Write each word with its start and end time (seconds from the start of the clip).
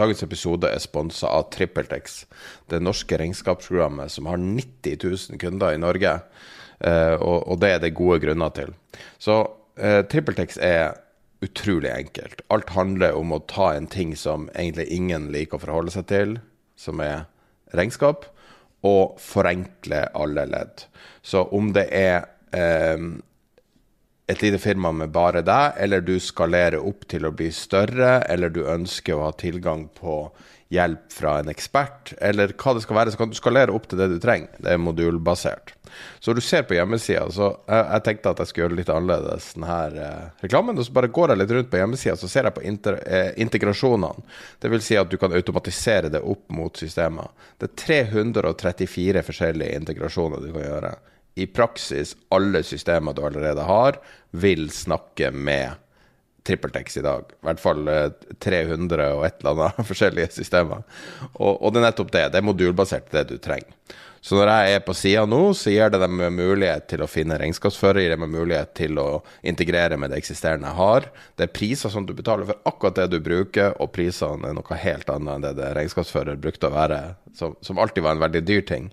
Dagens 0.00 0.22
episode 0.24 0.68
er 0.72 0.80
sponsa 0.80 1.28
av 1.28 1.50
TrippelTex, 1.52 2.22
det 2.72 2.78
norske 2.80 3.18
regnskapsprogrammet 3.20 4.08
som 4.14 4.30
har 4.30 4.40
90 4.40 4.96
000 5.02 5.40
kunder 5.42 5.74
i 5.76 5.80
Norge. 5.82 6.14
Eh, 6.80 7.16
og, 7.20 7.58
det 7.60 7.74
er 7.74 7.82
det 7.82 7.92
gode 7.98 8.22
grunner 8.22 8.54
til. 8.56 8.72
Så 9.20 9.42
eh, 9.76 10.00
TrippelTex 10.08 10.56
er 10.64 10.94
utrolig 11.44 11.92
enkelt. 11.92 12.40
Alt 12.48 12.72
handler 12.72 13.18
om 13.18 13.34
å 13.36 13.42
ta 13.44 13.74
en 13.74 13.90
ting 13.92 14.14
som 14.16 14.48
egentlig 14.54 14.88
ingen 14.96 15.28
liker 15.34 15.60
å 15.60 15.64
forholde 15.66 15.92
seg 15.92 16.08
til, 16.08 16.36
som 16.80 17.04
er 17.04 17.26
regnskap, 17.76 18.24
og 18.80 19.20
forenkle 19.20 20.06
alle 20.16 20.46
ledd. 20.48 20.86
Så 21.20 21.44
om 21.52 21.74
det 21.76 21.90
er 21.92 22.24
eh, 22.56 22.96
et 24.30 24.42
lite 24.44 24.60
firma 24.62 24.92
med 24.94 25.10
bare 25.14 25.42
deg, 25.46 25.74
eller 25.82 26.04
du 26.06 26.14
skalerer 26.22 26.78
opp 26.78 27.06
til 27.10 27.26
å 27.26 27.34
bli 27.34 27.50
større, 27.54 28.20
eller 28.30 28.52
du 28.54 28.62
ønsker 28.62 29.16
å 29.16 29.26
ha 29.26 29.34
tilgang 29.34 29.88
på 29.96 30.22
hjelp 30.70 31.10
fra 31.10 31.40
en 31.40 31.50
ekspert, 31.50 32.12
eller 32.22 32.52
hva 32.54 32.76
det 32.76 32.84
skal 32.84 32.98
være, 33.00 33.10
så 33.10 33.18
kan 33.18 33.32
du 33.32 33.34
skalere 33.34 33.74
opp 33.74 33.88
til 33.90 33.98
det 33.98 34.06
du 34.12 34.20
trenger. 34.22 34.52
Det 34.62 34.70
er 34.70 34.78
modulbasert. 34.78 35.74
Så 36.22 36.30
du 36.36 36.40
ser 36.44 36.62
på 36.68 36.76
hjemmesida, 36.76 37.24
så 37.34 37.48
jeg, 37.66 37.80
jeg, 37.80 38.04
tenkte 38.06 38.30
at 38.30 38.42
jeg 38.42 38.50
skulle 38.50 38.68
gjøre 38.68 38.78
litt 38.78 38.92
annerledes 38.94 39.48
denne 39.56 39.78
eh, 39.98 40.28
reklamen. 40.44 40.78
Og 40.78 40.86
så 40.86 40.94
bare 40.94 41.10
går 41.10 41.32
jeg 41.32 41.40
litt 41.40 41.54
rundt 41.56 41.72
på 41.72 41.80
hjemmesida, 41.80 42.14
så 42.20 42.30
ser 42.30 42.46
jeg 42.46 42.54
på 42.54 42.62
inter, 42.70 43.00
eh, 43.02 43.32
integrasjonene. 43.42 44.26
Vil 44.70 44.86
si 44.86 44.98
at 45.00 45.10
du 45.10 45.18
kan 45.18 45.34
automatisere 45.34 46.12
det 46.14 46.22
opp 46.22 46.46
mot 46.54 46.78
systemer. 46.78 47.34
Det 47.58 47.72
er 47.72 47.78
334 48.14 49.26
forskjellige 49.26 49.82
integrasjoner 49.82 50.46
du 50.46 50.52
kan 50.54 50.68
gjøre 50.68 50.94
i 51.34 51.46
praksis 51.46 52.16
alle 52.34 52.62
systemer 52.66 53.14
du 53.14 53.22
allerede 53.26 53.62
har, 53.66 54.00
vil 54.30 54.68
snakke 54.70 55.30
med 55.30 55.78
TrippelTex 56.46 56.96
i 56.96 57.02
dag. 57.04 57.24
I 57.30 57.48
hvert 57.48 57.60
fall 57.62 57.88
300 58.40 59.02
eh, 59.04 59.16
og 59.16 59.26
et 59.26 59.40
eller 59.40 59.64
annet 59.66 59.88
forskjellige 59.90 60.36
systemer. 60.40 60.84
Og, 61.34 61.56
og, 61.56 61.72
det 61.72 61.82
er 61.82 61.90
nettopp 61.90 62.14
det. 62.14 62.28
Det 62.32 62.40
er 62.40 62.46
modulbasert, 62.46 63.10
det 63.12 63.26
du 63.30 63.36
trenger. 63.42 63.76
Så 64.20 64.36
når 64.36 64.50
jeg 64.52 64.74
er 64.76 64.82
på 64.84 64.92
sida 64.92 65.22
nå, 65.24 65.38
så 65.56 65.72
gir 65.72 65.92
det 65.92 66.02
dem 66.02 66.18
mulighet 66.36 66.84
til 66.92 67.00
å 67.00 67.08
finne 67.08 67.38
regnskapsfører, 67.40 68.02
gir 68.02 68.12
dem 68.12 68.26
mulighet 68.28 68.74
til 68.76 69.00
å 69.00 69.22
integrere 69.48 69.96
med 69.96 70.12
det 70.12 70.18
eksisterende 70.20 70.68
jeg 70.68 70.76
har. 70.76 71.06
Det 71.40 71.46
er 71.46 71.54
priser 71.56 71.92
som 71.92 72.04
du 72.04 72.12
betaler 72.16 72.50
for 72.50 72.68
akkurat 72.68 72.98
det 72.98 73.06
du 73.14 73.16
bruker, 73.24 73.72
og 73.80 73.94
prisene 73.96 74.50
er 74.50 74.58
noe 74.58 74.80
helt 74.82 75.08
annet 75.08 75.38
enn 75.38 75.46
det 75.46 75.54
det 75.62 75.72
regnskapsfører 75.78 76.36
brukte 76.42 76.68
å 76.68 76.74
være, 76.74 77.00
som, 77.38 77.56
som 77.64 77.80
alltid 77.80 78.04
var 78.04 78.18
en 78.18 78.24
veldig 78.26 78.44
dyr 78.44 78.66
ting. 78.68 78.92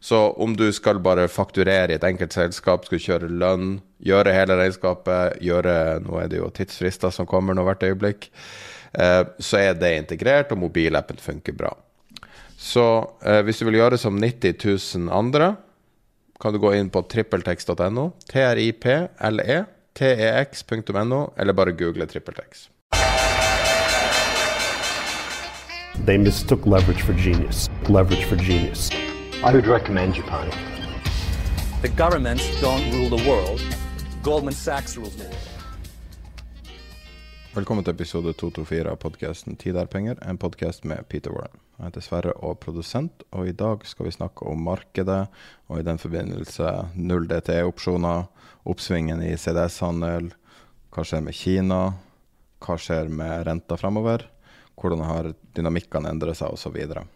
Så 0.00 0.18
om 0.38 0.54
du 0.56 0.68
skal 0.72 1.00
bare 1.02 1.28
fakturere 1.28 1.92
i 1.92 1.96
et 1.98 2.06
enkelt 2.06 2.32
selskap, 2.34 2.86
skal 2.86 3.02
kjøre 3.02 3.30
lønn, 3.30 3.78
gjøre 4.04 4.34
hele 4.34 4.58
regnskapet, 4.60 5.40
gjøre 5.42 5.98
Nå 6.04 6.20
er 6.22 6.30
det 6.30 6.38
jo 6.38 6.50
tidsfrister 6.54 7.10
som 7.14 7.26
kommer 7.26 7.56
nå 7.56 7.64
hvert 7.66 7.82
øyeblikk. 7.82 8.28
Eh, 8.92 9.22
så 9.38 9.60
er 9.60 9.74
det 9.78 9.96
integrert, 9.98 10.52
og 10.54 10.62
mobilappen 10.62 11.18
funker 11.20 11.56
bra. 11.58 11.72
Så 12.58 12.84
eh, 13.22 13.42
hvis 13.46 13.58
du 13.58 13.66
vil 13.68 13.80
gjøre 13.80 13.98
som 13.98 14.18
90 14.18 14.54
000 14.64 15.10
andre, 15.14 15.56
kan 16.38 16.54
du 16.54 16.60
gå 16.62 16.72
inn 16.78 16.90
på 16.94 17.02
trippeltex.no, 17.10 18.10
triple, 18.30 19.64
tex.no, 19.98 21.20
eller 21.36 21.52
bare 21.58 21.74
google 21.74 22.06
trippeltex. 22.06 22.68
They 26.06 26.16
mistook 26.16 26.64
leverage 26.64 27.02
for 27.02 27.12
genius. 27.14 27.68
Leverage 27.88 28.24
for 28.30 28.36
genius. 28.36 28.90
I 29.40 29.52
would 29.52 29.68
recommend 29.68 30.14
Japan. 30.14 30.50
The 31.82 31.88
governments 31.88 32.60
don't 32.60 32.90
rule 32.92 33.18
the 33.18 33.28
world. 33.28 33.60
Goldman 34.22 34.54
Sachs 34.54 34.96
rules 34.96 35.14
the 35.14 35.24
world. 35.24 35.48
Velkommen 37.54 37.84
til 37.84 37.94
episode 37.94 38.32
224 38.32 38.90
av 38.90 38.96
podkasten 38.98 39.54
Tid 39.56 39.76
er 39.78 39.86
penger, 39.86 40.18
en 40.26 40.38
podkast 40.42 40.82
med 40.84 41.06
Peter 41.08 41.30
Warren. 41.30 41.54
Jeg 41.78 41.84
heter 41.86 42.02
Sverre 42.02 42.32
og 42.42 42.58
produsent, 42.58 43.22
og 43.30 43.46
i 43.46 43.54
dag 43.54 43.86
skal 43.86 44.08
vi 44.08 44.14
snakke 44.16 44.42
om 44.42 44.58
markedet, 44.58 45.28
og 45.68 45.78
i 45.78 45.86
den 45.86 46.02
forbindelse 46.02 46.72
null 46.96 47.28
DTE-opsjoner, 47.30 48.26
oppsvingen 48.66 49.22
i 49.22 49.36
CDS-handel, 49.38 50.32
hva 50.90 51.04
skjer 51.06 51.22
med 51.22 51.38
Kina, 51.38 51.84
hva 52.66 52.74
skjer 52.74 53.06
med 53.06 53.46
renta 53.46 53.78
fremover, 53.78 54.26
hvordan 54.82 55.06
har 55.06 55.30
dynamikkene 55.54 56.10
endret 56.10 56.42
seg, 56.42 56.50
osv. 56.58 57.06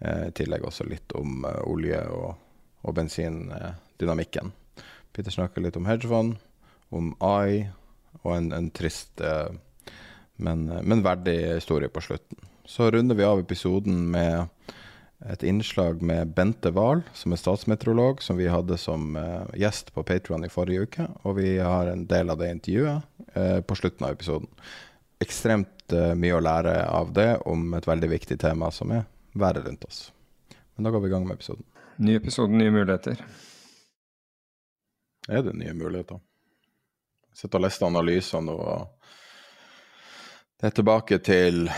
Eh, 0.00 0.28
I 0.28 0.32
tillegg 0.36 0.64
også 0.64 0.86
litt 0.88 1.12
om 1.18 1.44
eh, 1.44 1.60
olje- 1.68 2.06
og, 2.14 2.36
og 2.80 2.96
bensindynamikken. 2.96 4.52
Peter 5.12 5.34
snakker 5.34 5.64
litt 5.64 5.76
om 5.76 5.88
hedgefond, 5.90 6.38
om 6.94 7.12
AI 7.20 7.66
og 8.22 8.32
en, 8.36 8.50
en 8.56 8.70
trist, 8.74 9.20
eh, 9.20 9.50
men, 10.40 10.70
men, 10.80 11.04
verdig 11.04 11.36
historie 11.58 11.90
på 11.92 12.02
slutten. 12.04 12.40
Så 12.64 12.88
runder 12.90 13.18
vi 13.18 13.26
av 13.26 13.42
episoden 13.42 14.06
med 14.14 14.48
et 15.28 15.42
innslag 15.44 16.00
med 16.06 16.32
Bente 16.32 16.70
Wahl, 16.72 17.02
som 17.12 17.34
er 17.34 17.40
statsmeteorolog, 17.42 18.22
som 18.24 18.38
vi 18.40 18.46
hadde 18.48 18.78
som 18.80 19.18
gjest 19.52 19.90
på 19.92 20.04
Patron 20.08 20.46
i 20.46 20.48
forrige 20.48 20.86
uke. 20.86 21.04
Og 21.28 21.36
vi 21.36 21.58
har 21.58 21.90
en 21.90 22.06
del 22.08 22.32
av 22.32 22.40
det 22.40 22.48
intervjuet 22.54 23.66
på 23.68 23.76
slutten 23.76 24.06
av 24.06 24.14
episoden. 24.14 24.48
Ekstremt 25.20 25.92
mye 26.16 26.38
å 26.38 26.40
lære 26.40 26.72
av 26.88 27.12
det 27.12 27.34
om 27.50 27.74
et 27.76 27.90
veldig 27.90 28.08
viktig 28.14 28.38
tema 28.40 28.70
som 28.72 28.94
er 28.96 29.04
været 29.32 29.66
rundt 29.66 29.84
oss. 29.84 30.12
Men 30.76 30.84
da 30.84 30.90
går 30.90 31.00
vi 31.00 31.08
i 31.08 31.10
gang 31.10 31.26
med 31.26 31.34
episoden. 31.34 31.64
Ny 31.96 32.16
episode, 32.16 32.52
nye 32.52 32.70
muligheter. 32.70 33.24
Er 35.28 35.42
det 35.42 35.54
nye 35.54 35.74
muligheter? 35.76 36.20
Jeg 37.30 37.42
sitter 37.42 37.60
og 37.60 37.64
leser 37.66 37.86
analysene, 37.86 38.52
og 38.52 39.00
det 40.60 40.70
er 40.70 40.76
tilbake 40.76 41.18
til 41.24 41.68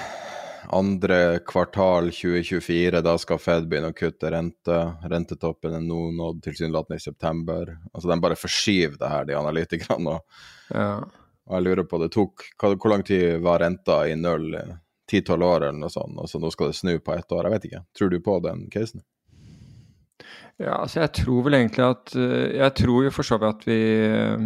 andre 0.72 1.40
kvartal 1.46 2.12
2024. 2.14 3.02
Da 3.04 3.16
skal 3.20 3.40
Fed 3.42 3.66
begynne 3.70 3.90
å 3.92 3.96
kutte 3.96 4.30
rente. 4.32 4.78
Rentetoppen 5.10 5.76
er 5.76 5.84
nå 5.84 6.04
nådd 6.16 6.40
tilsynelatende 6.46 7.00
i 7.00 7.04
september. 7.04 7.74
Altså, 7.92 8.08
De 8.08 8.20
bare 8.22 8.38
forskyver 8.38 8.96
det 9.00 9.10
her, 9.10 9.26
de 9.28 9.36
analytikerne. 9.38 10.16
Og, 10.16 10.46
ja. 10.70 10.94
og 11.48 11.58
jeg 11.58 11.66
lurer 11.66 11.88
på, 11.90 12.00
det 12.02 12.12
tok, 12.14 12.46
Hvor 12.62 12.94
lang 12.94 13.04
tid 13.04 13.42
var 13.42 13.60
renta 13.66 14.04
i 14.08 14.16
null 14.16 14.54
10-12 15.12 15.46
år 15.46 15.68
eller 15.68 15.78
noe 15.78 15.92
sånt, 15.92 16.18
og 16.18 16.30
så 16.30 16.40
nå 16.40 16.50
skal 16.54 16.72
det 16.72 16.78
snu 16.80 16.94
på 16.98 17.14
ett 17.14 17.34
år. 17.34 17.46
Jeg 17.46 17.54
vet 17.56 17.68
ikke. 17.68 17.84
Tror 17.98 18.12
du 18.12 18.18
på 18.24 18.38
den 18.44 18.66
casen? 18.72 19.04
Ja, 20.60 20.76
altså 20.78 21.00
jeg 21.02 21.12
tror 21.16 21.46
vel 21.46 21.56
egentlig 21.56 21.82
at 21.82 22.12
eh, 22.14 22.52
Jeg 22.60 22.74
tror 22.78 23.06
jo 23.06 23.10
for 23.10 23.26
så 23.26 23.38
vidt 23.40 23.56
at 23.56 23.64
vi 23.66 23.78
eh, 24.04 24.44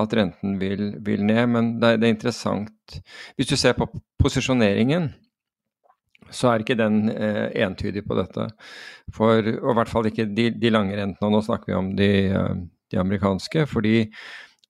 at 0.00 0.14
renten 0.16 0.56
vil, 0.60 0.94
vil 1.04 1.24
ned, 1.28 1.42
men 1.52 1.74
det 1.80 1.88
er, 1.88 1.98
det 2.00 2.08
er, 2.08 2.14
interessant 2.14 2.94
Hvis 3.36 3.50
du 3.50 3.56
ser 3.60 3.76
på 3.76 3.88
posisjoneringen, 4.22 5.10
så 6.32 6.48
er 6.48 6.62
ikke 6.62 6.78
den 6.78 7.10
eh, 7.12 7.50
entydig 7.66 8.06
på 8.08 8.16
dette. 8.16 8.46
For, 9.12 9.42
og 9.42 9.72
i 9.72 9.76
hvert 9.76 9.90
fall 9.90 10.08
ikke 10.08 10.30
de, 10.32 10.46
de 10.56 10.70
lange 10.72 10.96
rentene, 10.96 11.28
og 11.28 11.34
nå 11.34 11.42
snakker 11.44 11.68
vi 11.68 11.76
om 11.76 11.90
de, 11.98 12.08
eh, 12.32 12.54
de 12.92 13.00
amerikanske. 13.02 13.66
fordi 13.68 14.06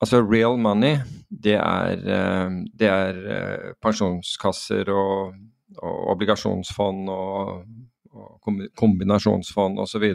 Altså 0.02 0.19
real 0.26 0.58
money, 0.58 0.99
det 1.31 1.54
er, 1.60 2.00
eh, 2.02 2.54
det 2.75 2.88
er 2.90 3.19
eh, 3.37 3.66
pensjonskasser 3.82 4.90
og, 4.90 5.37
og, 5.78 5.99
obligasjonsfond 6.16 7.10
og, 7.12 7.62
og 8.10 8.54
kombinasjonsfond 8.78 9.78
osv. 9.78 10.08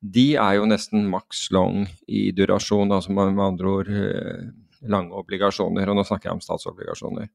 De 0.00 0.26
er 0.36 0.58
jo 0.58 0.68
nesten 0.68 1.08
maks 1.08 1.46
long 1.56 1.86
i 2.08 2.28
durasjon, 2.36 2.92
altså 2.92 3.16
med 3.16 3.40
andre 3.40 3.72
ord 3.72 3.88
eh, 3.88 4.50
lange 4.92 5.16
obligasjoner, 5.16 5.88
og 5.88 5.96
nå 5.96 6.04
snakker 6.08 6.30
jeg 6.30 6.36
om 6.36 6.44
statsobligasjoner. 6.44 7.32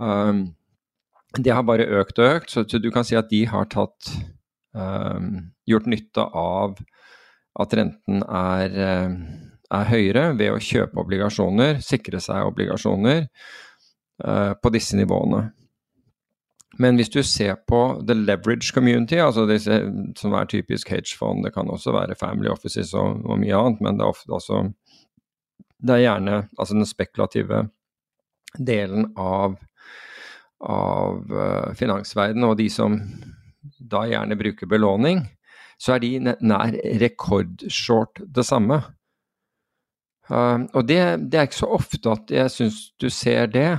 Um, 0.00 0.42
det 1.36 1.52
har 1.52 1.64
bare 1.68 1.88
økt 2.00 2.20
og 2.20 2.38
økt, 2.38 2.52
så 2.52 2.80
du 2.80 2.90
kan 2.92 3.04
si 3.04 3.16
at 3.16 3.28
de 3.32 3.42
har 3.48 3.68
tatt 3.72 4.10
um, 4.76 5.48
gjort 5.68 5.88
nytte 5.88 6.24
av 6.36 6.76
at 7.56 7.72
renten 7.76 8.20
er, 8.28 8.76
er, 9.70 9.86
høyere 9.90 10.30
ved 10.38 10.52
å 10.54 10.62
kjøpe 10.62 11.00
obligasjoner, 11.02 11.80
sikre 11.84 12.20
seg 12.22 12.48
obligasjoner 12.48 13.26
uh, 14.24 14.52
på 14.60 14.72
disse 14.74 14.98
nivåene. 14.98 15.48
Men 16.78 16.98
hvis 16.98 17.10
du 17.12 17.22
ser 17.24 17.56
på 17.68 17.80
the 18.06 18.14
leverage 18.14 18.74
community, 18.74 19.16
altså 19.22 19.46
disse 19.48 19.78
som 20.18 20.34
er 20.36 20.48
typisk 20.50 20.90
hedgefond, 20.92 21.46
det 21.46 21.54
kan 21.54 21.70
også 21.72 21.94
være 21.94 22.18
family 22.20 22.50
offices 22.52 22.92
og, 22.94 23.22
og 23.24 23.40
mye 23.40 23.56
annet, 23.56 23.80
men 23.84 23.96
det 23.96 24.04
er 24.04 24.12
ofte 24.12 24.36
også 24.36 24.66
Det 25.76 25.92
er 25.92 26.04
gjerne 26.06 26.36
altså 26.56 26.74
den 26.74 26.88
spekulative 26.88 27.66
delen 28.56 29.10
av, 29.20 29.58
av 30.64 31.32
uh, 31.32 31.72
finansverdenen, 31.76 32.48
og 32.48 32.56
de 32.56 32.68
som 32.72 32.96
da 33.78 34.06
gjerne 34.08 34.38
bruker 34.40 34.70
belåning, 34.70 35.20
så 35.76 35.96
er 35.96 36.00
de 36.00 36.34
nær 36.40 36.72
rekordshort 37.02 38.22
det 38.24 38.46
samme. 38.48 38.80
Uh, 40.26 40.66
og 40.74 40.88
det, 40.88 40.98
det, 41.30 41.38
er 41.38 41.46
ikke 41.46 41.60
så 41.60 41.68
ofte 41.70 42.10
at 42.10 42.30
jeg 42.34 42.50
syns 42.50 42.80
du 43.00 43.08
ser 43.10 43.46
det. 43.46 43.70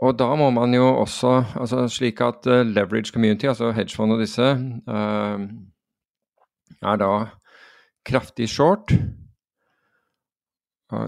Og 0.00 0.16
da 0.16 0.30
må 0.40 0.48
man 0.56 0.72
jo 0.74 0.86
også, 1.02 1.42
altså 1.60 1.84
slik 1.92 2.22
at 2.24 2.48
uh, 2.48 2.64
leverage 2.64 3.12
community, 3.12 3.46
altså 3.46 3.74
hedgefond 3.76 4.16
og 4.16 4.22
disse, 4.22 4.46
uh, 4.88 5.40
er 6.80 7.02
da 7.02 7.12
kraftig 8.06 8.48
short. 8.48 8.92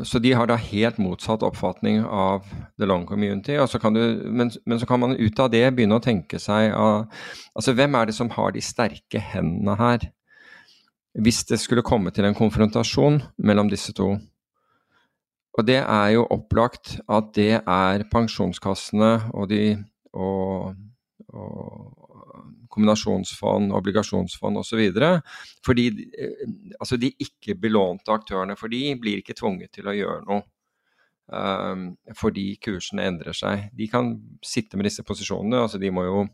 Så 0.06 0.20
de 0.22 0.30
har 0.30 0.46
da 0.46 0.54
helt 0.54 0.98
motsatt 1.02 1.42
oppfatning 1.42 2.04
av 2.06 2.44
the 2.78 2.86
long 2.86 3.02
community. 3.06 3.56
Du, 3.82 4.30
men, 4.30 4.52
men, 4.66 4.78
så 4.78 4.86
kan 4.86 5.00
man 5.00 5.16
ut 5.19 5.40
av 5.42 5.50
det 5.50 5.64
begynne 5.74 5.98
å 5.98 6.04
tenke 6.04 6.38
seg 6.38 6.70
altså 6.70 7.74
hvem 7.74 7.98
er 7.98 8.06
det 8.06 8.14
som 8.14 8.30
har 8.30 8.54
de 8.54 8.62
sterke 8.62 9.19
hendene 9.32 9.74
her? 9.80 10.06
Hvis 11.12 11.42
det 11.44 11.60
skulle 11.60 11.84
komme 11.84 12.10
til 12.10 12.24
en 12.24 12.36
konfrontasjon 12.36 13.20
mellom 13.44 13.68
disse 13.68 13.92
to. 13.92 14.14
Og 15.52 15.66
det 15.68 15.82
er 15.82 16.14
jo 16.14 16.24
opplagt 16.32 16.94
at 17.12 17.34
det 17.36 17.58
er 17.60 18.06
pensjonskassene 18.12 19.10
og 19.36 19.50
de 19.50 19.76
og, 20.12 20.72
og 21.32 22.02
kombinasjonsfond, 22.72 23.72
obligasjonsfond 23.76 24.60
osv. 24.62 24.80
Fordi 25.66 25.86
eh, 25.92 26.46
altså 26.80 26.96
de 27.00 27.12
ikke-belånte 27.20 28.12
aktørene 28.14 28.56
for 28.56 28.72
de 28.72 28.94
blir 29.00 29.20
ikke 29.20 29.36
tvunget 29.38 29.74
til 29.76 29.88
å 29.88 29.96
gjøre 29.96 30.24
noe. 30.28 30.46
Um, 31.32 31.84
fordi 32.18 32.58
kursene 32.60 33.06
endrer 33.08 33.36
seg. 33.36 33.70
De 33.76 33.86
kan 33.88 34.10
sitte 34.44 34.76
med 34.76 34.88
disse 34.88 35.04
posisjonene. 35.06 35.62
altså 35.64 35.80
De 35.80 35.92
må 35.94 36.04
jo 36.04 36.24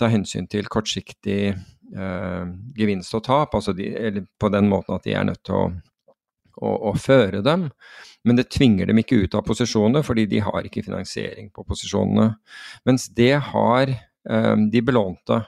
ta 0.00 0.10
hensyn 0.12 0.48
til 0.50 0.68
kortsiktig 0.68 1.54
gevinst 1.90 3.14
og 3.18 3.24
tap, 3.26 3.54
altså 3.58 3.74
de, 3.74 3.88
eller 3.98 4.26
på 4.38 4.50
den 4.52 4.68
måten 4.70 4.94
at 4.94 5.06
de 5.06 5.14
er 5.18 5.24
nødt 5.26 5.42
til 5.46 5.56
å, 5.58 5.64
å, 6.60 6.74
å 6.90 6.94
føre 6.98 7.42
dem. 7.46 7.68
Men 8.26 8.36
det 8.38 8.50
tvinger 8.52 8.90
dem 8.90 9.00
ikke 9.00 9.22
ut 9.24 9.36
av 9.38 9.46
posisjonene, 9.46 10.04
fordi 10.06 10.26
de 10.30 10.42
har 10.44 10.66
ikke 10.66 10.84
finansiering 10.86 11.48
på 11.54 11.64
posisjonene. 11.66 12.34
Mens 12.88 13.08
det 13.16 13.32
har 13.50 13.94
um, 14.28 14.68
de 14.70 14.82
belånte. 14.84 15.40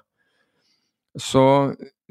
Så 1.20 1.44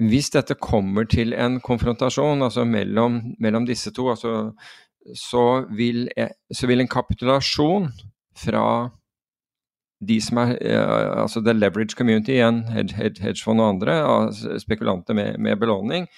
hvis 0.02 0.32
dette 0.34 0.58
kommer 0.62 1.08
til 1.10 1.34
en 1.38 1.60
konfrontasjon 1.62 2.46
altså 2.46 2.66
mellom, 2.66 3.20
mellom 3.42 3.66
disse 3.68 3.94
to, 3.94 4.08
altså, 4.14 4.52
så, 5.18 5.46
vil, 5.78 6.08
så, 6.54 6.70
vil, 6.70 6.84
en 6.84 6.92
kapitulasjon 6.92 7.90
fra 8.38 8.66
de 10.02 10.18
som 10.24 10.40
er 10.42 10.56
uh, 10.58 11.22
altså 11.24 11.44
the 11.46 11.54
leverage 11.54 11.98
community, 11.98 12.36
igjen 12.40 12.64
hedgefond 12.72 13.62
og 13.62 13.76
andre, 13.76 13.96
spekulanter 14.62 15.18
med, 15.18 15.38
med 15.40 15.62
belåning, 15.62 16.10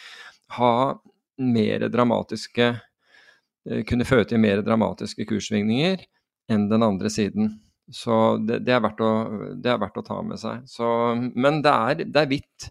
ha 0.57 0.73
mer 1.41 1.87
dramatiske 1.91 2.73
Eh, 3.69 3.83
kunne 3.87 4.07
føre 4.07 4.27
til 4.27 4.41
mer 4.43 4.61
dramatiske 4.63 5.25
kurssvingninger 5.29 6.03
enn 6.51 6.67
den 6.71 6.83
andre 6.83 7.11
siden. 7.11 7.53
Så 7.91 8.37
det, 8.43 8.61
det, 8.67 8.75
er, 8.75 8.83
å, 8.83 9.11
det 9.59 9.71
er, 9.71 9.79
verdt 9.79 9.99
å, 9.99 10.05
ta 10.07 10.19
med 10.23 10.39
seg. 10.39 10.63
Så, 10.71 10.87
men 11.35 11.61
det 11.63 11.71
er, 11.71 12.03
det 12.03 12.21
er 12.21 12.31
vidt. 12.31 12.69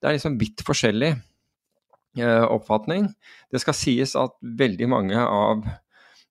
Det 0.00 0.08
er 0.08 0.16
liksom 0.16 0.38
vidt 0.40 0.64
forskjellig 0.64 1.12
eh, 1.12 2.44
oppfatning. 2.44 3.08
Det 3.52 3.60
skal 3.62 3.76
sies 3.76 4.16
at 4.20 4.36
veldig 4.40 4.88
mange 4.92 5.20
av, 5.20 5.64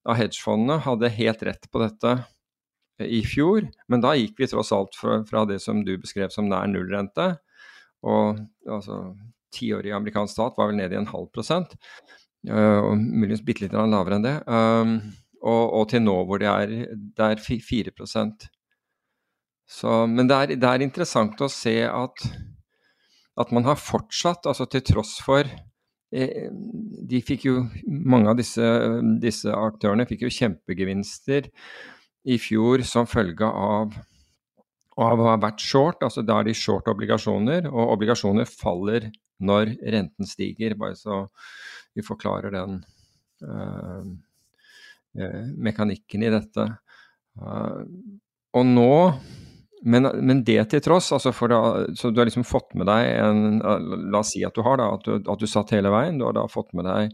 av 0.05 0.17
hedgefondene 0.17 0.81
hadde 0.85 1.13
helt 1.17 1.45
rett 1.45 1.69
på 1.69 1.81
dette 1.83 2.15
eh, 2.17 2.27
i 3.05 3.21
fjor, 3.27 3.67
men 3.91 4.03
da 4.03 4.15
gikk 4.17 4.39
vi 4.41 4.49
tross 4.51 4.73
alt 4.75 4.97
fra, 4.97 5.21
fra 5.27 5.45
det 5.49 5.59
som 5.63 5.83
du 5.85 5.93
beskrev 6.01 6.33
som 6.33 6.49
nær 6.49 6.67
nullrente, 6.71 7.31
og 8.07 8.39
altså 8.69 9.01
tiårig 9.55 9.93
amerikansk 9.95 10.35
stat 10.35 10.59
var 10.59 10.69
vel 10.69 10.79
nede 10.79 10.95
i 10.95 10.99
en 10.99 11.09
halv 11.09 11.29
prosent. 11.33 11.75
Uh, 12.47 12.79
og 12.85 12.93
muligens 12.99 13.43
bitte 13.43 13.65
litt 13.65 13.75
lavere 13.75 14.19
enn 14.19 14.25
det. 14.25 14.37
Um, 14.47 14.93
og, 15.39 15.63
og, 15.65 15.83
til 15.91 16.03
nå 16.03 16.15
hvor 16.27 16.39
det 16.41 16.49
er, 16.51 16.71
det 17.15 17.25
er 17.25 17.41
4 17.43 17.93
så, 19.69 20.07
Men 20.07 20.27
det 20.27 20.35
er, 20.35 20.53
det 20.59 20.69
er, 20.69 20.83
interessant 20.83 21.39
å 21.41 21.47
se 21.51 21.77
at, 21.87 22.25
at 23.39 23.53
man 23.55 23.67
har 23.67 23.79
fortsatt, 23.79 24.49
altså 24.49 24.67
til 24.67 24.83
tross 24.83 25.17
for 25.23 25.47
eh, 25.47 26.49
de 26.49 27.21
fikk 27.23 27.45
jo, 27.47 27.55
Mange 27.87 28.33
av 28.33 28.39
disse, 28.39 28.65
disse, 29.21 29.53
aktørene 29.53 30.07
fikk 30.09 30.27
jo 30.27 30.33
kjempegevinster 30.41 31.47
i 32.27 32.37
fjor 32.41 32.83
som 32.87 33.07
følge 33.07 33.47
av, 33.47 33.95
å 34.99 35.07
ha 35.07 35.35
vært 35.39 35.63
short. 35.63 36.03
altså 36.03 36.23
Da 36.27 36.39
er 36.39 36.49
de 36.49 36.55
short 36.57 36.89
obligasjoner, 36.91 37.69
og 37.71 37.95
obligasjoner 37.95 38.49
faller 38.49 39.09
når 39.39 39.77
renten 39.95 40.27
stiger. 40.27 40.75
bare 40.75 40.97
så 40.99 41.25
vi 41.95 42.03
forklarer 42.05 42.51
den 42.53 42.81
uh, 43.43 44.03
mekanikken 45.57 46.23
i 46.23 46.33
dette. 46.33 46.65
Uh, 47.39 47.85
og 48.57 48.65
nå 48.65 48.93
men, 49.87 50.09
men, 50.19 50.41
det 50.43 50.59
til 50.73 50.81
tross, 50.83 51.07
altså 51.15 51.31
da, 51.47 51.59
så 51.95 52.09
du 52.11 52.19
har 52.19 52.27
liksom 52.27 52.43
fått 52.43 52.73
med 52.75 52.89
deg 52.89 53.13
en 53.21 53.61
La 54.11 54.19
oss 54.19 54.33
si 54.33 54.41
at 54.43 54.57
du 54.57 54.59
har 54.65 54.75
da, 54.81 54.89
at 54.97 55.05
du, 55.07 55.13
at 55.23 55.39
du 55.39 55.47
satt 55.47 55.71
hele 55.71 55.91
veien. 55.93 56.19
Du 56.19 56.25
har 56.27 56.35
da 56.35 56.43
fått 56.51 56.73
med 56.75 56.83
deg 56.89 57.13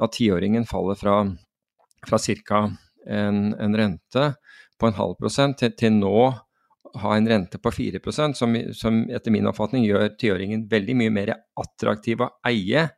at 0.00 0.14
tiåringen 0.16 0.64
faller 0.68 0.96
fra, 0.96 1.18
fra 2.08 2.20
ca. 2.48 2.62
En, 3.06 3.54
en, 3.54 3.76
rente 3.76 4.24
på 4.80 4.88
en 4.88 4.96
halv 4.98 5.14
prosent 5.20 5.56
til, 5.60 5.72
til 5.72 5.94
nå 5.96 6.30
ha 7.00 7.16
en 7.16 7.28
rente 7.28 7.58
på 7.62 7.70
4% 7.70 8.36
som, 8.36 8.56
som 8.76 9.02
etter 9.10 9.32
min 9.32 9.48
oppfatning 9.48 9.86
gjør 9.86 10.08
tiåringen 10.20 10.66
veldig 10.70 10.96
mye 10.98 11.12
mer 11.14 11.34
attraktiv 11.60 12.24
å 12.24 12.32
eie 12.50 12.88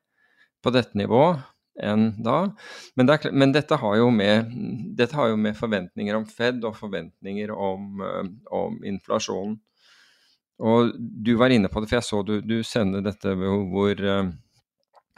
på 0.62 0.72
dette 0.74 0.98
nivået 0.98 1.42
enn 1.82 2.10
da. 2.22 2.38
Men, 2.96 3.08
det 3.08 3.14
er, 3.14 3.32
men 3.32 3.52
dette, 3.54 3.78
har 3.80 4.00
med, 4.12 4.52
dette, 4.96 5.16
har 5.16 5.30
jo 5.32 5.38
med, 5.40 5.56
forventninger 5.56 6.16
om 6.16 6.26
Fed 6.28 6.64
og 6.68 6.76
forventninger 6.76 7.52
om, 7.52 8.02
eh, 8.04 8.32
om, 8.52 8.76
inflasjonen. 8.84 9.56
Og 10.62 10.92
du 10.98 11.32
var 11.40 11.50
inne 11.50 11.70
på 11.72 11.80
det, 11.80 11.88
for 11.90 11.98
jeg 11.98 12.06
så 12.06 12.20
du, 12.26 12.36
du 12.44 12.60
sendte 12.62 13.00
dette 13.02 13.32
hvor 13.34 13.98
uh, 13.98 14.28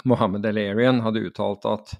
Mohammed 0.08 0.46
El-Arian 0.48 1.02
hadde 1.04 1.24
uttalt 1.26 1.66
at 1.68 1.92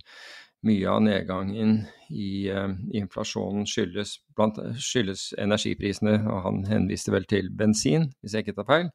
mye 0.64 0.90
av 0.90 1.02
nedgangen 1.04 1.76
i, 2.10 2.50
uh, 2.52 2.72
inflasjonen 2.96 3.66
skyldes, 3.68 4.18
blant, 4.36 4.60
skyldes 4.80 5.32
energiprisene, 5.40 6.18
og 6.26 6.44
han 6.48 6.62
henviste 6.68 7.14
vel 7.14 7.26
til 7.30 7.50
bensin, 7.52 8.10
hvis 8.20 8.36
jeg 8.36 8.46
ikke 8.46 8.58
tar 8.60 8.70
feil 8.70 8.94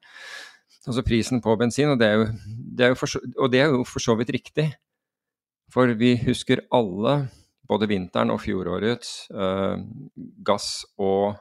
altså 0.86 1.04
prisen 1.04 1.42
på 1.44 1.56
bensin, 1.60 1.92
og 1.92 2.00
det, 2.00 2.08
jo, 2.14 2.26
det 2.78 2.94
for, 2.98 3.20
og 3.36 3.52
det 3.52 3.60
er 3.60 3.74
jo 3.74 3.84
for 3.88 4.02
så 4.02 4.16
vidt 4.18 4.32
riktig. 4.36 4.70
For 5.70 5.92
vi 5.98 6.16
husker 6.24 6.64
alle, 6.74 7.28
både 7.68 7.88
vinteren 7.90 8.32
og 8.34 8.40
fjorårets, 8.42 9.30
uh, 9.30 9.78
gass- 10.46 10.86
og, 10.98 11.36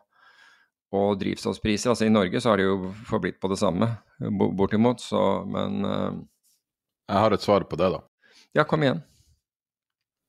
og 0.93 1.15
drivstoffpriser. 1.21 1.93
Altså 1.93 2.05
I 2.05 2.13
Norge 2.13 2.41
så 2.41 2.51
har 2.51 2.61
det 2.61 2.67
jo 2.67 2.91
forblitt 3.09 3.39
på 3.41 3.49
det 3.49 3.59
samme, 3.61 3.89
bortimot, 4.19 5.01
så 5.01 5.43
men 5.47 5.85
uh, 5.85 6.11
Jeg 7.09 7.17
har 7.17 7.33
et 7.33 7.41
svar 7.41 7.63
på 7.65 7.77
det, 7.79 7.89
da. 7.89 8.03
Ja, 8.53 8.63
kom 8.69 8.83
igjen. 8.85 9.01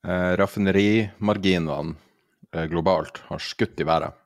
Uh, 0.06 0.32
raffinerimarginene 0.40 1.94
globalt 2.70 3.20
har 3.28 3.38
skutt 3.38 3.80
i 3.80 3.84
været. 3.86 4.16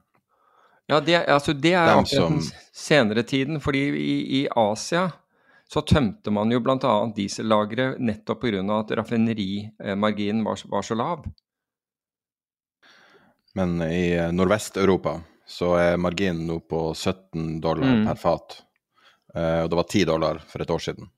Ja, 0.86 1.00
det, 1.00 1.16
altså 1.16 1.52
det 1.52 1.72
er 1.72 1.90
akkurat 1.90 2.08
som... 2.08 2.40
senere 2.72 3.22
tiden. 3.22 3.60
fordi 3.60 3.82
i, 3.88 4.16
i, 4.40 4.48
Asia 4.56 5.10
så 5.68 5.80
tømte 5.80 6.30
man 6.30 6.52
jo 6.52 6.60
bl.a. 6.60 6.92
diesellagre 7.16 7.94
nettopp 7.98 8.44
pga. 8.44 8.60
at 8.78 8.92
raffinerimarginen 9.00 10.44
var, 10.44 10.60
var, 10.70 10.82
så 10.82 10.94
lav. 10.94 11.24
Men 13.54 13.82
i 13.82 14.32
Nordvest-Europa 14.32 15.20
så 15.46 15.74
er 15.78 16.00
marginen 16.00 16.46
nå 16.48 16.60
på 16.68 16.86
17 16.94 17.60
dollar 17.60 17.90
mm. 17.90 18.06
per 18.08 18.20
fat. 18.20 18.56
Eh, 19.34 19.60
og 19.62 19.70
det 19.70 19.78
var 19.78 19.88
10 19.88 20.04
dollar 20.04 20.40
for 20.48 20.62
et 20.62 20.70
år 20.70 20.82
siden. 20.82 21.08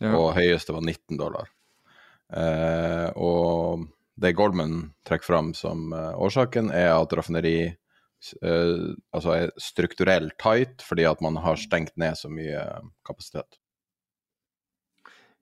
Ja. 0.00 0.14
Og 0.16 0.32
høyeste 0.36 0.74
var 0.74 0.84
19 0.84 1.18
dollar. 1.20 1.50
Eh, 2.32 3.08
og 3.16 3.86
det 4.22 4.34
Goldman 4.38 4.92
trekker 5.08 5.28
fram 5.28 5.52
som 5.56 5.92
årsaken, 5.92 6.70
er 6.70 6.92
at 6.94 7.12
raffineri 7.16 7.72
altså 8.46 9.32
er 9.34 9.50
strukturelt 9.58 10.36
tight 10.38 10.84
fordi 10.86 11.08
at 11.10 11.18
man 11.24 11.40
har 11.42 11.58
stengt 11.58 11.96
ned 11.98 12.14
så 12.14 12.28
mye 12.30 12.60
kapasitet. 13.02 13.58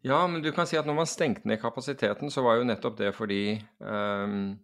Ja, 0.02 0.26
men 0.26 0.42
du 0.42 0.52
kan 0.52 0.66
si 0.66 0.78
at 0.80 0.86
når 0.88 0.96
man 0.96 1.08
stengte 1.08 1.48
ned 1.48 1.60
kapasiteten, 1.60 2.30
så 2.32 2.42
var 2.42 2.56
jo 2.56 2.68
nettopp 2.68 2.96
det 2.98 3.10
fordi 3.12 3.58
um, 3.84 4.54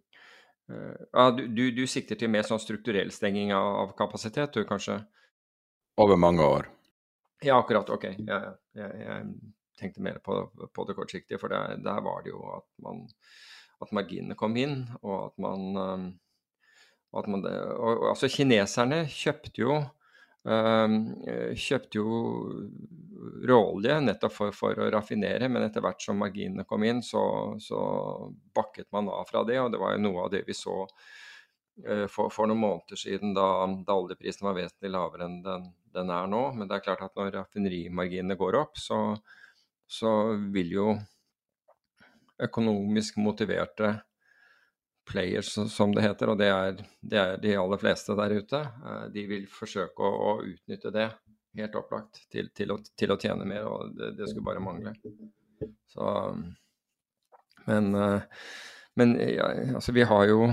uh, 0.71 1.27
du, 1.37 1.43
du, 1.47 1.69
du, 1.71 1.83
sikter 1.87 2.17
til 2.17 2.31
mer 2.33 2.47
sånn 2.47 2.61
strukturell 2.61 3.11
stenging 3.13 3.53
av, 3.53 3.67
av, 3.83 3.91
kapasitet, 3.99 4.57
du 4.57 4.65
kanskje? 4.65 4.97
Over 6.01 6.17
mange 6.17 6.45
år. 6.45 6.71
Ja, 7.45 7.59
akkurat. 7.59 7.89
Ok. 7.93 8.09
Jeg, 8.17 8.55
jeg, 8.73 8.97
jeg 9.03 9.29
tenkte 9.77 10.03
mer 10.03 10.21
på, 10.23 10.39
på 10.73 10.87
det 10.87 10.95
kortsiktige, 10.97 11.39
for 11.41 11.53
der, 11.53 11.77
der, 11.83 12.01
var 12.05 12.23
det 12.25 12.33
jo 12.33 12.41
at, 12.57 12.67
man, 12.83 13.03
at 13.83 13.93
marginene 13.95 14.37
kom 14.39 14.57
inn, 14.59 14.81
og 15.03 15.29
at 15.29 15.43
man, 15.43 15.67
um, 15.77 16.07
at 17.17 17.29
man 17.31 17.45
og, 17.45 17.91
og, 17.91 18.09
Altså, 18.11 18.31
kineserne 18.31 19.05
kjøpte 19.11 19.63
jo 19.63 19.77
Ehm, 20.47 20.99
kjøpte 21.59 21.99
jo 21.99 22.17
råolje 23.49 23.97
nettopp 24.05 24.33
for, 24.33 24.55
for, 24.55 24.79
å 24.79 24.89
raffinere, 24.93 25.49
men 25.51 25.65
etter 25.65 25.83
hvert 25.83 26.03
som 26.03 26.19
marginene 26.21 26.63
kom 26.67 26.85
inn, 26.87 27.01
så, 27.03 27.21
så, 27.59 27.79
bakket 28.55 28.87
man 28.95 29.09
av 29.11 29.25
fra 29.27 29.43
det. 29.47 29.59
Og 29.63 29.73
det 29.73 29.81
var 29.81 29.95
jo 29.95 30.03
noe 30.05 30.27
av 30.27 30.31
det 30.31 30.45
vi 30.47 30.55
så 30.55 30.77
uh, 30.85 32.05
for, 32.07 32.31
for, 32.31 32.47
noen 32.47 32.63
måneder 32.63 33.01
siden, 33.01 33.35
da, 33.35 33.49
da 33.87 33.97
oljeprisen 33.97 34.47
var 34.47 34.55
vesentlig 34.59 34.93
lavere 34.95 35.27
enn 35.27 35.41
den, 35.43 35.67
den, 35.97 36.13
er 36.15 36.31
nå. 36.31 36.43
Men 36.55 36.69
det 36.69 36.77
er 36.77 36.85
klart 36.87 37.03
at 37.09 37.19
når 37.19 37.35
raffinerimarginene 37.41 38.39
går 38.39 38.61
opp, 38.61 38.79
så, 38.79 39.01
så 39.87 40.11
vil 40.53 40.73
jo 40.75 40.89
økonomisk 42.43 43.17
motiverte 43.17 43.95
players, 45.07 45.53
som 45.71 45.93
det 45.95 46.03
heter, 46.03 46.31
og 46.31 46.39
det 46.39 46.49
er, 46.51 46.81
det 47.01 47.19
er, 47.21 47.37
de 47.41 47.55
aller 47.57 47.79
fleste 47.81 48.15
der 48.19 48.35
ute. 48.37 48.59
Eh, 48.59 49.03
de 49.13 49.25
vil 49.29 49.47
forsøke 49.51 50.03
å, 50.03 50.31
å 50.31 50.31
utnytte 50.43 50.91
det 50.93 51.07
helt 51.57 51.77
opplagt 51.79 52.25
til, 52.31 52.51
til, 52.55 52.73
å, 52.75 52.79
til, 52.99 53.13
å, 53.13 53.19
tjene 53.21 53.47
mer, 53.47 53.65
og 53.65 53.95
det, 53.97 54.13
det, 54.19 54.29
skulle 54.29 54.45
bare 54.49 54.63
mangle. 54.63 54.93
Så 55.89 56.09
Men, 57.67 57.93
eh, 57.95 58.49
men 58.99 59.15
ja, 59.19 59.47
altså, 59.75 59.93
vi 59.95 60.05
har 60.07 60.27
jo 60.29 60.51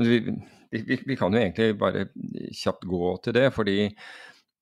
vi, 0.00 0.18
vi, 0.70 0.98
vi, 1.06 1.16
kan 1.18 1.34
jo 1.34 1.40
egentlig 1.40 1.78
bare 1.78 2.08
kjapt 2.56 2.86
gå 2.88 3.14
til 3.24 3.36
det, 3.36 3.48
fordi 3.54 3.78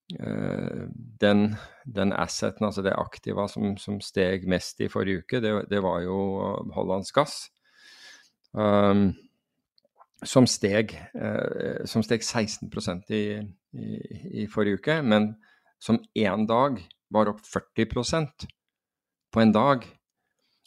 den, 0.09 1.43
den 1.85 2.13
asseten, 2.17 2.65
altså 2.65 2.81
det 2.81 2.95
aktiva 2.97 3.45
som, 3.49 3.75
som, 3.77 3.99
steg 4.01 4.47
mest 4.49 4.81
i 4.81 4.89
forrige 4.89 5.21
uke, 5.21 5.41
det, 5.45 5.53
det 5.69 5.83
var 5.85 6.01
jo 6.01 6.17
Hollands 6.73 7.13
gass 7.13 7.43
um, 8.53 9.13
som, 10.25 10.47
steg, 10.49 10.95
uh, 11.13 11.85
som 11.89 12.05
steg 12.07 12.25
16 12.25 12.71
i, 13.13 13.23
i, 13.73 13.91
i, 14.43 14.47
forrige 14.51 14.81
uke, 14.81 15.01
men 15.03 15.35
som 15.81 16.01
én 16.17 16.47
dag 16.49 16.81
var 17.15 17.31
opp 17.31 17.45
40% 17.45 18.49
på 19.33 19.41
en 19.41 19.53
dag. 19.53 19.85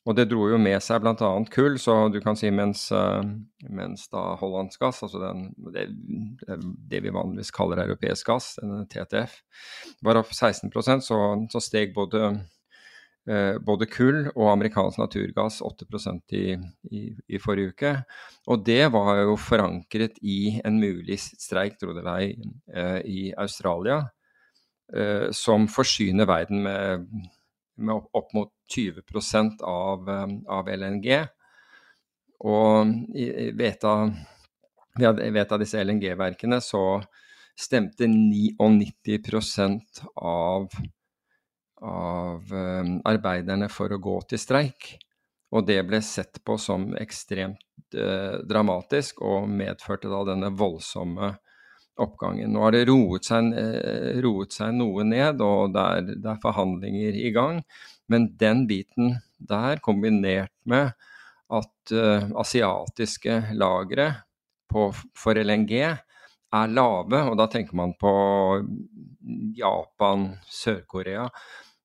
Og 0.10 0.16
det 0.18 0.26
dro 0.32 0.48
jo 0.50 0.58
med 0.58 0.82
seg 0.82 1.04
bl.a. 1.04 1.30
kull, 1.54 1.76
så 1.78 2.08
du 2.10 2.18
kan 2.24 2.38
si 2.40 2.50
mens, 2.50 2.88
uh, 2.90 3.22
mens 3.70 4.08
da 4.10 4.32
hollandsk 4.40 4.82
gass, 4.82 5.04
altså 5.06 5.22
den, 5.22 5.44
det, 5.76 5.84
det, 6.90 7.04
vi 7.06 7.14
vanligvis 7.14 7.54
kaller 7.54 7.84
europeisk 7.84 8.32
gass, 8.32 8.56
denne 8.58 8.88
TTF, 8.90 9.36
var 10.02 10.18
opp 10.24 10.34
16 10.34 10.74
så, 11.06 11.20
så 11.54 11.62
steg 11.62 11.94
både 11.94 12.32
Eh, 13.30 13.60
både 13.62 13.86
kull 13.86 14.24
og 14.32 14.48
amerikansk 14.50 14.98
naturgass 14.98 15.60
8 15.62 15.86
i, 16.34 16.56
i, 16.90 17.02
i, 17.30 17.38
forrige 17.38 17.70
uke. 17.70 17.92
Og 18.50 18.64
det 18.66 18.92
var 18.94 19.20
jo 19.22 19.36
forankret 19.38 20.18
i 20.26 20.58
en 20.66 20.80
mulig 20.82 21.20
streik, 21.22 21.78
tro 21.78 21.94
det 21.94 22.02
eller 22.02 22.34
eh, 22.74 23.02
i 23.06 23.34
Australia, 23.38 24.08
eh, 24.96 25.30
som 25.32 25.68
forsyner 25.70 26.26
verden 26.26 26.64
med, 26.66 27.06
med 27.82 28.10
opp 28.18 28.34
mot 28.38 28.52
20% 28.76 29.62
av, 29.68 30.10
av 30.48 30.70
LNG. 30.72 31.10
Og 32.48 32.96
ved 33.18 33.66
et 33.76 33.86
av 33.86 35.60
disse 35.62 35.84
LNG-verkene 35.84 36.62
så 36.64 36.86
stemte 37.60 38.08
99% 38.10 40.02
av 40.16 40.72
av 41.82 42.54
eh, 42.54 42.90
arbeiderne 43.10 43.70
for 43.70 43.92
å 43.92 44.02
gå 44.02 44.18
til 44.30 44.42
streik. 44.42 44.96
Og 45.52 45.66
det 45.68 45.82
ble 45.88 46.00
sett 46.06 46.40
på 46.46 46.58
som 46.62 46.92
ekstremt 47.00 47.98
eh, 47.98 48.38
dramatisk 48.48 49.24
og 49.26 49.50
medførte 49.50 50.12
da 50.12 50.22
denne 50.30 50.52
voldsomme 50.56 51.34
oppgangen. 52.00 52.54
Nå 52.54 52.64
har 52.64 52.76
det 52.76 52.86
roet 52.90 53.28
seg, 53.28 53.52
eh, 53.58 54.20
roet 54.24 54.54
seg 54.56 54.76
noe 54.78 55.04
ned, 55.08 55.42
og 55.44 55.74
det 55.76 55.84
er, 55.84 56.12
det 56.14 56.30
er, 56.34 56.42
forhandlinger 56.44 57.18
i 57.20 57.32
gang. 57.36 57.62
Men 58.12 58.32
den 58.40 58.66
biten 58.70 59.18
der, 59.38 59.82
kombinert 59.84 60.54
med 60.70 60.94
at 61.52 61.92
uh, 61.92 62.28
asiatiske 62.40 63.38
lagre 63.60 64.06
for 64.72 65.36
LNG 65.36 65.74
er 65.82 66.72
lave, 66.72 67.24
og 67.28 67.36
da 67.40 67.48
tenker 67.52 67.76
man 67.76 67.92
på 68.00 68.12
Japan, 69.58 70.30
Sør-Korea, 70.48 71.26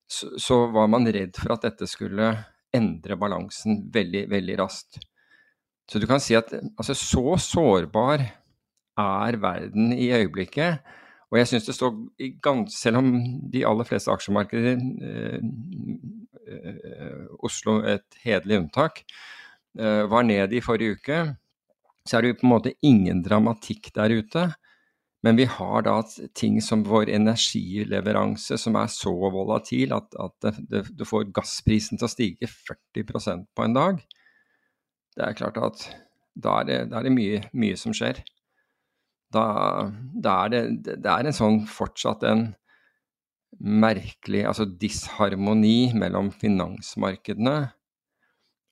så, 0.07 0.29
så, 0.39 0.61
var 0.71 0.87
man 0.91 1.07
redd 1.11 1.35
for 1.35 1.55
at 1.55 1.65
dette 1.67 1.87
skulle 1.89 2.31
endre 2.75 3.17
balansen 3.19 3.81
veldig, 3.91 4.27
veldig 4.31 4.57
raskt. 4.61 5.01
Så 5.87 5.99
du 5.99 6.07
kan 6.07 6.21
si 6.23 6.35
at 6.35 6.51
altså, 6.53 6.95
så 6.95 7.35
sårbar 7.39 8.23
er 8.97 9.37
verden 9.41 9.93
i 9.93 10.09
øyeblikket. 10.15 10.79
Og 11.31 11.39
jeg 11.41 11.49
syns 11.49 11.65
det 11.67 11.75
står 11.75 12.69
Selv 12.71 13.01
om 13.01 13.09
de 13.51 13.65
aller 13.67 13.87
fleste 13.87 14.11
aksjemarkeder, 14.11 14.77
eh, 14.77 15.39
eh, 16.47 17.25
Oslo 17.43 17.81
et 17.83 18.21
hederlig 18.23 18.61
unntak, 18.61 19.03
eh, 19.77 20.03
var 20.09 20.23
ned 20.23 20.53
i 20.53 20.61
forrige 20.61 20.95
uke, 20.95 21.35
så 22.07 22.17
er 22.17 22.21
det 22.21 22.27
jo 22.29 22.39
på 22.39 22.47
en 22.47 22.53
måte 22.55 22.73
ingen 22.81 23.21
dramatikk 23.23 23.91
der 23.95 24.09
ute. 24.09 24.53
Men 25.23 25.35
vi 25.35 25.45
har 25.45 25.81
da 25.81 26.01
ting 26.33 26.61
som 26.61 26.85
vår 26.85 27.09
energileveranse 27.09 28.57
som 28.57 28.75
er 28.75 28.87
så 28.87 29.11
volatil 29.11 29.91
at, 29.91 30.13
at 30.15 30.61
du 30.95 31.03
får 31.03 31.33
gassprisen 31.33 31.97
til 31.97 32.07
å 32.07 32.11
stige 32.11 32.47
40% 32.47 33.47
på 33.55 33.65
en 33.65 33.73
dag. 33.73 33.99
Det 35.17 35.25
er 35.25 35.33
klart 35.33 35.57
at 35.57 35.87
da 36.37 36.59
er 36.61 36.67
det, 36.69 36.79
da 36.91 36.99
er 36.99 37.07
det 37.07 37.15
mye, 37.15 37.41
mye, 37.57 37.75
som 37.75 37.95
skjer. 37.97 38.21
Da, 39.33 39.45
da 40.15 40.37
er 40.45 40.53
det, 40.53 40.61
det 40.87 41.11
er 41.11 41.27
en 41.27 41.35
sånn 41.35 41.61
fortsatt 41.67 42.23
en 42.27 42.49
merkelig 43.57 44.43
altså 44.47 44.67
disharmoni 44.69 45.93
mellom 45.97 46.29
finansmarkedene 46.35 47.57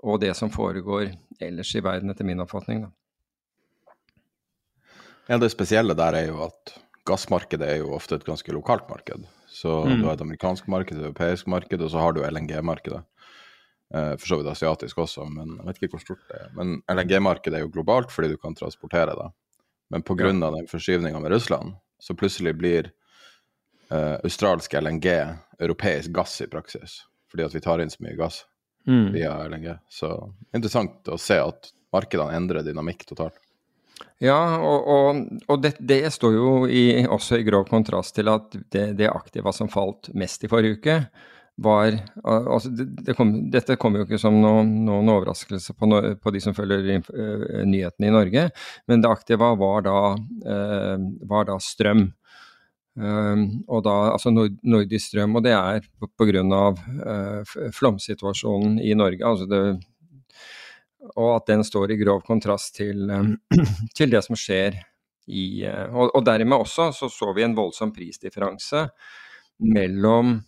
og 0.05 0.21
det 0.21 0.33
som 0.37 0.51
foregår 0.53 1.15
ellers 1.41 1.71
i 1.75 1.81
verden, 1.83 2.11
etter 2.13 2.27
min 2.27 2.43
oppfatning. 2.43 2.85
da. 2.85 2.91
Ja, 5.27 5.39
Det 5.41 5.49
spesielle 5.49 5.95
der 5.97 6.13
er 6.13 6.27
jo 6.29 6.43
at 6.45 6.75
gassmarkedet 7.09 7.67
er 7.67 7.81
jo 7.81 7.95
ofte 7.97 8.19
et 8.19 8.27
ganske 8.27 8.51
lokalt 8.53 8.87
marked. 8.89 9.25
Så 9.49 9.85
mm. 9.85 10.01
du 10.01 10.05
har 10.05 10.13
et 10.13 10.21
amerikansk 10.21 10.67
marked, 10.69 10.97
et 10.97 11.07
europeisk 11.07 11.47
marked, 11.47 11.81
og 11.81 11.89
så 11.89 12.03
har 12.03 12.13
du 12.13 12.21
LNG-markedet. 12.21 13.01
Eh, 13.95 14.13
for 14.19 14.27
så 14.27 14.37
vidt 14.37 14.51
asiatisk 14.51 14.97
også, 15.01 15.25
men 15.29 15.55
jeg 15.57 15.65
vet 15.65 15.81
ikke 15.81 15.95
hvor 15.95 16.03
stort 16.03 16.29
det 16.29 16.37
er. 16.43 16.53
Men 16.57 16.77
LNG-markedet 16.91 17.57
er 17.57 17.65
jo 17.65 17.73
globalt 17.73 18.13
fordi 18.13 18.33
du 18.33 18.37
kan 18.37 18.57
transportere 18.57 19.17
det. 19.17 19.29
Men 19.89 20.01
pga. 20.01 20.27
Ja. 20.27 20.51
den 20.51 20.67
forskyvninga 20.67 21.19
med 21.19 21.31
Russland, 21.31 21.75
så 21.99 22.15
plutselig 22.17 22.55
blir 22.57 22.91
uh, 23.91 24.17
australsk 24.23 24.73
LNG 24.73 25.07
europeisk 25.59 26.09
gass 26.09 26.41
i 26.41 26.47
praksis. 26.47 27.03
Fordi 27.31 27.45
at 27.45 27.55
vi 27.55 27.61
tar 27.61 27.81
inn 27.81 27.91
så 27.91 28.03
mye 28.03 28.17
gass 28.17 28.43
mm. 28.87 29.11
via 29.13 29.37
LNG. 29.47 29.77
Så 29.89 30.11
interessant 30.55 31.07
å 31.07 31.17
se 31.21 31.37
at 31.41 31.71
markedene 31.93 32.35
endrer 32.35 32.65
dynamikk 32.65 33.05
totalt. 33.05 33.37
Ja, 34.23 34.57
og, 34.63 34.87
og, 34.87 35.21
og 35.51 35.61
det, 35.63 35.75
det, 35.79 36.01
står 36.11 36.35
jo 36.35 36.49
i, 36.67 37.05
også 37.07 37.39
i 37.39 37.45
grov 37.47 37.67
kontrast 37.67 38.15
til 38.15 38.31
at 38.31 38.55
det, 38.71 38.89
det 38.99 39.11
aktiva 39.11 39.51
som 39.55 39.71
falt 39.71 40.09
mest 40.15 40.43
i 40.43 40.51
forrige 40.51 40.79
uke, 40.79 40.97
var 41.55 41.95
altså 42.23 42.67
det, 42.75 43.13
kom, 43.15 43.29
Dette 43.51 43.77
kommer 43.79 44.01
jo 44.01 44.07
ikke 44.09 44.19
som 44.19 44.35
noen, 44.41 44.73
noen 44.87 45.11
overraskelse 45.13 45.75
på, 45.77 45.87
no, 45.87 46.01
på, 46.19 46.33
de 46.35 46.41
som 46.43 46.55
følger 46.57 46.89
uh, 47.07 47.63
nyhetene 47.63 48.09
i 48.09 48.13
Norge, 48.13 48.49
men 48.91 49.03
det 49.03 49.11
aktive 49.11 49.53
var 49.61 49.85
da, 49.87 49.99
uh, 50.19 51.07
var 51.31 51.47
da 51.47 51.55
strøm. 51.63 52.09
Uh, 52.99 53.45
og 53.71 53.85
da, 53.87 53.95
altså 54.17 54.35
nord, 54.35 54.59
Nordisk 54.67 55.13
strøm, 55.13 55.39
og 55.39 55.47
det 55.47 55.55
er 55.55 55.87
pga. 56.19 56.63
Uh, 56.99 57.55
flomsituasjonen 57.75 58.81
i 58.83 58.91
Norge. 58.99 59.23
altså 59.23 59.47
det 59.47 59.63
og 61.13 61.29
at 61.35 61.47
den 61.51 61.63
står 61.65 61.93
i 61.93 61.99
grov 61.99 62.23
kontrast 62.25 62.75
til, 62.79 63.09
eh, 63.09 63.31
til 63.97 64.11
det 64.13 64.23
som 64.25 64.37
skjer 64.39 64.79
i 65.25 65.45
eh, 65.65 65.85
og, 65.91 66.11
og, 66.13 66.25
dermed 66.25 66.57
også 66.57 66.91
så 66.93 67.09
så 67.09 67.31
vi 67.35 67.45
en 67.45 67.57
voldsom 67.57 67.93
prisdifferanse 67.93 68.87
mellom 69.73 70.35
eh, 70.35 70.43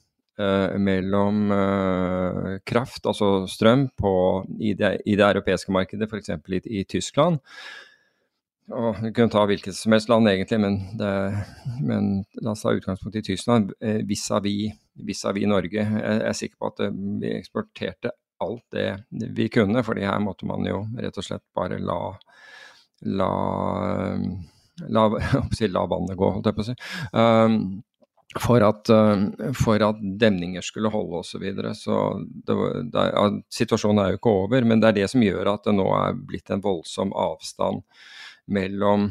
mellom 0.77 1.51
eh, 1.51 2.51
kraft, 2.67 3.05
altså 3.05 3.47
strøm, 3.49 3.87
på, 3.97 4.13
i, 4.59 4.73
det, 4.77 4.97
i, 5.05 5.15
det, 5.17 5.25
europeiske 5.25 5.73
markedet, 5.73 6.09
f.eks. 6.09 6.29
I, 6.29 6.61
i 6.79 6.83
Tyskland. 6.83 7.39
Og 8.67 8.99
Vi 8.99 9.13
kunne 9.15 9.31
ta 9.31 9.45
hvilket 9.47 9.77
som 9.77 9.95
helst 9.95 10.09
land, 10.11 10.27
egentlig, 10.27 10.59
men, 10.59 10.77
det, 10.99 11.11
men 11.79 12.09
la 12.43 12.51
oss 12.51 12.65
ta 12.65 12.75
utgangspunkt 12.75 13.15
i 13.15 13.23
Tyskland 13.23 13.71
vis-à-vis 13.79 14.75
vis 15.07 15.23
-vis 15.25 15.47
Norge. 15.47 15.85
Jeg 15.85 16.21
er 16.27 16.33
sikker 16.33 16.57
på 16.59 16.73
at 16.73 16.91
vi 17.21 17.31
eksporterte 17.37 18.11
alt 18.43 18.65
det 18.71 19.03
vi 19.09 19.47
kunne, 19.49 19.83
fordi 19.83 20.05
her 20.05 20.19
måtte 20.19 20.45
man 20.45 20.65
jo 20.65 20.83
rett 20.99 21.17
og 21.17 21.23
slett 21.23 21.45
bare 21.55 21.79
la, 21.79 22.17
la 23.01 23.31
la, 24.85 25.07
la 25.67 25.85
vannet 25.85 26.17
gå, 26.17 26.31
holdt 26.31 26.49
jeg 26.49 26.57
på 26.57 26.65
å 26.65 26.67
si. 26.67 26.75
Um, 27.13 27.59
for 28.35 28.63
at, 28.65 28.89
uh, 28.91 29.53
for 29.55 29.83
at, 29.83 30.01
demninger 30.19 30.61
skulle 30.65 30.91
holde 30.91 31.21
osv. 31.21 31.31
Så, 31.31 31.39
videre. 31.41 31.73
så 31.75 31.99
det, 32.47 32.57
situasjonen 33.53 34.03
er 34.03 34.11
jo 34.11 34.19
ikke 34.19 34.35
over, 34.43 34.67
men 34.67 34.83
det 34.83 34.89
er 34.89 34.99
det 34.99 35.07
som 35.13 35.23
gjør 35.23 35.53
at 35.53 35.67
det 35.67 35.77
nå 35.77 35.87
er 35.95 36.19
blitt 36.27 36.51
en 36.51 36.63
voldsom 36.63 37.13
avstand 37.15 37.85
mellom, 38.51 39.09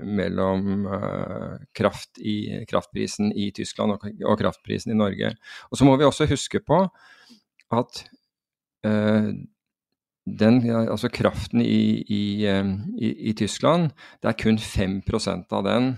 mellom 0.00 0.88
uh, 0.88 1.56
kraft 1.76 2.20
i, 2.20 2.64
kraftprisen 2.70 3.32
i 3.36 3.50
Tyskland 3.56 3.96
og, 3.96 4.08
og, 4.24 4.36
kraftprisen 4.40 4.94
i 4.94 4.98
Norge. 4.98 5.34
Og 5.70 5.78
Så 5.80 5.88
må 5.88 5.96
vi 6.00 6.08
også 6.08 6.28
huske 6.30 6.62
på 6.64 6.86
at 7.74 8.04
uh, 8.88 9.28
den, 10.24 10.62
altså 10.72 11.10
kraften 11.12 11.60
i, 11.60 12.00
i, 12.08 12.24
i, 13.12 13.32
Tyskland, 13.36 13.90
det 14.22 14.30
er 14.30 14.38
kun 14.40 14.56
5% 14.56 15.52
av 15.52 15.66
den 15.66 15.90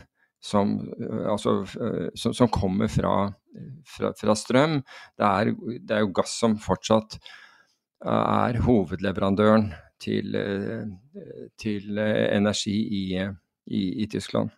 som, 0.42 0.76
altså, 1.26 1.58
som, 2.14 2.34
som 2.36 2.50
kommer 2.52 2.90
fra, 2.92 3.32
fra, 3.96 4.12
fra 4.18 4.36
strøm. 4.38 4.78
Det 5.16 5.26
er, 5.26 5.52
det 5.80 5.96
er, 5.96 6.04
jo 6.04 6.12
gass 6.14 6.36
som 6.40 6.58
fortsatt 6.62 7.18
er 8.06 8.60
hovedleverandøren 8.66 9.70
til, 10.02 10.36
til 11.58 11.98
energi 11.98 12.76
i, 13.66 14.06
Tyskland. 14.12 14.52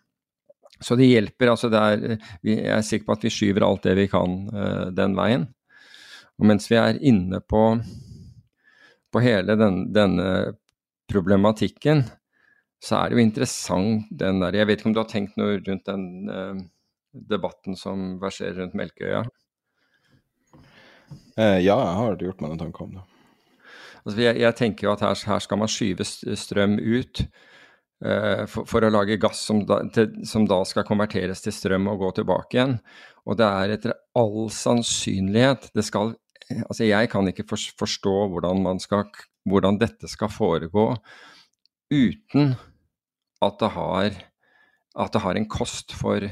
Så 0.79 0.95
det 0.99 1.09
hjelper. 1.09 1.53
altså 1.53 1.69
det 1.71 1.79
er, 1.79 2.27
Jeg 2.43 2.75
er 2.75 2.85
sikker 2.85 3.07
på 3.07 3.15
at 3.17 3.23
vi 3.25 3.31
skyver 3.33 3.65
alt 3.65 3.87
det 3.87 3.95
vi 3.97 4.07
kan 4.11 4.35
den 4.95 5.15
veien. 5.17 5.47
Og 6.39 6.47
mens 6.51 6.69
vi 6.71 6.77
er 6.79 6.99
inne 7.01 7.41
på 7.41 7.63
på 9.11 9.21
hele 9.23 9.55
den, 9.57 9.81
denne 9.93 10.55
problematikken, 11.09 12.03
så 12.83 12.95
er 12.95 13.09
det 13.09 13.17
jo 13.17 13.25
interessant 13.25 14.07
den 14.21 14.39
der 14.39 14.55
Jeg 14.55 14.69
vet 14.69 14.79
ikke 14.79 14.91
om 14.91 14.95
du 14.95 15.01
har 15.01 15.11
tenkt 15.11 15.35
noe 15.39 15.57
rundt 15.59 15.89
den 15.89 16.31
uh, 16.31 16.61
debatten 17.11 17.75
som 17.79 18.17
verserer 18.21 18.61
rundt 18.61 18.77
Melkøya? 18.79 19.25
Uh, 21.35 21.59
ja, 21.59 21.75
jeg 21.75 21.95
har 21.99 22.23
gjort 22.23 22.43
meg 22.43 22.55
en 22.55 22.61
tanke 22.63 22.85
om 22.85 22.95
det. 22.95 23.05
Altså, 24.05 24.17
jeg, 24.23 24.39
jeg, 24.39 24.55
tenker 24.55 24.87
jo 24.87 24.93
at 24.93 25.03
her, 25.03 25.23
her, 25.27 25.43
skal 25.43 25.59
man 25.59 25.71
skyve 25.71 26.07
strøm 26.07 26.77
ut 26.79 27.23
uh, 28.05 28.45
for, 28.47 28.63
for, 28.63 28.87
å 28.87 28.93
lage 28.93 29.19
gass 29.21 29.43
som 29.49 29.65
da, 29.67 29.81
til, 29.95 30.13
som 30.27 30.47
da, 30.47 30.61
skal 30.67 30.87
konverteres 30.87 31.43
til 31.43 31.55
strøm 31.55 31.91
og 31.91 32.05
gå 32.05 32.13
tilbake 32.21 32.57
igjen. 32.57 32.77
Og 33.27 33.39
det 33.39 33.49
er 33.49 33.75
etter 33.75 33.97
all 34.17 34.47
sannsynlighet 34.53 35.69
Det 35.75 35.83
skal 35.85 36.15
Altså, 36.49 36.87
jeg 36.87 37.11
kan 37.11 37.27
ikke 37.29 37.43
forstå 37.77 38.13
hvordan, 38.31 38.79
skal, 38.81 39.03
hvordan 39.45 39.75
dette 39.77 40.09
skal 40.09 40.31
foregå 40.33 40.95
uten 41.93 42.55
at 43.45 43.59
det 43.61 43.71
har, 43.75 44.19
at 44.99 45.15
det 45.15 45.23
har 45.23 45.39
en 45.39 45.47
kost 45.49 45.95
for, 45.95 46.25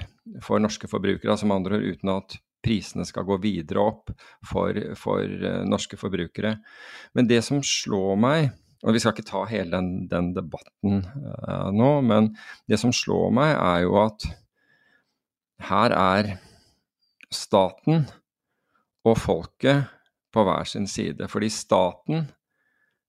for 0.43 0.61
norske 0.63 0.89
forbrukere. 0.91 1.31
Altså 1.31 1.47
med 1.47 1.61
andre 1.61 1.79
ord 1.79 1.89
uten 1.95 2.13
at 2.13 2.37
prisene 2.67 3.05
skal 3.07 3.27
gå 3.27 3.37
videre 3.43 3.83
opp 3.83 4.11
for, 4.47 4.77
for 4.99 5.23
uh, 5.23 5.63
norske 5.67 5.99
forbrukere. 5.99 6.57
Men 7.15 7.29
det 7.29 7.43
som 7.47 7.61
slår 7.63 8.17
meg, 8.19 8.49
og 8.83 8.93
vi 8.93 9.01
skal 9.01 9.15
ikke 9.15 9.29
ta 9.29 9.43
hele 9.49 9.71
den, 9.73 10.07
den 10.11 10.33
debatten 10.35 11.03
uh, 11.05 11.69
nå, 11.73 11.91
men 12.05 12.33
det 12.69 12.81
som 12.81 12.93
slår 12.93 13.31
meg, 13.35 13.53
er 13.55 13.85
jo 13.85 13.97
at 14.03 14.27
her 15.67 15.95
er 15.95 16.33
staten 17.33 18.05
og 19.07 19.17
folket 19.19 19.87
på 20.33 20.43
hver 20.45 20.67
sin 20.69 20.85
side. 20.89 21.29
Fordi 21.31 21.49
staten, 21.53 22.27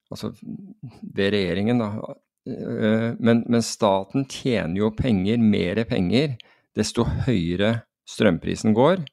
altså 0.09 0.31
ved 0.39 1.33
regjeringen, 1.35 1.83
da, 1.83 1.91
men, 3.19 3.43
men 3.47 3.63
staten 3.65 4.25
tjener 4.29 4.77
jo 4.81 4.91
penger, 4.95 5.39
mer 5.41 5.83
penger, 5.89 6.35
desto 6.77 7.05
høyere 7.27 7.83
strømprisen 8.09 8.75
går, 8.77 9.03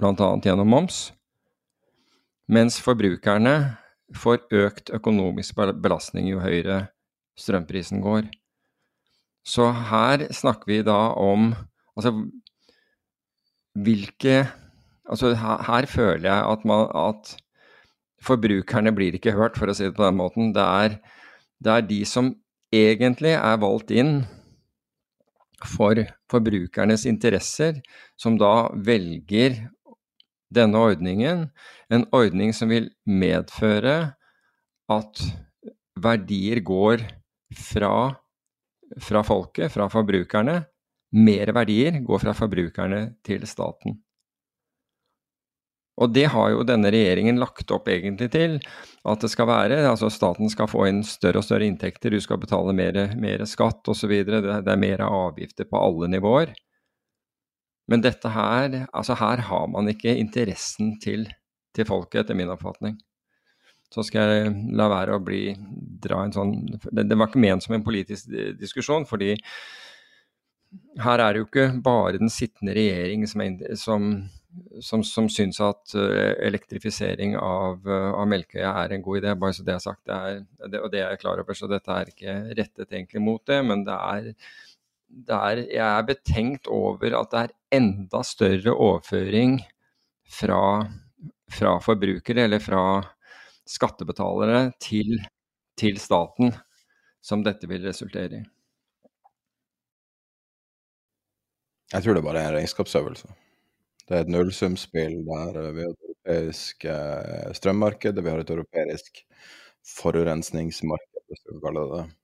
bl.a. 0.00 0.30
gjennom 0.44 0.70
moms. 0.70 1.10
Mens 2.50 2.80
forbrukerne 2.82 3.54
får 4.16 4.42
økt 4.50 4.90
økonomisk 4.96 5.60
belastning 5.82 6.30
jo 6.32 6.42
høyere 6.42 6.88
strømprisen 7.38 8.02
går. 8.04 8.26
Så 9.46 9.70
her 9.90 10.26
snakker 10.34 10.68
vi 10.68 10.80
da 10.86 10.98
om 11.16 11.52
altså 11.96 12.16
hvilke 13.78 14.48
Altså 15.10 15.32
her 15.34 15.86
føler 15.90 16.28
jeg 16.28 16.50
at, 16.52 16.64
man, 16.68 16.84
at, 16.94 17.32
forbrukerne 18.22 18.92
blir 18.94 19.16
ikke 19.16 19.32
hørt, 19.34 19.56
for 19.58 19.66
å 19.66 19.74
si 19.74 19.88
det 19.88 19.96
på 19.96 20.04
den 20.04 20.18
måten. 20.20 20.52
Det 20.54 20.62
er, 20.62 20.94
det 21.60 21.72
er 21.72 21.88
de 21.88 22.00
som 22.08 22.32
egentlig 22.72 23.34
er 23.36 23.58
valgt 23.60 23.92
inn 23.92 24.22
for 25.66 25.98
forbrukernes 26.32 27.04
interesser, 27.08 27.80
som 28.16 28.38
da 28.40 28.70
velger 28.74 29.58
denne 30.50 30.80
ordningen. 30.80 31.48
En 31.92 32.06
ordning 32.16 32.54
som 32.56 32.72
vil 32.72 32.88
medføre 33.04 33.96
at 34.90 35.24
verdier 36.00 36.62
går 36.64 37.04
fra, 37.68 37.94
fra 38.98 39.24
folket, 39.26 39.70
fra 39.74 39.88
forbrukerne. 39.92 40.62
Mer 41.20 41.52
verdier 41.54 42.00
går 42.06 42.22
fra 42.22 42.34
forbrukerne 42.38 43.02
til 43.26 43.44
staten. 43.50 43.98
Og 46.00 46.12
det 46.16 46.30
har 46.32 46.52
jo 46.54 46.64
denne 46.64 46.90
regjeringen 46.92 47.40
lagt 47.40 47.70
opp 47.74 47.88
egentlig 47.92 48.30
til 48.32 48.56
at 49.04 49.20
det 49.20 49.30
skal 49.32 49.48
være. 49.50 49.82
altså 49.88 50.08
Staten 50.12 50.48
skal 50.52 50.70
få 50.70 50.86
inn 50.88 51.02
større 51.04 51.42
og 51.42 51.46
større 51.46 51.68
inntekter, 51.68 52.10
du 52.10 52.20
skal 52.24 52.40
betale 52.40 52.72
mer, 52.76 53.02
mer 53.20 53.44
skatt 53.48 53.88
osv. 53.92 54.14
Det, 54.24 54.40
det 54.40 54.72
er 54.72 54.80
mer 54.80 55.04
avgifter 55.04 55.68
på 55.68 55.80
alle 55.80 56.08
nivåer. 56.14 56.54
Men 57.90 58.04
dette 58.04 58.32
her, 58.32 58.86
altså 58.94 59.16
her 59.18 59.44
har 59.50 59.68
man 59.68 59.90
ikke 59.90 60.14
interessen 60.16 60.94
til, 61.02 61.26
til 61.76 61.88
folket, 61.88 62.22
etter 62.22 62.38
min 62.38 62.52
oppfatning. 62.52 62.96
Så 63.90 64.04
skal 64.06 64.30
jeg 64.30 64.50
la 64.78 64.86
være 64.92 65.16
å 65.18 65.22
bli, 65.24 65.56
dra 66.00 66.22
en 66.22 66.32
sånn 66.32 66.52
det, 66.70 67.08
det 67.10 67.16
var 67.18 67.26
ikke 67.26 67.42
ment 67.42 67.64
som 67.64 67.74
en 67.74 67.84
politisk 67.84 68.30
diskusjon, 68.60 69.08
fordi 69.10 69.34
her 71.02 71.18
er 71.18 71.34
det 71.34 71.40
jo 71.42 71.48
ikke 71.48 71.66
bare 71.82 72.20
den 72.20 72.30
sittende 72.30 72.76
regjering 72.76 73.26
som, 73.26 73.42
er, 73.42 73.74
som 73.74 74.12
som, 74.82 75.04
som 75.04 75.28
syns 75.30 75.60
at 75.62 75.94
uh, 75.94 76.32
elektrifisering 76.46 77.36
av, 77.38 77.84
uh, 77.86 78.10
av, 78.14 78.26
Melkøya 78.30 78.72
er 78.82 78.94
en 78.94 79.04
god 79.04 79.20
idé. 79.20 79.34
Bare 79.38 79.56
så 79.56 79.64
det 79.66 79.76
er 79.76 79.84
sagt. 79.84 80.02
Det 80.08 80.16
er, 80.16 80.40
det, 80.66 80.80
og 80.80 80.90
det 80.92 81.02
er 81.02 81.14
jeg 81.14 81.22
klar 81.22 81.42
over, 81.42 81.56
så 81.56 81.68
dette 81.70 81.94
er 81.94 82.12
ikke 82.12 82.36
rettet 82.58 82.92
egentlig 82.92 83.22
mot 83.24 83.42
det. 83.50 83.60
Men 83.66 83.84
det 83.86 83.96
er, 83.96 84.30
det 85.30 85.38
er, 85.38 85.62
jeg 85.66 85.86
er 85.86 86.08
betenkt 86.08 86.70
over 86.70 87.18
at 87.20 87.34
det 87.34 87.44
er 87.44 87.56
enda 87.80 88.22
større 88.26 88.74
overføring 88.74 89.60
fra, 90.30 90.62
fra 91.50 91.76
forbrukere, 91.84 92.46
eller 92.46 92.62
fra 92.62 92.84
skattebetalere, 93.70 94.70
til, 94.82 95.20
til 95.78 96.00
staten 96.02 96.54
som 97.22 97.44
dette 97.46 97.68
vil 97.70 97.84
resultere 97.86 98.40
i. 98.40 98.48
Jeg 101.90 102.04
tror 102.04 102.14
det 102.14 102.22
bare 102.22 102.42
er 102.42 102.52
en 102.52 102.60
regnskapsøvelse. 102.60 103.30
Det 104.10 104.16
er 104.18 104.24
et 104.24 104.32
nullsumspill 104.34 105.20
der 105.22 105.58
vi 105.70 105.84
har 105.84 105.92
et 105.92 106.06
europeisk 106.10 106.82
strømmarked, 106.82 107.54
strømmarked, 107.60 108.18
vi 108.18 108.30
har 108.32 108.40
et 108.42 108.50
europeisk 108.50 109.20
forurensningsmarked, 109.86 111.22
hvis 111.30 111.44
du 111.44 111.52
kan 111.52 111.62
kalle 111.68 111.84
det 111.84 112.00
det. 112.00 112.16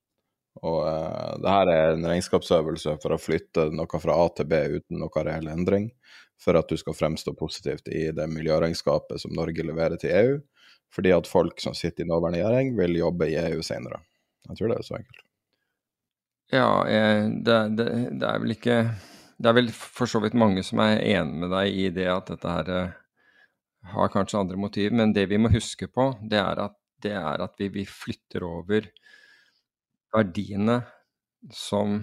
Og 0.66 0.80
uh, 0.82 1.36
det 1.42 1.52
her 1.52 1.70
er 1.70 1.92
en 1.92 2.08
regnskapsøvelse 2.10 2.96
for 3.02 3.14
å 3.14 3.20
flytte 3.20 3.68
noe 3.76 4.02
fra 4.02 4.18
A 4.18 4.26
til 4.34 4.48
B 4.50 4.60
uten 4.78 4.98
noe 5.02 5.24
reell 5.28 5.46
endring, 5.52 5.90
for 6.42 6.58
at 6.58 6.68
du 6.68 6.74
skal 6.80 6.96
fremstå 6.96 7.36
positivt 7.38 7.86
i 7.92 8.08
det 8.16 8.26
miljøregnskapet 8.34 9.22
som 9.22 9.36
Norge 9.36 9.64
leverer 9.64 10.00
til 10.00 10.16
EU, 10.16 10.36
fordi 10.92 11.14
at 11.14 11.30
folk 11.30 11.62
som 11.62 11.76
sitter 11.76 12.04
i 12.04 12.10
nåværende 12.10 12.42
regjering, 12.42 12.74
vil 12.78 12.98
jobbe 12.98 13.30
i 13.30 13.38
EU 13.46 13.62
senere. 13.62 14.02
Jeg 14.48 14.58
tror 14.58 14.72
det 14.72 14.80
er 14.80 14.88
så 14.90 14.98
enkelt. 14.98 15.22
Ja, 16.54 16.68
det, 17.46 17.60
det, 17.78 17.86
det 18.20 18.26
er 18.26 18.42
vel 18.42 18.54
ikke 18.54 18.80
det 19.36 19.50
er 19.50 19.56
vel 19.58 19.70
for 19.74 20.08
så 20.08 20.20
vidt 20.24 20.36
mange 20.38 20.64
som 20.64 20.80
er 20.84 21.02
enig 21.04 21.42
med 21.42 21.52
deg 21.52 21.76
i 21.76 21.88
det 21.94 22.08
at 22.12 22.30
dette 22.32 22.52
her 22.52 22.70
uh, 22.72 22.94
har 23.92 24.12
kanskje 24.12 24.40
andre 24.40 24.58
motiv, 24.58 24.94
men 24.96 25.12
det 25.14 25.28
vi 25.30 25.38
må 25.38 25.52
huske 25.52 25.88
på, 25.92 26.10
det 26.24 26.40
er 26.40 26.62
at, 26.64 26.76
det 27.04 27.14
er 27.18 27.44
at 27.44 27.58
vi, 27.60 27.68
vi, 27.74 27.84
flytter 27.86 28.46
over 28.46 28.88
verdiene 30.14 30.80
som, 31.54 32.00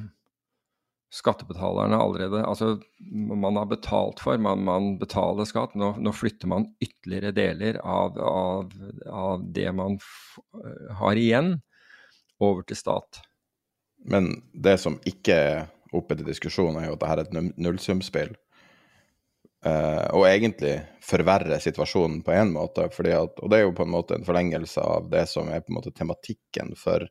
skattebetalerne 1.13 1.97
allerede 1.97 2.45
Altså, 2.45 2.79
man 3.13 3.57
har 3.59 3.67
betalt 3.69 4.21
for, 4.23 4.37
man, 4.37 4.63
man 4.65 4.95
betaler 4.97 5.45
skatt. 5.45 5.75
Nå, 5.77 5.91
nå, 6.01 6.13
flytter 6.15 6.49
man 6.49 6.65
ytterligere 6.81 7.33
deler 7.37 7.77
av, 7.85 8.17
av, 8.17 8.73
av 9.09 9.43
det 9.53 9.69
man 9.77 9.99
har 11.01 11.19
igjen, 11.19 11.55
over 12.41 12.65
til 12.65 12.79
stat. 12.79 13.21
Men 14.09 14.31
det 14.53 14.79
som 14.81 14.97
ikke 15.07 15.37
er 15.37 15.61
oppe 15.97 16.17
til 16.17 16.27
diskusjon, 16.27 16.77
er 16.79 16.89
jo 16.89 16.97
at 16.97 17.03
dette 17.03 17.37
er 17.37 17.45
et 17.47 17.61
nullsumspill. 17.61 18.33
Uh, 19.63 20.09
og 20.11 20.25
egentlig 20.27 20.73
forverre 21.03 21.55
situasjonen 21.63 22.19
på 22.25 22.33
én 22.35 22.51
måte. 22.51 22.89
At, 22.89 23.37
og 23.39 23.51
det 23.51 23.59
er 23.59 23.63
jo 23.63 23.75
på 23.77 23.85
en 23.85 23.93
måte 23.93 24.17
en 24.17 24.27
forlengelse 24.27 24.83
av 24.83 25.07
det 25.11 25.23
som 25.31 25.47
er 25.47 25.63
på 25.63 25.71
en 25.71 25.77
måte 25.79 25.93
tematikken 25.95 26.73
for 26.75 27.05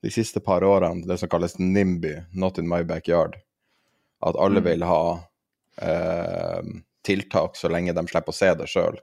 de 0.00 0.12
siste 0.12 0.40
par 0.40 0.64
årene, 0.64 1.04
det 1.04 1.18
som 1.20 1.28
kalles 1.28 1.58
NIMBY, 1.58 2.14
Not 2.32 2.58
in 2.58 2.68
my 2.68 2.80
backyard. 2.88 3.36
At 4.24 4.36
alle 4.36 4.62
mm. 4.62 4.68
vil 4.70 4.86
ha 4.88 5.02
uh, 5.82 6.62
tiltak 7.04 7.56
så 7.56 7.68
lenge 7.68 7.92
de 7.92 8.06
slipper 8.08 8.32
å 8.32 8.38
se 8.38 8.54
det 8.56 8.68
sjøl. 8.70 8.96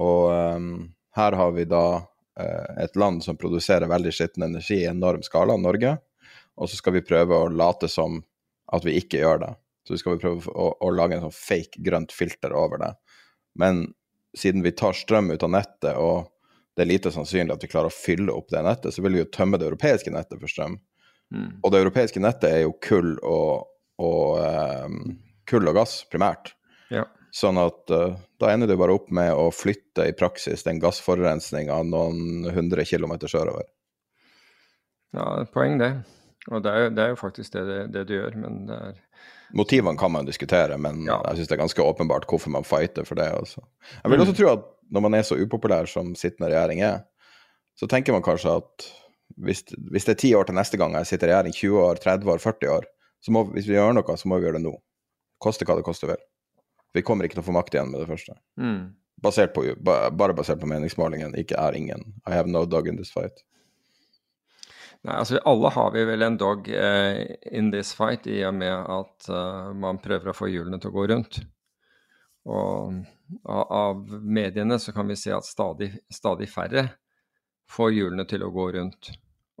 Og 0.00 0.32
um, 0.32 0.72
her 1.16 1.36
har 1.36 1.52
vi 1.52 1.68
da 1.68 1.84
uh, 2.00 2.72
et 2.80 2.96
land 2.96 3.20
som 3.24 3.36
produserer 3.36 3.88
veldig 3.88 4.14
skitten 4.14 4.48
energi 4.48 4.80
i 4.82 4.90
enorm 4.90 5.20
skala, 5.26 5.56
Norge. 5.60 5.98
Og 6.56 6.70
så 6.70 6.80
skal 6.80 6.96
vi 6.96 7.04
prøve 7.04 7.36
å 7.36 7.52
late 7.52 7.88
som 7.92 8.22
at 8.72 8.84
vi 8.86 8.96
ikke 9.00 9.22
gjør 9.22 9.42
det. 9.44 9.52
Så 9.86 9.94
vi 9.94 10.00
skal 10.02 10.18
prøve 10.20 10.52
å, 10.52 10.72
å 10.84 10.90
lage 10.92 11.16
en 11.16 11.28
sånn 11.28 11.36
fake 11.36 11.80
grønt 11.84 12.12
filter 12.12 12.52
over 12.52 12.80
det. 12.82 12.90
Men 13.58 13.86
siden 14.36 14.62
vi 14.62 14.74
tar 14.76 14.96
strøm 14.96 15.30
ut 15.32 15.44
av 15.46 15.54
nettet, 15.54 15.94
og 15.96 16.28
det 16.76 16.84
er 16.84 16.90
lite 16.92 17.12
sannsynlig 17.14 17.56
at 17.56 17.64
vi 17.64 17.70
klarer 17.72 17.90
å 17.90 17.94
fylle 17.94 18.34
opp 18.34 18.52
det 18.52 18.62
nettet, 18.62 18.94
så 18.94 19.02
vil 19.02 19.16
vi 19.16 19.22
jo 19.24 19.30
tømme 19.34 19.58
det 19.58 19.66
europeiske 19.70 20.12
nettet 20.14 20.38
for 20.42 20.52
strøm. 20.52 20.76
Mm. 21.34 21.48
Og 21.62 21.72
det 21.72 21.80
europeiske 21.82 22.22
nettet 22.22 22.52
er 22.52 22.60
jo 22.66 22.76
kull 22.84 23.16
og, 23.26 23.64
og, 24.00 24.38
um, 24.84 25.16
kull 25.48 25.66
og 25.72 25.80
gass, 25.80 26.02
primært. 26.12 26.52
Ja. 26.92 27.06
Sånn 27.34 27.58
at 27.60 27.90
uh, 27.92 28.14
da 28.40 28.52
ender 28.52 28.70
du 28.70 28.76
bare 28.80 28.94
opp 28.96 29.10
med 29.14 29.32
å 29.36 29.48
flytte 29.52 30.06
i 30.08 30.14
praksis 30.16 30.64
den 30.68 30.80
gassforurensninga 30.84 31.80
noen 31.88 32.48
hundre 32.54 32.86
kilometer 32.88 33.32
sørover. 33.32 33.66
Ja, 35.16 35.32
poeng 35.52 35.80
det. 35.80 35.92
Og 36.48 36.62
det 36.64 36.72
er, 36.72 36.88
det 36.94 37.04
er 37.04 37.12
jo 37.12 37.20
faktisk 37.20 37.52
det, 37.54 37.64
det, 37.92 38.06
du 38.08 38.14
gjør, 38.16 38.36
men 38.40 38.64
det 38.68 38.78
er 38.90 39.04
Motivene 39.56 39.96
kan 39.96 40.12
man 40.12 40.26
diskutere, 40.28 40.76
men 40.76 41.06
ja. 41.06 41.16
jeg 41.30 41.38
syns 41.38 41.48
det 41.48 41.54
er 41.56 41.62
ganske 41.62 41.84
åpenbart 41.84 42.26
hvorfor 42.28 42.52
man 42.52 42.66
fighter 42.68 43.06
for 43.08 43.16
det. 43.16 43.30
Også. 43.32 43.62
Jeg 44.02 44.12
vil 44.12 44.20
også 44.20 44.34
mm. 44.34 44.38
tro 44.40 44.50
at 44.50 44.66
når 44.92 45.04
man 45.06 45.16
er 45.16 45.24
så 45.24 45.38
upopulær 45.40 45.88
som 45.88 46.10
sittende 46.20 46.50
regjering 46.52 46.82
er, 46.84 46.98
så 47.80 47.88
tenker 47.88 48.12
man 48.12 48.24
kanskje 48.26 48.58
at 48.60 48.88
hvis, 49.40 49.64
hvis, 49.92 50.04
det 50.04 50.14
er 50.14 50.20
ti 50.20 50.34
år 50.36 50.48
til 50.48 50.56
neste 50.58 50.80
gang 50.80 50.96
jeg 50.98 51.08
sitter 51.08 51.30
i 51.30 51.32
regjering, 51.32 51.56
20 51.56 51.80
år, 51.80 52.00
30 52.04 52.32
år, 52.34 52.42
40 52.44 52.72
år, 52.74 52.88
så 53.24 53.32
må, 53.34 53.44
hvis 53.54 53.68
vi 53.68 53.76
gjør 53.76 53.96
noe, 53.96 54.16
så 54.20 54.28
må 54.30 54.38
vi 54.38 54.48
gjøre 54.48 54.58
det 54.58 54.66
nå. 54.66 54.74
Koste 55.42 55.68
hva 55.68 55.78
det 55.78 55.86
koster 55.86 56.12
vil. 56.12 56.22
Vi 56.96 57.04
kommer 57.06 57.24
ikke 57.24 57.38
til 57.38 57.44
å 57.44 57.48
få 57.48 57.54
makt 57.56 57.76
igjen 57.76 57.92
med 57.92 58.02
det 58.02 58.08
første. 58.10 58.36
Mm. 58.60 58.96
Basert 59.22 59.54
på, 59.54 59.64
bare 59.84 60.36
basert 60.36 60.60
på 60.62 60.68
meningsmålingen, 60.70 61.36
ikke 61.38 61.58
er 61.60 61.76
ingen. 61.76 62.04
I 62.26 62.36
have 62.36 62.50
no 62.50 62.64
dog 62.66 62.88
in 62.88 63.00
this 63.00 63.12
fight. 63.14 63.44
Nei, 65.06 65.14
altså 65.14 65.38
Alle 65.46 65.70
har 65.70 65.92
vi 65.94 66.02
vel 66.08 66.24
en 66.26 66.36
dog 66.40 66.68
eh, 66.74 67.36
in 67.54 67.70
this 67.70 67.92
fight, 67.94 68.26
i 68.26 68.40
og 68.48 68.56
med 68.58 68.74
at 68.74 69.28
uh, 69.30 69.70
man 69.76 70.00
prøver 70.02 70.32
å 70.32 70.36
få 70.36 70.50
hjulene 70.50 70.80
til 70.82 70.90
å 70.90 70.96
gå 70.96 71.04
rundt. 71.12 71.38
Og 72.48 72.96
av, 73.44 74.00
mediene 74.24 74.78
så 74.80 74.94
kan 74.96 75.06
vi 75.10 75.18
se 75.20 75.30
at 75.36 75.46
stadig, 75.46 75.92
stadig, 76.10 76.48
færre 76.50 76.86
får 77.70 77.92
hjulene 77.94 78.24
til 78.28 78.42
å 78.42 78.50
gå 78.54 78.70
rundt. 78.78 79.10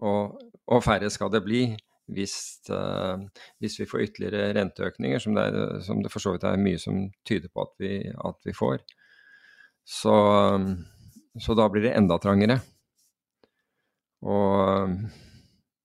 Og, 0.02 0.40
og 0.66 0.82
færre 0.82 1.10
skal 1.12 1.30
det 1.34 1.42
bli 1.46 1.62
hvis, 2.16 2.34
uh, 2.72 3.20
hvis, 3.60 3.76
vi 3.82 3.86
får 3.86 4.06
ytterligere 4.08 4.56
renteøkninger, 4.56 5.22
som 5.22 5.36
det, 5.36 5.46
er, 5.52 5.78
som 5.84 6.02
det, 6.02 6.10
for 6.10 6.24
så 6.24 6.34
vidt 6.34 6.48
er 6.48 6.58
mye 6.58 6.80
som 6.82 7.04
tyder 7.28 7.52
på 7.52 7.62
at 7.62 7.74
vi, 7.84 7.92
at 8.10 8.48
vi 8.48 8.56
får. 8.56 8.82
Så, 9.88 10.16
så 11.40 11.56
da 11.56 11.68
blir 11.70 11.86
det 11.86 11.94
enda 11.96 12.18
trangere. 12.20 12.58
Og 14.26 14.98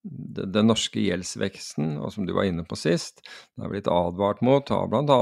den 0.03 0.67
norske 0.67 0.99
gjeldsveksten, 0.99 1.95
og 2.03 2.11
som 2.13 2.27
du 2.27 2.33
var 2.35 2.47
inne 2.49 2.65
på 2.67 2.77
sist, 2.79 3.23
det 3.55 3.63
har 3.63 3.71
blitt 3.71 3.91
advart 3.91 4.41
mot 4.43 4.71
av 4.75 4.89
bl.a. 4.91 5.19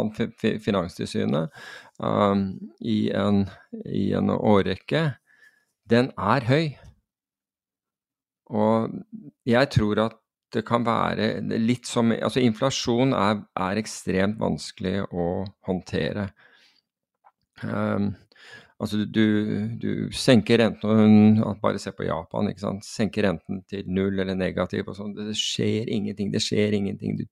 Finanstilsynet 0.66 1.54
um, 2.02 2.48
i, 2.82 3.12
en, 3.14 3.46
i 3.86 4.10
en 4.18 4.34
årrekke, 4.34 5.04
den 5.92 6.10
er 6.18 6.48
høy. 6.50 6.66
Og 8.52 8.98
jeg 9.48 9.70
tror 9.78 10.06
at 10.08 10.18
det 10.52 10.66
kan 10.68 10.84
være 10.84 11.38
litt 11.62 11.88
som 11.88 12.12
Altså, 12.12 12.42
inflasjon 12.44 13.14
er, 13.16 13.46
er 13.56 13.80
ekstremt 13.80 14.42
vanskelig 14.42 15.06
å 15.08 15.46
håndtere. 15.68 16.28
Um, 17.64 18.12
Altså 18.82 19.04
du, 19.06 19.26
du, 19.78 19.90
senker 20.16 20.58
renten 20.58 21.38
Bare 21.62 21.80
se 21.82 21.92
på 21.94 22.08
Japan. 22.08 22.50
ikke 22.50 22.64
sant? 22.64 22.86
Senker 22.88 23.28
renten 23.28 23.62
til 23.70 23.86
null 23.86 24.18
eller 24.20 24.38
negativ 24.38 24.90
og 24.90 24.98
sånn. 24.98 25.14
Det 25.18 25.36
skjer 25.38 25.92
ingenting. 25.92 26.32
Det 26.34 26.42
skjer 26.42 26.78
ingenting. 26.80 27.20
Du, 27.20 27.26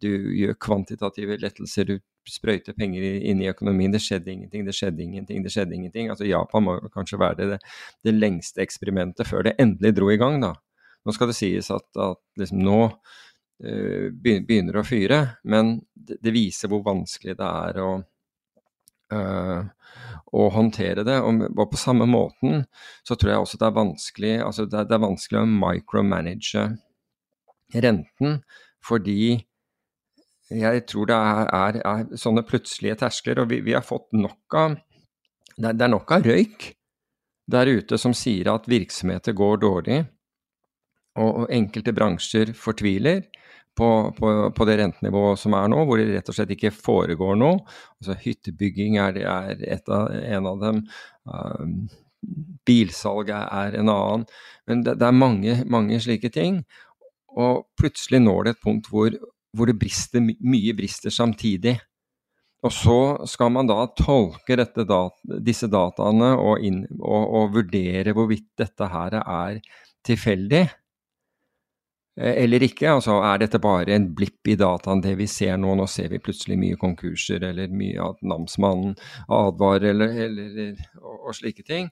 du, 0.00 0.10
gjør 0.40 0.56
kvantitative 0.68 1.36
lettelser. 1.42 1.90
Du 1.90 2.00
sprøyter 2.26 2.74
penger 2.78 3.20
inn 3.20 3.42
i 3.44 3.50
økonomien. 3.52 3.92
Det 3.92 4.00
skjedde 4.02 4.32
ingenting, 4.32 4.64
det 4.66 4.74
skjedde 4.74 5.04
ingenting, 5.04 5.44
det 5.44 5.52
skjedde 5.54 5.76
ingenting. 5.76 6.08
Altså 6.10 6.26
Japan 6.26 6.64
må 6.66 6.78
kanskje 6.94 7.20
være 7.22 7.50
det, 7.52 7.60
det 8.06 8.16
lengste 8.16 8.64
eksperimentet 8.64 9.28
før 9.28 9.46
det 9.46 9.54
endelig 9.62 9.94
dro 9.94 10.10
i 10.10 10.18
gang, 10.18 10.40
da. 10.42 10.56
Nå 11.06 11.14
skal 11.14 11.30
det 11.30 11.36
sies 11.38 11.70
at, 11.70 11.86
at 12.02 12.18
liksom 12.40 12.64
nå 12.66 12.80
begynner 13.56 14.44
begynner 14.44 14.80
å 14.80 14.84
fyre, 14.84 15.20
men 15.48 15.78
det, 15.94 16.18
det 16.20 16.34
viser 16.34 16.68
hvor 16.68 16.82
vanskelig 16.84 17.36
det 17.38 17.46
er 17.46 17.78
å 17.80 17.90
å 19.12 20.46
håndtere 20.52 21.04
det. 21.06 21.18
Og, 21.22 21.44
på 21.70 21.80
samme 21.80 22.06
måten 22.10 22.64
så 23.06 23.16
tror 23.16 23.32
jeg 23.32 23.44
også 23.44 23.60
det 23.60 23.68
er 23.68 23.76
vanskelig, 23.76 24.32
altså 24.46 24.66
det, 24.66 24.86
det 24.90 24.96
er 24.96 25.04
vanskelig 25.04 25.42
å 25.42 25.50
micromanage 25.50 26.64
renten, 27.74 28.40
fordi 28.84 29.36
jeg 30.46 30.82
tror 30.86 31.08
det 31.10 31.16
er, 31.18 31.48
er, 31.58 31.78
er 31.82 32.18
sånne 32.20 32.44
plutselige 32.46 33.00
terskler, 33.02 33.42
og 33.42 33.50
vi, 33.50 33.60
vi 33.66 33.74
har 33.74 33.86
fått 33.86 34.12
nok 34.14 34.58
av 34.58 34.76
det, 35.56 35.72
det 35.72 35.86
er 35.86 35.90
nok 35.90 36.12
av 36.14 36.26
røyk 36.26 36.68
der 37.50 37.70
ute 37.70 37.98
som 37.98 38.14
sier 38.14 38.50
at 38.52 38.68
virksomheter 38.70 39.34
går 39.36 39.58
dårlig, 39.62 39.98
og, 41.16 41.30
og 41.30 41.52
enkelte 41.54 41.94
bransjer 41.96 42.52
fortviler 42.58 43.24
på, 43.76 43.90
på, 44.16 44.32
på, 44.56 44.66
det 44.68 44.78
rentenivået 44.80 45.40
som 45.40 45.54
er 45.58 45.68
nå, 45.72 45.82
hvor 45.86 46.00
det 46.00 46.08
rett 46.14 46.30
og 46.32 46.36
slett 46.38 46.54
ikke 46.54 46.72
foregår 46.74 47.36
noe. 47.40 47.60
Altså 48.00 48.16
Hyttebygging 48.22 48.98
er, 49.02 49.20
er 49.20 49.62
av, 49.92 50.10
en 50.16 50.50
av 50.52 50.62
dem. 50.64 50.82
Uh, 51.28 51.94
bilsalg 52.66 53.30
er 53.34 53.76
en 53.78 53.92
annen. 53.92 54.26
Men 54.66 54.84
det, 54.86 54.96
det 55.00 55.08
er 55.08 55.16
mange, 55.16 55.58
mange, 55.70 56.00
slike 56.02 56.32
ting. 56.34 56.62
Og 57.36 57.66
plutselig 57.78 58.22
når 58.24 58.46
det 58.46 58.54
et 58.56 58.64
punkt 58.64 58.88
hvor, 58.90 59.12
hvor 59.56 59.68
det 59.68 59.78
brister, 59.80 60.24
mye 60.24 60.74
brister 60.76 61.12
samtidig. 61.12 61.76
Og 62.64 62.72
så 62.72 62.98
skal 63.28 63.52
man 63.54 63.68
da 63.68 63.84
tolke 63.98 64.56
dat 64.58 65.20
disse 65.44 65.68
dataene 65.70 66.32
og, 66.40 66.64
inn, 66.64 66.82
og, 66.98 67.22
og 67.38 67.54
vurdere 67.60 68.14
hvorvidt 68.16 68.48
dette 68.58 68.88
her 68.90 69.20
er 69.20 69.60
tilfeldig. 70.06 70.64
Eh, 72.16 72.42
eller 72.44 72.64
ikke. 72.64 72.88
Altså, 72.96 73.18
er 73.20 73.42
dette 73.42 73.60
bare 73.62 73.96
en 73.96 74.08
blipp 74.16 74.48
i 74.48 74.56
dataen, 74.58 75.02
det 75.04 75.16
vi 75.20 75.28
ser 75.30 75.58
nå? 75.60 75.74
Nå 75.76 75.86
ser 75.90 76.10
vi 76.12 76.22
plutselig 76.22 76.58
mye 76.60 76.78
konkurser, 76.80 77.44
eller 77.50 77.72
mye 77.72 78.10
at 78.10 78.22
namsmannen 78.24 78.96
advarer, 79.28 79.90
eller, 79.92 80.14
eller 80.28 80.78
og, 81.02 81.18
og, 81.18 81.34
slike 81.36 81.66
ting. 81.66 81.90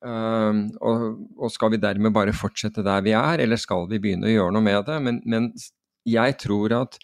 Um, 0.00 0.64
og, 0.80 1.02
og, 1.36 1.50
skal 1.52 1.74
vi 1.74 1.80
dermed 1.80 2.14
bare 2.16 2.32
fortsette 2.36 2.84
der 2.84 3.02
vi 3.04 3.12
er, 3.16 3.42
eller 3.44 3.60
skal 3.60 3.84
vi 3.90 4.00
begynne 4.00 4.28
å 4.28 4.32
gjøre 4.32 4.56
noe 4.56 4.64
med 4.64 4.84
det? 4.88 5.00
Men, 5.04 5.22
men 5.28 5.50
jeg 6.08 6.38
tror 6.40 6.76
at 6.78 7.00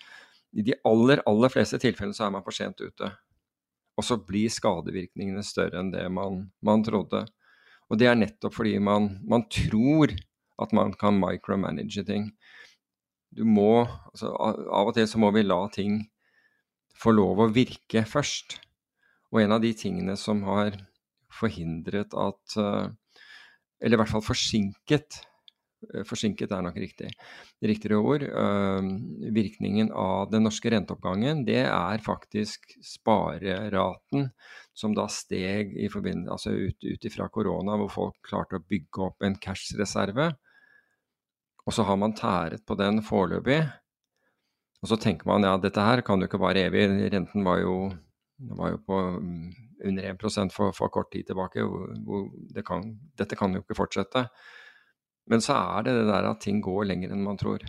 i 0.57 0.65
de 0.65 0.77
aller, 0.89 1.21
aller 1.29 1.53
fleste 1.53 1.81
tilfellene 1.81 2.17
så 2.17 2.29
er 2.29 2.37
man 2.37 2.45
for 2.45 2.57
sent 2.57 2.81
ute. 2.81 3.11
Og 3.97 4.05
så 4.05 4.17
blir 4.21 4.53
skadevirkningene 4.53 5.45
større 5.45 5.81
enn 5.81 5.91
det 5.93 6.05
man, 6.13 6.47
man 6.65 6.85
trodde. 6.85 7.25
Og 7.93 8.01
det 8.01 8.09
er 8.09 8.17
nettopp 8.19 8.57
fordi 8.57 8.77
man, 8.83 9.11
man 9.29 9.45
tror 9.53 10.13
at 10.63 10.73
man 10.77 10.95
kan 10.97 11.19
micromanage 11.21 12.05
ting. 12.09 12.31
Du 13.37 13.45
må 13.45 13.85
altså, 13.85 14.33
Av 14.33 14.89
og 14.89 14.95
til 14.97 15.09
så 15.11 15.21
må 15.21 15.33
vi 15.35 15.45
la 15.45 15.61
ting 15.73 16.01
få 16.97 17.13
lov 17.13 17.43
å 17.45 17.53
virke 17.53 18.07
først. 18.09 18.59
Og 19.33 19.43
en 19.43 19.57
av 19.57 19.65
de 19.65 19.73
tingene 19.77 20.17
som 20.19 20.45
har 20.47 20.77
forhindret 21.37 22.15
at 22.17 22.61
eh, 22.61 22.87
Eller 23.83 23.99
i 23.99 24.01
hvert 24.01 24.09
fall 24.15 24.25
forsinket 24.25 25.19
eh, 25.91 26.05
Forsinket 26.09 26.55
er 26.55 26.63
nok 26.65 26.79
riktig, 26.81 27.11
riktigere 27.61 27.99
ord. 28.01 28.25
Eh, 28.25 28.89
virkningen 29.37 29.91
av 29.93 30.31
den 30.33 30.47
norske 30.49 30.73
renteoppgangen, 30.73 31.45
det 31.45 31.67
er 31.67 32.05
faktisk 32.05 32.79
spareraten 32.81 34.31
som 34.77 34.97
da 34.97 35.05
steg 35.13 35.77
i 35.77 35.91
altså 35.91 36.55
ut 36.55 37.05
ifra 37.05 37.29
korona, 37.29 37.77
hvor 37.77 37.93
folk 37.93 38.17
klarte 38.25 38.57
å 38.57 38.65
bygge 38.65 39.05
opp 39.11 39.25
en 39.27 39.37
cash-reserve 39.37 40.31
og 41.67 41.75
så 41.75 41.85
har 41.87 41.99
man 41.99 42.15
tæret 42.15 42.63
på 42.67 42.77
den 42.79 43.03
foreløpig. 43.03 43.61
Og 44.83 44.91
så 44.91 44.99
tenker 45.03 45.27
man 45.27 45.47
ja, 45.47 45.57
dette 45.59 45.83
her 45.83 46.03
kan 46.07 46.21
jo 46.21 46.29
ikke 46.29 46.41
vare 46.41 46.69
evig. 46.69 46.87
Renten 47.13 47.47
var 47.47 47.59
jo, 47.59 47.91
var 48.55 48.75
jo 48.75 48.83
på 48.87 49.01
mm, 49.19 49.49
under 49.89 50.13
1% 50.13 50.55
for, 50.55 50.77
for 50.77 50.93
kort 50.95 51.11
tid 51.13 51.27
tilbake. 51.27 51.65
Det 52.55 52.63
kan, 52.67 52.87
dette 53.19 53.39
kan 53.39 53.57
jo 53.57 53.65
ikke 53.65 53.79
fortsette. 53.79 54.29
Men 55.27 55.43
så 55.43 55.59
er 55.59 55.89
det 55.89 55.97
det 55.99 56.07
der 56.07 56.31
at 56.31 56.43
ting 56.45 56.63
går 56.63 56.87
lenger 56.93 57.15
enn 57.15 57.27
man 57.27 57.41
tror. 57.41 57.65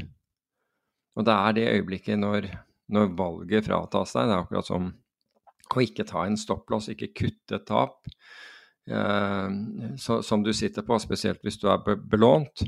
Og 1.18 1.26
det 1.26 1.34
er 1.34 1.58
det 1.58 1.70
øyeblikket 1.72 2.22
når, 2.22 2.52
når 2.94 3.16
valget 3.18 3.66
fratas 3.66 4.14
deg. 4.14 4.30
Det 4.30 4.36
er 4.36 4.44
akkurat 4.44 4.70
som 4.70 4.92
å 5.68 5.84
ikke 5.84 6.06
ta 6.08 6.28
en 6.28 6.38
stopplås, 6.40 6.92
ikke 6.94 7.16
kutte 7.18 7.58
et 7.58 7.66
tap 7.68 8.06
eh, 8.88 9.50
så, 10.00 10.22
som 10.24 10.46
du 10.46 10.54
sitter 10.56 10.86
på, 10.86 11.00
spesielt 11.02 11.42
hvis 11.44 11.60
du 11.60 11.68
er 11.72 11.82
belånt. 11.98 12.64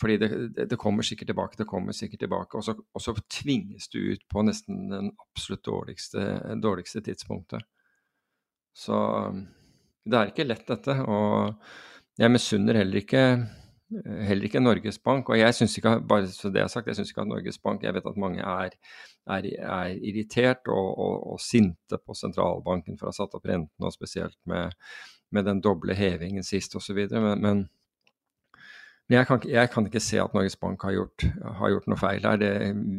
Fordi 0.00 0.16
det, 0.18 0.28
det, 0.70 0.78
kommer 0.80 1.06
sikkert 1.06 1.30
tilbake, 1.30 1.58
det 1.58 1.68
kommer 1.70 1.94
sikkert 1.94 2.24
tilbake. 2.24 2.58
Og 2.58 2.64
så, 2.66 2.74
og 2.74 3.02
så 3.02 3.14
tvinges 3.30 3.88
du 3.92 4.00
ut 4.14 4.24
på 4.30 4.42
nesten 4.46 4.88
den 4.90 5.10
absolutt 5.22 5.64
dårligste, 5.68 6.24
dårligste 6.62 7.04
tidspunktet. 7.06 7.62
Så 8.74 8.96
det 10.08 10.18
er 10.18 10.32
ikke 10.32 10.48
lett, 10.48 10.64
dette. 10.68 10.96
Og 11.06 11.52
jeg 12.18 12.32
misunner 12.32 12.80
heller 12.80 13.02
ikke 13.02 13.24
heller 14.00 14.46
ikke 14.46 14.62
Norges 14.62 14.98
Bank. 14.98 15.28
Og 15.28 15.38
jeg 15.38 15.54
syns 15.54 15.76
ikke, 15.78 15.94
bare 16.08 16.28
så 16.32 16.50
det 16.52 16.62
er 16.62 16.70
sagt, 16.72 16.88
jeg 16.88 16.98
synes 16.98 17.12
ikke 17.12 17.24
at 17.24 17.28
Norges 17.30 17.58
Bank 17.58 17.82
Jeg 17.82 17.94
vet 17.94 18.08
at 18.08 18.20
mange 18.20 18.40
er, 18.40 18.76
er, 19.26 19.48
er 19.58 19.96
irritert 20.00 20.68
og, 20.68 20.98
og, 20.98 21.32
og, 21.32 21.40
sinte 21.40 21.98
på 21.98 22.16
sentralbanken 22.16 22.98
for 22.98 23.08
å 23.08 23.12
ha 23.12 23.18
satt 23.18 23.36
opp 23.36 23.48
renten, 23.48 23.84
og 23.84 23.94
spesielt 23.94 24.38
med, 24.48 24.72
med 25.30 25.48
den 25.48 25.62
doble 25.64 25.96
hevingen 25.98 26.46
sist 26.46 26.76
osv. 26.78 27.04
Men, 27.12 27.44
men, 27.44 27.64
men 29.08 29.18
jeg, 29.18 29.28
kan, 29.28 29.40
jeg, 29.50 29.70
kan, 29.72 29.86
ikke 29.88 30.00
se 30.00 30.18
at 30.22 30.34
Norges 30.36 30.56
Bank 30.56 30.84
har 30.86 30.94
gjort, 30.94 31.24
har 31.58 31.72
gjort 31.74 31.88
noe 31.90 32.00
feil 32.00 32.24
her. 32.24 32.38
Det, 32.40 32.50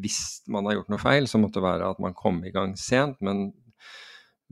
hvis 0.04 0.20
man 0.52 0.68
har 0.68 0.78
gjort 0.78 0.92
noe 0.94 1.02
feil, 1.02 1.30
så 1.32 1.39
måtte 1.42 1.58
det 1.58 1.66
være 1.66 1.89
at 1.96 2.02
man 2.04 2.13
kom 2.18 2.44
i 2.46 2.54
gang 2.54 2.76
sent. 2.80 3.22
men 3.24 3.52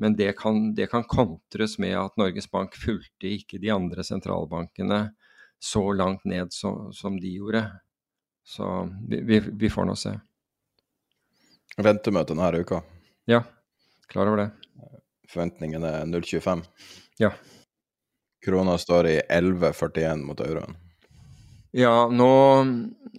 men 0.02 0.16
det 0.18 0.32
kan, 0.38 0.74
det 0.74 0.88
kan 0.90 1.04
kontres 1.04 1.78
med 1.78 1.94
at 1.94 2.16
Norges 2.18 2.48
Bank 2.52 2.74
fulgte 2.74 3.30
ikke 3.36 3.60
de 3.62 3.70
andre 3.70 4.02
sentralbankene 4.02 5.12
så 5.62 5.84
langt 5.94 6.26
ned 6.26 6.50
så, 6.56 6.72
som 6.96 7.20
de 7.22 7.36
gjorde. 7.36 7.62
Så 8.42 8.66
vi, 9.10 9.40
vi, 9.40 9.70
får 9.70 9.86
nå 9.86 9.94
se. 10.00 10.16
Rentemøte 11.78 12.34
denne 12.34 12.64
uka? 12.64 12.82
Ja, 13.30 13.44
klar 14.10 14.32
over 14.32 14.42
det. 14.42 14.50
Forventningen 15.30 15.86
er 15.86 16.10
0,25? 16.10 16.66
Ja. 17.22 17.30
Krona 18.42 18.80
står 18.82 19.12
i 19.12 19.16
11,41 19.30 20.26
mot 20.26 20.42
euroen. 20.42 20.81
Ja, 21.72 22.08
nå 22.12 22.32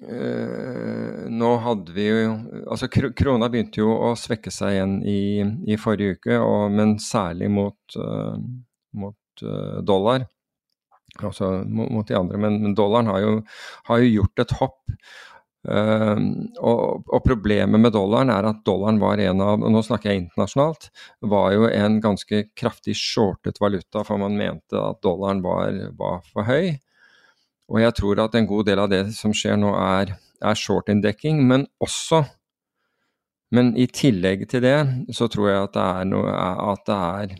øh, 0.02 1.20
Nå 1.32 1.50
hadde 1.64 1.94
vi 1.96 2.04
jo 2.04 2.34
Altså, 2.66 2.88
krona 2.92 3.48
begynte 3.48 3.80
jo 3.80 3.94
å 3.94 4.12
svekke 4.18 4.52
seg 4.52 4.76
igjen 4.76 4.98
i, 5.08 5.22
i 5.72 5.78
forrige 5.80 6.18
uke, 6.18 6.36
og, 6.36 6.68
men 6.74 6.98
særlig 7.00 7.48
mot, 7.52 7.96
øh, 7.96 8.36
mot 9.00 9.44
øh, 9.46 9.80
dollar 9.88 10.28
altså 11.20 11.50
mot 11.68 12.08
de 12.08 12.16
andre. 12.16 12.38
Men, 12.40 12.62
men 12.62 12.76
dollaren 12.76 13.10
har 13.10 13.20
jo, 13.20 13.32
har 13.88 14.00
jo, 14.00 14.10
gjort 14.18 14.44
et 14.44 14.54
hopp. 14.60 14.80
Uh, 15.62 16.18
og, 16.58 17.04
og, 17.06 17.18
problemet 17.22 17.78
med 17.78 17.92
dollaren 17.94 18.32
er 18.34 18.48
at 18.48 18.64
dollaren 18.66 18.96
var 18.98 19.20
en 19.22 19.42
av, 19.44 19.60
og 19.62 19.70
nå 19.70 19.82
snakker 19.86 20.10
jeg 20.10 20.22
internasjonalt, 20.24 20.88
var 21.30 21.52
jo 21.54 21.68
en 21.68 22.00
ganske 22.02 22.40
kraftig 22.58 22.96
shortet 22.98 23.60
valuta, 23.62 24.02
for 24.08 24.18
man 24.18 24.34
mente 24.40 24.80
at 24.80 24.98
dollaren 25.06 25.44
var, 25.44 25.76
var 26.00 26.24
for 26.32 26.48
høy. 26.48 26.72
Og 27.72 27.80
jeg 27.80 27.96
tror 27.96 28.20
at 28.20 28.37
en 28.37 28.48
god 28.48 28.68
del 28.68 28.82
av 28.82 28.90
det 28.92 29.02
som 29.16 29.32
skjer 29.37 29.56
nå, 29.61 29.72
er, 29.80 30.14
er 30.44 30.58
short-inndekking, 30.58 31.42
men 31.48 31.68
også 31.82 32.24
Men 33.52 33.74
i 33.76 33.85
tillegg 33.85 34.46
til 34.48 34.62
det, 34.64 34.78
så 35.12 35.26
tror 35.28 35.48
jeg 35.50 35.61
at 35.61 35.74
det 35.74 35.82
er, 35.85 36.06
noe, 36.08 36.30
at 36.72 36.87
det 36.88 36.94
er, 36.96 37.35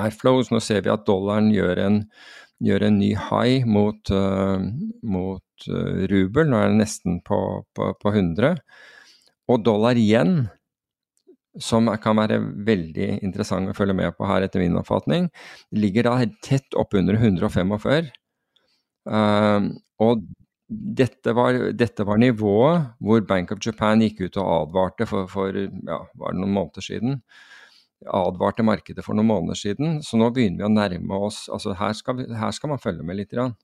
er 0.00 0.16
flows. 0.18 0.48
Nå 0.50 0.58
ser 0.58 0.82
vi 0.82 0.90
at 0.90 1.04
dollaren 1.06 1.52
gjør 1.54 1.78
en 1.84 2.00
gjør 2.60 2.86
en 2.86 2.98
ny 3.00 3.10
high 3.16 3.66
mot, 3.68 4.12
uh, 4.12 4.60
mot 5.02 5.68
uh, 5.70 6.06
rubel. 6.10 6.48
Nå 6.50 6.60
er 6.60 6.72
det 6.72 6.80
nesten 6.82 7.20
på, 7.26 7.40
på, 7.76 7.92
på 8.00 8.12
100. 8.12 8.60
Og 9.50 9.62
dollar 9.66 9.98
igjen, 9.98 10.44
som 11.60 11.90
kan 12.02 12.20
være 12.20 12.38
veldig 12.66 13.08
interessant 13.26 13.70
å 13.70 13.74
følge 13.74 13.96
med 13.98 14.14
på 14.18 14.28
her 14.28 14.46
etter 14.46 14.62
min 14.62 14.78
oppfatning, 14.78 15.30
ligger 15.74 16.06
da 16.06 16.18
tett 16.46 16.78
oppunder 16.78 17.18
145. 17.18 18.12
Uh, 19.08 19.70
og 20.02 20.26
dette 20.70 21.32
var, 21.34 21.56
dette 21.74 22.04
var, 22.06 22.20
nivået 22.22 22.92
hvor 23.02 23.22
Bank 23.26 23.50
of 23.54 23.62
Japan 23.64 24.04
gikk 24.04 24.20
ut 24.28 24.36
og 24.38 24.50
advarte 24.54 25.06
for, 25.08 25.30
for 25.30 25.56
ja, 25.56 26.02
var 26.14 26.36
det 26.36 26.42
noen 26.42 26.54
måneder 26.54 26.84
siden 26.84 27.22
advarte 28.08 28.64
markedet 28.64 29.04
for 29.04 29.16
noen 29.16 29.28
måneder 29.28 29.58
siden. 29.58 30.00
Så 30.04 30.18
nå 30.20 30.30
begynner 30.34 30.62
vi 30.62 30.68
å 30.68 30.72
nærme 30.72 31.20
oss 31.28 31.44
altså 31.52 31.74
Her 31.78 31.92
skal, 31.96 32.20
vi, 32.20 32.28
her 32.32 32.54
skal 32.56 32.72
man 32.72 32.82
følge 32.82 33.04
med 33.06 33.20
litt. 33.20 33.32
Grann. 33.34 33.56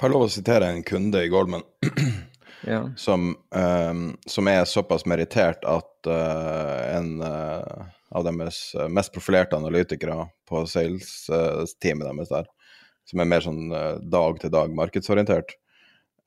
Får 0.00 0.08
jeg 0.08 0.14
lov 0.14 0.26
å 0.26 0.32
sitere 0.32 0.70
en 0.72 0.84
kunde 0.86 1.20
i 1.22 1.30
Goldman 1.30 1.64
ja. 2.72 2.82
som, 2.96 3.34
um, 3.52 4.04
som, 4.24 4.48
er 4.48 4.64
såpass 4.68 5.04
merittert 5.10 5.66
at 5.68 6.08
uh, 6.08 6.96
en 6.96 7.20
uh, 7.20 7.90
av 8.16 8.24
deres 8.26 8.62
mest 8.90 9.12
profilerte 9.14 9.58
analytikere 9.58 10.24
på 10.48 10.64
sales-teamet 10.66 12.08
deres 12.08 12.32
der, 12.32 12.48
som 13.10 13.22
er 13.22 13.28
mer 13.28 13.42
sånn 13.44 13.72
dag-til-dag 14.10 14.74
markedsorientert, 14.78 15.56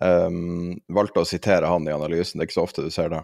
um, 0.04 0.76
valgte 0.92 1.24
å 1.24 1.28
sitere 1.28 1.70
han 1.72 1.88
i 1.88 1.96
analysen. 1.96 2.38
Det 2.38 2.46
er 2.46 2.52
ikke 2.52 2.60
så 2.60 2.68
ofte 2.68 2.86
du 2.86 2.92
ser 2.94 3.10
det. 3.14 3.24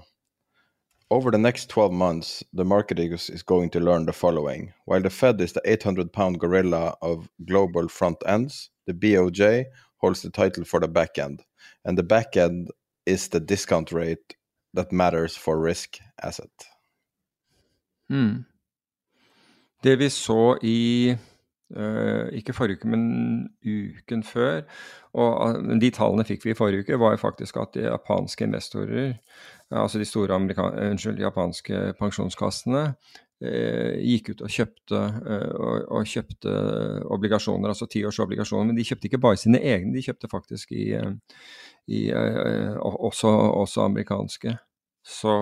Over 1.11 1.31
the 1.31 1.39
next 1.39 1.69
12 1.69 1.91
months, 1.91 2.43
the 2.53 2.63
market 2.63 2.99
is, 2.99 3.43
going 3.43 3.71
to 3.71 3.79
learn 3.79 4.05
the 4.05 4.13
following. 4.13 4.73
While 4.85 5.01
the 5.01 5.09
Fed 5.09 5.41
is 5.41 5.53
the 5.53 5.61
800 5.65 6.13
pound 6.13 6.39
gorilla 6.39 6.95
of 7.01 7.27
global 7.45 7.87
front 7.89 8.17
ends, 8.27 8.69
the 8.85 8.93
BOJ 8.93 9.65
holds 9.97 10.21
the 10.21 10.29
title 10.29 10.63
for 10.63 10.79
the 10.79 10.87
back 10.87 11.17
end. 11.17 11.43
And 11.83 11.97
the 11.97 12.03
back 12.03 12.37
end 12.37 12.69
is 13.07 13.29
the 13.29 13.39
discount 13.39 13.91
rate 13.91 14.35
that 14.75 14.91
matters 14.91 15.35
for 15.35 15.59
risk 15.59 15.99
asset. 16.21 16.51
Mm. 18.11 18.43
Det 19.81 19.95
vi 19.95 20.09
så 20.09 20.57
i 20.61 21.17
ikke 22.33 22.53
forrige 22.57 22.79
uke, 22.79 22.89
men 22.89 23.03
uken 23.61 24.23
før, 24.25 24.63
og 25.13 25.59
uh, 25.59 25.75
de 25.81 25.91
tallene 25.93 26.25
fikk 26.25 26.47
vi 26.47 26.55
i 26.55 26.57
forrige 26.57 26.81
uke, 26.81 26.97
var 26.97 27.13
jo 27.13 27.21
faktisk 27.21 27.59
at 27.61 27.75
de 27.77 27.83
japanske 27.85 28.47
investorer 28.47 29.13
altså 29.71 29.99
de 29.99 30.05
store 30.05 30.35
unnskyld, 30.35 31.19
japanske 31.21 31.81
pensjonskassene, 31.99 32.83
eh, 33.43 33.99
gikk 34.01 34.33
ut 34.33 34.41
og 34.45 34.53
kjøpte, 34.53 35.01
eh, 35.33 35.51
og, 35.55 35.85
og 35.99 36.09
kjøpte 36.09 36.55
obligasjoner, 37.13 37.69
altså 37.69 37.87
tiårsobligasjoner. 37.91 38.71
Men 38.71 38.79
de 38.79 38.87
kjøpte 38.87 39.09
ikke 39.09 39.21
bare 39.21 39.41
sine 39.41 39.61
egne, 39.61 39.93
de 39.95 40.03
kjøpte 40.05 40.31
faktisk 40.31 40.73
i, 40.73 40.89
eh, 40.97 41.13
i, 41.87 42.07
også, 42.13 43.29
også, 43.29 43.85
amerikanske. 43.85 44.57
Så, 45.05 45.35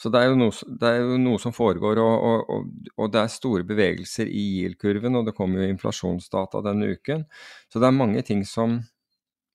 så 0.00 0.08
det, 0.08 0.20
er 0.22 0.32
noe, 0.38 0.52
det, 0.80 0.88
er 0.88 1.02
jo 1.02 1.16
noe, 1.20 1.38
som 1.42 1.52
foregår, 1.52 1.98
og, 2.00 2.46
og, 2.48 2.68
og 2.96 3.08
det 3.12 3.20
er 3.20 3.32
store 3.32 3.66
bevegelser 3.68 4.30
i 4.32 4.44
GIL-kurven, 4.54 5.18
og 5.18 5.26
det 5.28 5.34
kommer 5.36 5.60
jo 5.60 5.74
inflasjonsdata 5.74 6.62
denne 6.64 6.94
uken. 6.94 7.26
Så 7.68 7.82
det 7.82 7.90
er 7.90 7.98
mange 7.98 8.22
ting 8.24 8.46
som, 8.48 8.78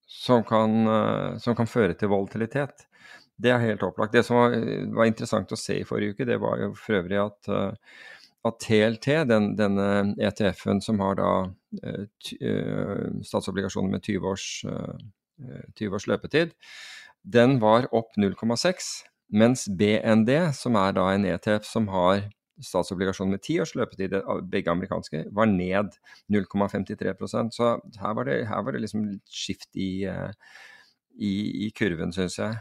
som 0.06 0.44
kan, 0.46 0.76
eh, 0.86 1.40
som 1.42 1.58
kan, 1.58 1.70
føre 1.70 1.98
til 1.98 2.12
volatilitet. 2.14 2.86
Det 3.42 3.50
er 3.52 3.64
helt 3.64 3.88
opplagt. 3.88 4.14
Det 4.14 4.22
som 4.28 4.38
var, 4.38 4.54
var, 4.94 5.10
interessant 5.10 5.50
å 5.50 5.58
se 5.58 5.80
i 5.80 5.88
forrige 5.88 6.14
uke, 6.14 6.30
det 6.30 6.38
var 6.44 6.62
jo 6.62 6.70
for 6.78 7.00
øvrig 7.00 7.20
at, 7.24 7.50
eh, 7.50 7.98
at 8.46 8.62
TLT, 8.62 9.10
den, 9.32 9.50
denne 9.58 9.90
ETF-en 10.30 10.84
som 10.86 11.02
har 11.02 11.18
da 11.18 11.32
uh, 11.50 12.06
statsobligasjoner 13.26 13.98
med 13.98 14.06
20 14.06 14.30
års, 14.30 14.46
uh, 14.70 15.66
20 15.82 15.98
års 15.98 16.06
løpetid, 16.14 16.54
den 17.26 17.58
var 17.66 17.90
opp 17.90 18.14
0,6. 18.22 18.94
Mens 19.34 19.66
BND, 19.68 20.30
som 20.54 20.78
er 20.78 20.94
da 20.96 21.08
en 21.12 21.26
ETF 21.26 21.66
som 21.68 21.88
har 21.94 22.28
statsobligasjoner 22.64 23.36
med 23.36 23.44
ti 23.44 23.58
års 23.60 23.74
løpetid, 23.76 24.16
begge 24.52 24.72
amerikanske, 24.72 25.26
var 25.36 25.50
ned 25.52 25.98
0,53% 26.32 27.52
Så 27.56 27.74
her 28.00 28.14
var, 28.16 28.30
det, 28.30 28.46
her 28.48 28.64
var 28.64 28.76
det 28.76 28.86
liksom 28.86 29.04
litt 29.10 29.28
skift 29.28 29.70
i, 29.76 30.06
eh, 30.08 30.32
i, 31.16 31.34
i 31.68 31.72
kurven, 31.76 32.14
syns 32.16 32.40
jeg. 32.40 32.56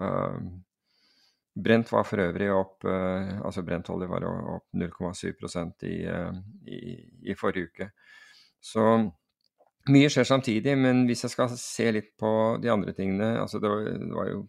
Uh, 0.00 0.38
Brent 1.58 1.90
var 1.90 2.04
for 2.06 2.22
øvrig 2.22 2.52
opp 2.54 2.84
uh, 2.86 3.40
altså 3.42 3.64
Brent 3.66 3.88
var 3.90 4.26
opp 4.28 4.68
0,7 4.78 5.88
i, 5.88 5.94
uh, 6.06 6.36
i, 6.70 6.80
i 7.32 7.34
forrige 7.34 7.72
uke. 7.72 7.88
Så 8.62 8.84
mye 9.90 10.12
skjer 10.12 10.28
samtidig, 10.28 10.76
men 10.78 11.04
hvis 11.08 11.24
jeg 11.26 11.34
skal 11.34 11.50
se 11.58 11.90
litt 11.92 12.12
på 12.20 12.30
de 12.62 12.70
andre 12.70 12.94
tingene 12.94 13.38
altså 13.40 13.58
det 13.58 13.70
var, 13.72 13.90
det 13.90 14.14
var 14.14 14.30
jo 14.30 14.44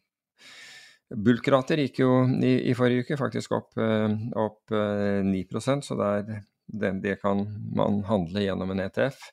Bulkrater 1.10 1.82
gikk 1.82 2.04
jo 2.04 2.12
i, 2.38 2.54
i, 2.70 2.76
forrige 2.78 3.06
uke 3.06 3.18
faktisk 3.18 3.56
opp, 3.58 3.72
eh, 3.82 4.12
opp 4.38 4.70
9 4.70 5.42
eh, 5.42 5.82
så 5.86 5.98
er 6.06 6.24
det, 6.28 6.42
det, 7.02 7.16
kan 7.24 7.42
man 7.76 8.04
handle 8.06 8.44
gjennom 8.46 8.76
en 8.76 8.84
ETF. 8.86 9.32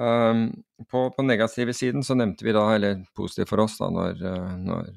Um, 0.00 0.44
på, 0.90 1.10
på 1.10 1.22
negative 1.26 1.74
siden 1.74 2.04
så 2.06 2.14
nevnte 2.14 2.46
vi 2.46 2.54
da, 2.54 2.62
eller 2.74 3.02
positivt 3.16 3.50
for 3.50 3.64
oss, 3.66 3.76
da, 3.80 3.90
når, 3.90 4.22
eh, 4.22 4.52
når 4.62 4.92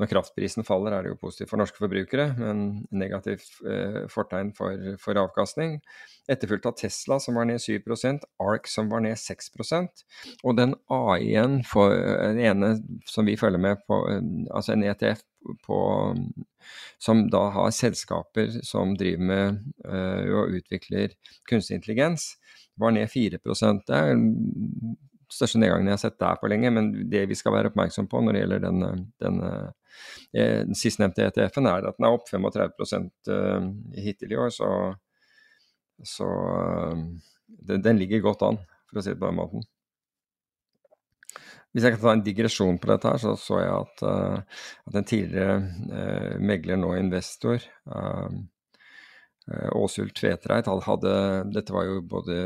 når 0.00 0.08
kraftprisen 0.08 0.64
faller, 0.66 0.94
er 0.96 1.04
det 1.04 1.12
jo 1.12 1.18
positivt 1.20 1.50
for 1.52 1.60
norske 1.60 1.78
forbrukere, 1.78 2.30
men 2.38 2.62
negativt 2.96 3.44
eh, 3.68 3.98
fortegn 4.10 4.52
for, 4.56 4.94
for, 5.02 5.20
avkastning. 5.20 5.76
Etterfulgt 6.32 6.66
av 6.70 6.76
Tesla, 6.80 7.18
som 7.20 7.36
var 7.38 7.46
ned 7.48 7.60
7% 7.62 8.24
ARK, 8.42 8.70
som 8.72 8.88
var 8.92 9.04
ned 9.04 9.20
6% 9.20 10.04
og 10.42 10.56
den 10.58 10.74
AI-en, 10.92 11.60
den 11.62 12.40
ene 12.40 12.72
som 13.08 13.28
vi 13.28 13.36
følger 13.38 13.62
med 13.62 13.84
på, 13.86 14.00
eh, 14.10 14.24
altså 14.50 14.74
en 14.74 14.86
ETF 14.88 15.22
på, 15.66 15.78
som 17.02 17.24
da 17.30 17.46
har 17.54 17.72
selskaper 17.74 18.60
som 18.66 18.96
driver 18.98 19.26
med 19.28 19.58
øh, 19.86 20.28
og 20.38 20.58
utvikler 20.58 21.14
kunstig 21.50 21.80
intelligens, 21.80 22.36
var 22.80 22.94
ned 22.94 23.10
4 23.10 23.38
Det 23.42 23.96
er 23.96 24.14
største 25.32 25.60
nedgangen 25.60 25.90
jeg 25.90 25.98
har 25.98 26.02
sett 26.04 26.20
der 26.20 26.40
på 26.40 26.50
lenge, 26.52 26.70
men 26.74 26.92
det 27.10 27.26
vi 27.30 27.38
skal 27.38 27.54
være 27.56 27.72
oppmerksom 27.72 28.08
på 28.10 28.20
når 28.22 28.36
det 28.36 28.42
gjelder 28.44 28.66
den, 28.66 29.06
den, 29.22 29.40
Eh, 30.32 30.64
den 30.66 30.78
sistnevnte 30.78 31.26
ETF-en 31.26 31.68
er 31.68 31.88
at 31.88 31.98
den 31.98 32.08
er 32.08 32.16
opp 32.16 32.30
35 32.30 33.10
eh, 33.32 33.66
hittil 34.04 34.32
i 34.32 34.40
år, 34.40 34.52
så, 34.54 34.70
så 36.14 36.30
eh, 36.62 37.04
den, 37.76 38.00
ligger 38.00 38.24
godt 38.24 38.46
an, 38.48 38.60
for 38.88 39.00
å 39.00 39.04
si 39.04 39.12
det 39.12 39.20
på 39.20 39.28
den 39.28 39.40
måten. 39.40 39.68
Hvis 41.72 41.86
jeg 41.86 41.94
kan 41.94 42.02
ta 42.02 42.12
en 42.12 42.24
digresjon 42.24 42.78
på 42.80 42.88
dette, 42.90 43.08
her, 43.08 43.20
så 43.20 43.32
så 43.40 43.62
jeg 43.62 43.72
at, 43.72 44.02
at 44.90 44.96
en 44.98 45.06
tidligere 45.08 46.36
megler, 46.36 46.76
nå 46.76 46.90
investor, 46.98 47.64
Åshild 49.72 50.12
Tvetreit, 50.12 50.68
hadde 50.68 51.14
Dette 51.48 51.72
var 51.72 51.88
jo 51.88 52.02
både 52.12 52.36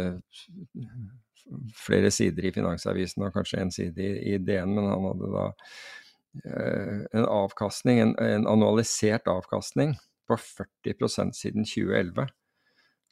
flere 1.79 2.11
sider 2.15 2.49
i 2.49 2.53
Finansavisen 2.55 3.23
og 3.27 3.35
kanskje 3.35 3.61
en 3.63 3.71
side 3.75 4.03
i, 4.03 4.35
i 4.35 4.39
DN, 4.43 4.75
men 4.75 4.91
han 4.91 5.07
hadde 5.11 5.31
da 5.35 5.47
Eh, 6.45 6.99
en 7.13 7.25
avkastning, 7.25 7.99
en, 7.99 8.17
en 8.19 8.47
annualisert 8.47 9.29
avkastning 9.29 9.95
på 10.29 10.37
40% 10.37 11.33
siden 11.33 11.65
2011. 11.65 12.27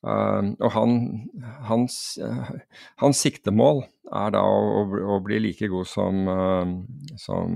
Uh, 0.05 0.51
og 0.61 0.69
han, 0.75 0.91
hans, 1.65 1.95
uh, 2.21 2.51
hans, 3.01 3.23
siktemål 3.25 3.79
er 4.13 4.35
da 4.35 4.43
å, 4.45 4.83
å, 4.85 5.15
bli 5.25 5.39
like 5.41 5.71
god 5.73 5.89
som, 5.89 6.27
uh, 6.29 6.75
som 7.17 7.55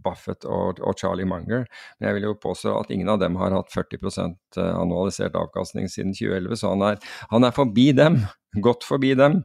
Buffett 0.00 0.46
og, 0.48 0.80
og, 0.80 0.96
Charlie 0.96 1.28
Munger. 1.28 1.66
Men 1.98 2.08
jeg 2.08 2.16
vil 2.16 2.28
jo 2.30 2.38
påstå 2.46 2.72
at 2.78 2.94
ingen 2.94 3.12
av 3.12 3.20
dem 3.20 3.36
har 3.36 3.52
hatt 3.52 3.68
40% 3.74 4.56
annualisert 4.64 5.36
avkastning 5.36 5.92
siden 5.92 6.16
2011, 6.16 6.62
så 6.62 6.72
han 6.72 6.86
er, 6.94 7.12
han 7.34 7.44
er 7.44 7.52
forbi 7.58 7.90
dem. 7.98 8.22
Godt 8.64 8.88
forbi 8.88 9.12
dem. 9.18 9.42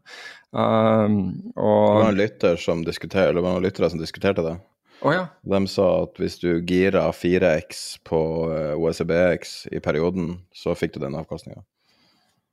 Og, 0.52 1.86
det 1.96 2.04
var 2.04 2.10
en 2.10 2.20
lytter 2.20 2.58
som 2.60 2.84
diskuterte, 2.84 3.30
eller 3.32 3.46
var 3.46 3.56
noen 3.56 3.64
lyttere 3.64 3.90
som 3.92 4.02
diskuterte 4.02 4.44
det? 4.44 4.58
Oh, 5.02 5.14
ja. 5.16 5.26
De 5.42 5.62
sa 5.72 5.86
at 6.04 6.20
hvis 6.22 6.38
du 6.44 6.50
gira 6.68 7.08
4X 7.16 8.02
på 8.06 8.20
eh, 8.54 8.74
OECBX 8.78 9.56
i 9.74 9.80
perioden, 9.82 10.36
så 10.54 10.76
fikk 10.78 10.98
du 10.98 11.00
den 11.02 11.16
avkastninga. 11.18 11.64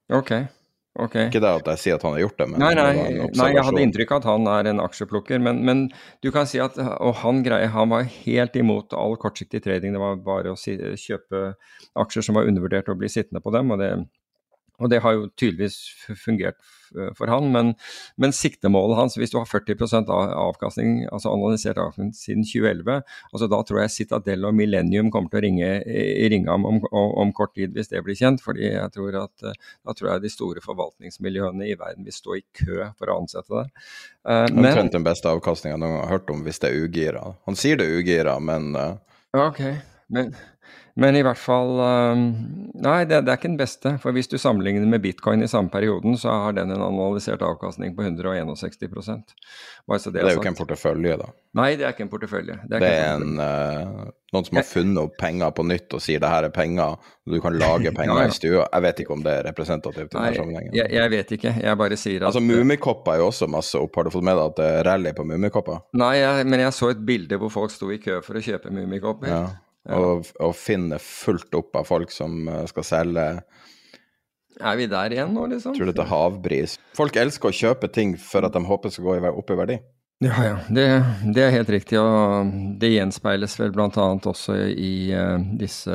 Okay. 0.09 0.47
Okay. 0.99 1.29
Ikke 1.29 1.43
det 1.43 1.51
at 1.61 1.69
jeg 1.75 1.79
sier 1.83 1.99
at 1.99 2.03
han 2.03 2.17
har 2.17 2.25
gjort 2.25 2.41
det, 2.41 2.47
men 2.51 2.63
nei, 2.63 2.71
nei, 2.75 2.87
nei 3.39 3.49
jeg 3.53 3.63
hadde 3.69 3.83
inntrykk 3.85 4.15
av 4.17 4.23
at 4.23 4.29
han 4.33 4.49
er 4.51 4.71
en 4.73 4.81
aksjeplukker. 4.83 5.39
Men, 5.45 5.61
men, 5.67 5.85
du 6.25 6.33
kan 6.35 6.49
si 6.49 6.59
at 6.63 6.75
Og 6.81 7.21
han 7.21 7.45
greier, 7.47 7.71
han 7.71 7.93
var 7.93 8.09
helt 8.25 8.57
imot 8.59 8.97
all 8.99 9.15
kortsiktig 9.21 9.61
trading. 9.63 9.95
Det 9.95 10.03
var 10.03 10.19
bare 10.25 10.57
å 10.57 10.59
si, 10.59 10.75
kjøpe 10.75 11.53
aksjer 12.03 12.27
som 12.27 12.41
var 12.41 12.51
undervurdert 12.51 12.91
og 12.91 12.99
bli 13.05 13.13
sittende 13.13 13.45
på 13.45 13.55
dem. 13.55 13.71
og 13.71 13.79
det 13.85 13.93
og 14.79 14.91
det 14.93 15.03
har 15.05 15.17
jo 15.17 15.29
tydeligvis 15.37 15.81
fungert 16.25 16.59
for 17.17 17.29
han, 17.31 17.51
men, 17.53 17.73
men, 18.17 18.33
siktemålet 18.35 18.97
hans, 18.99 19.17
hvis 19.21 19.33
du 19.33 19.39
har 19.39 19.49
40 19.49 19.77
av 20.09 20.33
avkastning, 20.41 21.03
altså 21.13 21.33
analysert 21.35 21.81
avkastning 21.81 22.13
siden 22.17 22.47
2011, 22.49 23.03
altså 23.33 23.49
da 23.51 23.61
tror 23.67 23.83
jeg 23.83 23.95
Citadel 23.95 24.49
og 24.49 24.57
Millennium 24.57 25.11
kommer 25.15 25.33
til 25.33 25.41
å 25.41 25.45
ringe, 25.45 25.71
ringe 26.33 26.51
ham 26.51 26.67
om, 26.69 26.81
om, 26.89 27.13
om, 27.25 27.35
kort 27.37 27.55
tid 27.59 27.75
hvis 27.77 27.93
det 27.93 28.03
blir 28.07 28.19
kjent. 28.19 28.43
fordi 28.45 28.71
jeg 28.71 28.95
tror 28.95 29.21
at 29.25 29.45
da 29.45 29.97
tror 29.97 30.13
jeg 30.13 30.25
de 30.25 30.33
store 30.33 30.65
forvaltningsmiljøene 30.65 31.69
i 31.69 31.77
verden 31.79 32.07
vil 32.07 32.17
stå 32.17 32.39
i 32.39 32.45
kø 32.63 32.89
for 32.99 33.11
å 33.11 33.21
ansette 33.23 33.53
der. 33.53 33.73
Omtrent 34.49 34.97
den 34.97 35.07
beste 35.07 35.31
avkastninga 35.31 35.77
jeg 35.77 35.83
noen 35.83 35.99
gang 35.99 36.07
har 36.07 36.17
hørt 36.17 36.33
om 36.33 36.45
hvis 36.47 36.63
det 36.63 36.73
er 36.73 36.87
ugira. 36.87 37.25
Han 37.49 37.59
sier 37.59 37.79
det 37.79 37.89
er 37.89 38.01
ugira, 38.01 38.39
men 38.41 38.73
uh... 38.79 38.95
Ok, 39.37 39.61
men 40.15 40.33
men 40.99 41.15
i 41.15 41.23
hvert 41.23 41.39
fall 41.39 41.79
um, 41.79 42.23
Nei, 42.79 43.05
det, 43.07 43.21
det, 43.27 43.31
er 43.31 43.39
ikke 43.39 43.51
den 43.53 43.59
beste. 43.59 43.95
For 44.03 44.15
hvis 44.15 44.31
du 44.31 44.37
sammenligner 44.39 44.87
med 44.87 45.03
bitcoin 45.03 45.45
i 45.47 45.51
samme 45.51 45.71
perioden, 45.71 46.17
så 46.19 46.35
har 46.45 46.57
den 46.57 46.75
en 46.75 46.83
analysert 46.83 47.43
avkastning 47.47 47.95
på 47.95 48.03
161 48.03 48.97
Bare 49.89 49.99
så 50.03 50.11
det, 50.11 50.21
det 50.21 50.33
er 50.33 50.37
jo 50.37 50.43
ikke 50.43 50.53
en 50.53 50.59
portefølje, 50.59 51.19
da? 51.21 51.29
Nei, 51.59 51.69
det 51.79 51.87
er 51.87 51.95
ikke 51.95 52.05
en 52.07 52.11
portefølje. 52.13 52.59
Det 52.67 52.79
er, 52.79 52.83
det 52.83 52.91
er 52.91 53.13
en, 53.15 53.39
uh, 53.39 54.11
noen 54.35 54.49
som 54.49 54.59
har 54.59 54.67
funnet 54.67 55.01
opp 55.05 55.15
penger 55.23 55.55
på 55.55 55.65
nytt 55.67 55.95
og 55.97 56.03
sier 56.03 56.23
det 56.23 56.33
her 56.33 56.49
er 56.49 56.55
penger, 56.55 56.99
og 56.99 57.35
du 57.35 57.39
kan 57.47 57.59
lage 57.65 57.95
penger 57.95 58.15
ja, 58.15 58.27
ja. 58.27 58.33
i 58.35 58.39
stua. 58.41 58.67
Jeg 58.67 58.87
vet 58.89 59.05
ikke 59.05 59.15
om 59.15 59.23
det 59.27 59.37
er 59.39 59.49
representativt 59.53 60.11
i 60.11 60.17
denne 60.17 60.35
sammenhengen. 60.35 60.75
Jeg, 60.81 60.93
jeg, 60.99 61.15
vet 61.15 61.33
ikke, 61.39 61.55
jeg 61.63 61.83
bare 61.85 62.01
sier 62.01 62.21
at 62.25 62.33
Altså, 62.33 62.43
Mummikopper 62.43 63.15
er 63.15 63.23
jo 63.23 63.31
også 63.31 63.51
masse 63.51 63.79
opp. 63.79 63.95
Har 63.99 64.11
du 64.11 64.15
fått 64.19 64.27
med 64.27 64.39
deg 64.39 64.51
at 64.51 64.59
det 64.59 64.69
er 64.81 64.85
rally 64.91 65.15
på 65.15 65.31
Mummikopper? 65.31 65.87
Nei, 66.03 66.13
jeg, 66.19 66.51
men 66.51 66.67
jeg 66.67 66.75
så 66.75 66.91
et 66.91 67.07
bilde 67.07 67.39
hvor 67.39 67.55
folk 67.55 67.75
sto 67.75 67.95
i 67.95 68.03
kø 68.03 68.19
for 68.27 68.39
å 68.39 68.45
kjøpe 68.45 68.75
Mummikopper. 68.75 69.31
Ja. 69.31 69.47
Og, 69.89 70.29
og 70.45 70.53
finne 70.59 70.99
fullt 71.01 71.55
opp 71.57 71.77
av 71.81 71.87
folk 71.89 72.13
som 72.13 72.49
eh, 72.49 72.65
skal 72.69 72.85
selge 72.85 73.23
Er 74.61 74.75
vi 74.77 74.89
der 74.91 75.15
igjen 75.15 75.33
nå, 75.33 75.47
liksom? 75.49 75.77
Tror 75.79 75.89
du 75.89 75.95
det 75.95 76.05
er 76.05 76.11
havbris? 76.11 76.77
Folk 76.99 77.17
elsker 77.17 77.49
å 77.49 77.57
kjøpe 77.57 77.89
ting 77.93 78.17
for 78.21 78.45
at 78.45 78.53
de 78.53 78.65
håper 78.69 78.93
skal 78.93 79.07
gå 79.07 79.33
opp 79.33 79.55
i 79.55 79.59
verdi. 79.63 79.79
Ja, 80.19 80.35
ja. 80.43 80.59
Det, 80.69 80.87
det 81.35 81.43
er 81.45 81.55
helt 81.55 81.71
riktig. 81.71 81.99
Og 82.03 82.53
det 82.83 82.91
gjenspeiles 82.91 83.55
vel 83.61 83.73
bl.a. 83.75 83.89
også 84.19 84.57
i 84.75 84.93
uh, 85.15 85.39
disse 85.61 85.95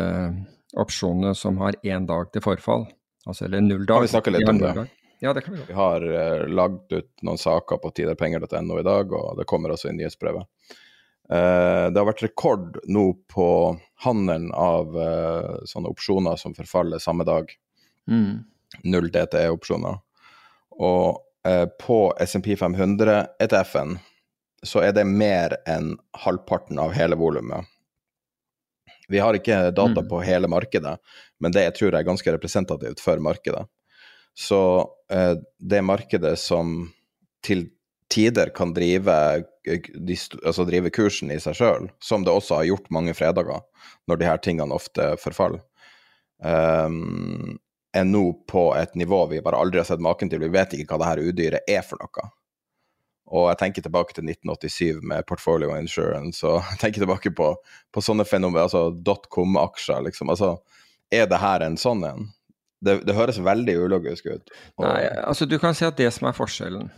opsjonene 0.80 1.34
som 1.36 1.60
har 1.60 1.76
én 1.84 2.08
dag 2.08 2.32
til 2.32 2.44
forfall. 2.46 2.88
Altså 3.28 3.50
eller 3.50 3.64
null 3.64 3.84
dag. 3.84 3.98
Kan 3.98 4.08
vi 4.08 4.14
snakke 4.14 4.34
litt 4.34 4.50
om 4.50 4.62
det? 4.64 4.88
Ja, 5.24 5.32
det 5.36 5.44
kan 5.44 5.56
vi 5.56 5.62
gjøre. 5.62 5.70
Vi 5.72 5.78
har 5.78 6.08
uh, 6.08 6.48
lagd 6.52 6.96
ut 6.96 7.12
noen 7.28 7.40
saker 7.40 7.84
på 7.84 7.92
tiderpenger.no 8.00 8.80
i 8.80 8.88
dag, 8.88 9.12
og 9.12 9.38
det 9.40 9.48
kommer 9.48 9.76
også 9.76 9.92
i 9.92 9.98
nyhetsbrevet. 10.00 10.48
Uh, 11.32 11.88
det 11.92 12.00
har 12.00 12.08
vært 12.10 12.24
rekord 12.26 12.80
nå 12.92 13.06
på 13.32 13.48
handelen 14.04 14.50
av 14.52 14.96
uh, 14.98 15.62
sånne 15.70 15.92
opsjoner 15.94 16.40
som 16.40 16.56
forfaller 16.58 17.00
samme 17.00 17.24
dag. 17.28 17.52
Mm. 18.12 18.44
Null 18.84 19.08
DTE-opsjoner. 19.14 20.02
Og 20.84 21.22
uh, 21.48 21.68
på 21.80 22.00
SMP 22.26 22.58
500 22.60 23.22
ETF-en 23.44 23.96
så 24.64 24.84
er 24.84 24.96
det 24.96 25.08
mer 25.08 25.56
enn 25.68 25.94
halvparten 26.26 26.80
av 26.80 26.92
hele 26.96 27.16
volumet. 27.20 27.68
Vi 29.12 29.20
har 29.20 29.36
ikke 29.36 29.72
data 29.76 30.04
mm. 30.04 30.10
på 30.12 30.22
hele 30.24 30.48
markedet, 30.52 30.96
men 31.44 31.56
det 31.56 31.66
jeg 31.66 31.76
tror 31.78 31.90
jeg 31.90 32.00
er 32.00 32.08
ganske 32.08 32.36
representativt 32.36 33.04
for 33.04 33.20
markedet. 33.20 33.66
Så 34.34 34.60
det 35.60 35.82
markedet 35.86 36.38
som 36.40 36.88
til 37.44 37.68
tider 38.14 38.52
kan 38.56 38.74
drive, 38.76 39.16
de, 39.66 40.18
altså 40.46 40.66
drive 40.70 40.92
kursen 40.94 41.32
i 41.34 41.40
seg 41.42 41.58
sjøl, 41.58 41.90
som 42.04 42.26
det 42.26 42.34
også 42.34 42.60
har 42.60 42.70
gjort 42.70 42.92
mange 42.94 43.16
fredager, 43.18 43.64
når 44.10 44.20
de 44.20 44.30
her 44.30 44.42
tingene 44.44 44.76
ofte 44.76 45.14
forfaller, 45.22 45.64
um, 46.46 47.58
er 47.94 48.06
nå 48.10 48.24
på 48.50 48.68
et 48.78 48.96
nivå 49.00 49.26
vi 49.32 49.42
bare 49.46 49.60
aldri 49.62 49.82
har 49.82 49.90
sett 49.90 50.02
maken 50.02 50.30
til. 50.30 50.42
Vi 50.42 50.54
vet 50.54 50.74
ikke 50.78 50.94
hva 50.94 51.02
det 51.02 51.12
her 51.12 51.28
udyret 51.30 51.70
er 51.70 51.86
for 51.86 52.02
noe. 52.02 52.30
Og 53.34 53.48
jeg 53.50 53.60
tenker 53.62 53.86
tilbake 53.86 54.14
til 54.14 54.28
1987 54.30 55.06
med 55.10 55.26
Portfolio 55.30 55.74
Insurance, 55.78 56.44
og 56.46 56.60
jeg 56.74 56.82
tenker 56.82 57.06
tilbake 57.06 57.32
på, 57.34 57.54
på 57.94 58.04
sånne 58.04 58.26
fenomener, 58.30 58.68
altså 58.68 58.92
dotcom-aksjer, 59.06 60.04
liksom. 60.10 60.30
Altså, 60.34 60.58
er 61.14 61.30
det 61.30 61.40
her 61.42 61.66
en 61.66 61.80
sånn 61.80 62.04
en? 62.06 62.28
Det, 62.84 63.00
det, 63.08 63.16
høres 63.16 63.40
veldig 63.40 63.78
ulogisk 63.80 64.28
ut. 64.28 64.54
Og... 64.76 64.86
Nei, 64.86 65.08
altså 65.24 65.48
du 65.48 65.56
kan 65.62 65.78
si 65.78 65.86
at 65.88 65.98
det 65.98 66.10
som 66.12 66.28
er 66.28 66.36
forskjellen 66.36 66.92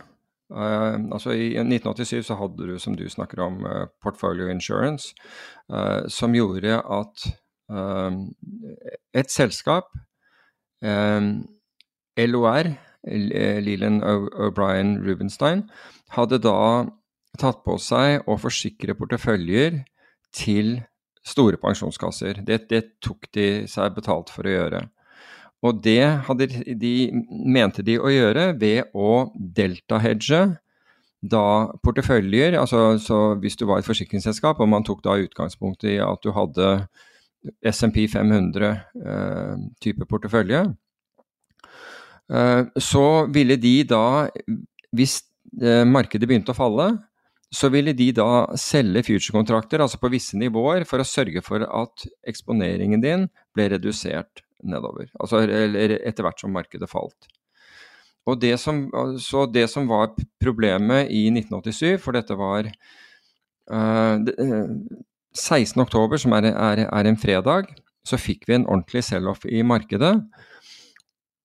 Uh, 0.50 0.94
altså 1.10 1.34
I 1.34 1.56
1987 1.58 2.28
så 2.28 2.36
hadde 2.38 2.68
du, 2.68 2.76
som 2.78 2.94
du 2.94 3.08
snakker 3.10 3.42
om, 3.42 3.64
uh, 3.66 3.88
portfolio 4.02 4.48
insurance, 4.52 5.14
uh, 5.72 6.06
som 6.08 6.34
gjorde 6.34 6.80
at 6.80 7.28
et 9.18 9.26
selskap, 9.26 9.88
LOR, 10.86 12.68
Leland 13.66 14.04
O'Brien 14.06 14.92
Rubenstein, 15.02 15.64
hadde 16.14 16.38
da 16.44 16.86
tatt 17.42 17.64
på 17.66 17.74
seg 17.82 18.22
å 18.30 18.36
forsikre 18.38 18.94
porteføljer 18.94 19.80
til 20.30 20.76
store 21.26 21.58
pensjonskasser. 21.58 22.44
Det, 22.46 22.60
det 22.70 22.84
tok 23.02 23.26
de 23.34 23.48
seg 23.66 23.98
betalt 23.98 24.30
for 24.30 24.46
å 24.46 24.54
gjøre. 24.54 24.84
Og 25.64 25.80
det 25.84 26.04
hadde 26.28 26.48
de, 26.78 26.94
mente 27.30 27.84
de 27.86 27.96
å 27.98 28.12
gjøre 28.12 28.50
ved 28.60 28.92
å 28.94 29.32
delta-hedge 29.34 30.42
da 31.26 31.72
porteføljer 31.82 32.58
altså 32.60 32.98
så 33.02 33.18
Hvis 33.40 33.56
du 33.58 33.64
var 33.66 33.80
et 33.80 33.88
forsikringsselskap 33.88 34.60
og 34.60 34.68
man 34.70 34.84
tok 34.86 35.02
da 35.04 35.16
utgangspunkt 35.18 35.86
i 35.88 35.96
at 36.02 36.22
du 36.22 36.30
hadde 36.36 36.88
SMP 37.64 38.04
500-type 38.10 40.02
eh, 40.02 40.08
portefølje, 40.10 40.62
eh, 42.32 42.62
så 42.82 43.04
ville 43.30 43.54
de 43.62 43.74
da, 43.86 44.26
hvis 44.90 45.20
eh, 45.62 45.84
markedet 45.86 46.26
begynte 46.26 46.50
å 46.50 46.58
falle, 46.58 46.88
så 47.54 47.70
ville 47.70 47.94
de 47.94 48.08
da 48.16 48.48
selge 48.58 49.04
future-kontrakter, 49.06 49.78
altså 49.84 50.00
på 50.02 50.10
visse 50.10 50.34
nivåer, 50.40 50.82
for 50.90 50.98
å 50.98 51.06
sørge 51.06 51.44
for 51.46 51.62
at 51.62 52.08
eksponeringen 52.26 53.04
din 53.04 53.28
ble 53.54 53.68
redusert 53.76 54.42
nedover. 54.64 55.10
Altså 55.20 55.42
etter 55.46 56.26
hvert 56.26 56.40
som 56.40 56.54
markedet 56.54 56.88
falt. 56.90 57.28
Og 58.26 58.40
det 58.42 58.56
som, 58.58 58.86
så 59.22 59.44
det 59.46 59.68
som 59.70 59.86
var 59.88 60.14
problemet 60.42 61.12
i 61.14 61.28
1987, 61.30 62.00
for 62.02 62.16
dette 62.16 62.34
var 62.38 62.66
uh, 62.66 64.16
eh, 64.18 64.72
16.10, 65.36 66.18
som 66.24 66.34
er, 66.34 66.50
er, 66.50 66.82
er 66.88 67.10
en 67.10 67.20
fredag, 67.20 67.70
så 68.06 68.18
fikk 68.18 68.48
vi 68.48 68.58
en 68.58 68.66
ordentlig 68.66 69.04
sell-off 69.06 69.46
i 69.46 69.62
markedet. 69.66 70.14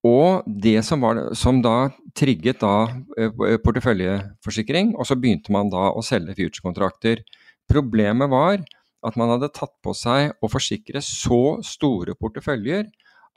Og 0.07 0.47
det 0.47 0.79
som, 0.85 1.03
var, 1.05 1.19
som 1.37 1.59
da 1.61 1.91
trigget 2.17 2.63
da 2.63 2.89
eh, 3.19 3.57
porteføljeforsikring, 3.61 4.95
og 4.97 5.05
så 5.05 5.17
begynte 5.19 5.53
man 5.53 5.69
da 5.69 5.91
å 5.93 6.01
selge 6.05 6.33
future-kontrakter. 6.39 7.21
Problemet 7.69 8.31
var 8.31 8.63
at 9.05 9.17
man 9.17 9.35
hadde 9.35 9.51
tatt 9.53 9.73
på 9.85 9.93
seg 9.97 10.33
å 10.41 10.49
forsikre 10.49 11.01
så 11.05 11.59
store 11.65 12.17
porteføljer 12.17 12.89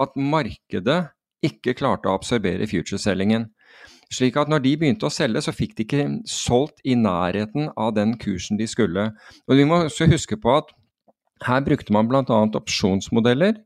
at 0.02 0.16
markedet 0.18 1.02
ikke 1.44 1.74
klarte 1.76 2.08
å 2.08 2.16
absorbere 2.18 2.66
future-selgingen. 2.68 3.50
Slik 4.12 4.36
at 4.38 4.50
når 4.50 4.62
de 4.64 4.72
begynte 4.78 5.08
å 5.08 5.12
selge, 5.12 5.42
så 5.44 5.54
fikk 5.54 5.76
de 5.76 5.86
ikke 5.86 6.06
solgt 6.28 6.80
i 6.84 6.96
nærheten 6.98 7.70
av 7.80 7.94
den 7.96 8.16
kursen 8.20 8.60
de 8.60 8.66
skulle. 8.70 9.10
Og 9.48 9.58
Vi 9.58 9.66
må 9.68 9.84
også 9.84 10.08
huske 10.10 10.38
på 10.40 10.56
at 10.58 10.72
her 11.44 11.64
brukte 11.66 11.92
man 11.92 12.08
bl.a. 12.08 12.22
opsjonsmodeller 12.60 13.58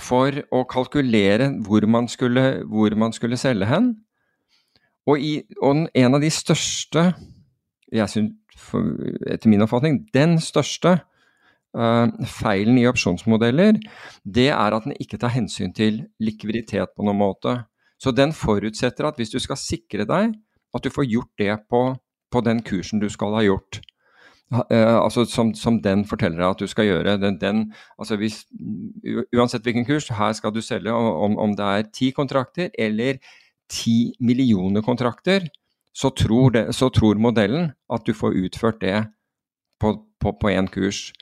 for 0.00 0.36
å 0.52 0.64
kalkulere 0.68 1.50
hvor 1.66 1.86
man 1.90 2.08
skulle, 2.10 2.62
hvor 2.68 2.94
man 2.98 3.14
skulle 3.16 3.38
selge 3.40 3.68
hen. 3.70 3.94
Og, 5.06 5.18
i, 5.18 5.32
og, 5.58 5.88
en 5.94 6.14
av 6.14 6.22
de 6.22 6.30
største, 6.30 7.08
synes, 7.90 8.36
for, 8.58 8.86
etter 9.26 9.50
min 9.50 9.64
oppfatning, 9.64 10.04
den 10.14 10.36
største 10.42 11.00
feilen 11.72 12.76
i 12.76 12.86
opsjonsmodeller, 12.88 13.78
det 14.24 14.50
er 14.52 14.76
at 14.76 14.84
den 14.84 14.96
ikke 15.00 15.18
tar 15.20 15.32
hensyn 15.32 15.72
til 15.72 16.02
likviditet 16.20 16.92
på 16.96 17.06
noen 17.06 17.20
måte. 17.22 17.54
Så 18.02 18.12
den 18.12 18.34
forutsetter 18.34 19.06
at 19.08 19.20
hvis 19.20 19.32
du 19.32 19.38
skal 19.40 19.60
sikre 19.60 20.04
deg, 20.08 20.34
at 20.74 20.84
du 20.84 20.90
får 20.90 21.08
gjort 21.08 21.32
det 21.38 21.54
på, 21.70 21.82
på 22.32 22.44
den 22.44 22.62
kursen 22.66 23.00
du 23.02 23.08
skal 23.12 23.36
ha 23.36 23.44
gjort. 23.46 23.80
Uh, 24.52 25.00
altså 25.00 25.24
som, 25.24 25.54
som, 25.56 25.78
den 25.80 26.04
forteller 26.04 26.42
deg 26.42 26.48
at 26.50 26.60
du 26.60 26.68
skal 26.68 26.88
gjøre. 26.88 27.16
Den, 27.22 27.38
den, 27.40 27.62
altså 27.96 28.18
hvis, 28.20 28.42
uansett 29.32 29.64
hvilken 29.64 29.86
kurs, 29.88 30.10
her 30.12 30.34
skal 30.36 30.52
du 30.52 30.60
selge 30.64 30.92
om, 30.92 31.38
om 31.40 31.56
det 31.56 31.68
er 31.68 31.88
ti 31.94 32.10
kontrakter 32.12 32.68
eller 32.78 33.22
ti 33.72 34.12
millioner 34.20 34.84
kontrakter, 34.84 35.46
så 35.96 36.10
tror, 36.16 36.50
det, 36.52 36.66
så 36.76 36.88
tror, 36.92 37.20
modellen 37.20 37.70
at 37.92 38.04
du 38.04 38.12
får 38.16 38.36
utført 38.44 38.80
det 38.80 39.06
på 39.80 40.50
én 40.52 40.68
kurs. 40.72 41.12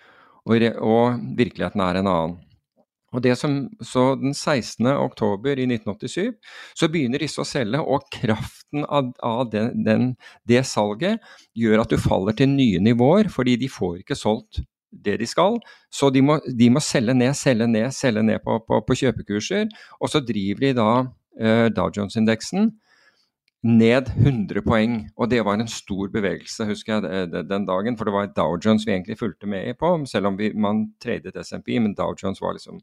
Og, 0.51 0.65
og, 0.83 1.21
virkeligheten 1.39 1.83
er 1.85 2.01
en 2.01 2.11
annen. 2.11 2.39
Og 3.11 3.23
det 3.25 3.33
som, 3.39 3.65
så 3.83 4.15
Den 4.15 4.35
16. 4.35 4.87
oktober 4.87 5.59
i 5.59 5.67
1987 5.67 6.37
så 6.79 6.89
begynner 6.89 7.19
disse 7.19 7.43
å 7.43 7.47
selge, 7.49 7.81
og 7.83 8.07
kraften 8.15 8.85
av, 8.87 9.11
av 9.27 9.49
den, 9.51 9.73
den, 9.87 10.05
det 10.47 10.63
salget 10.71 11.19
gjør 11.59 11.83
at 11.83 11.91
du 11.91 11.99
faller 11.99 12.37
til 12.39 12.53
nye 12.53 12.79
nivåer, 12.79 13.31
fordi 13.35 13.57
de 13.59 13.71
får 13.71 14.05
ikke 14.05 14.19
solgt 14.19 14.63
det 14.91 15.17
de 15.21 15.27
skal. 15.27 15.59
Så 15.91 16.11
de 16.15 16.23
må, 16.23 16.39
de 16.47 16.71
må 16.71 16.83
selge 16.83 17.15
ned, 17.19 17.35
selge 17.39 17.67
ned, 17.71 17.91
selge 17.95 18.23
ned 18.27 18.43
på, 18.47 18.61
på, 18.67 18.79
på 18.87 18.99
kjøpekurser. 19.03 19.67
Og 19.99 20.11
så 20.13 20.23
driver 20.23 20.67
de 20.67 20.73
da 20.79 20.91
eh, 21.39 21.67
Dow 21.75 21.91
Jones-indeksen 21.95 22.71
ned 23.67 24.07
100 24.17 24.63
poeng. 24.65 25.11
Og 25.17 25.31
det 25.31 25.45
var 25.45 25.55
en 25.61 25.69
stor 25.69 26.09
bevegelse, 26.13 26.65
husker 26.69 26.93
jeg, 26.95 27.03
den 27.51 27.67
dagen. 27.69 27.97
For 27.99 28.05
det 28.09 28.15
var 28.15 28.27
Dow 28.37 28.53
Jones 28.57 28.87
vi 28.87 28.93
egentlig 28.95 29.19
fulgte 29.21 29.47
med 29.51 29.75
på, 29.81 29.89
selv 30.09 30.27
om 30.31 30.37
vi, 30.39 30.47
man 30.55 30.77
tradet 31.03 31.37
SMP. 31.45 31.69
Men 31.79 31.95
Dow 31.99 32.13
Jones 32.17 32.43
var 32.43 32.53
liksom 32.57 32.77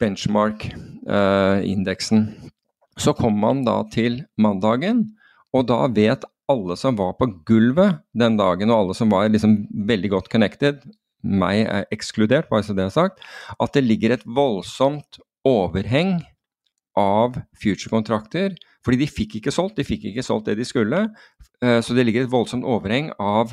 benchmark-indeksen. 0.00 2.18
Uh, 2.18 2.24
så 3.00 3.12
kom 3.16 3.34
man 3.40 3.64
da 3.64 3.82
til 3.92 4.24
mandagen, 4.40 5.16
og 5.56 5.68
da 5.68 5.86
vet 5.92 6.24
alle 6.50 6.76
som 6.76 6.96
var 6.98 7.12
på 7.18 7.26
gulvet 7.48 8.00
den 8.16 8.36
dagen, 8.40 8.70
og 8.70 8.78
alle 8.84 8.94
som 8.96 9.10
var 9.12 9.28
liksom 9.30 9.66
veldig 9.88 10.10
godt 10.16 10.28
connected, 10.32 10.76
meg 11.20 11.68
er 11.68 11.84
ekskludert, 11.92 12.48
bare 12.50 12.62
så 12.64 12.74
det 12.76 12.84
er 12.86 12.94
sagt, 12.94 13.16
at 13.60 13.74
det 13.76 13.84
ligger 13.84 14.10
et 14.16 14.26
voldsomt 14.26 15.20
overheng 15.46 16.22
av 16.98 17.36
future-kontrakter 17.60 18.56
fordi 18.84 19.02
de 19.02 19.10
fikk 19.10 19.38
ikke 19.40 19.52
solgt, 19.54 19.78
de 19.80 19.86
fikk 19.86 20.08
ikke 20.10 20.24
solgt 20.24 20.48
det 20.50 20.58
de 20.60 20.66
skulle. 20.68 21.02
Eh, 21.62 21.80
så 21.84 21.96
det 21.96 22.06
ligger 22.06 22.24
et 22.24 22.32
voldsomt 22.32 22.66
overheng 22.66 23.10
av 23.20 23.52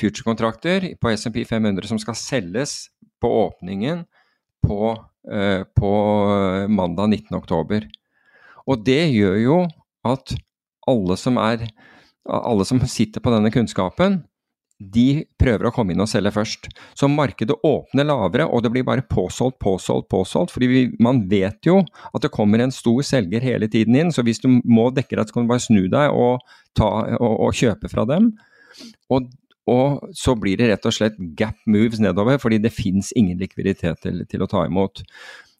future-kontrakter 0.00 0.92
på 1.00 1.12
SMP 1.16 1.42
500 1.48 1.88
som 1.90 2.00
skal 2.00 2.16
selges 2.18 2.86
på 3.22 3.30
åpningen 3.46 4.04
på, 4.66 4.96
eh, 5.32 5.62
på 5.64 5.92
mandag 6.68 7.12
19.10. 7.12 7.88
Og 8.66 8.84
det 8.86 9.02
gjør 9.12 9.38
jo 9.42 9.58
at 10.06 10.34
alle 10.88 11.16
som, 11.18 11.38
er, 11.38 11.66
alle 12.26 12.66
som 12.66 12.80
sitter 12.90 13.22
på 13.22 13.32
denne 13.34 13.50
kunnskapen, 13.54 14.22
de 14.94 15.24
prøver 15.38 15.68
å 15.68 15.72
komme 15.74 15.94
inn 15.94 16.02
og 16.02 16.10
selge 16.10 16.32
først. 16.34 16.68
Så 16.98 17.08
markedet 17.10 17.54
åpner 17.66 18.06
lavere, 18.08 18.46
og 18.48 18.64
det 18.64 18.72
blir 18.74 18.86
bare 18.86 19.04
påsolgt, 19.06 19.58
påsolgt, 19.62 20.08
påsolgt. 20.12 20.54
fordi 20.54 20.70
vi, 20.70 20.82
man 21.02 21.22
vet 21.30 21.60
jo 21.66 21.80
at 22.12 22.24
det 22.24 22.32
kommer 22.34 22.62
en 22.62 22.74
stor 22.74 23.02
selger 23.06 23.44
hele 23.44 23.68
tiden 23.70 23.98
inn, 23.98 24.12
så 24.12 24.24
hvis 24.26 24.42
du 24.42 24.48
må 24.64 24.90
dekke 24.90 25.16
deg, 25.16 25.28
så 25.28 25.36
kan 25.36 25.46
du 25.46 25.52
bare 25.52 25.66
snu 25.66 25.84
deg 25.92 26.16
og, 26.16 26.42
ta, 26.78 26.90
og, 27.18 27.36
og 27.48 27.54
kjøpe 27.56 27.90
fra 27.92 28.06
dem. 28.08 28.32
Og, 29.12 29.30
og, 29.70 30.02
så 30.16 30.34
blir 30.38 30.58
det 30.58 30.72
rett 30.72 30.88
og 30.88 30.96
slett 30.96 31.18
gap 31.38 31.58
moves 31.70 32.02
nedover, 32.02 32.40
fordi 32.42 32.60
det 32.62 32.74
fins 32.74 33.12
ingen 33.16 33.40
likviditet 33.40 34.02
til, 34.02 34.24
til, 34.28 34.44
å 34.44 34.50
ta 34.50 34.66
imot. 34.66 35.04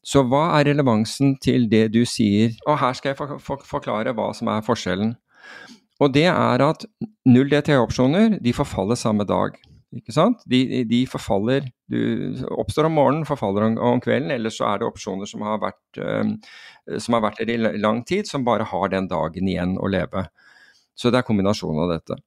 Så 0.03 0.25
hva 0.27 0.49
er 0.59 0.73
relevansen 0.73 1.37
til 1.43 1.69
det 1.71 1.89
du 1.95 2.03
sier? 2.09 2.57
Og 2.67 2.81
her 2.81 2.97
skal 2.99 3.13
jeg 3.13 3.21
for, 3.21 3.39
for, 3.43 3.63
forklare 3.69 4.15
hva 4.17 4.33
som 4.35 4.51
er 4.51 4.65
forskjellen. 4.67 5.15
Og 6.03 6.11
det 6.15 6.27
er 6.31 6.65
at 6.65 6.87
null 7.31 7.51
DTA-opsjoner 7.53 8.41
de 8.43 8.55
forfaller 8.57 8.99
samme 8.99 9.27
dag. 9.29 9.55
Ikke 9.93 10.15
sant? 10.15 10.41
De, 10.49 10.83
de 10.89 11.03
forfaller 11.11 11.67
du, 11.93 11.99
Oppstår 12.57 12.89
om 12.89 12.97
morgenen, 12.97 13.27
forfaller 13.29 13.67
om, 13.67 13.77
om, 13.93 14.01
kvelden. 14.03 14.33
Eller 14.35 14.53
så 14.53 14.71
er 14.71 14.81
det 14.81 14.89
opsjoner 14.89 15.29
som 15.29 15.45
har, 15.47 15.61
vært, 15.63 16.01
um, 16.01 16.35
som 16.97 17.19
har 17.19 17.27
vært 17.27 17.43
der 17.43 17.53
i 17.55 17.81
lang 17.81 18.03
tid, 18.09 18.29
som 18.29 18.47
bare 18.47 18.67
har 18.71 18.93
den 18.93 19.11
dagen 19.11 19.51
igjen 19.53 19.77
å 19.79 19.91
leve. 19.93 20.27
Så 20.97 21.13
det 21.13 21.21
er 21.21 21.29
kombinasjonen 21.29 21.85
av 21.85 21.93
dette. 21.93 22.19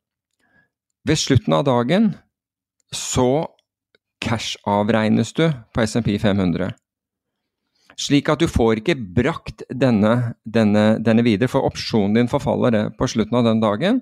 Ved 1.06 1.22
slutten 1.22 1.58
av 1.58 1.66
dagen 1.68 2.14
så 2.96 3.48
cash-avregnes 4.24 5.34
du 5.38 5.48
på 5.74 5.86
SMP 5.86 6.16
500. 6.22 6.72
Slik 7.96 8.28
at 8.32 8.42
du 8.44 8.50
får 8.52 8.82
ikke 8.82 8.98
brakt 9.16 9.64
denne, 9.72 10.36
denne, 10.44 10.98
denne 11.00 11.24
videre, 11.24 11.48
for 11.52 11.68
opsjonen 11.68 12.18
din 12.18 12.32
forfaller 12.32 12.74
det 12.76 12.84
på 13.00 13.08
slutten 13.08 13.40
av 13.40 13.48
den 13.48 13.62
dagen. 13.64 14.02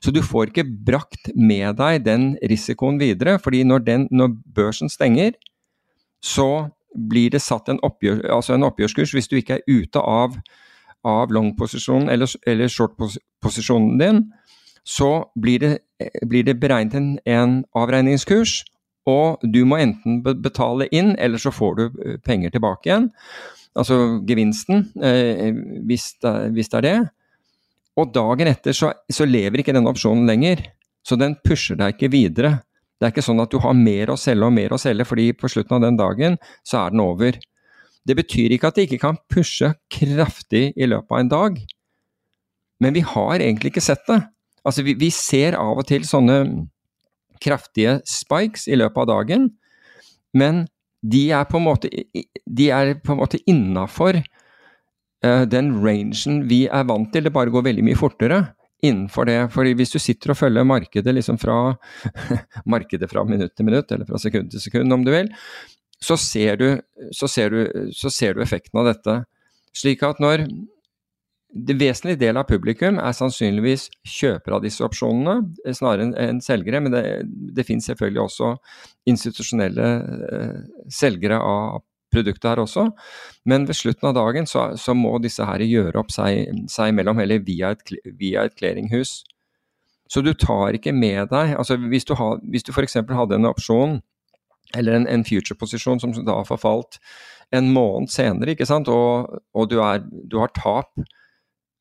Så 0.00 0.12
du 0.12 0.22
får 0.24 0.50
ikke 0.50 0.64
brakt 0.64 1.28
med 1.36 1.76
deg 1.80 2.04
den 2.06 2.30
risikoen 2.48 2.98
videre, 3.00 3.36
fordi 3.42 3.62
når, 3.68 3.84
den, 3.84 4.06
når 4.10 4.32
børsen 4.56 4.88
stenger, 4.92 5.36
så 6.24 6.70
blir 6.94 7.34
det 7.34 7.42
satt 7.42 7.68
en, 7.68 7.80
oppgjør, 7.84 8.22
altså 8.32 8.54
en 8.54 8.64
oppgjørskurs 8.64 9.12
hvis 9.16 9.28
du 9.28 9.36
ikke 9.36 9.58
er 9.58 9.66
ute 9.68 10.00
av, 10.00 10.36
av 11.04 11.32
long-posisjonen 11.34 12.08
eller, 12.12 12.30
eller 12.48 12.70
short-posisjonen 12.72 13.98
din. 14.00 14.22
Så 14.84 15.26
blir 15.40 15.60
det, 15.60 15.72
blir 16.28 16.46
det 16.48 16.58
beregnet 16.60 17.20
en, 17.28 17.58
avregningskurs 17.76 18.62
og 19.10 19.42
du 19.44 19.62
må 19.68 19.78
enten 19.82 20.22
betale 20.24 20.88
inn, 20.94 21.12
eller 21.20 21.40
så 21.40 21.52
får 21.52 21.76
du 21.78 21.84
eh, 21.84 22.16
penger 22.24 22.54
tilbake 22.54 22.88
igjen. 22.88 23.10
Altså 23.76 24.20
gevinsten, 24.26 24.86
eh, 25.02 25.50
hvis, 25.88 26.12
det, 26.22 26.64
er 26.78 26.86
det. 26.86 26.98
Og 28.00 28.12
dagen 28.14 28.50
etter 28.50 28.76
så, 28.76 28.92
så, 29.10 29.26
lever 29.28 29.60
ikke 29.60 29.74
denne 29.74 29.90
opsjonen 29.90 30.28
lenger. 30.30 30.62
Så 31.04 31.18
den 31.20 31.36
pusher 31.44 31.76
deg 31.76 31.96
ikke 31.96 32.12
videre. 32.14 32.56
Det 32.96 33.08
er 33.08 33.12
ikke 33.12 33.26
sånn 33.26 33.42
at 33.42 33.52
du 33.52 33.58
har 33.60 33.74
mer 33.76 34.14
å 34.14 34.18
selge 34.20 34.46
og 34.46 34.54
mer 34.56 34.72
å 34.72 34.80
selge, 34.80 35.04
fordi 35.08 35.32
på 35.36 35.50
slutten 35.52 35.76
av 35.76 35.84
den 35.84 35.98
dagen 36.00 36.38
så 36.64 36.84
er 36.84 36.94
den 36.94 37.02
over. 37.04 37.36
Det 38.04 38.16
betyr 38.16 38.54
ikke 38.54 38.70
at 38.70 38.78
de 38.78 38.86
ikke 38.86 39.02
kan 39.02 39.18
pushe 39.32 39.74
kraftig 39.92 40.70
i 40.76 40.88
løpet 40.88 41.12
av 41.12 41.20
en 41.20 41.32
dag. 41.32 41.58
Men 42.80 42.96
vi 42.96 43.02
har 43.04 43.36
egentlig 43.40 43.74
ikke 43.74 43.84
sett 43.84 44.06
det. 44.08 44.22
Altså, 44.64 44.84
vi, 44.86 44.94
vi 44.96 45.10
ser 45.12 45.58
av 45.60 45.82
og 45.82 45.88
til 45.88 46.06
sånne 46.08 46.38
kraftige 47.42 47.98
spikes 48.08 48.68
i 48.68 48.78
løpet 48.78 49.04
av 49.04 49.10
dagen, 49.10 49.48
men 50.34 50.64
de 51.04 51.26
er 51.36 51.46
på 51.48 51.60
en 51.60 51.66
måte, 51.66 51.90
måte 53.12 53.40
innafor 53.50 54.18
uh, 54.20 55.44
den 55.50 55.72
rangen 55.84 56.44
vi 56.48 56.64
er 56.66 56.86
vant 56.88 57.10
til. 57.12 57.26
Det 57.26 57.34
bare 57.34 57.52
går 57.52 57.66
veldig 57.68 57.84
mye 57.84 57.98
fortere 57.98 58.40
innenfor 58.84 59.28
det. 59.28 59.38
For 59.52 59.68
hvis 59.68 59.92
du 59.94 60.00
sitter 60.00 60.32
og 60.32 60.40
følger 60.40 60.66
markedet 60.68 61.14
liksom 61.16 61.38
fra 61.40 61.74
markedet 62.74 63.10
fra 63.10 63.24
minutt 63.28 63.54
til 63.56 63.68
minutt, 63.68 63.92
eller 63.92 64.08
fra 64.08 64.20
sekund 64.20 64.52
til 64.52 64.64
sekund 64.64 64.96
om 64.96 65.04
du 65.04 65.12
vil, 65.14 65.30
så 66.04 66.16
ser 66.20 66.58
du, 66.60 66.68
så 67.16 67.28
ser 67.30 67.52
du, 67.52 67.90
så 67.96 68.10
ser 68.12 68.34
du 68.34 68.42
effekten 68.44 68.80
av 68.80 68.90
dette. 68.90 69.20
Slik 69.76 70.04
at 70.06 70.20
når 70.22 70.46
det 71.54 71.76
vesentlige 71.78 72.18
del 72.18 72.38
av 72.40 72.48
publikum 72.48 72.98
er 72.98 73.14
sannsynligvis 73.14 73.86
kjøpere 74.16 74.58
av 74.58 74.64
disse 74.64 74.82
opsjonene, 74.84 75.36
eh, 75.64 75.74
snarere 75.76 76.10
enn 76.18 76.40
selgere. 76.42 76.80
Men 76.82 76.94
det, 76.94 77.04
det 77.54 77.66
finnes 77.68 77.86
selvfølgelig 77.90 78.24
også 78.24 78.54
institusjonelle 79.10 79.90
eh, 80.34 80.56
selgere 80.90 81.38
av 81.38 81.84
produktet 82.14 82.50
her 82.50 82.62
også. 82.62 82.88
Men 83.50 83.68
ved 83.68 83.78
slutten 83.78 84.10
av 84.10 84.16
dagen 84.18 84.48
så, 84.50 84.72
så 84.80 84.94
må 84.98 85.16
disse 85.22 85.46
her 85.46 85.62
gjøre 85.66 86.02
opp 86.02 86.10
seg, 86.14 86.50
seg 86.70 86.92
imellom, 86.92 87.22
eller 87.22 87.44
via 87.46 87.74
et, 87.74 87.94
via 88.18 88.48
clearinghus. 88.50 89.22
Så 90.10 90.22
du 90.22 90.34
tar 90.36 90.76
ikke 90.76 90.92
med 90.92 91.30
deg 91.30 91.54
altså 91.56 91.78
Hvis 91.80 92.04
du, 92.04 92.12
har, 92.18 92.36
hvis 92.52 92.66
du 92.66 92.74
f.eks. 92.74 92.98
hadde 93.08 93.38
en 93.38 93.48
opsjon 93.48 94.02
eller 94.76 94.98
en, 94.98 95.06
en 95.08 95.24
future-posisjon 95.24 96.02
som 96.02 96.12
da 96.26 96.36
har 96.40 96.48
forfalt 96.48 96.98
en 97.54 97.70
måned 97.72 98.10
senere, 98.10 98.54
ikke 98.54 98.66
sant? 98.66 98.88
og, 98.90 99.38
og 99.54 99.68
du, 99.70 99.78
er, 99.84 100.02
du, 100.02 100.40
har 100.42 100.52
tap 100.56 100.90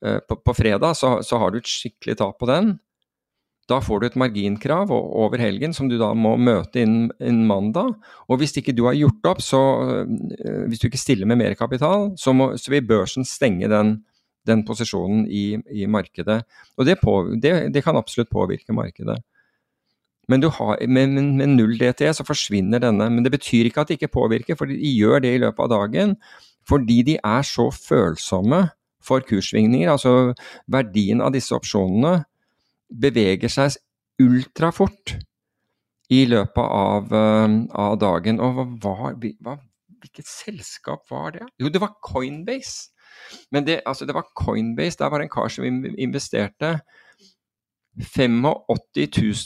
på, 0.03 0.35
på, 0.43 0.55
fredag, 0.57 0.97
så, 0.99 1.17
så, 1.23 1.39
har 1.39 1.53
du 1.53 1.61
et 1.61 1.69
skikkelig 1.69 2.17
tap 2.19 2.39
på 2.41 2.49
den. 2.49 2.73
Da 3.71 3.79
får 3.79 4.01
du 4.01 4.07
et 4.09 4.17
marginkrav 4.19 4.91
over 4.91 5.39
helgen 5.39 5.71
som 5.75 5.87
du 5.87 5.95
da 5.99 6.09
må 6.17 6.33
møte 6.35 6.81
innen, 6.83 7.11
innen 7.23 7.45
mandag. 7.47 7.93
Og 8.27 8.41
hvis 8.41 8.57
ikke 8.59 8.75
du 8.75 8.83
har 8.89 8.97
gjort 8.97 9.29
opp, 9.31 9.43
så 9.43 9.61
eh, 10.03 10.65
hvis 10.67 10.81
du 10.81 10.89
ikke 10.89 10.99
stiller 10.99 11.29
med 11.29 11.39
mer 11.39 11.55
kapital, 11.59 12.11
så, 12.19 12.35
må, 12.35 12.51
så 12.59 12.73
vil 12.73 12.83
børsen 12.89 13.27
stenge 13.27 13.71
den, 13.71 13.95
den 14.47 14.65
posisjonen 14.67 15.23
i, 15.31 15.45
i, 15.71 15.87
markedet. 15.87 16.41
Og 16.75 16.89
det, 16.89 16.99
på, 16.99 17.15
det, 17.39 17.55
det 17.71 17.85
kan 17.85 17.99
absolutt 17.99 18.33
påvirke 18.33 18.75
markedet. 18.75 19.21
Men 20.27 20.43
har, 20.43 20.83
med, 20.87 21.15
med, 21.15 21.55
null 21.55 21.77
DT 21.79 22.03
så 22.15 22.27
forsvinner 22.27 22.83
denne. 22.83 23.07
Men 23.11 23.23
det 23.23 23.31
betyr 23.31 23.71
ikke 23.71 23.83
at 23.83 23.91
det 23.91 23.99
ikke 23.99 24.15
påvirker, 24.19 24.59
for 24.59 24.67
de 24.67 24.91
gjør 24.91 25.23
det 25.23 25.37
i 25.37 25.43
løpet 25.43 25.63
av 25.65 25.71
dagen. 25.71 26.17
Fordi 26.67 27.01
de 27.07 27.17
er 27.19 27.47
så 27.47 27.69
følsomme 27.71 28.65
for 29.05 29.25
kurssvingninger. 29.27 29.91
Altså 29.91 30.33
verdien 30.71 31.21
av 31.23 31.33
disse 31.35 31.55
opsjonene 31.55 32.23
beveger 32.93 33.51
seg 33.51 33.77
ultrafort 34.21 35.17
i 36.13 36.23
løpet 36.29 36.73
av, 36.79 37.13
uh, 37.13 37.59
av 37.85 37.99
dagen. 38.01 38.41
Og 38.43 38.79
hva, 38.83 39.13
hva, 39.13 39.57
hvilket 40.03 40.29
selskap 40.29 41.07
var 41.11 41.37
det? 41.37 41.47
Jo, 41.61 41.71
det 41.73 41.81
var 41.83 41.95
Coinbase. 42.03 42.91
Men 43.51 43.65
det, 43.65 43.81
altså, 43.85 44.05
det 44.05 44.15
var 44.15 44.29
Coinbase. 44.35 44.99
Der 44.99 45.09
var 45.09 45.21
det 45.21 45.29
en 45.29 45.33
kar 45.33 45.49
som 45.53 45.65
investerte 45.65 46.79
85 47.97 48.41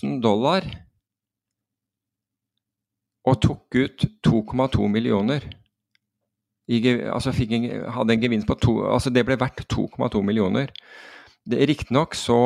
000 0.04 0.22
dollar 0.24 0.66
og 3.28 3.42
tok 3.44 3.76
ut 3.76 4.06
2,2 4.24 4.88
millioner. 4.88 5.44
I, 6.68 6.80
altså 7.08 7.32
en, 7.32 7.68
hadde 7.96 8.14
en 8.14 8.24
gevinst 8.24 8.48
på 8.48 8.58
to, 8.60 8.80
altså 8.92 9.10
Det 9.10 9.24
ble 9.28 9.38
verdt 9.40 9.64
2,2 9.72 10.24
millioner. 10.26 10.74
Riktignok 11.48 12.16
så 12.16 12.40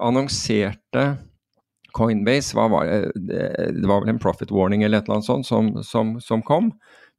annonserte 0.00 1.04
Coinbase 1.94 2.56
var 2.58 2.74
det 3.14 3.86
var 3.86 4.02
vel 4.02 4.10
en 4.10 4.18
profit 4.18 4.50
warning 4.52 4.82
eller 4.82 4.98
et 4.98 5.06
eller 5.06 5.20
annet 5.20 5.28
sånt 5.28 5.46
som, 5.46 5.70
som, 5.86 6.16
som 6.20 6.42
kom. 6.42 6.72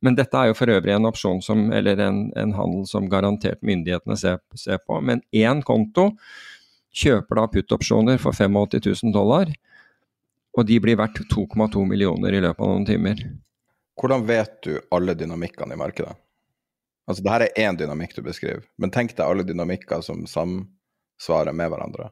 Men 0.04 0.18
dette 0.18 0.38
er 0.38 0.52
jo 0.52 0.58
for 0.58 0.70
øvrig 0.70 0.94
en 0.94 1.08
opsjon 1.08 1.40
som, 1.42 1.70
eller 1.74 2.02
en, 2.04 2.28
en 2.38 2.52
handel 2.54 2.84
som 2.90 3.08
garantert 3.10 3.64
myndighetene 3.66 4.18
ser, 4.20 4.42
ser 4.60 4.82
på. 4.84 5.00
Men 5.02 5.24
én 5.34 5.64
konto 5.66 6.12
kjøper 6.96 7.40
da 7.40 7.48
put-opsjoner 7.52 8.20
for 8.22 8.36
85 8.36 9.08
000 9.08 9.16
dollar, 9.16 9.50
og 10.56 10.68
de 10.68 10.78
blir 10.84 11.00
verdt 11.00 11.24
2,2 11.32 11.88
millioner 11.88 12.36
i 12.36 12.44
løpet 12.44 12.62
av 12.62 12.72
noen 12.72 12.86
timer. 12.88 13.24
Hvordan 13.96 14.28
vet 14.28 14.60
du 14.68 14.76
alle 14.96 15.16
dynamikkene 15.18 15.76
i 15.76 15.80
markedet? 15.80 16.14
Altså, 17.06 17.22
det 17.24 17.34
her 17.34 17.46
er 17.46 17.68
én 17.68 17.78
dynamikk 17.78 18.16
du 18.18 18.24
beskriver, 18.26 18.64
men 18.82 18.94
tenk 18.94 19.14
deg 19.14 19.26
alle 19.26 19.46
dynamikker 19.46 20.02
som 20.06 20.24
samsvarer 20.30 21.54
med 21.54 21.70
hverandre. 21.74 22.10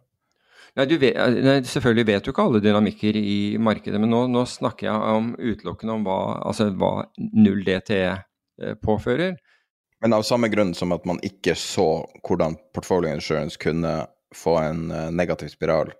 Nei, 0.78 0.86
vet, 0.98 1.18
nei, 1.46 1.58
Selvfølgelig 1.70 2.06
vet 2.10 2.26
du 2.26 2.32
ikke 2.32 2.46
alle 2.48 2.62
dynamikker 2.64 3.18
i 3.18 3.56
markedet, 3.62 4.00
men 4.02 4.10
nå, 4.14 4.26
nå 4.34 4.46
snakker 4.50 4.90
jeg 4.90 5.18
om 5.18 5.34
utelukkende 5.38 5.98
om 5.98 6.06
hva, 6.08 6.20
altså 6.50 6.70
hva 6.74 6.94
null 7.18 7.62
DTE 7.66 8.06
eh, 8.10 8.78
påfører. 8.82 9.36
Men 10.04 10.18
av 10.18 10.26
samme 10.28 10.50
grunn 10.52 10.74
som 10.76 10.92
at 10.96 11.06
man 11.08 11.22
ikke 11.24 11.54
så 11.56 12.04
hvordan 12.26 12.58
portfolio 12.76 13.14
insurance 13.14 13.60
kunne 13.62 14.02
få 14.36 14.58
en 14.60 14.88
uh, 14.92 15.12
negativ 15.14 15.54
spiral, 15.54 15.94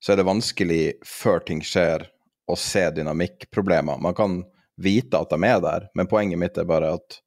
så 0.00 0.12
er 0.12 0.18
det 0.18 0.26
vanskelig 0.26 0.82
før 1.06 1.44
ting 1.46 1.60
skjer, 1.64 2.08
å 2.48 2.56
se 2.56 2.86
dynamikkproblemer. 2.96 4.00
Man 4.00 4.16
kan 4.16 4.38
vite 4.80 5.20
at 5.20 5.30
de 5.30 5.38
er 5.44 5.60
der, 5.60 5.86
men 5.98 6.08
poenget 6.08 6.40
mitt 6.40 6.56
er 6.56 6.66
bare 6.68 6.94
at 6.96 7.18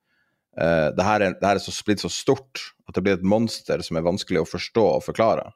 uh, 0.60 0.90
det, 0.96 1.06
her 1.06 1.24
er, 1.26 1.38
det 1.40 1.48
her 1.48 1.60
er 1.60 1.64
så, 1.64 1.74
blitt 1.86 2.04
så 2.04 2.12
stort 2.12 2.62
at 2.88 2.98
det 2.98 3.04
blir 3.06 3.18
et 3.18 3.26
monster 3.26 3.84
som 3.86 3.98
er 3.98 4.06
vanskelig 4.06 4.44
å 4.44 4.50
forstå 4.50 4.86
og 4.98 5.06
forklare. 5.06 5.50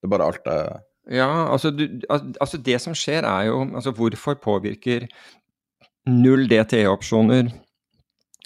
Det 0.00 0.08
er 0.08 0.14
bare 0.16 0.28
alt 0.30 0.44
det 0.46 0.58
Ja, 1.18 1.28
altså, 1.52 1.70
du, 1.70 1.84
altså 2.08 2.60
det 2.60 2.78
som 2.80 2.94
skjer 2.96 3.26
er 3.28 3.50
jo 3.50 3.58
Altså 3.76 3.92
hvorfor 3.92 4.38
påvirker 4.40 5.04
null 6.08 6.46
DTE-opsjoner 6.48 7.50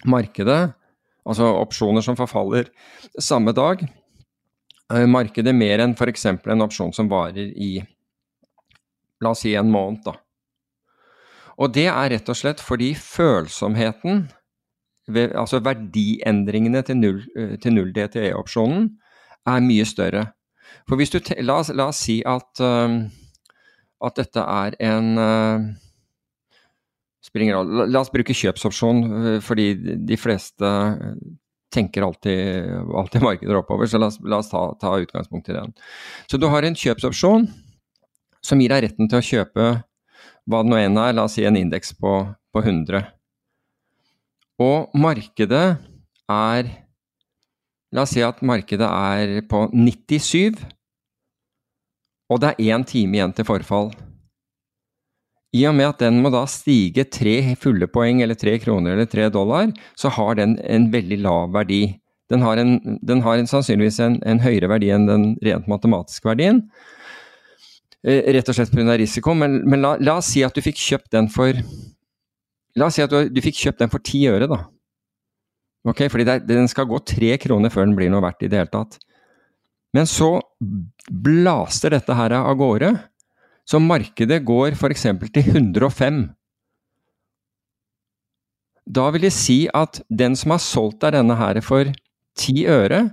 markedet? 0.06 0.74
Altså 1.28 1.50
opsjoner 1.58 2.02
som 2.02 2.16
forfaller 2.18 2.70
samme 3.20 3.52
dag. 3.52 3.82
Eh, 4.94 5.04
markedet 5.10 5.54
mer 5.54 5.82
enn 5.84 5.94
f.eks. 5.98 6.26
en 6.30 6.64
opsjon 6.64 6.94
som 6.96 7.10
varer 7.10 7.50
i 7.52 7.72
la 9.20 9.34
oss 9.34 9.42
si 9.44 9.54
en 9.58 9.70
måned. 9.70 10.00
Da. 10.06 10.14
Og 11.58 11.74
det 11.74 11.88
er 11.90 12.12
rett 12.14 12.30
og 12.30 12.38
slett 12.38 12.62
fordi 12.62 12.92
følsomheten, 12.96 14.28
ved, 15.08 15.34
altså 15.38 15.60
verdiendringene 15.64 16.82
til 16.86 17.00
null, 17.00 17.20
eh, 17.36 17.56
til 17.62 17.74
null 17.76 17.92
DTE-opsjonen, 17.96 18.88
er 19.48 19.64
mye 19.64 19.86
større. 19.88 20.24
For 20.88 21.00
hvis 21.00 21.12
du, 21.12 21.20
la, 21.40 21.60
la 21.74 21.88
oss 21.88 22.04
si 22.04 22.20
at, 22.26 22.60
uh, 22.60 22.96
at 24.04 24.18
dette 24.20 24.44
er 24.44 24.76
en 24.84 25.10
uh, 25.16 25.68
la, 27.34 27.62
la, 27.64 28.00
oss 28.00 28.12
bruke 28.12 28.36
kjøpsopsjon, 28.36 29.04
fordi 29.44 29.72
de 30.08 30.18
fleste 30.20 30.72
tenker 31.74 32.02
alltid, 32.02 32.70
alltid 32.94 33.24
markeder 33.28 33.60
oppover, 33.60 33.86
så 33.86 34.00
la 34.00 34.08
oss, 34.12 34.20
la 34.24 34.40
oss 34.40 34.52
ta, 34.52 34.64
ta, 34.80 34.96
utgangspunkt 34.96 35.48
i 35.48 35.56
den. 35.56 35.74
Så 36.30 36.40
du 36.40 36.48
har 36.52 36.64
en 36.64 36.78
kjøpsopsjon 36.78 37.48
som 38.44 38.60
gir 38.62 38.72
deg 38.72 38.86
retten 38.86 39.10
til 39.10 39.20
å 39.20 39.28
kjøpe 39.28 39.68
hva 40.48 40.64
det 40.64 40.72
nå 40.72 40.78
enn 40.80 41.00
er, 41.00 41.12
la 41.16 41.26
oss 41.28 41.36
si 41.36 41.44
en 41.44 41.58
indeks 41.58 41.92
på, 42.00 42.12
på 42.54 42.64
100. 42.64 43.02
Og 44.58 44.90
markedet 44.98 45.78
er 46.28 46.70
La 47.88 48.02
oss 48.04 48.12
si 48.12 48.20
at 48.20 48.42
markedet 48.44 48.84
er 48.84 49.38
på 49.48 49.62
97, 49.72 50.58
og 52.28 52.42
det 52.42 52.50
er 52.50 52.74
én 52.74 52.84
time 52.84 53.16
igjen 53.16 53.32
til 53.32 53.46
forfall. 53.48 53.88
I 55.56 55.62
og 55.70 55.72
med 55.78 55.88
at 55.88 56.02
den 56.02 56.18
må 56.20 56.28
da 56.28 56.42
stige 56.50 57.06
tre 57.08 57.54
fulle 57.56 57.88
poeng, 57.88 58.20
eller 58.20 58.36
tre 58.36 58.58
kroner 58.60 58.92
eller 58.92 59.08
tre 59.08 59.30
dollar, 59.32 59.72
så 59.96 60.12
har 60.12 60.36
den 60.36 60.58
en 60.60 60.90
veldig 60.92 61.18
lav 61.24 61.54
verdi. 61.56 61.96
Den 62.28 62.44
har, 62.44 62.60
en, 62.60 62.98
den 63.00 63.24
har 63.24 63.40
en, 63.40 63.48
sannsynligvis 63.48 64.02
en, 64.04 64.18
en, 64.28 64.42
høyere 64.44 64.68
verdi 64.68 64.92
enn 64.92 65.08
den 65.08 65.28
rent 65.40 65.70
matematiske 65.72 66.28
verdien. 66.28 66.66
Eh, 68.04 68.20
rett 68.36 68.52
og 68.52 68.58
slett 68.58 68.74
pga. 68.74 68.98
risiko, 69.00 69.32
men, 69.32 69.62
men 69.64 69.80
la, 69.80 69.96
la, 69.96 70.18
oss 70.20 70.28
si 70.34 70.44
at 70.44 70.52
du 70.52 70.60
fikk 70.60 70.76
kjøpt 70.76 71.08
den 71.16 71.32
for 71.32 71.56
La 72.78 72.88
oss 72.88 72.98
si 72.98 73.04
at 73.04 73.12
du, 73.12 73.28
du 73.32 73.42
fikk 73.44 73.58
kjøpt 73.58 73.82
den 73.82 73.92
for 73.92 74.04
ti 74.04 74.22
øre, 74.30 74.48
da. 74.50 74.62
Ok, 75.88 76.04
fordi 76.12 76.26
det, 76.28 76.40
den 76.48 76.68
skal 76.70 76.88
gå 76.90 76.98
tre 77.06 77.36
kroner 77.40 77.72
før 77.72 77.86
den 77.86 77.96
blir 77.98 78.10
noe 78.12 78.24
verdt 78.24 78.44
i 78.44 78.50
det 78.50 78.60
hele 78.60 78.72
tatt. 78.72 78.98
Men 79.96 80.08
så 80.08 80.36
blaster 81.08 81.94
dette 81.96 82.16
her 82.16 82.34
av 82.38 82.58
gårde 82.60 82.92
så 83.68 83.80
markedet 83.82 84.40
går 84.48 84.76
f.eks. 84.78 85.04
til 85.34 85.48
105. 85.60 86.20
Da 88.88 89.08
vil 89.12 89.26
det 89.26 89.34
si 89.36 89.66
at 89.76 90.00
den 90.08 90.36
som 90.38 90.54
har 90.54 90.62
solgt 90.64 91.02
deg 91.04 91.18
denne 91.18 91.36
her 91.36 91.60
for 91.64 91.90
ti 92.38 92.62
øre 92.64 93.08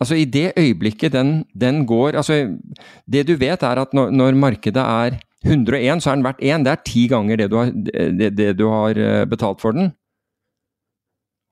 Altså 0.00 0.16
i 0.16 0.24
det 0.24 0.54
øyeblikket 0.56 1.12
den, 1.12 1.42
den 1.52 1.82
går 1.84 2.16
altså 2.16 2.56
Det 3.04 3.26
du 3.28 3.34
vet 3.36 3.60
er 3.66 3.82
at 3.82 3.90
når, 3.92 4.14
når, 4.16 4.38
markedet 4.38 4.80
er 4.80 5.18
101, 5.46 6.02
så 6.02 6.12
er 6.12 6.18
den 6.18 6.26
verdt 6.26 6.42
én. 6.44 6.64
Det 6.66 6.72
er 6.74 6.84
ti 6.84 7.06
ganger 7.08 7.40
det 7.40 7.50
du 7.50 7.56
har, 7.56 7.70
det, 7.72 8.32
det 8.36 8.50
du 8.58 8.66
har 8.68 8.98
eh, 8.98 9.24
betalt 9.28 9.62
for 9.62 9.76
den. 9.76 9.92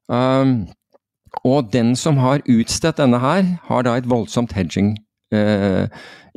Um, 0.09 0.68
og 1.45 1.72
den 1.72 1.95
som 1.97 2.16
har 2.20 2.45
utstedt 2.49 3.01
denne 3.01 3.20
her, 3.20 3.45
har 3.68 3.84
da 3.84 3.97
et 3.97 4.09
voldsomt 4.09 4.55
hedging 4.57 4.95
eh, 5.34 5.89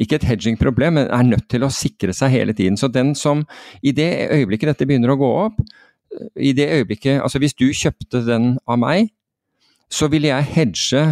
ikke 0.01 0.17
et 0.17 0.27
hedging-problem, 0.27 0.97
men 0.97 1.09
er 1.13 1.27
nødt 1.27 1.47
til 1.51 1.65
å 1.65 1.71
sikre 1.73 2.13
seg 2.15 2.33
hele 2.33 2.55
tiden. 2.57 2.77
Så 2.79 2.89
den 2.91 3.13
som 3.17 3.43
i 3.83 3.93
det 3.95 4.09
øyeblikket 4.31 4.73
dette 4.73 4.87
begynner 4.89 5.13
å 5.13 5.19
gå 5.19 5.31
opp, 5.45 5.59
i 6.35 6.51
det 6.51 6.65
øyeblikket 6.75 7.21
Altså 7.23 7.39
hvis 7.39 7.55
du 7.55 7.69
kjøpte 7.71 8.19
den 8.25 8.57
av 8.67 8.79
meg, 8.81 9.13
så 9.91 10.09
ville 10.11 10.27
jeg 10.27 10.49
hedge 10.55 11.03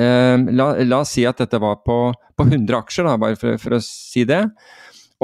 eh, 0.00 0.36
la, 0.48 0.70
la, 0.80 1.02
oss 1.02 1.12
si 1.16 1.26
at 1.28 1.42
dette 1.42 1.60
var 1.60 1.82
på, 1.84 1.98
på 2.36 2.46
100 2.46 2.78
aksjer, 2.78 3.08
da, 3.08 3.18
bare 3.20 3.36
for, 3.40 3.60
for, 3.60 3.76
å 3.76 3.84
si 3.84 4.24
det. 4.28 4.42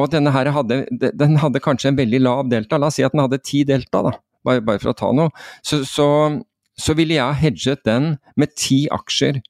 Og 0.00 0.08
denne 0.12 0.32
her 0.32 0.48
hadde, 0.54 0.84
den 0.90 1.36
hadde 1.42 1.60
kanskje 1.62 1.92
en 1.92 1.98
veldig 1.98 2.22
lav 2.22 2.46
delta. 2.50 2.78
La 2.80 2.88
oss 2.88 2.96
si 3.00 3.04
at 3.04 3.12
den 3.12 3.24
hadde 3.24 3.42
ti 3.44 3.62
delta, 3.68 4.00
da, 4.06 4.14
bare, 4.46 4.64
bare 4.64 4.80
for 4.82 4.92
å 4.92 4.96
ta 4.96 5.10
noe. 5.16 5.32
Så, 5.66 5.82
så, 5.88 6.06
så 6.80 6.96
ville 6.98 7.18
jeg 7.18 7.40
hedget 7.42 7.84
den 7.88 8.14
med 8.40 8.54
ti 8.56 8.86
aksjer 8.92 9.42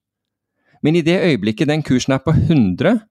Men 0.82 0.97
i 0.99 1.05
det 1.07 1.20
øyeblikket 1.22 1.70
den 1.70 1.84
kursen 1.86 2.16
er 2.16 2.22
på 2.24 2.32
100, 2.34 3.05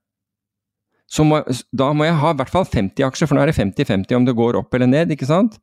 så 1.12 1.24
må, 1.28 1.42
da 1.76 1.90
må 1.92 2.06
jeg 2.06 2.16
ha 2.20 2.30
i 2.32 2.36
hvert 2.38 2.52
fall 2.52 2.64
50 2.68 3.04
aksjer, 3.04 3.28
for 3.28 3.36
nå 3.36 3.42
er 3.42 3.50
det 3.50 3.56
50-50 3.58 4.16
om 4.16 4.26
det 4.28 4.34
går 4.36 4.56
opp 4.60 4.76
eller 4.76 4.88
ned. 4.88 5.12
ikke 5.12 5.28
sant? 5.28 5.58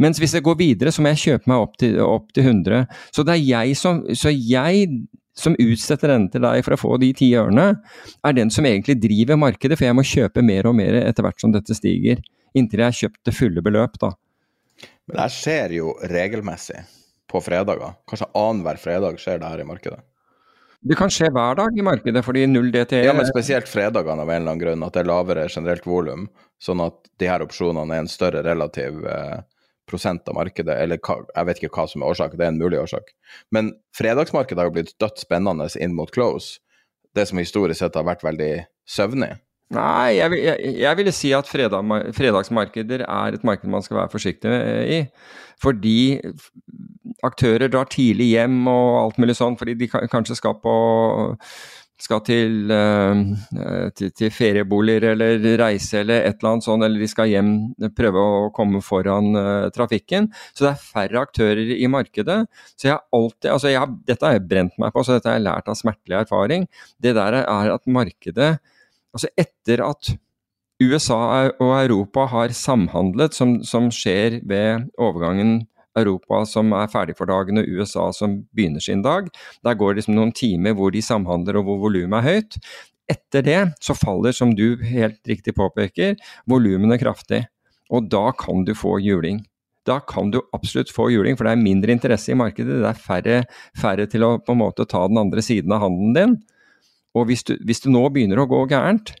Mens 0.00 0.20
hvis 0.20 0.32
jeg 0.36 0.44
går 0.44 0.56
videre, 0.60 0.92
så 0.92 1.04
må 1.04 1.12
jeg 1.12 1.22
kjøpe 1.24 1.50
meg 1.50 1.64
opp 1.64 1.74
til, 1.80 1.98
opp 2.04 2.30
til 2.36 2.48
100. 2.48 2.86
Så 3.12 3.24
det 3.26 3.34
er 3.34 3.42
jeg 3.42 3.76
som, 3.80 4.00
så 4.16 4.32
jeg 4.32 4.88
som 5.34 5.56
utsetter 5.58 6.12
denne 6.12 6.30
til 6.30 6.44
deg 6.44 6.62
for 6.66 6.76
å 6.76 6.80
få 6.80 6.96
de 7.02 7.10
ti 7.16 7.30
ørene, 7.36 7.66
er 8.24 8.36
den 8.36 8.52
som 8.54 8.66
egentlig 8.68 9.00
driver 9.02 9.38
markedet, 9.40 9.78
for 9.78 9.88
jeg 9.88 9.98
må 9.98 10.06
kjøpe 10.06 10.44
mer 10.46 10.70
og 10.70 10.76
mer 10.78 11.00
etter 11.02 11.26
hvert 11.26 11.42
som 11.42 11.54
dette 11.54 11.76
stiger. 11.76 12.22
Inntil 12.54 12.84
jeg 12.84 12.92
har 12.92 13.00
kjøpt 13.00 13.22
det 13.26 13.34
fulle 13.34 13.64
beløp, 13.66 13.98
da. 14.02 14.14
Men 15.10 15.20
det 15.20 15.30
skjer 15.34 15.74
jo 15.76 15.94
regelmessig 16.10 16.80
på 17.30 17.42
fredager. 17.44 17.96
Kanskje 18.08 18.30
annenhver 18.38 18.78
fredag 18.80 19.18
skjer 19.20 19.40
det 19.42 19.50
her 19.50 19.62
i 19.64 19.68
markedet. 19.68 20.00
Det 20.84 20.96
kan 21.00 21.12
skje 21.12 21.30
hver 21.32 21.56
dag 21.56 21.78
i 21.78 21.84
markedet, 21.84 22.20
fordi 22.24 22.44
null 22.46 22.68
DTE 22.72 23.06
Ja, 23.06 23.14
men 23.16 23.24
spesielt 23.26 23.68
fredagene 23.70 24.20
av 24.20 24.28
en 24.28 24.42
eller 24.42 24.52
annen 24.52 24.60
grunn, 24.60 24.84
at 24.84 24.92
det 24.92 25.00
er 25.00 25.08
lavere 25.08 25.46
generelt 25.48 25.86
volum. 25.88 26.26
Sånn 26.60 26.82
at 26.84 27.08
de 27.20 27.28
her 27.30 27.44
opsjonene 27.44 27.96
er 27.96 28.04
en 28.04 28.10
større 28.10 28.42
relativ 28.44 29.00
eh, 29.08 29.40
prosent 29.90 30.28
av 30.30 30.38
markedet, 30.38 30.76
eller 30.80 31.00
hva, 31.04 31.20
jeg 31.28 31.48
vet 31.48 31.62
ikke 31.62 31.78
hva 31.78 31.86
som 31.90 32.02
er 32.02 32.12
årsaken, 32.12 32.40
det 32.40 32.46
er 32.46 32.52
en 32.54 32.60
mulig 32.60 32.80
årsak. 32.80 33.14
Men 33.54 33.72
fredagsmarkedet 33.96 34.60
har 34.60 34.70
jo 34.70 34.76
blitt 34.78 34.94
dødt 35.02 35.22
spennende 35.22 35.68
inn 35.80 35.96
mot 35.96 36.12
close, 36.14 36.60
det 37.14 37.28
som 37.30 37.40
historisk 37.40 37.82
sett 37.82 37.98
har 37.98 38.06
vært 38.06 38.24
veldig 38.26 38.52
søvnig. 38.90 39.34
Nei, 39.74 40.18
jeg, 40.18 40.38
jeg, 40.44 40.74
jeg 40.82 40.98
ville 40.98 41.12
si 41.14 41.30
at 41.34 41.48
fredag, 41.48 41.88
fredagsmarkeder 42.14 43.06
er 43.06 43.36
et 43.36 43.46
marked 43.46 43.70
man 43.70 43.82
skal 43.82 44.02
være 44.02 44.12
forsiktig 44.12 44.50
i. 44.92 44.98
Fordi 45.62 46.20
aktører 47.24 47.70
drar 47.72 47.88
tidlig 47.90 48.28
hjem 48.34 48.66
og 48.70 48.98
alt 49.00 49.22
mulig 49.22 49.36
sånn, 49.38 49.56
fordi 49.58 49.76
de 49.80 49.88
kanskje 49.88 50.36
skal 50.38 50.58
på 50.62 50.74
skal 52.04 52.20
til, 52.26 52.68
uh, 52.68 53.88
til, 53.96 54.12
til, 54.12 54.32
ferieboliger 54.34 55.10
eller 55.14 55.46
reise 55.60 56.02
eller 56.02 56.28
et 56.28 56.38
eller 56.38 56.50
annet 56.52 56.66
sånt, 56.66 56.86
eller 56.86 57.00
de 57.00 57.08
skal 57.10 57.30
hjem, 57.32 57.54
prøve 57.96 58.24
å 58.24 58.50
komme 58.54 58.82
foran 58.84 59.32
uh, 59.38 59.70
trafikken. 59.74 60.28
Så 60.52 60.66
det 60.66 60.72
er 60.74 60.84
færre 60.84 61.24
aktører 61.24 61.72
i 61.78 61.88
markedet. 61.90 62.42
Så 62.76 62.90
jeg 62.90 62.96
har 62.96 63.04
alltid, 63.16 63.50
altså 63.56 63.72
jeg, 63.72 63.96
Dette 64.10 64.28
har 64.28 64.36
jeg 64.36 64.46
brent 64.50 64.78
meg 64.82 64.94
på, 64.94 65.04
så 65.04 65.16
dette 65.16 65.32
har 65.32 65.40
jeg 65.40 65.48
lært 65.48 65.72
av 65.72 65.80
smertelig 65.80 66.20
erfaring. 66.24 66.68
Det 67.02 67.16
der 67.16 67.40
er 67.42 67.74
at 67.74 67.90
markedet 67.90 68.54
Altså 69.14 69.28
etter 69.38 69.78
at 69.86 70.08
USA 70.82 71.46
og 71.62 71.72
Europa 71.78 72.24
har 72.32 72.54
samhandlet, 72.56 73.36
som, 73.36 73.60
som 73.62 73.92
skjer 73.94 74.40
ved 74.42 74.88
overgangen 74.98 75.60
Europa 75.98 76.42
som 76.48 76.72
er 76.76 76.90
ferdig 76.92 77.16
for 77.18 77.30
dagen, 77.30 77.60
og 77.60 77.68
USA 77.68 78.08
som 78.16 78.40
begynner 78.54 78.82
sin 78.82 79.04
dag. 79.04 79.30
Der 79.64 79.78
går 79.78 79.94
det 79.94 80.02
liksom 80.02 80.18
noen 80.18 80.34
timer 80.36 80.76
hvor 80.78 80.94
de 80.94 81.02
samhandler 81.04 81.60
og 81.60 81.68
hvor 81.68 81.80
volumet 81.86 82.20
er 82.20 82.28
høyt. 82.28 82.58
Etter 83.10 83.44
det 83.44 83.58
så 83.84 83.96
faller, 83.96 84.32
som 84.32 84.54
du 84.56 84.80
helt 84.82 85.20
riktig 85.28 85.54
påpeker, 85.58 86.16
volumene 86.50 86.98
kraftig. 87.00 87.44
Og 87.92 88.08
da 88.12 88.30
kan 88.38 88.64
du 88.64 88.72
få 88.76 88.96
juling. 89.04 89.42
Da 89.84 89.98
kan 90.00 90.30
du 90.32 90.40
absolutt 90.56 90.92
få 90.92 91.10
juling, 91.12 91.36
for 91.36 91.44
det 91.44 91.52
er 91.52 91.60
mindre 91.60 91.92
interesse 91.92 92.32
i 92.32 92.38
markedet. 92.38 92.80
Det 92.80 92.88
er 92.88 93.00
færre, 93.00 93.40
færre 93.76 94.08
til 94.08 94.24
å 94.24 94.38
på 94.40 94.54
en 94.54 94.62
måte 94.62 94.86
ta 94.88 95.04
den 95.10 95.20
andre 95.20 95.44
siden 95.44 95.74
av 95.76 95.84
handelen 95.84 96.16
din. 96.16 96.38
Og 97.14 97.28
hvis 97.28 97.44
du, 97.46 97.52
hvis 97.62 97.84
det 97.84 97.92
nå 97.92 98.02
begynner 98.10 98.40
å 98.40 98.48
gå 98.50 98.64
gærent, 98.72 99.12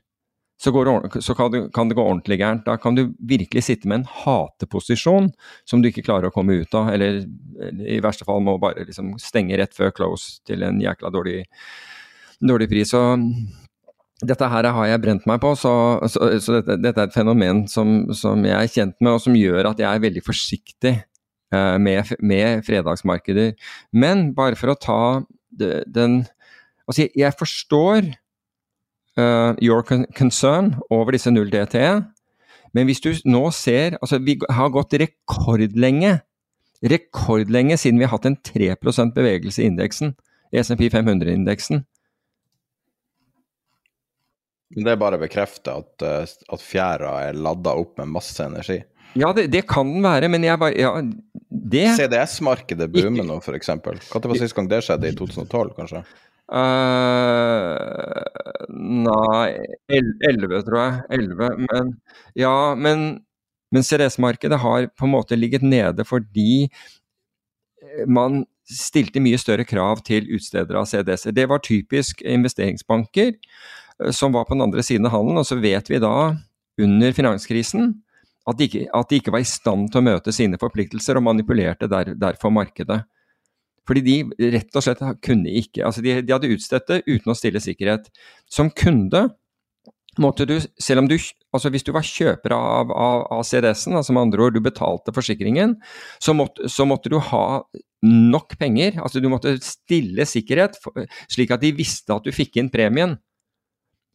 så, 0.64 0.72
det, 0.72 1.22
så 1.22 1.34
kan, 1.36 1.50
det, 1.52 1.60
kan, 1.76 1.88
det, 1.88 1.96
gå 1.98 2.04
ordentlig 2.04 2.38
gærent. 2.40 2.64
Da 2.64 2.78
kan 2.80 2.96
du 2.96 3.02
virkelig 3.20 3.66
sitte 3.66 3.88
med 3.90 4.00
en 4.00 4.06
hateposisjon 4.24 5.28
som 5.68 5.82
du 5.82 5.90
ikke 5.90 6.06
klarer 6.06 6.30
å 6.30 6.34
komme 6.34 6.56
ut 6.62 6.76
av, 6.78 6.88
eller, 6.94 7.20
i 7.84 8.00
verste 8.04 8.24
fall 8.24 8.40
må 8.44 8.56
bare 8.62 8.86
liksom 8.88 9.14
stenge 9.20 9.58
rett 9.60 9.76
før 9.76 9.92
close 9.94 10.40
til 10.48 10.64
en 10.64 10.80
jækla 10.80 11.12
dårlig, 11.12 11.42
dårlig 12.40 12.70
pris. 12.72 12.94
Så 12.94 13.02
dette 14.24 14.48
her 14.48 14.70
har 14.76 14.88
jeg 14.88 15.02
brent 15.04 15.26
meg 15.28 15.42
på, 15.42 15.52
så, 15.58 15.74
så, 16.08 16.32
så 16.40 16.58
dette, 16.58 16.78
dette, 16.80 16.96
er 16.96 17.10
et 17.10 17.16
fenomen 17.16 17.64
som, 17.70 17.96
som, 18.16 18.44
jeg 18.46 18.56
er 18.56 18.72
kjent 18.78 18.96
med, 19.00 19.16
og 19.16 19.24
som 19.24 19.36
gjør 19.36 19.74
at 19.74 19.82
jeg 19.82 19.90
er 19.90 20.04
veldig 20.06 20.24
forsiktig 20.24 20.94
eh, 20.94 21.76
med, 21.82 22.14
med, 22.24 22.64
fredagsmarkeder. 22.66 23.52
Men 23.92 24.30
bare 24.36 24.58
for 24.58 24.72
å 24.72 24.80
ta 24.80 25.02
den 25.54 26.24
Altså, 26.84 27.06
jeg 27.16 27.32
forstår 27.40 28.10
uh, 29.20 29.54
your 29.62 29.82
concern 30.16 30.74
over 30.90 31.14
disse 31.14 31.30
0 31.30 31.50
DTE, 31.52 32.02
men 32.74 32.88
hvis 32.88 33.02
du 33.04 33.12
nå 33.30 33.46
ser 33.54 33.98
Altså, 34.00 34.18
vi 34.18 34.36
har 34.50 34.72
gått 34.74 34.96
rekordlenge, 34.98 36.18
rekordlenge 36.82 37.78
siden 37.80 38.00
vi 38.00 38.08
har 38.08 38.16
hatt 38.16 38.26
en 38.28 38.36
3% 38.36 39.14
bevegelse 39.14 39.62
i 39.62 39.68
indeksen, 39.70 40.16
SMP 40.54 40.88
500-indeksen. 40.92 41.84
Det 44.74 44.90
er 44.90 44.98
bare 44.98 45.20
å 45.20 45.22
bekrefte 45.22 45.70
at, 45.70 46.02
eh, 46.02 46.26
at 46.26 46.62
fjæra 46.62 47.12
er 47.28 47.38
ladda 47.38 47.76
opp 47.78 48.00
med 48.00 48.10
masse 48.10 48.42
energi. 48.42 48.80
Ja, 49.14 49.30
det, 49.36 49.46
det 49.52 49.62
kan 49.70 49.86
den 49.86 50.02
være, 50.02 50.26
men 50.32 50.42
jeg 50.42 50.58
bare 50.58 50.74
ja, 50.74 50.90
CDS-markedet 51.94 52.88
boomer 52.90 53.26
nå, 53.28 53.38
f.eks. 53.38 53.70
Når 53.70 54.26
var 54.26 54.40
sist 54.40 54.56
gang 54.56 54.70
det 54.72 54.80
skjedde? 54.82 55.12
I 55.12 55.18
2012, 55.20 55.74
kanskje? 55.76 56.02
Uh, 56.52 58.20
nei, 58.68 59.48
11 59.88 60.64
tror 60.66 60.80
jeg. 60.80 60.98
11, 61.16 61.62
men 61.70 61.94
ja, 62.36 62.74
men, 62.76 63.06
men 63.72 63.86
CDS-markedet 63.86 64.60
har 64.60 64.90
på 64.92 65.06
en 65.08 65.14
måte 65.14 65.38
ligget 65.38 65.64
nede 65.64 66.04
fordi 66.04 66.66
eh, 66.66 68.04
man 68.06 68.44
stilte 68.68 69.22
mye 69.24 69.40
større 69.40 69.64
krav 69.68 70.02
til 70.04 70.28
utstedere 70.36 70.80
av 70.80 70.88
CDS-er. 70.88 71.36
Det 71.36 71.48
var 71.48 71.64
typisk 71.64 72.20
investeringsbanker 72.20 73.32
eh, 73.32 74.12
som 74.12 74.36
var 74.36 74.44
på 74.48 74.56
den 74.56 74.66
andre 74.68 74.84
siden 74.84 75.08
av 75.08 75.16
handelen. 75.16 75.40
Og 75.40 75.48
så 75.48 75.58
vet 75.60 75.88
vi 75.90 76.02
da, 76.02 76.34
under 76.80 77.16
finanskrisen, 77.16 77.94
at 78.44 78.60
de, 78.60 78.68
ikke, 78.68 78.84
at 78.92 79.08
de 79.08 79.20
ikke 79.20 79.32
var 79.32 79.40
i 79.40 79.48
stand 79.48 79.88
til 79.88 80.02
å 80.02 80.08
møte 80.10 80.32
sine 80.34 80.60
forpliktelser 80.60 81.16
og 81.16 81.24
manipulerte 81.30 81.88
der, 81.88 82.12
derfor 82.20 82.52
markedet. 82.52 83.00
Fordi 83.88 84.02
de 84.04 84.50
rett 84.54 84.76
og 84.76 84.84
slett 84.84 85.02
kunne 85.24 85.52
ikke 85.60 85.84
altså 85.84 86.00
de, 86.04 86.16
de 86.24 86.32
hadde 86.32 86.52
utstedt 86.54 86.88
det 86.88 87.02
uten 87.08 87.32
å 87.32 87.36
stille 87.36 87.60
sikkerhet. 87.62 88.08
Som 88.50 88.72
kunde 88.72 89.26
måtte 90.20 90.46
du, 90.46 90.56
selv 90.78 91.04
om 91.04 91.08
du 91.10 91.16
altså 91.54 91.70
Hvis 91.70 91.84
du 91.86 91.92
var 91.94 92.06
kjøper 92.06 92.50
av, 92.56 92.90
av, 92.90 93.20
av 93.30 93.42
CDS-en, 93.46 93.94
altså 93.94 94.14
med 94.14 94.24
andre 94.26 94.42
ord 94.42 94.56
du 94.56 94.62
betalte 94.62 95.12
forsikringen, 95.14 95.76
så 96.18 96.34
måtte, 96.34 96.66
så 96.66 96.82
måtte, 96.82 97.12
du 97.12 97.20
ha 97.22 97.62
nok 98.02 98.56
penger. 98.58 98.98
altså 98.98 99.22
Du 99.22 99.28
måtte 99.30 99.52
stille 99.62 100.26
sikkerhet, 100.26 100.74
for, 100.82 101.06
slik 101.30 101.54
at 101.54 101.62
de 101.62 101.70
visste 101.78 102.10
at 102.10 102.26
du 102.26 102.34
fikk 102.34 102.58
inn 102.58 102.72
premien. 102.74 103.14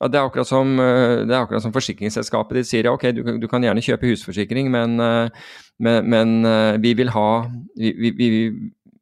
Ja, 0.04 0.10
det, 0.12 0.20
er 0.20 0.44
som, 0.48 0.76
det 0.80 1.32
er 1.32 1.42
akkurat 1.46 1.64
som 1.64 1.76
forsikringsselskapet 1.76 2.60
ditt 2.60 2.68
sier 2.68 2.88
ja, 2.88 2.94
ok, 2.96 3.08
du, 3.16 3.24
du, 3.40 3.48
kan 3.52 3.64
gjerne 3.64 3.84
kjøpe 3.84 4.12
husforsikring, 4.12 4.68
men, 4.72 5.00
men, 5.00 6.12
men 6.12 6.36
vi 6.84 6.94
vil 7.00 7.12
ha 7.16 7.30
vi, 7.76 8.12
vi, 8.16 8.30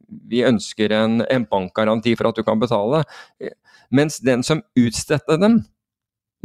vi 0.07 0.43
ønsker 0.47 0.93
en, 0.95 1.21
en, 1.29 1.45
bankgaranti 1.49 2.15
for 2.17 2.29
at 2.29 2.37
du 2.37 2.45
kan 2.47 2.59
betale. 2.61 3.03
Mens 3.93 4.19
den 4.23 4.43
som 4.43 4.63
utstedte 4.79 5.39
dem, 5.41 5.61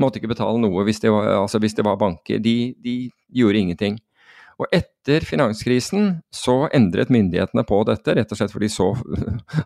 måtte 0.00 0.18
ikke 0.18 0.32
betale 0.32 0.60
noe 0.60 0.86
hvis 0.86 1.02
det 1.02 1.12
var, 1.12 1.28
altså 1.42 1.60
hvis 1.62 1.76
det 1.78 1.84
var 1.86 2.00
banker. 2.00 2.40
De, 2.42 2.72
de, 2.82 2.96
gjorde 3.32 3.60
ingenting. 3.60 4.00
Og 4.60 4.66
etter 4.74 5.24
finanskrisen 5.24 6.18
så 6.34 6.66
endret 6.76 7.10
myndighetene 7.12 7.64
på 7.66 7.78
dette, 7.88 8.14
rett 8.14 8.32
og 8.32 8.38
slett 8.38 8.52
fordi 8.52 8.68
de 8.68 8.74
så 8.74 8.90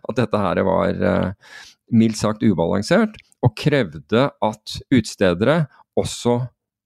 at 0.07 0.19
dette 0.19 0.41
her 0.41 0.61
var 0.65 1.01
uh, 1.03 1.57
mildt 1.91 2.19
sagt 2.19 2.45
ubalansert, 2.47 3.17
og 3.43 3.57
krevde 3.59 4.29
at 4.31 4.77
utstedere 4.95 5.65
også 5.99 6.39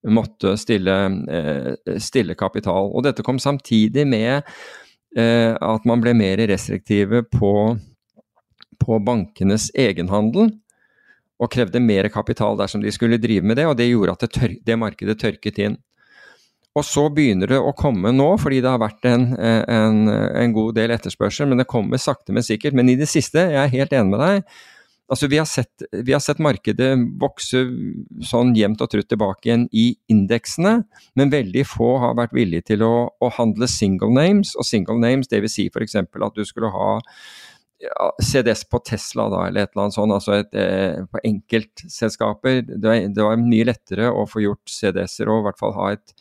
måtte 0.09 0.55
stille, 0.57 0.97
uh, 1.29 1.97
stille 2.01 2.35
kapital. 2.35 2.89
Og 2.89 3.05
dette 3.05 3.25
kom 3.25 3.39
samtidig 3.39 4.07
med 4.09 4.41
Eh, 4.41 4.80
at 5.11 5.83
man 5.83 5.99
ble 5.99 6.13
mer 6.15 6.39
restriktive 6.47 7.19
på, 7.27 7.53
på 8.79 8.99
bankenes 9.03 9.65
egenhandel 9.75 10.53
og 11.41 11.49
krevde 11.51 11.81
mer 11.81 12.07
kapital 12.13 12.57
dersom 12.59 12.83
de 12.83 12.91
skulle 12.93 13.19
drive 13.21 13.43
med 13.43 13.57
det, 13.57 13.65
og 13.67 13.77
det 13.79 13.89
gjorde 13.89 14.13
at 14.13 14.25
det, 14.25 14.29
tør 14.35 14.53
det 14.67 14.77
markedet 14.77 15.17
tørket 15.19 15.59
inn. 15.65 15.77
Og 16.77 16.85
så 16.87 17.07
begynner 17.11 17.51
det 17.51 17.59
å 17.59 17.73
komme 17.75 18.13
nå, 18.15 18.29
fordi 18.39 18.61
det 18.63 18.71
har 18.71 18.79
vært 18.79 19.07
en, 19.09 19.25
en, 19.35 20.05
en, 20.07 20.53
god 20.55 20.77
del 20.77 20.93
etterspørsel, 20.95 21.49
men 21.51 21.59
det 21.59 21.67
kommer 21.67 21.99
sakte, 21.99 22.31
men 22.31 22.45
sikkert. 22.47 22.77
Men 22.77 22.93
i 22.93 22.95
det 22.99 23.09
siste, 23.11 23.43
jeg 23.51 23.59
er 23.59 23.73
helt 23.73 23.95
enig 23.97 24.13
med 24.13 24.23
deg, 24.23 24.61
Altså, 25.11 25.27
vi 25.27 25.39
har, 25.41 25.47
sett, 25.49 25.83
vi 25.91 26.13
har 26.15 26.21
sett 26.23 26.39
markedet 26.39 26.93
vokse 27.19 27.65
sånn 28.23 28.53
jevnt 28.55 28.79
og 28.83 28.93
trutt 28.93 29.09
tilbake 29.11 29.49
igjen 29.49 29.65
i 29.75 29.89
indeksene, 30.13 30.77
men 31.19 31.33
veldig 31.33 31.65
få 31.67 31.89
har 31.99 32.15
vært 32.15 32.35
villige 32.37 32.69
til 32.71 32.85
å, 32.87 32.93
å 33.19 33.31
handle 33.35 33.67
single 33.67 34.13
names. 34.15 34.53
Og 34.55 34.67
single 34.67 34.95
names, 35.03 35.27
dvs. 35.31 35.57
Si 35.57 35.67
f.eks. 35.67 35.97
at 35.99 36.37
du 36.37 36.45
skulle 36.47 36.71
ha 36.71 36.93
ja, 37.81 38.09
CDS 38.23 38.63
på 38.71 38.79
Tesla 38.87 39.27
da, 39.33 39.45
eller 39.49 39.65
et 39.65 39.73
eller 39.73 39.87
annet 39.87 39.97
sånt, 39.97 40.15
altså 40.15 40.37
et, 40.37 40.55
eh, 40.55 41.01
på 41.11 41.23
enkeltselskaper. 41.27 42.61
Det, 42.71 42.97
det, 43.11 43.25
var 43.25 43.41
mye 43.41 43.67
lettere 43.67 44.11
å 44.13 44.27
få 44.29 44.45
gjort 44.45 44.71
CDS-er 44.71 45.31
og 45.31 45.41
i 45.41 45.49
hvert 45.49 45.61
fall 45.61 45.75
ha 45.79 45.95
et 45.97 46.15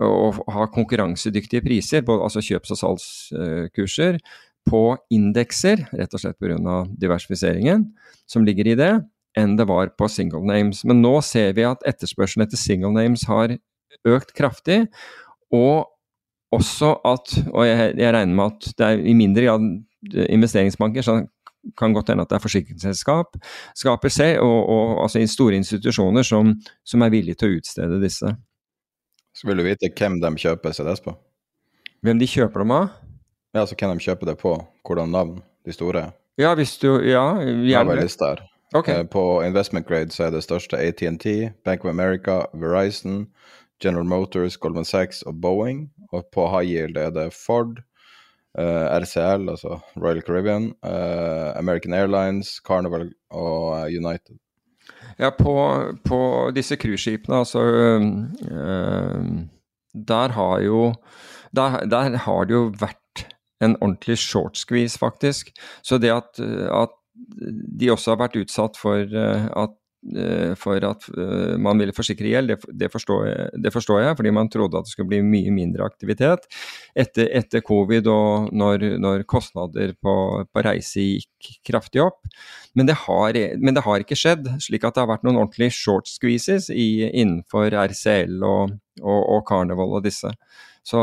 og 0.00 0.38
ha 0.48 0.64
konkurransedyktige 0.72 1.60
priser, 1.60 2.00
både, 2.06 2.24
altså 2.24 2.40
kjøps- 2.40 2.70
og 2.72 2.78
salgskurser, 2.80 4.16
på 4.70 4.82
indekser, 5.12 5.82
rett 5.92 6.14
og 6.14 6.22
slett 6.22 6.38
pga. 6.38 6.84
diversifiseringen 7.00 7.88
som 8.30 8.46
ligger 8.46 8.70
i 8.70 8.78
det. 8.78 8.92
enn 9.38 9.52
det 9.54 9.62
var 9.70 9.92
på 9.94 10.08
single 10.10 10.42
names. 10.42 10.82
Men 10.84 11.02
nå 11.04 11.20
ser 11.22 11.52
vi 11.54 11.62
at 11.62 11.84
etterspørselen 11.86 12.42
etter 12.42 12.58
single 12.58 12.90
names 12.90 13.22
har 13.30 13.54
økt 14.06 14.32
kraftig, 14.34 14.88
og 15.54 15.86
også 16.50 16.96
at 17.06 17.36
Og 17.54 17.62
jeg, 17.62 17.94
jeg 17.98 18.10
regner 18.14 18.34
med 18.34 18.44
at 18.50 18.72
det 18.78 18.86
er 18.86 19.04
i 19.06 19.14
mindre 19.14 19.44
grad 19.44 19.68
investeringsbanker, 20.34 21.02
så 21.02 21.20
kan 21.78 21.92
godt 21.92 22.08
hende 22.08 22.24
at 22.24 22.30
det 22.30 22.38
er 22.38 22.42
forsikringsselskap, 22.42 23.36
skaper 23.76 24.08
selv, 24.08 24.40
og, 24.42 24.68
og 24.68 25.02
altså 25.04 25.22
store 25.28 25.60
institusjoner 25.60 26.24
som, 26.26 26.54
som, 26.84 27.02
er 27.02 27.12
villige 27.12 27.38
til 27.38 27.50
å 27.50 27.60
utstede 27.60 28.00
disse. 28.02 28.32
Så 29.36 29.46
vil 29.46 29.60
du 29.60 29.66
vite 29.66 29.92
hvem 29.94 30.18
de 30.22 30.32
kjøper 30.40 30.74
CDS 30.74 31.04
på? 31.04 31.14
Hvem 32.02 32.18
de 32.18 32.26
kjøper 32.26 32.64
dem 32.64 32.74
av? 32.74 32.88
Ja, 33.54 33.66
så 33.66 33.74
hvem 33.74 33.98
de 33.98 34.04
kjøper 34.04 34.30
det 34.30 34.38
på. 34.38 34.54
Hvordan 34.86 35.10
navn 35.10 35.42
de 35.66 35.72
store. 35.72 36.10
Ja, 36.38 36.54
hvis 36.54 36.78
du 36.78 37.00
Ja, 37.02 37.34
gjerne. 37.42 38.00
Her. 38.00 38.46
Okay. 38.74 39.00
Eh, 39.00 39.04
på 39.04 39.42
investment 39.42 39.86
grade 39.86 40.12
så 40.14 40.24
er 40.24 40.30
det 40.30 40.44
største 40.44 40.78
ATNT, 40.78 41.52
Bank 41.64 41.84
of 41.84 41.90
America, 41.90 42.46
Verizon, 42.54 43.26
General 43.82 44.04
Motors, 44.04 44.56
Goldman 44.56 44.84
Sachs 44.84 45.22
og 45.22 45.40
Boeing. 45.40 45.90
Og 46.12 46.24
på 46.32 46.46
high 46.48 46.70
yield 46.70 46.96
er 46.96 47.10
det 47.10 47.32
Ford, 47.34 47.80
uh, 48.58 48.64
eh, 48.64 49.00
RCL, 49.02 49.48
altså 49.50 49.78
Royal 49.96 50.22
Caribbean, 50.22 50.72
uh, 50.86 51.58
American 51.58 51.94
Airlines, 51.94 52.60
Carnival 52.66 53.12
og 53.30 53.72
uh, 53.72 53.86
United. 53.86 54.38
Ja, 55.18 55.30
på, 55.30 55.54
på 56.04 56.50
disse 56.54 56.76
cruiseskipene, 56.76 57.36
altså 57.36 57.60
Der 60.08 60.28
har 60.28 60.60
jo 60.60 60.94
der, 61.56 61.84
der, 61.90 62.16
har 62.16 62.44
det 62.44 62.54
jo 62.54 62.72
vært 62.80 62.99
en 63.60 63.76
ordentlig 63.80 64.18
short 64.18 64.58
squeeze, 64.60 64.98
faktisk. 64.98 65.52
Så 65.82 65.98
det 66.00 66.12
at, 66.14 66.40
at 66.40 66.96
de 67.80 67.90
også 67.92 68.14
har 68.14 68.22
vært 68.24 68.40
utsatt 68.40 68.78
for 68.80 69.04
at 69.12 69.76
Eh, 70.00 70.54
for 70.56 70.80
at 70.80 71.04
eh, 71.12 71.58
man 71.60 71.76
ville 71.76 71.92
forsikre 71.92 72.30
gjeld, 72.30 72.48
det, 72.48 72.56
det, 72.72 72.88
det, 72.88 73.72
forstår 73.74 73.98
jeg, 74.00 74.14
fordi 74.16 74.30
man 74.32 74.48
trodde 74.48 74.80
at 74.80 74.86
det 74.88 74.94
skulle 74.94 75.10
bli 75.10 75.18
mye 75.20 75.52
mindre 75.52 75.84
aktivitet 75.84 76.46
etter, 76.96 77.28
etter 77.36 77.60
covid 77.60 78.08
og 78.08 78.48
når, 78.56 78.86
når 78.96 79.26
kostnader 79.28 79.92
på, 80.00 80.14
på, 80.48 80.64
reise 80.64 81.04
gikk 81.04 81.50
kraftig 81.68 82.00
opp. 82.06 82.24
Men 82.72 82.88
det, 82.88 82.96
har, 83.04 83.36
men 83.60 83.76
det, 83.76 83.84
har, 83.84 84.00
ikke 84.00 84.16
skjedd, 84.16 84.48
slik 84.64 84.88
at 84.88 84.96
det 84.96 85.04
har 85.04 85.12
vært 85.12 85.28
noen 85.28 85.42
ordentlige 85.42 85.76
short 85.76 86.08
squeezes 86.08 86.70
i, 86.72 87.04
innenfor 87.10 87.68
RCL 87.68 88.40
og, 88.40 88.78
og, 89.04 89.20
og 89.20 89.44
Carnival 89.52 89.98
og 90.00 90.08
disse. 90.08 90.32
Så 90.80 91.00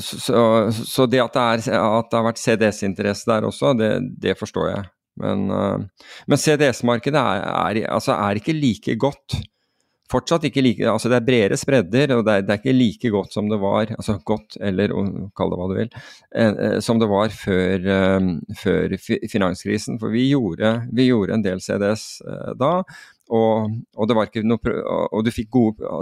så, 0.00 0.70
så, 0.72 1.06
det 1.06 1.20
at 1.20 1.34
det, 1.34 1.42
er, 1.42 1.76
at 1.76 2.08
det 2.08 2.16
har 2.16 2.24
vært 2.30 2.40
CDS-interesse 2.40 3.28
der 3.28 3.46
også, 3.48 3.74
det, 3.76 3.92
det 4.20 4.38
forstår 4.40 4.70
jeg. 4.72 4.88
Men, 5.20 5.44
uh, 5.50 6.08
men 6.30 6.40
CDS-markedet 6.40 7.20
er, 7.20 7.44
er, 7.44 7.84
altså 7.92 8.14
er, 8.16 8.40
ikke 8.40 8.56
like 8.56 8.96
godt. 9.00 9.36
Fortsatt 10.08 10.46
ikke 10.48 10.62
like 10.64 10.86
altså 10.88 11.10
Det 11.12 11.18
er 11.18 11.26
bredere 11.26 11.56
spredder, 11.60 12.14
og 12.16 12.22
det 12.24 12.34
er, 12.34 12.44
det 12.46 12.54
er 12.54 12.60
ikke 12.62 12.76
like 12.78 13.10
godt 13.12 13.34
som 13.34 13.50
det 13.50 13.58
var 13.60 13.90
altså 13.92 14.16
godt, 14.24 14.56
eller 14.64 14.94
kall 15.36 15.52
det 15.52 15.58
hva 15.60 15.66
du 15.68 15.74
vil, 15.76 15.90
eh, 16.32 16.54
eh, 16.54 16.78
som 16.80 17.02
det 17.02 17.10
var 17.10 17.34
før, 17.34 17.84
før 18.62 18.96
finanskrisen. 19.28 20.00
For 20.00 20.14
vi 20.14 20.30
gjorde, 20.30 20.72
vi 20.96 21.10
gjorde, 21.10 21.36
en 21.36 21.44
del 21.44 21.60
CDS 21.60 22.22
da, 22.56 22.72
og, 23.28 23.74
og, 23.96 24.14
noe, 24.44 24.76
og 25.12 25.24
du 25.26 25.32
fikk 25.34 25.50
gode, 25.54 25.98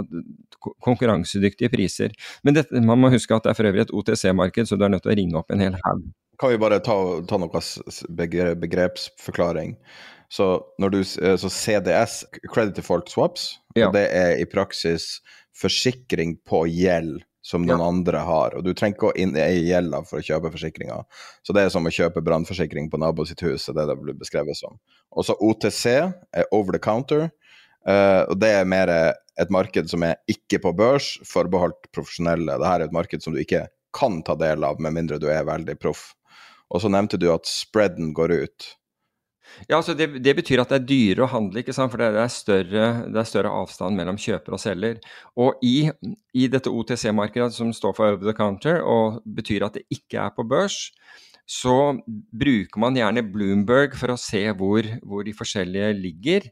konkurransedyktige 0.83 1.71
priser. 1.73 2.15
Men 2.47 2.59
dette, 2.59 2.83
man 2.83 3.01
må 3.01 3.11
huske 3.13 3.35
at 3.35 3.45
det 3.45 3.53
er 3.53 3.59
for 3.59 3.69
øvrig 3.69 3.85
et 3.87 3.93
OTC-marked, 3.93 4.69
så 4.69 4.79
du 4.79 4.87
er 4.87 4.95
nødt 4.95 5.05
til 5.05 5.13
å 5.13 5.19
ringe 5.19 5.41
opp 5.41 5.53
en 5.53 5.63
hel 5.67 5.77
haug 5.83 6.07
kan 6.37 6.51
vi 6.53 6.59
bare 6.61 6.79
ta, 6.85 6.95
ta 7.25 7.39
noen 7.41 7.49
begrepsforklaring. 8.61 9.75
Så, 10.29 10.49
du, 10.77 10.99
eh, 10.99 11.35
så, 11.39 11.49
CDS, 11.49 12.25
Credit 12.53 12.75
Default 12.75 13.09
Swaps, 13.09 13.55
ja. 13.75 13.89
det 13.95 14.05
er 14.13 14.35
i 14.41 14.45
praksis 14.49 15.17
forsikring 15.57 16.35
på 16.45 16.65
gjeld 16.69 17.23
som 17.47 17.63
noen 17.63 17.79
ja. 17.79 17.87
andre 17.87 18.21
har. 18.27 18.57
Og 18.57 18.65
du 18.65 18.73
trenger 18.75 18.97
ikke 18.97 19.11
å 19.11 19.15
inn 19.19 19.35
i 19.39 19.45
gjelda 19.69 20.01
for 20.07 20.19
å 20.19 20.25
kjøpe 20.25 20.51
forsikringa. 20.51 20.99
Så 21.47 21.55
det 21.55 21.63
er 21.63 21.71
som 21.71 21.87
å 21.87 21.93
kjøpe 21.93 22.23
brannforsikring 22.25 22.89
på 22.91 22.99
nabo 22.99 23.23
sitt 23.27 23.43
hus, 23.45 23.69
det 23.69 23.75
er 23.75 23.85
det 23.85 23.93
det 23.93 24.03
blir 24.03 24.19
beskrevet 24.19 24.59
som. 24.59 24.75
Og 25.15 25.27
så 25.27 25.37
OTC 25.39 25.85
er 25.95 26.51
over 26.51 26.75
the 26.75 26.81
counter, 26.83 27.29
uh, 27.87 28.27
og 28.27 28.35
det 28.41 28.51
er 28.57 28.67
mer 28.67 28.91
et 28.91 29.53
marked 29.53 29.89
som 29.91 30.03
er 30.03 30.19
ikke 30.29 30.59
på 30.65 30.73
børs, 30.75 31.13
forbeholdt 31.29 31.89
profesjonelle. 31.95 32.57
Dette 32.57 32.73
er 32.73 32.87
et 32.87 32.95
marked 32.95 33.23
som 33.23 33.35
du 33.35 33.41
ikke 33.43 33.67
kan 33.95 34.19
ta 34.25 34.35
del 34.37 34.65
av, 34.67 34.81
med 34.83 34.95
mindre 34.97 35.21
du 35.21 35.29
er 35.31 35.47
veldig 35.47 35.77
proff. 35.79 36.11
Og 36.73 36.83
så 36.83 36.91
nevnte 36.91 37.19
du 37.21 37.29
at 37.31 37.47
spreaden 37.47 38.11
går 38.17 38.33
ut. 38.43 38.71
Ja, 39.67 39.77
altså 39.79 39.95
det, 39.97 40.09
det, 40.23 40.33
betyr 40.37 40.61
at 40.61 40.71
det 40.71 40.79
er 40.79 40.87
dyrere 40.89 41.25
å 41.25 41.31
handle, 41.31 41.61
ikke 41.61 41.75
sant? 41.75 41.91
for 41.93 42.01
det 42.01 42.09
er, 42.13 42.31
større, 42.31 42.89
det 43.07 43.21
er 43.21 43.29
større 43.29 43.53
avstand 43.61 43.97
mellom 43.97 44.19
kjøper 44.21 44.57
og 44.57 44.61
selger. 44.61 44.99
Og 45.39 45.63
i, 45.65 45.89
i 46.37 46.49
dette 46.51 46.71
OTC-markedet 46.71 47.55
som 47.55 47.71
står 47.75 47.95
for 47.97 48.17
over 48.17 48.27
the 48.27 48.35
counter, 48.37 48.83
og 48.83 49.21
betyr 49.25 49.67
at 49.67 49.79
det 49.79 49.87
ikke 49.93 50.21
er 50.25 50.35
på 50.35 50.45
børs, 50.47 50.87
så 51.47 51.95
bruker 52.35 52.83
man 52.83 52.97
gjerne 52.99 53.23
Bloomberg 53.31 53.95
for 53.95 54.11
å 54.11 54.19
se 54.19 54.43
hvor, 54.59 54.87
hvor 55.07 55.23
de 55.23 55.35
forskjellige 55.35 55.93
ligger. 55.95 56.49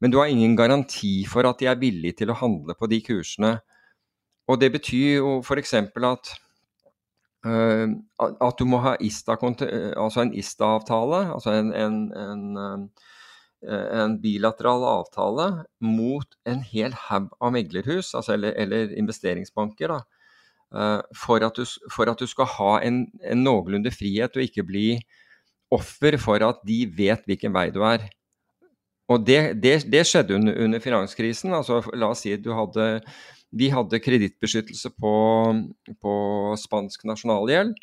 Men 0.00 0.12
du 0.12 0.18
har 0.20 0.32
ingen 0.32 0.56
garanti 0.56 1.18
for 1.28 1.48
at 1.48 1.60
de 1.60 1.68
er 1.68 1.80
villige 1.80 2.22
til 2.22 2.32
å 2.32 2.38
handle 2.40 2.76
på 2.76 2.88
de 2.88 3.02
kursene. 3.04 3.52
Og 4.48 4.60
det 4.62 4.70
betyr 4.72 5.18
jo 5.18 5.36
f.eks. 5.42 5.74
at 5.76 6.32
at 7.46 8.58
du 8.58 8.66
må 8.68 8.80
ha 8.84 8.94
ISTA, 9.00 9.36
eh, 9.66 9.92
altså 9.96 10.24
en 10.24 10.32
ISTA-avtale, 10.34 11.20
altså 11.34 11.54
en, 11.54 11.72
en, 11.74 11.98
en, 12.16 12.88
uh, 13.62 13.86
en, 14.02 14.16
bilateral 14.22 14.84
avtale 14.88 15.48
mot 15.80 16.36
en 16.46 16.64
hel 16.72 16.96
haug 17.06 17.28
av 17.40 17.54
meglerhus, 17.54 18.14
altså, 18.14 18.34
eller, 18.34 18.56
eller, 18.56 18.92
investeringsbanker, 18.98 19.94
da, 19.94 20.02
for, 21.14 21.44
at 21.46 21.56
du, 21.56 21.64
for, 21.92 22.10
at 22.10 22.18
du, 22.18 22.26
skal 22.26 22.48
ha 22.56 22.72
en, 22.84 23.04
noenlunde 23.38 23.92
frihet 23.94 24.34
og 24.34 24.42
ikke 24.42 24.66
bli 24.66 24.88
offer 25.72 26.18
for 26.18 26.42
at 26.42 26.58
de 26.66 26.84
vet 26.98 27.22
hvilken 27.26 27.54
vei 27.54 27.68
du 27.74 27.82
er. 27.86 28.08
Og 29.12 29.22
det, 29.22 29.62
det, 29.62 29.84
det 29.90 30.02
skjedde 30.06 30.34
under, 30.34 30.56
under, 30.64 30.82
finanskrisen. 30.82 31.54
altså 31.54 31.78
La 31.94 32.10
oss 32.10 32.24
si 32.24 32.32
at 32.34 32.42
du 32.42 32.50
hadde 32.56 32.86
vi 33.54 33.68
hadde 33.70 34.00
kredittbeskyttelse 34.02 34.90
på, 34.98 35.12
på 36.02 36.14
spansk 36.60 37.04
nasjonalgjeld, 37.08 37.76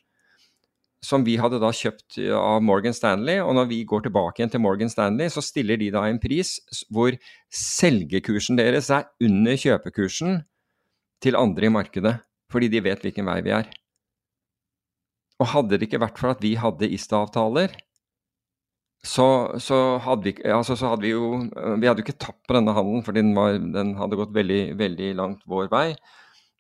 som 1.04 1.26
vi 1.28 1.36
hadde 1.40 1.60
da 1.60 1.72
kjøpt 1.76 2.18
av 2.38 2.64
Morgan 2.64 2.96
Stanley. 2.96 3.42
Og 3.44 3.56
når 3.58 3.70
vi 3.72 3.82
går 3.88 4.06
tilbake 4.06 4.40
igjen 4.40 4.54
til 4.54 4.64
Morgan 4.64 4.92
Stanley, 4.92 5.32
så 5.32 5.44
stiller 5.44 5.80
de 5.80 5.92
da 5.94 6.06
en 6.08 6.20
pris 6.24 6.56
hvor 6.94 7.16
selgekursen 7.52 8.60
deres 8.60 8.92
er 8.94 9.10
under 9.24 9.60
kjøpekursen 9.60 10.42
til 11.24 11.40
andre 11.40 11.68
i 11.68 11.74
markedet. 11.74 12.18
Fordi 12.52 12.70
de 12.72 12.84
vet 12.86 13.04
hvilken 13.04 13.28
vei 13.28 13.40
vi 13.44 13.56
er. 13.56 13.68
Og 15.42 15.50
hadde 15.52 15.76
det 15.76 15.90
ikke 15.90 16.04
vært 16.04 16.20
for 16.22 16.32
at 16.32 16.44
vi 16.44 16.54
hadde 16.60 16.92
ISTA-avtaler, 16.96 17.74
så, 19.04 19.28
så, 19.60 19.78
hadde 20.04 20.30
vi, 20.30 20.34
altså, 20.48 20.78
så, 20.80 20.94
hadde 20.94 21.04
vi, 21.04 21.12
jo 21.12 21.42
Vi 21.52 21.88
hadde 21.90 22.00
jo 22.00 22.06
ikke 22.06 22.22
tapt 22.24 22.40
på 22.48 22.56
denne 22.56 22.76
handelen, 22.76 23.04
for 23.04 23.16
den, 23.16 23.34
var, 23.36 23.58
den, 23.60 23.96
hadde 24.00 24.20
gått 24.20 24.36
veldig, 24.36 24.62
veldig 24.80 25.10
langt 25.20 25.42
vår 25.50 25.68
vei. 25.74 25.88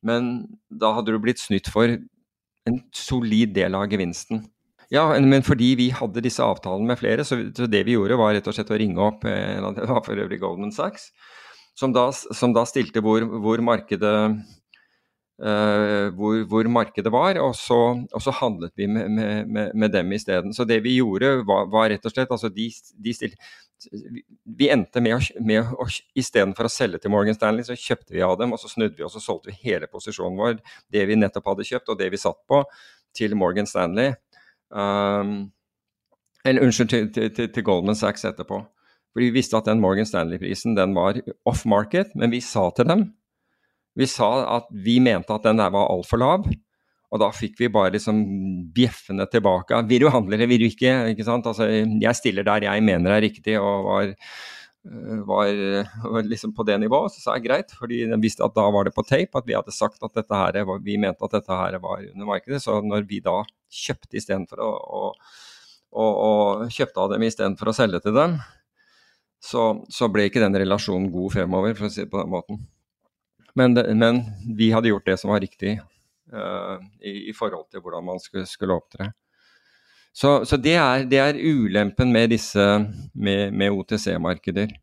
Men 0.03 0.33
da 0.67 0.91
hadde 0.97 1.15
du 1.15 1.21
blitt 1.23 1.39
snytt 1.39 1.69
for 1.71 1.87
en 2.67 2.81
solid 2.95 3.53
del 3.55 3.75
av 3.79 3.87
gevinsten. 3.91 4.43
Ja, 4.93 5.07
men 5.23 5.45
fordi 5.45 5.71
vi 5.79 5.87
hadde 5.95 6.21
disse 6.21 6.43
avtalene 6.43 6.91
med 6.91 6.99
flere, 6.99 7.23
så, 7.25 7.39
det 7.49 7.85
vi 7.87 7.95
gjorde 7.95 8.19
var 8.19 8.35
rett 8.35 8.47
og 8.49 8.55
slett 8.55 8.73
å 8.73 8.79
ringe 8.79 9.01
opp 9.01 9.23
av 9.25 9.79
det 9.79 9.87
var 9.89 10.03
for 10.05 10.19
øvrig 10.19 10.41
Goldman 10.43 10.75
Sachs, 10.75 11.09
som 11.79 11.95
da, 11.95 12.09
som 12.11 12.53
da 12.53 12.65
stilte 12.69 13.01
hvor, 13.01 13.23
hvor 13.23 13.63
markedet 13.65 14.13
hvor, 15.37 16.43
hvor, 16.47 16.67
markedet 16.69 17.11
var, 17.11 17.39
og 17.41 17.55
så, 17.57 17.77
og 18.05 18.21
så 18.21 18.31
handlet 18.37 18.71
vi 18.77 18.85
med, 18.87 19.09
med, 19.49 19.71
med 19.73 19.91
dem 19.91 20.11
isteden. 20.13 20.53
Så 20.53 20.63
det 20.63 20.77
vi 20.85 20.97
gjorde, 20.99 21.39
var, 21.47 21.65
var, 21.73 21.89
rett 21.89 22.05
og 22.05 22.13
slett 22.13 22.31
altså 22.31 22.51
de, 22.53 22.69
de 23.03 23.13
stilte, 23.17 23.37
Vi 24.45 24.69
endte 24.71 25.01
med 25.03 25.17
å, 25.17 25.21
med 25.43 25.73
å 25.73 25.87
istedenfor 26.15 26.69
å 26.69 26.71
selge 26.71 27.01
til 27.03 27.11
Morgan 27.11 27.35
Stanley, 27.35 27.65
så 27.65 27.75
kjøpte 27.75 28.13
vi 28.15 28.21
av 28.23 28.37
dem, 28.39 28.53
og 28.53 28.61
så 28.61 28.69
snudde 28.71 28.95
vi 28.99 29.07
og 29.07 29.11
så 29.11 29.23
solgte 29.23 29.51
vi 29.51 29.57
hele 29.65 29.89
posisjonen 29.91 30.37
vår, 30.39 30.61
det 30.93 31.07
vi 31.09 31.17
nettopp 31.19 31.49
hadde 31.51 31.67
kjøpt 31.67 31.91
og 31.91 31.99
det 31.99 32.11
vi 32.13 32.21
satt 32.21 32.39
på, 32.47 32.61
til 33.17 33.35
Morgan 33.37 33.67
Stanley. 33.69 34.13
Um, 34.69 35.51
eller 36.45 36.65
unnskyld, 36.65 36.89
til, 36.89 37.33
til, 37.33 37.49
til, 37.49 37.63
Goldman 37.65 37.97
Sachs 37.97 38.25
etterpå. 38.27 38.61
For 39.13 39.21
vi 39.21 39.33
visste 39.33 39.59
at 39.59 39.67
den 39.69 39.81
Morgan 39.81 40.07
Stanley-prisen 40.09 40.77
den 40.77 40.95
var 40.97 41.19
off 41.49 41.65
market, 41.69 42.15
men 42.17 42.33
vi 42.33 42.41
sa 42.43 42.69
til 42.75 42.89
dem 42.89 43.05
vi 43.97 44.07
sa 44.09 44.29
at 44.57 44.69
vi 44.71 44.97
mente 45.03 45.33
at 45.33 45.45
den 45.45 45.59
der 45.61 45.73
var 45.73 45.91
altfor 45.93 46.21
lav. 46.21 46.47
Og 47.13 47.21
da 47.21 47.29
fikk 47.29 47.59
vi 47.61 47.69
bare 47.69 47.93
liksom 47.93 48.23
bjeffende 48.73 49.27
tilbake. 49.29 49.83
Vil 49.89 50.01
du 50.01 50.09
handle 50.09 50.33
eller 50.33 50.49
vil 50.49 50.63
du 50.63 50.71
ikke? 50.71 50.95
ikke 51.13 51.27
sant? 51.27 51.45
Altså, 51.45 51.67
jeg 51.69 52.17
stiller 52.17 52.47
der 52.47 52.65
jeg 52.65 52.85
mener 52.85 53.13
er 53.13 53.21
riktig, 53.21 53.53
og 53.61 53.85
var, 53.85 54.09
øh, 54.89 55.19
var, 55.29 55.51
var 56.15 56.25
liksom 56.25 56.55
på 56.57 56.65
det 56.65 56.79
nivået. 56.81 57.13
Så 57.13 57.21
sa 57.21 57.37
jeg 57.37 57.45
greit, 57.45 57.75
fordi 57.77 58.01
de 58.09 58.19
visste 58.23 58.41
at 58.45 58.57
da 58.57 58.65
var 58.73 58.89
det 58.89 58.95
på 58.97 59.05
tape 59.05 59.37
at 59.37 59.45
vi 59.45 59.53
hadde 59.53 59.75
sagt 59.75 60.01
at 60.01 60.17
dette 60.17 60.41
her, 60.41 60.57
vi 60.81 60.97
mente 60.97 61.21
at 61.21 61.37
dette 61.37 61.61
her 61.61 61.77
var 61.85 62.01
under 62.01 62.31
markedet. 62.33 62.63
Så 62.65 62.81
når 62.81 63.05
vi 63.05 63.21
da 63.21 63.43
kjøpte 63.69 64.17
istedenfor 64.17 64.65
å, 64.65 64.73
å, 64.73 65.05
å, 65.93 66.09
å 66.09 66.33
kjøpte 66.73 67.05
av 67.05 67.13
dem 67.13 67.29
istedenfor 67.29 67.69
å 67.69 67.77
selge 67.77 68.01
til 68.01 68.17
dem, 68.17 68.39
så, 69.43 69.69
så, 69.91 70.07
ble 70.09 70.31
ikke 70.31 70.41
den 70.41 70.55
relasjonen 70.55 71.11
god 71.13 71.33
fremover, 71.35 71.75
for 71.77 71.89
å 71.89 71.93
si 71.93 72.05
det 72.05 72.09
på 72.09 72.21
den 72.21 72.31
måten. 72.31 72.63
Men, 73.55 73.77
men 73.99 74.23
vi 74.57 74.71
hadde 74.73 74.89
gjort 74.89 75.05
det 75.09 75.17
som 75.21 75.33
var 75.33 75.43
riktig 75.43 75.75
uh, 76.33 76.77
i, 77.01 77.29
i, 77.29 77.33
forhold 77.37 77.67
til 77.71 77.83
hvordan 77.83 78.05
man 78.05 78.21
skulle, 78.21 78.47
skulle 78.49 78.77
opptre. 78.77 79.11
Så, 80.13 80.43
så 80.45 80.57
det, 80.61 80.75
er, 80.77 81.05
det, 81.09 81.19
er, 81.19 81.37
ulempen 81.37 82.11
med 82.13 82.29
disse 82.33 82.61
med, 83.13 83.51
med 83.51 83.73
OTC-markeder. 83.73 84.73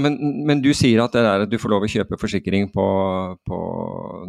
Men, 0.00 0.16
men, 0.46 0.60
du 0.62 0.70
sier 0.74 1.02
at 1.02 1.14
det 1.14 1.22
er 1.22 1.44
at 1.44 1.50
du 1.50 1.58
får 1.60 1.70
lov 1.70 1.86
å 1.86 1.90
kjøpe 1.90 2.18
forsikring 2.18 2.68
på, 2.74 2.86
på 3.46 3.58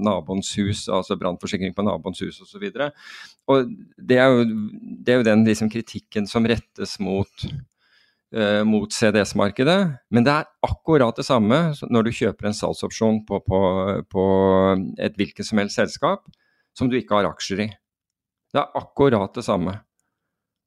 naboens 0.02 0.52
hus, 0.60 0.86
altså 0.90 1.18
brannforsikring 1.18 1.74
på 1.78 1.86
naboens 1.86 2.22
hus 2.26 2.42
osv. 2.44 2.66
Det 2.70 4.20
er 4.20 4.34
jo, 4.34 4.46
det 5.02 5.14
er 5.14 5.22
jo 5.22 5.28
den 5.30 5.46
liksom, 5.48 5.72
kritikken 5.74 6.30
som 6.30 6.46
rettes 6.50 7.00
mot 7.02 7.46
mot 8.66 8.90
CDS-markedet. 8.90 9.80
Men 10.10 10.26
det 10.26 10.32
er 10.34 10.48
akkurat 10.66 11.18
det 11.20 11.26
samme 11.28 11.60
når 11.86 12.08
du 12.08 12.16
kjøper 12.18 12.50
en 12.50 12.56
salgsopsjon 12.58 13.20
på, 13.28 13.38
på, 13.46 13.60
på 14.10 14.24
et 14.98 15.20
hvilket 15.20 15.46
som 15.46 15.62
helst 15.62 15.78
selskap 15.78 16.26
som 16.78 16.90
du 16.90 16.98
ikke 16.98 17.20
har 17.20 17.30
aksjer 17.30 17.66
i. 17.66 17.68
Det 18.54 18.62
er 18.62 18.78
akkurat 18.78 19.34
det 19.36 19.46
samme. 19.46 19.80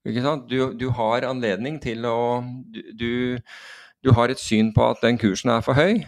Du, 0.06 0.58
du, 0.78 0.86
har 0.94 1.26
anledning 1.26 1.80
til 1.82 2.06
å 2.06 2.18
du, 2.70 3.38
du, 4.02 4.10
har 4.14 4.30
et 4.30 4.38
syn 4.38 4.70
på 4.74 4.84
at 4.86 5.02
den 5.02 5.18
kursen 5.18 5.50
er 5.50 5.64
for 5.66 5.74
høy, 5.74 6.04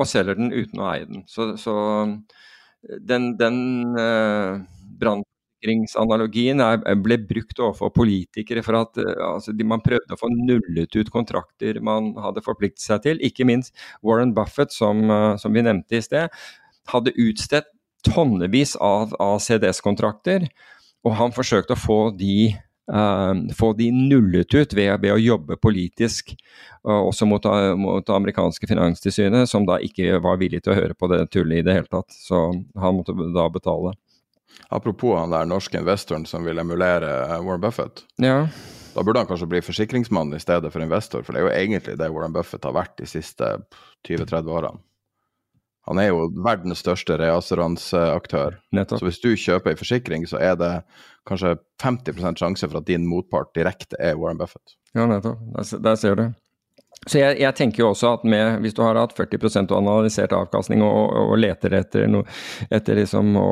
og 0.00 0.08
selger 0.08 0.38
den 0.38 0.52
uten 0.54 0.80
å 0.80 0.88
eie 0.94 1.04
den. 1.08 1.26
Så, 1.28 1.50
så 1.60 1.74
den, 3.04 3.34
den 3.40 3.58
uh, 3.98 4.64
brann 5.62 6.62
er, 6.62 7.00
ble 7.02 7.18
brukt 7.28 7.58
overfor 7.60 7.92
politikere 7.94 8.62
for 8.66 8.78
at 8.80 9.00
eh, 9.02 9.24
altså, 9.24 9.54
man 9.64 9.82
prøvde 9.84 10.14
å 10.14 10.20
få 10.20 10.30
nullet 10.32 10.94
ut 10.96 11.10
kontrakter 11.10 11.80
man 11.80 12.14
hadde 12.22 12.44
forpliktet 12.44 12.84
seg 12.84 13.02
til. 13.06 13.22
Ikke 13.24 13.46
minst 13.48 13.74
Warren 14.02 14.34
Buffett, 14.36 14.72
som, 14.72 15.04
eh, 15.10 15.36
som 15.36 15.52
vi 15.52 15.64
nevnte 15.66 15.98
i 15.98 16.04
sted, 16.04 16.30
hadde 16.92 17.16
utstedt 17.18 17.68
tonnevis 18.06 18.76
av, 18.76 19.12
av 19.20 19.40
CDS-kontrakter, 19.42 20.46
og 21.06 21.18
han 21.18 21.34
forsøkte 21.34 21.74
å 21.74 21.82
få 21.82 22.00
de 22.16 22.54
Uh, 22.88 23.34
få 23.52 23.74
de 23.76 23.90
nullet 23.92 24.54
ut 24.54 24.72
ved, 24.72 24.94
ved 25.02 25.12
å 25.12 25.20
jobbe 25.20 25.58
politisk, 25.60 26.30
uh, 26.88 27.02
også 27.02 27.26
mot, 27.28 27.44
uh, 27.44 27.74
mot 27.76 28.00
det 28.00 28.14
amerikanske 28.14 28.64
finanstilsynet, 28.64 29.44
som 29.50 29.66
da 29.68 29.76
ikke 29.84 30.16
var 30.24 30.38
villig 30.40 30.62
til 30.64 30.72
å 30.72 30.78
høre 30.78 30.96
på 30.96 31.10
det 31.12 31.18
tullet 31.28 31.60
i 31.60 31.66
det 31.66 31.74
hele 31.76 31.90
tatt. 31.92 32.16
Så 32.16 32.46
han 32.56 32.96
måtte 32.96 33.12
da 33.12 33.44
betale. 33.52 33.92
Apropos 34.68 35.16
han 35.18 35.32
der 35.32 35.48
norske 35.48 35.78
investoren 35.80 36.26
som 36.26 36.44
vil 36.44 36.58
emulere 36.60 37.12
eh, 37.24 37.38
Warren 37.44 37.62
Buffett. 37.62 38.04
Ja. 38.16 38.48
Da 38.94 39.04
burde 39.04 39.22
han 39.22 39.28
kanskje 39.28 39.48
bli 39.48 39.62
forsikringsmann 39.62 40.34
i 40.34 40.40
stedet 40.42 40.72
for 40.72 40.82
investor, 40.82 41.22
for 41.22 41.32
det 41.32 41.40
er 41.40 41.46
jo 41.46 41.54
egentlig 41.54 41.98
det 42.00 42.10
Warren 42.12 42.34
Buffett 42.34 42.64
har 42.66 42.76
vært 42.76 42.96
de 42.98 43.06
siste 43.08 43.54
20-30 44.08 44.50
årene. 44.50 44.80
Han 45.88 46.00
er 46.02 46.10
jo 46.10 46.26
verdens 46.44 46.82
største 46.82 47.16
reassuranseaktør. 47.16 48.58
Så 48.90 48.98
hvis 49.06 49.22
du 49.22 49.30
kjøper 49.40 49.72
en 49.72 49.78
forsikring, 49.80 50.26
så 50.28 50.36
er 50.36 50.58
det 50.60 50.72
kanskje 51.28 51.54
50 51.80 52.36
sjanse 52.36 52.68
for 52.68 52.82
at 52.82 52.88
din 52.90 53.06
motpart 53.08 53.54
direkte 53.56 53.96
er 53.96 54.18
Warren 54.20 54.40
Buffett. 54.40 54.76
Ja, 54.92 55.06
nettopp. 55.08 55.40
Der, 55.54 55.80
der 55.86 55.96
ser 55.96 56.18
du. 56.18 56.26
Så 57.06 57.20
jeg, 57.20 57.38
jeg, 57.40 57.54
tenker 57.56 57.84
jo 57.84 57.92
også 57.92 58.16
at 58.18 58.24
med, 58.28 58.58
hvis 58.64 58.74
du 58.76 58.82
har 58.82 58.98
hatt 58.98 59.14
40 59.16 59.38
og 59.70 59.76
analysert 59.78 60.34
avkastning 60.34 60.82
og, 60.84 60.92
og, 61.06 61.32
og 61.32 61.40
leter 61.40 61.76
etter, 61.78 62.08
no, 62.10 62.24
etter 62.74 62.98
liksom 62.98 63.36
å 63.38 63.50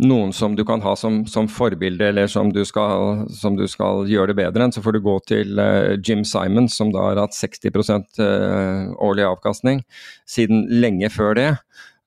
noen 0.00 0.32
som 0.32 0.54
du 0.56 0.64
kan 0.64 0.80
ha 0.82 0.94
som, 0.96 1.22
som 1.28 1.48
forbilde, 1.50 2.08
eller 2.08 2.30
som 2.30 2.52
du, 2.52 2.62
skal, 2.64 3.26
som 3.36 3.56
du, 3.58 3.66
skal, 3.70 4.06
gjøre 4.08 4.32
det 4.32 4.38
bedre 4.40 4.64
enn, 4.64 4.74
så 4.74 4.82
får 4.84 4.96
du 4.96 5.02
gå 5.04 5.18
til 5.28 5.60
uh, 5.60 5.94
Jim 6.00 6.24
Simons, 6.28 6.76
som 6.78 6.92
da 6.94 7.10
har 7.10 7.20
hatt 7.20 7.36
60 7.36 7.68
uh, 7.68 8.00
eh, 8.24 8.88
årlig 9.04 9.28
avkastning 9.28 9.84
siden 10.28 10.66
lenge 10.82 11.12
før 11.12 11.36
det. 11.38 11.50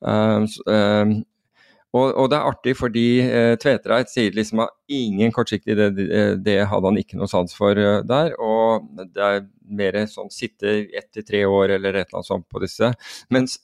Uh, 0.02 0.44
og, 1.96 2.10
og, 2.10 2.26
det 2.28 2.36
er 2.38 2.50
artig 2.50 2.74
fordi 2.76 3.06
uh, 3.24 3.54
Tvetreit 3.62 4.12
sier 4.12 4.36
liksom 4.36 4.66
at 4.66 4.74
ingen 4.92 5.32
kortsiktig, 5.32 5.78
det, 5.80 6.10
det, 6.44 6.58
hadde 6.68 6.92
han 6.92 7.00
ikke 7.00 7.22
noe 7.22 7.32
sans 7.32 7.56
for 7.56 7.78
der. 7.78 8.36
Og 8.42 8.90
det 9.14 9.30
er 9.30 9.46
mer 9.66 10.02
sånn 10.12 10.34
sitte 10.34 10.82
ett 10.90 11.14
til 11.16 11.26
tre 11.26 11.46
år 11.48 11.78
eller 11.78 11.96
et 11.96 12.10
eller 12.10 12.20
annet 12.20 12.34
sånt 12.34 12.50
på 12.52 12.62
disse. 12.66 12.92
Mens 13.34 13.60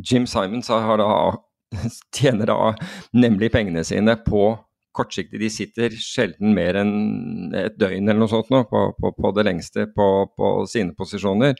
Jim 0.00 0.24
Simons 0.30 0.70
har 0.72 0.96
da 0.96 1.10
tjener 2.16 2.50
da 2.50 2.74
nemlig 3.12 3.52
pengene 3.54 3.84
sine 3.86 4.16
på 4.24 4.52
kortsiktig. 4.96 5.40
De 5.40 5.50
sitter 5.52 5.94
sjelden 6.02 6.54
mer 6.56 6.78
enn 6.80 7.54
et 7.56 7.78
døgn 7.78 8.08
eller 8.08 8.20
noe 8.24 8.32
sånt 8.32 8.50
nå, 8.52 8.64
på, 8.70 8.84
på, 8.98 9.12
på 9.14 9.32
det 9.36 9.46
lengste 9.46 9.86
på, 9.94 10.08
på 10.36 10.52
sine 10.70 10.94
posisjoner. 10.98 11.56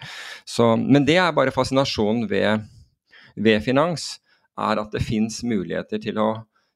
Så, 0.49 0.73
men 0.81 1.07
det 1.09 1.21
er 1.23 1.35
bare 1.37 1.55
fascinasjonen 1.55 2.27
ved, 2.31 2.67
ved 3.39 3.63
finans, 3.67 4.17
er 4.61 4.83
at 4.83 4.93
det 4.93 5.05
fins 5.07 5.41
muligheter 5.47 6.03
til 6.03 6.19
å, 6.21 6.29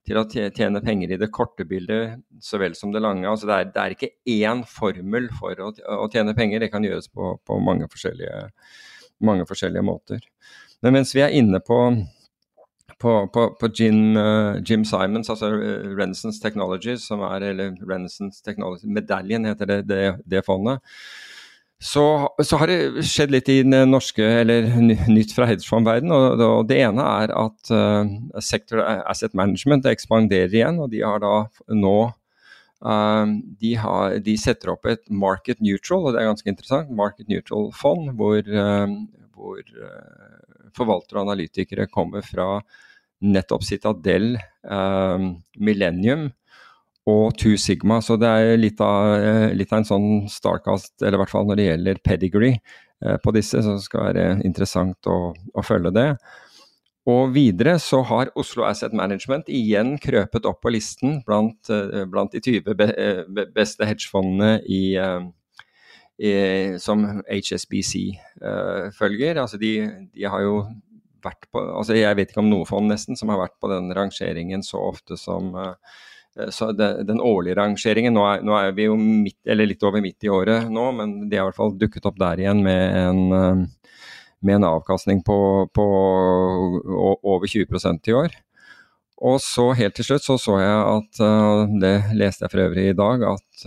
til 0.06 0.20
å, 0.20 0.24
tjene 0.30 0.80
penger 0.84 1.14
i 1.14 1.20
det 1.20 1.30
korte 1.34 1.66
bildet 1.68 2.22
så 2.40 2.60
vel 2.62 2.76
som 2.78 2.94
det 2.94 3.02
lange. 3.04 3.26
Altså 3.28 3.50
det, 3.50 3.56
er, 3.58 3.70
det 3.74 3.82
er 3.82 3.96
ikke 3.96 4.12
én 4.38 4.64
formel 4.68 5.28
for 5.36 5.60
å, 5.60 5.72
å, 5.98 6.08
tjene 6.12 6.36
penger, 6.38 6.62
det 6.62 6.72
kan 6.72 6.86
gjøres 6.86 7.10
på, 7.12 7.34
mange 7.60 7.90
forskjellige, 7.90 8.46
mange 9.26 9.46
forskjellige 9.50 9.84
måter. 9.84 10.22
Men 10.84 11.00
mens 11.00 11.14
vi 11.16 11.24
er 11.24 11.34
inne 11.34 11.60
på 11.64 11.80
på, 13.00 13.12
på, 13.32 13.44
på 13.60 13.68
Jim, 13.74 14.16
uh, 14.16 14.56
Jim, 14.64 14.84
Simons, 14.84 15.30
altså 15.30 15.50
uh, 15.52 15.92
Renaissance 15.96 16.40
Technologies, 16.42 17.06
som 17.08 17.22
er 17.26 17.50
eller 17.50 17.76
Renaissance 17.84 18.42
Technology 18.44 18.88
Medaljen 18.88 19.48
heter 19.48 19.70
det, 19.70 19.78
det, 19.88 20.02
det 20.30 20.44
fondet. 20.46 20.80
Så, 21.84 22.04
så, 22.40 22.56
har 22.56 22.70
det 22.70 23.04
skjedd 23.04 23.32
litt 23.34 23.48
i 23.52 23.58
den 23.66 23.90
norske, 23.90 24.24
eller 24.40 24.68
nytt 25.10 25.34
fra 25.36 25.48
hedgefondverdenen. 25.50 26.14
Og, 26.14 26.40
og, 26.40 26.68
det 26.70 26.78
ene 26.86 27.04
er 27.24 27.34
at 27.36 27.72
uh, 27.74 28.04
Sector 28.40 28.84
Asset 28.84 29.34
Management 29.36 29.88
ekspanderer 29.90 30.54
igjen, 30.54 30.80
og 30.80 30.92
de 30.94 31.02
har 31.04 31.20
da 31.24 31.34
nå 31.74 31.98
uh, 32.08 33.26
de, 33.60 33.74
har, 33.80 34.16
de, 34.24 34.38
setter 34.40 34.72
opp 34.72 34.88
et 34.88 35.04
market 35.10 35.60
neutral, 35.64 36.06
og 36.06 36.14
det 36.14 36.22
er 36.22 36.30
ganske 36.30 36.54
interessant, 36.54 36.94
market 36.94 37.28
neutral 37.32 37.68
fond, 37.76 38.14
hvor, 38.16 38.40
hvor 39.34 39.60
forvaltere 40.76 41.20
og 41.20 41.28
analytikere 41.28 41.88
kommer 41.92 42.24
fra 42.26 42.58
nettopp 43.24 43.64
Citadel, 43.64 44.34
eh, 44.36 45.28
Millennium 45.58 46.28
og 47.10 47.36
Two 47.40 47.56
Sigma. 47.60 48.00
Så 48.00 48.16
det 48.20 48.28
er 48.28 48.56
litt 48.60 48.80
av, 48.80 49.14
eh, 49.20 49.54
litt 49.54 49.72
av 49.72 49.82
en 49.82 49.90
sånn 49.90 50.08
starkast, 50.30 50.94
eller 51.02 51.18
i 51.18 51.22
hvert 51.22 51.30
fall 51.32 51.46
når 51.46 51.56
det 51.56 51.68
gjelder 51.68 52.02
pedigree 52.04 52.60
eh, 53.04 53.16
på 53.22 53.34
disse, 53.36 53.60
så 53.60 53.76
det 53.76 53.84
skal 53.84 54.08
være 54.08 54.26
interessant 54.44 55.10
å, 55.10 55.34
å, 55.54 55.64
følge 55.64 55.92
det. 55.92 56.08
Og 57.06 57.34
videre 57.34 57.76
så 57.78 58.00
har 58.08 58.32
Oslo 58.34 58.64
Asset 58.64 58.94
Management 58.96 59.50
igjen 59.52 59.98
krøpet 60.00 60.46
opp 60.48 60.62
på 60.64 60.72
listen 60.72 61.20
blant, 61.26 61.68
eh, 61.68 62.04
blant 62.08 62.32
de 62.32 62.40
20 62.40 62.74
be, 62.74 62.92
be, 63.28 63.46
beste 63.52 63.84
hedgefondene 63.84 64.62
i, 64.64 64.96
som 66.78 67.04
HSBC 67.26 67.94
uh, 68.38 68.90
følger. 68.94 69.40
Altså 69.42 69.58
de, 69.58 69.72
de, 70.14 70.26
har 70.30 70.44
jo 70.44 70.60
vært 71.24 71.48
på 71.52 71.62
altså 71.62 71.96
Jeg 71.96 72.18
vet 72.18 72.32
ikke 72.32 72.42
om 72.44 72.50
noe 72.52 72.68
fond 72.68 72.90
nesten 72.90 73.18
som 73.18 73.32
har 73.32 73.40
vært 73.46 73.56
på 73.62 73.70
den 73.72 73.90
rangeringen 73.96 74.64
så 74.66 74.82
ofte 74.92 75.18
som 75.20 75.54
uh, 75.56 75.74
så 76.50 76.72
det, 76.74 77.04
Den 77.06 77.20
årlige 77.22 77.54
rangeringen, 77.60 78.16
nå 78.16 78.24
er, 78.26 78.40
nå 78.42 78.56
er, 78.58 78.72
vi 78.74 78.88
jo 78.88 78.96
midt, 78.98 79.38
litt 79.54 79.84
over 79.86 80.02
midt 80.02 80.26
i 80.26 80.32
året 80.34 80.66
nå, 80.70 80.88
men 80.98 81.16
de 81.30 81.38
har 81.38 81.46
i 81.46 81.50
hvert 81.52 81.60
fall 81.60 81.76
dukket 81.78 82.08
opp 82.10 82.18
der 82.18 82.42
igjen 82.42 82.62
med 82.66 82.96
en, 82.98 83.20
uh, 83.30 84.00
med 84.44 84.58
en 84.58 84.66
avkastning 84.72 85.22
på, 85.26 85.36
på 85.74 85.84
over 87.22 87.46
20% 87.48 88.10
i 88.10 88.16
år. 88.18 88.34
Og 89.24 89.38
så 89.40 89.70
helt 89.78 89.94
til 89.96 90.04
slutt 90.08 90.24
så 90.26 90.34
så 90.42 90.58
jeg 90.58 90.80
at, 90.90 91.20
det 91.80 91.92
leste 92.18 92.44
jeg 92.44 92.52
for 92.52 92.64
øvrig 92.64 92.88
i 92.90 92.96
dag, 92.98 93.22
at 93.30 93.62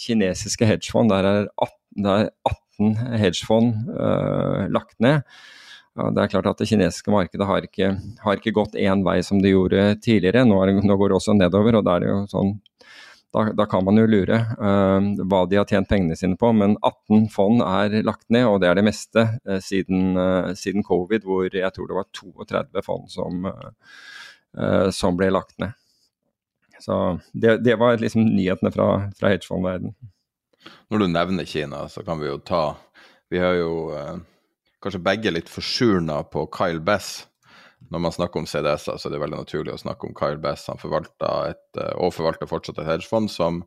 kinesiske 0.00 0.64
hedgefond, 0.70 1.10
der 1.12 1.26
er 1.28 1.40
18, 1.58 1.83
der 1.96 2.26
er 2.26 2.30
18 2.48 2.96
hedgefond 3.20 3.90
uh, 3.94 4.64
lagt 4.72 4.98
ned. 5.02 5.22
Det 5.94 6.18
er 6.24 6.30
klart 6.30 6.48
at 6.50 6.58
Det 6.58 6.66
kinesiske 6.66 7.12
markedet 7.14 7.46
har 7.46 7.62
ikke, 7.62 7.92
har 8.24 8.38
ikke 8.40 8.54
gått 8.56 8.74
én 8.74 9.04
vei 9.06 9.20
som 9.22 9.38
det 9.42 9.52
gjorde 9.52 9.92
tidligere. 10.02 10.42
Nå, 10.48 10.58
det, 10.66 10.80
nå, 10.82 10.96
går 10.98 11.12
det 11.12 11.18
også 11.20 11.36
nedover, 11.38 11.78
og 11.78 11.84
da, 11.86 11.98
sånn, 12.26 12.56
da, 13.34 13.44
da 13.54 13.66
kan 13.70 13.84
man 13.86 14.00
jo 14.02 14.08
lure 14.10 14.40
uh, 14.58 14.98
hva 15.22 15.44
de 15.46 15.60
har 15.60 15.70
tjent 15.70 15.86
pengene 15.90 16.18
sine 16.18 16.38
på. 16.40 16.50
Men 16.50 16.74
18 16.80 17.28
fond 17.34 17.62
er 17.62 18.00
lagt 18.02 18.26
ned, 18.26 18.48
og 18.50 18.58
det 18.64 18.72
er 18.72 18.80
det 18.80 18.86
meste 18.90 19.28
uh, 19.46 19.60
siden, 19.62 20.18
uh, 20.18 20.50
siden, 20.58 20.82
covid, 20.86 21.22
hvor 21.30 21.46
jeg 21.46 21.70
tror 21.76 21.90
det 21.90 22.00
var 22.00 22.10
32 22.10 22.84
fond 22.86 23.06
som, 23.10 23.46
som 24.94 25.16
ble 25.18 25.30
lagt 25.34 25.54
ned. 25.62 25.78
Så 26.82 27.18
det, 27.32 27.58
det 27.64 27.78
var 27.80 28.02
liksom 28.02 28.26
nyhetene 28.34 28.70
fra, 28.74 28.88
fra 29.18 29.30
hedgefondverdenen. 29.32 29.94
Når 30.92 31.04
du 31.04 31.06
nevner 31.10 31.48
Kina, 31.48 31.84
så 31.88 32.04
kan 32.06 32.20
vi 32.20 32.28
jo 32.28 32.38
ta 32.38 32.76
Vi 33.32 33.40
har 33.40 33.56
jo 33.58 33.72
kanskje 34.84 35.00
begge 35.00 35.32
litt 35.32 35.48
forsurna 35.48 36.22
på 36.28 36.44
Kyle 36.52 36.80
Bess. 36.84 37.26
Når 37.90 37.98
man 37.98 38.12
snakker 38.12 38.40
om 38.40 38.46
CDS-er, 38.46 38.98
så 38.98 39.08
er 39.08 39.14
det 39.14 39.20
veldig 39.22 39.40
naturlig 39.42 39.74
å 39.74 39.80
snakke 39.80 40.08
om 40.08 40.14
Kyle 40.16 40.40
Bess. 40.40 40.66
Han 40.68 40.80
forvalter 40.80 41.50
et, 41.52 41.80
eh, 41.80 41.92
og 41.96 42.14
forvalter 42.16 42.48
fortsatt 42.48 42.78
et 42.80 42.88
hedgefond 42.88 43.30
som 43.30 43.62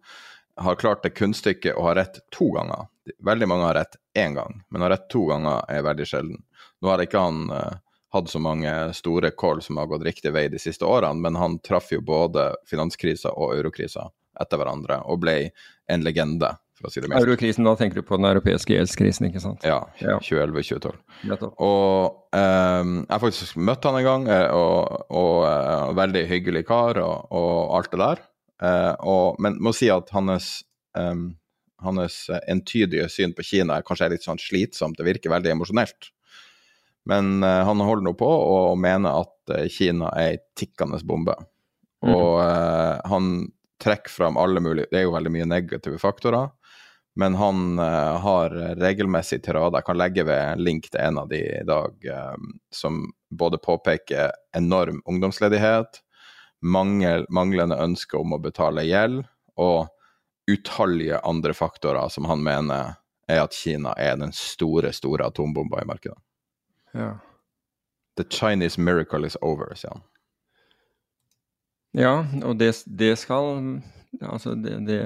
har 0.58 0.76
klart 0.76 1.04
det 1.04 1.14
kunststykket 1.18 1.78
å 1.78 1.86
ha 1.86 1.93
rett 1.98 2.20
to 2.34 2.50
ganger. 2.56 2.88
Veldig 3.24 3.48
mange 3.48 3.68
har 3.68 3.78
rett 3.78 3.98
én 4.18 4.34
gang, 4.34 4.64
men 4.70 4.82
å 4.82 4.88
ha 4.88 4.89
rett 4.95 5.10
to 5.10 5.26
ganger 5.30 5.62
er 5.70 5.86
veldig 5.86 6.08
sjelden. 6.10 6.41
Nå 6.82 6.89
har 6.89 7.04
ikke 7.04 7.22
han 7.22 7.52
eh, 7.54 7.78
hatt 8.14 8.30
så 8.30 8.41
mange 8.41 8.74
store 8.98 9.32
call 9.38 9.62
som 9.62 9.78
har 9.78 9.89
gått 9.91 10.06
riktig 10.08 10.34
vei 10.34 10.48
de 10.50 10.62
siste 10.62 10.86
årene, 10.86 11.22
men 11.22 11.38
han 11.38 11.60
traff 11.60 11.91
jo 11.93 12.02
både 12.02 12.56
finanskrisa 12.70 13.36
og 13.38 13.54
eurokrisa 13.58 14.10
etter 14.41 14.58
hverandre 14.58 15.02
og 15.06 15.22
ble 15.22 15.38
en 15.89 16.06
legende. 16.06 16.56
For 16.78 16.89
å 16.89 16.93
si 16.93 17.01
det 17.03 17.09
mest. 17.09 17.25
Eurokrisen, 17.25 17.65
da 17.67 17.73
tenker 17.80 18.01
du 18.01 18.07
på 18.07 18.19
den 18.19 18.30
europeiske 18.30 18.75
gjeldskrisen, 18.75 19.30
ikke 19.30 19.41
sant? 19.43 19.65
Ja, 19.67 19.80
2011-2012. 19.99 21.49
Og 21.65 22.38
um, 22.38 22.93
jeg 23.01 23.23
faktisk 23.25 23.59
møtt 23.69 23.89
han 23.89 23.99
en 23.99 24.07
gang, 24.07 24.30
eh, 24.34 24.47
og, 24.53 25.09
og 25.09 25.34
uh, 25.47 25.95
veldig 25.97 26.23
hyggelig 26.30 26.63
kar 26.69 27.01
og, 27.03 27.34
og 27.36 27.75
alt 27.80 27.91
det 27.93 28.03
der. 28.03 28.23
Uh, 28.61 28.93
og, 29.01 29.41
men 29.43 29.59
må 29.61 29.73
si 29.78 29.89
at 29.93 30.09
hans 30.15 30.61
um, 30.97 31.30
hans 31.86 32.23
entydige 32.49 33.05
syn 33.09 33.36
på 33.38 33.45
Kina 33.45 33.78
er 33.78 33.86
kanskje 33.86 34.09
litt 34.15 34.25
sånn 34.25 34.39
slitsomt, 34.41 34.97
det 34.97 35.05
virker 35.05 35.34
veldig 35.34 35.53
emosjonelt. 35.53 36.09
Men 37.07 37.43
uh, 37.43 37.63
han 37.67 37.84
holder 37.84 38.09
nå 38.09 38.15
på 38.19 38.28
å 38.28 38.75
mene 38.80 39.13
at 39.21 39.53
uh, 39.53 39.67
Kina 39.71 40.11
er 40.17 40.34
ei 40.34 40.39
tikkende 40.57 40.99
bombe. 41.07 41.38
Mm. 42.03 42.11
Og 42.11 42.34
uh, 42.41 42.97
han 43.07 43.47
trekker 43.82 44.09
fram 44.09 44.38
alle 44.41 44.61
mulige 44.61 44.89
Det 44.91 44.99
er 44.99 45.05
jo 45.05 45.13
veldig 45.13 45.32
mye 45.34 45.47
negative 45.49 46.01
faktorer. 46.01 46.49
Men 47.18 47.36
han 47.39 47.80
har 48.22 48.53
regelmessig 48.78 49.39
tirader. 49.45 49.80
Jeg 49.80 49.88
kan 49.88 49.97
legge 49.97 50.26
ved 50.28 50.38
en 50.38 50.61
link 50.61 50.89
til 50.91 51.01
en 51.01 51.18
av 51.24 51.32
de 51.32 51.39
i 51.41 51.63
dag 51.65 52.03
som 52.70 52.99
både 53.34 53.57
påpeker 53.57 54.36
enorm 54.57 54.99
ungdomsledighet, 55.09 55.97
mangel, 56.61 57.26
manglende 57.34 57.80
ønske 57.82 58.20
om 58.22 58.38
å 58.38 58.41
betale 58.41 58.86
gjeld, 58.86 59.24
og 59.57 59.88
utallige 60.47 61.20
andre 61.26 61.53
faktorer 61.57 62.13
som 62.13 62.30
han 62.30 62.43
mener 62.43 62.95
er 63.28 63.43
at 63.43 63.53
Kina 63.53 63.93
er 63.99 64.15
den 64.22 64.32
store, 64.32 64.93
store 64.95 65.28
atombomba 65.28 65.82
i 65.82 65.89
markedet. 65.89 66.20
Ja. 66.93 67.18
The 68.18 68.24
Chinese 68.24 68.80
miracle 68.82 69.28
is 69.28 69.38
over, 69.41 69.74
sier 69.76 69.97
han. 69.97 70.05
Ja, 71.97 72.15
og 72.45 72.57
det, 72.59 72.74
det 72.86 73.15
skal 73.20 73.82
Altså, 74.22 74.55
det, 74.55 74.80
det, 74.88 74.97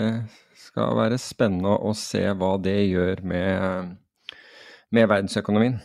skal 0.62 0.98
være 1.00 1.20
spennende 1.22 1.74
å 1.74 1.94
se 1.98 2.24
hva 2.38 2.56
det 2.62 2.78
gjør 2.90 3.24
med, 3.28 3.96
med 4.94 5.10
verdensøkonomien. 5.10 5.80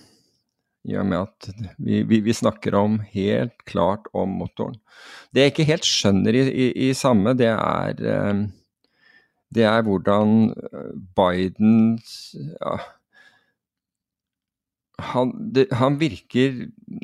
I 0.87 0.95
og 1.01 1.09
med 1.11 1.25
at 1.25 1.49
vi, 1.83 2.05
vi, 2.07 2.21
vi, 2.23 2.35
snakker 2.37 2.77
om 2.79 3.01
helt 3.11 3.57
klart 3.67 4.07
om 4.15 4.37
motoren. 4.39 4.77
Det 5.35 5.43
jeg 5.43 5.55
ikke 5.55 5.71
helt 5.73 5.89
skjønner 5.89 6.37
i, 6.39 6.45
i, 6.47 6.67
i 6.87 6.93
samme, 6.95 7.35
det 7.35 7.51
er 7.51 8.05
eh, 8.07 8.45
det 9.57 9.65
er 9.65 9.83
hvordan 9.87 10.53
Bidens 11.17 12.35
ja, 12.37 12.77
han, 15.03 15.33
det, 15.53 15.67
han, 15.77 15.99
virker 16.01 16.55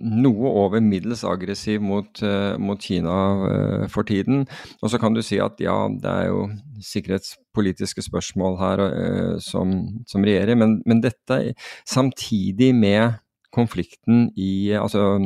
noe 0.01 0.53
over 0.63 0.81
middels 0.85 1.25
aggressiv 1.29 1.83
mot, 1.85 2.23
uh, 2.25 2.57
mot 2.61 2.81
Kina 2.81 3.17
uh, 3.43 3.89
for 3.93 4.09
tiden. 4.09 4.47
Og 4.81 4.93
så 4.93 5.01
kan 5.01 5.13
du 5.13 5.21
si 5.25 5.41
at 5.43 5.61
ja, 5.61 5.77
det 5.93 6.09
er 6.09 6.31
jo 6.31 6.47
sikkerhetspolitiske 6.83 8.05
spørsmål 8.09 8.57
her 8.63 8.85
uh, 8.87 9.35
som, 9.45 9.75
som, 10.09 10.25
regjerer, 10.25 10.57
men, 10.57 10.81
men, 10.89 11.05
dette 11.05 11.55
samtidig 11.85 12.73
med 12.75 13.21
konflikten 13.53 14.31
i, 14.41 14.73
altså, 14.73 15.19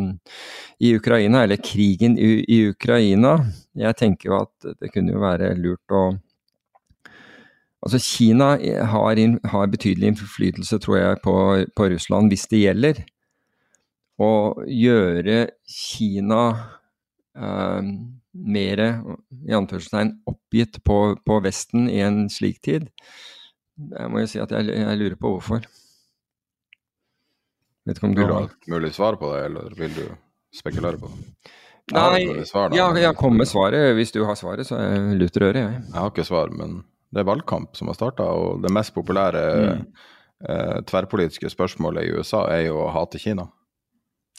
i 0.83 0.97
Ukraina, 0.99 1.45
eller 1.45 1.63
krigen 1.63 2.19
i, 2.19 2.41
i 2.51 2.65
Ukraina. 2.73 3.37
Jeg 3.79 3.95
tenker 4.01 4.33
jo 4.33 4.41
at 4.41 4.73
det 4.81 4.91
kunne 4.91 5.15
jo 5.15 5.23
være 5.23 5.55
lurt 5.55 5.95
å 5.95 6.09
Altså 7.85 8.01
Kina 8.03 8.57
har, 8.91 9.21
har, 9.53 9.67
betydelig 9.71 10.13
innflytelse, 10.13 10.79
tror 10.83 10.97
jeg, 10.99 11.21
på, 11.23 11.35
på, 11.77 11.89
Russland 11.93 12.33
hvis 12.33 12.49
det 12.51 12.63
gjelder. 12.65 13.03
Å 14.17 14.31
gjøre 14.65 15.39
Kina 15.69 16.43
eh, 17.37 17.91
mer 18.37 18.83
i 18.83 19.57
anførselstegn 19.57 20.17
oppgitt 20.29 20.81
på, 20.89 21.01
på, 21.21 21.41
Vesten 21.45 21.91
i 21.93 22.01
en 22.05 22.27
slik 22.33 22.63
tid, 22.65 22.89
jeg 23.77 24.09
må 24.09 24.23
jo 24.23 24.31
si 24.31 24.41
at 24.41 24.53
jeg, 24.57 24.73
jeg 24.73 24.99
lurer 25.03 25.19
på 25.21 25.35
hvorfor. 25.35 25.67
Vet 27.87 28.01
ikke 28.01 28.09
om 28.09 28.17
du 28.17 28.25
har 28.25 28.49
et 28.49 28.71
mulig 28.73 28.91
svar 28.97 29.19
på 29.21 29.31
det, 29.35 29.45
eller 29.51 29.75
vil 29.79 29.93
du 29.95 30.05
spekulere 30.57 30.99
på 30.99 31.13
det? 31.13 31.53
Nei, 31.95 32.43
svar, 32.49 32.73
ja, 32.75 32.89
jeg 32.99 33.15
kommer 33.15 33.45
med 33.45 33.47
svaret. 33.47 33.93
Hvis 33.95 34.11
du 34.11 34.25
har 34.27 34.35
svaret, 34.35 34.67
så 34.67 34.81
er 34.81 34.89
jeg 34.97 35.19
luter 35.21 35.45
øret, 35.53 35.61
jeg. 35.61 35.83
Jeg 35.85 35.95
har 35.95 36.11
ikke 36.11 36.25
svar, 36.27 36.51
men 36.51 36.81
det 37.17 37.23
er 37.25 37.31
valgkamp 37.31 37.77
som 37.77 37.89
har 37.89 37.97
starta, 37.97 38.27
og 38.29 38.61
det 38.65 38.73
mest 38.77 38.93
populære 38.93 39.43
mm. 39.57 39.85
eh, 40.51 40.77
tverrpolitiske 40.91 41.49
spørsmålet 41.49 42.05
i 42.05 42.13
USA 42.13 42.45
er 42.53 42.67
jo 42.69 42.83
å 42.85 42.93
hate 42.93 43.21
Kina. 43.23 43.49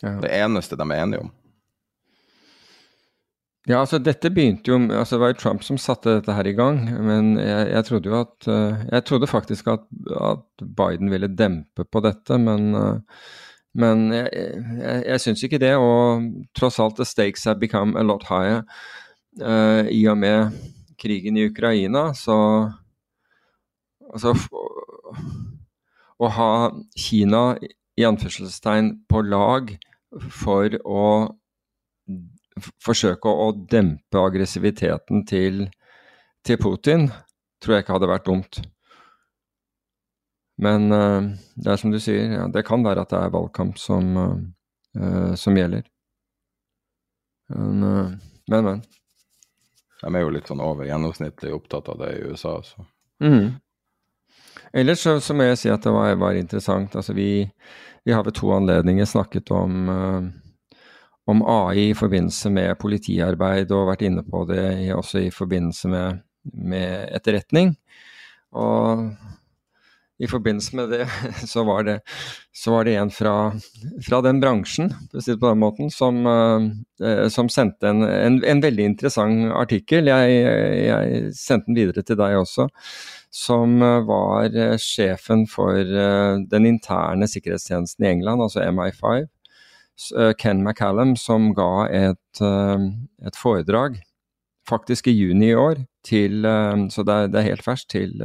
Ja. 0.03 0.19
Det 0.21 0.29
eneste 0.37 0.77
de 0.77 0.85
er 0.85 1.01
enige 1.01 1.25
om. 1.25 1.33
Ja, 3.67 3.81
altså 3.81 3.97
dette 3.99 4.29
begynte 4.31 4.71
jo 4.71 4.77
altså 4.79 5.17
Det 5.17 5.19
var 5.19 5.31
jo 5.33 5.39
Trump 5.41 5.63
som 5.65 5.79
satte 5.81 6.19
dette 6.19 6.35
her 6.37 6.47
i 6.47 6.53
gang. 6.55 6.77
Men 7.03 7.33
jeg, 7.41 7.65
jeg 7.73 7.87
trodde 7.89 8.07
jo 8.07 8.19
at 8.21 8.47
uh, 8.47 8.85
Jeg 8.93 9.03
trodde 9.09 9.27
faktisk 9.27 9.67
at, 9.73 9.83
at, 10.29 10.45
Biden 10.61 11.11
ville 11.11 11.27
dempe 11.27 11.83
på 11.83 12.01
dette, 12.05 12.37
men, 12.39 12.69
uh, 12.75 13.25
men 13.75 14.07
jeg, 14.15 14.29
jeg, 14.31 15.03
jeg 15.09 15.25
syns 15.25 15.43
ikke 15.43 15.59
det. 15.59 15.73
Og 15.75 16.29
tross 16.55 16.79
alt, 16.79 16.95
the 16.95 17.05
stakes 17.05 17.43
have 17.43 17.59
become 17.59 17.99
a 17.99 18.05
lot 18.07 18.23
higher 18.29 18.63
uh, 19.41 19.83
i 19.91 20.05
og 20.07 20.17
med 20.23 20.47
krigen 20.99 21.37
i 21.37 21.47
Ukraina, 21.49 22.09
så 22.17 22.37
Altså 24.07 24.31
å 26.17 26.29
ha 26.31 26.51
Kina 26.95 27.41
i 27.97 28.05
anførselstegn 28.07 28.93
på 29.09 29.21
lag 29.27 29.73
for 30.31 30.77
å 30.87 31.03
forsøke 32.83 33.29
å 33.29 33.51
dempe 33.69 34.21
aggressiviteten 34.21 35.25
til, 35.29 35.67
til 36.45 36.59
Putin, 36.61 37.07
tror 37.61 37.75
jeg 37.75 37.85
ikke 37.85 37.97
hadde 37.97 38.11
vært 38.13 38.27
dumt. 38.29 38.61
Men 40.63 40.89
uh, 40.89 41.27
det 41.53 41.73
er 41.73 41.81
som 41.81 41.93
du 41.93 41.99
sier, 42.01 42.31
ja, 42.33 42.47
det 42.49 42.65
kan 42.65 42.85
være 42.85 43.03
at 43.03 43.13
det 43.13 43.19
er 43.19 43.33
valgkamp 43.35 43.77
som, 43.81 44.15
uh, 44.17 45.33
som 45.37 45.57
gjelder. 45.57 45.85
Men, 47.53 47.83
uh, 47.83 48.39
men, 48.49 48.71
men. 48.71 48.81
De 50.01 50.09
er 50.13 50.23
jo 50.23 50.33
litt 50.33 50.49
sånn 50.49 50.61
over 50.61 50.87
gjennomsnittlig 50.87 51.53
opptatt 51.55 51.89
av 51.89 52.01
det 52.03 52.11
i 52.17 52.25
USA. 52.29 52.57
Så. 52.63 52.85
Mm. 53.23 53.55
Ellers 54.73 55.01
så, 55.01 55.17
så, 55.23 55.33
må 55.33 55.47
jeg 55.47 55.61
si 55.61 55.71
at 55.73 55.85
det 55.85 55.93
var, 55.93 56.11
var 56.21 56.37
interessant. 56.37 56.95
Altså 56.97 57.15
vi, 57.17 57.47
vi, 58.05 58.13
har 58.13 58.25
ved 58.27 58.37
to 58.37 58.51
anledninger 58.53 59.09
snakket 59.09 59.51
om, 59.55 59.89
uh, 59.89 60.77
om 61.31 61.41
AI 61.41 61.89
i 61.89 61.97
forbindelse 61.97 62.51
med 62.53 62.77
politiarbeid, 62.81 63.73
og 63.73 63.89
vært 63.91 64.05
inne 64.09 64.25
på 64.27 64.43
det 64.51 64.67
også 64.95 65.25
i 65.25 65.33
forbindelse 65.33 65.91
med, 65.93 66.21
med 66.53 67.09
etterretning. 67.17 67.73
Og 68.57 69.07
i 70.19 70.27
forbindelse 70.27 70.75
med 70.75 70.89
det, 70.89 71.05
så 71.51 71.63
var 71.63 71.83
det, 71.83 71.99
så 72.55 72.71
var 72.71 72.87
det 72.87 72.95
en 72.97 73.11
fra, 73.13 73.35
fra, 74.05 74.21
den 74.25 74.41
bransjen, 74.41 74.89
si 75.21 75.35
den 75.37 75.61
måten, 75.61 75.91
som, 75.93 76.23
uh, 76.25 77.27
som 77.29 77.49
sendte 77.53 77.91
en, 77.91 78.01
en, 78.03 78.41
en, 78.43 78.63
veldig 78.63 78.89
interessant 78.93 79.51
artikkel. 79.53 80.09
Jeg, 80.09 80.41
jeg, 80.87 81.31
sendte 81.37 81.69
den 81.69 81.77
videre 81.77 82.05
til 82.05 82.19
deg 82.19 82.39
også. 82.41 82.67
Som 83.33 83.77
uh, 83.83 84.01
var 84.07 84.55
sjefen 84.81 85.45
for 85.51 85.77
den 86.49 86.69
interne 86.69 87.27
sikkerhetstjenesten 87.29 88.07
i 88.07 88.13
England, 88.15 88.41
altså 88.41 88.65
MI5. 88.65 89.27
Ken 90.37 90.61
McCallum, 90.61 91.15
som 91.17 91.51
ga 91.57 91.87
et, 91.89 92.41
et, 92.41 93.37
foredrag, 93.37 93.95
faktisk 94.69 95.07
i 95.09 95.15
juni 95.15 95.47
i 95.49 95.57
år, 95.57 95.81
til, 96.05 96.45
så 96.93 97.01
det 97.01 97.15
er, 97.15 97.31
det 97.33 97.39
er 97.39 97.47
helt 97.47 97.65
ferskt, 97.65 97.95
til 97.95 98.21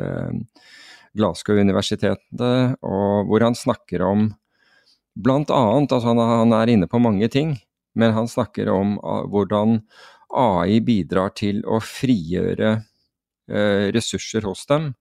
Glasgow-universitetet, 1.18 2.78
og 2.80 3.28
hvor 3.28 3.44
han 3.44 3.56
snakker 3.58 4.04
om 4.06 4.30
blant 5.14 5.50
annet, 5.52 5.92
altså 5.92 6.12
han, 6.12 6.22
han, 6.22 6.54
er 6.56 6.72
inne 6.72 6.88
på 6.88 7.00
mange 7.02 7.28
ting, 7.32 7.56
men 7.98 8.14
han 8.16 8.28
snakker 8.30 8.70
om 8.72 8.96
uh, 9.02 9.22
hvordan 9.28 9.82
AI 10.32 10.80
bidrar 10.84 11.34
til 11.36 11.60
å 11.68 11.82
frigjøre 11.84 12.74
uh, 12.80 13.86
ressurser 13.92 14.48
hos 14.48 14.64
dem, 14.70 14.92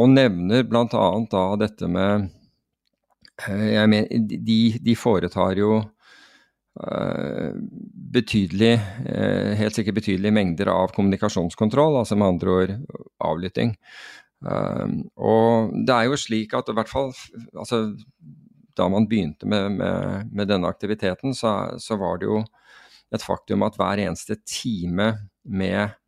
og 0.00 0.10
nevner 0.10 0.64
bl.a. 0.66 0.86
da 1.30 1.44
dette 1.60 1.90
med 1.90 2.26
uh, 3.46 3.66
jeg 3.68 3.90
mener, 3.92 4.30
de, 4.32 4.62
de 4.82 4.98
foretar 4.98 5.58
jo 5.60 5.82
betydelig, 6.72 8.70
helt 9.60 9.76
sikkert 9.76 9.98
betydelige 9.98 10.32
mengder 10.32 10.70
av 10.72 10.94
kommunikasjonskontroll, 10.96 11.98
altså 12.00 12.16
med 12.16 12.30
andre 12.30 12.54
ord 12.54 12.72
avlytting. 13.28 13.74
Um, 14.42 14.96
og 15.14 15.72
det 15.86 15.94
er 15.94 16.08
jo 16.10 16.18
slik 16.18 16.54
at 16.58 16.70
i 16.70 16.74
hvert 16.74 16.90
fall 16.90 17.12
altså, 17.54 17.84
da 18.74 18.88
man 18.90 19.06
begynte 19.06 19.46
med, 19.46 19.78
med, 19.78 20.30
med 20.32 20.50
denne 20.50 20.70
aktiviteten, 20.70 21.34
så, 21.36 21.78
så, 21.78 21.98
var 22.00 22.18
det 22.18 22.26
jo 22.26 22.40
et 23.14 23.22
faktum 23.22 23.62
at 23.62 23.76
hver 23.78 24.02
eneste 24.02 24.40
time 24.48 25.12
med 25.44 25.98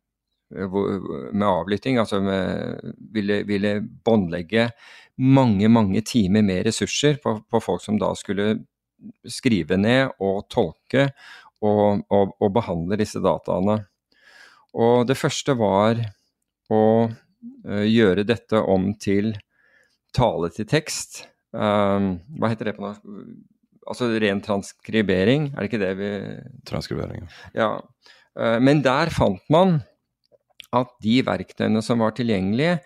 med 0.55 1.47
avlytting. 1.47 1.97
Altså 1.97 2.19
med, 2.21 2.93
ville, 3.11 3.43
ville 3.43 3.81
båndlegge 4.05 4.69
mange, 5.17 5.69
mange 5.69 6.01
timer 6.01 6.41
med 6.41 6.65
ressurser 6.67 7.17
på, 7.23 7.39
på, 7.49 7.59
folk 7.59 7.81
som 7.83 7.99
da 7.99 8.11
skulle 8.15 8.65
skrive 9.25 9.77
ned 9.77 10.15
og 10.19 10.45
tolke 10.49 11.09
og, 11.61 12.05
og, 12.09 12.35
og 12.39 12.53
behandle 12.53 12.99
disse 12.99 13.21
dataene. 13.23 13.79
Og 14.75 15.07
det 15.07 15.17
første 15.17 15.55
var 15.57 16.01
å 16.71 16.81
gjøre 17.65 18.25
dette 18.27 18.59
om 18.61 18.91
til 19.01 19.33
tale 20.15 20.51
til 20.53 20.67
tekst. 20.69 21.23
Um, 21.55 22.15
hva 22.39 22.51
heter 22.51 22.69
det 22.69 22.77
på 22.77 22.85
norsk? 22.85 23.03
Altså 23.85 24.09
ren 24.17 24.41
transkribering, 24.41 25.51
er 25.53 25.61
det 25.61 25.69
ikke 25.69 25.81
det 25.83 25.91
vi 25.99 26.11
Transkribering. 26.65 27.27
Ja. 27.53 27.75
Uh, 28.35 28.57
men 28.63 28.81
der 28.85 29.11
fant 29.13 29.43
man 29.53 29.79
at 30.75 30.89
de 31.03 31.19
verktøyene 31.23 31.83
som 31.85 32.01
var 32.03 32.15
tilgjengelige, 32.17 32.79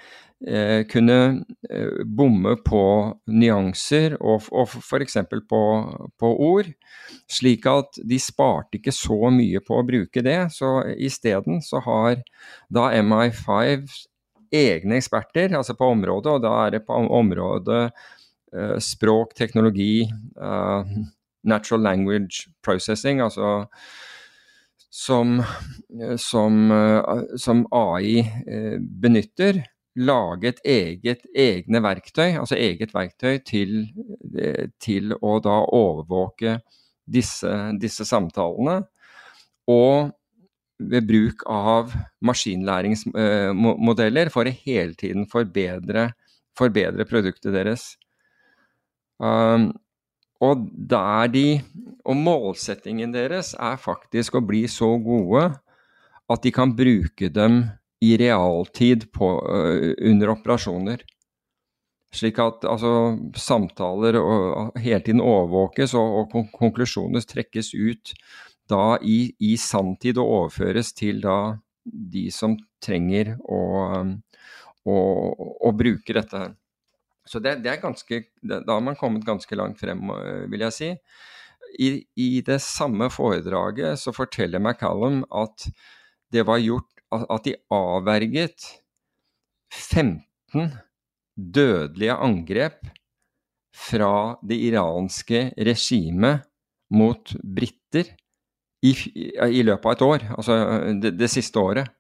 eh, 0.45 0.84
kunne 0.91 1.45
eh, 1.70 2.03
bomme 2.05 2.53
på 2.62 2.82
nyanser 3.26 4.14
og, 4.20 4.45
og 4.51 4.76
f.eks. 4.78 5.18
På, 5.49 5.62
på 6.20 6.30
ord, 6.45 6.70
slik 7.32 7.66
at 7.72 7.97
de 8.05 8.20
sparte 8.22 8.78
ikke 8.78 8.93
så 8.93 9.32
mye 9.34 9.64
på 9.66 9.80
å 9.80 9.88
bruke 9.88 10.22
det. 10.26 10.38
Så 10.53 10.76
isteden 11.01 11.64
så 11.66 11.82
har 11.88 12.22
da 12.70 12.91
MI5 12.99 13.89
egne 14.52 15.00
eksperter 15.00 15.56
altså 15.58 15.76
på 15.78 15.91
området, 15.93 16.36
og 16.36 16.43
da 16.45 16.54
er 16.66 16.76
det 16.76 16.84
på 16.88 16.97
området 17.20 17.82
eh, 18.54 18.78
språk, 18.84 19.34
teknologi, 19.38 20.06
uh, 20.41 20.86
natural 21.43 21.84
language 21.86 22.50
processing, 22.66 23.22
altså 23.22 23.68
som, 24.89 25.38
som, 26.18 26.72
som 27.38 27.62
AI 27.72 28.20
eh, 28.20 28.80
benytter, 28.82 29.62
laget 30.00 30.62
eget, 30.66 31.26
egne 31.36 31.82
verktøy, 31.84 32.38
altså 32.39 32.58
eget 32.58 32.93
verktøy 32.95 33.39
til, 33.45 33.89
eh, 34.38 34.70
til 34.82 35.14
å 35.22 35.39
da 35.43 35.58
overvåke 35.76 36.60
disse, 37.10 37.52
disse, 37.82 38.06
samtalene. 38.06 38.84
Og 39.70 40.12
ved 40.80 41.08
bruk 41.08 41.44
av 41.52 41.94
maskinlæringsmodeller 42.24 44.30
for 44.34 44.48
å 44.48 44.54
hele 44.64 44.94
tiden 45.00 45.28
forbedre, 45.30 46.10
forbedre 46.58 47.06
produktet 47.10 47.54
deres. 47.56 47.98
Um, 49.20 49.74
og 50.40 50.70
der 50.72 51.28
de 51.28 51.62
Og 52.08 52.16
målsettingen 52.16 53.12
deres 53.14 53.56
er 53.60 53.76
faktisk 53.78 54.36
å 54.40 54.42
bli 54.42 54.68
så 54.72 54.98
gode 55.04 55.60
at 56.32 56.42
de 56.42 56.52
kan 56.56 56.72
bruke 56.74 57.30
dem 57.30 57.70
i 58.02 58.18
realtid 58.18 59.12
på, 59.14 59.44
under 60.08 60.30
operasjoner. 60.34 61.04
Slik 62.16 62.40
at 62.42 62.66
altså, 62.66 63.20
samtaler 63.38 64.18
og, 64.18 64.72
hele 64.82 65.04
tiden 65.06 65.22
overvåkes, 65.22 65.94
og, 66.00 66.34
og 66.34 66.50
konklusjoner 66.56 67.22
trekkes 67.30 67.76
ut 67.76 68.16
da 68.70 68.99
i, 69.01 69.32
i 69.39 69.55
sanntid 69.59 70.20
og 70.22 70.36
overføres 70.43 70.93
til 70.97 71.22
da 71.24 71.57
de 71.84 72.28
som 72.34 72.55
trenger 72.84 73.34
å, 73.41 73.59
å, 74.86 74.97
å 75.65 75.72
bruke 75.76 76.15
dette. 76.15 76.43
her. 76.43 76.55
Så 77.30 77.41
det, 77.43 77.59
det, 77.63 77.74
er 77.74 77.82
ganske, 77.82 78.24
Da 78.41 78.61
har 78.65 78.82
man 78.82 78.97
kommet 78.97 79.26
ganske 79.28 79.57
langt 79.57 79.80
frem, 79.82 80.09
vil 80.49 80.65
jeg 80.65 80.76
si. 80.76 80.91
I, 81.78 81.89
I, 82.17 82.30
det 82.45 82.57
samme 82.65 83.11
foredraget 83.13 83.99
så 84.01 84.13
forteller 84.15 84.61
McCallum 84.61 85.22
at 85.30 85.67
det 86.34 86.41
var 86.47 86.61
gjort 86.61 86.89
At 87.13 87.45
de 87.45 87.55
avverget 87.74 88.65
15 89.74 90.72
dødelige 91.39 92.15
angrep 92.22 92.89
fra 93.74 94.38
det 94.45 94.57
iranske 94.67 95.41
regimet 95.57 96.45
mot 96.93 97.34
briter 97.41 98.11
i, 98.86 98.92
i, 99.50 99.64
løpet 99.64 99.86
av 99.86 99.96
et 99.96 100.04
år, 100.06 100.26
altså 100.38 100.58
det, 101.04 101.12
det 101.20 101.28
siste 101.32 101.60
året. 101.60 101.92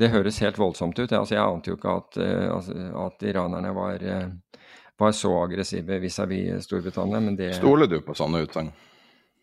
Det 0.00 0.10
høres 0.12 0.40
helt 0.42 0.58
voldsomt 0.60 0.98
ut. 0.98 1.12
Altså, 1.12 1.36
jeg 1.36 1.44
ante 1.44 1.70
jo 1.70 1.76
ikke 1.78 1.96
at, 2.00 2.18
uh, 2.20 2.46
altså, 2.56 2.76
at 3.06 3.26
iranerne 3.28 3.72
var, 3.76 4.04
uh, 4.04 4.62
var, 5.00 5.12
så 5.16 5.32
aggressive 5.44 5.98
vis-à-vis 6.00 6.48
-vis 6.50 6.66
Storbritannia, 6.66 7.20
men 7.20 7.36
det 7.36 7.54
Stoler 7.56 7.86
du 7.86 8.00
på 8.00 8.16
sånne 8.16 8.42
utsagn? 8.44 8.72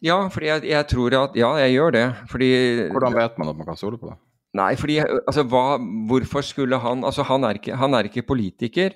Ja, 0.02 0.30
fordi 0.32 0.47
jeg, 0.47 0.66
jeg, 0.70 0.88
tror 0.88 1.16
at 1.24 1.36
Ja, 1.36 1.52
jeg 1.60 1.76
gjør 1.76 1.91
det. 1.91 2.08
Fordi 2.32 2.50
Hvordan 2.91 3.16
vet 3.16 3.38
man 3.38 3.50
at 3.50 3.58
man 3.58 3.68
kan 3.68 3.78
stole 3.78 4.00
på 4.00 4.10
det? 4.10 4.18
Nei, 4.56 4.74
fordi 4.80 4.97
altså, 5.04 5.43
hva, 5.43 5.78
Hvorfor 6.10 6.41
skulle 6.45 6.80
han 6.80 7.04
Altså, 7.04 7.24
han 7.28 7.43
er, 7.43 7.60
ikke, 7.60 7.76
han 7.76 7.93
er 7.93 8.08
ikke 8.08 8.26
politiker. 8.28 8.95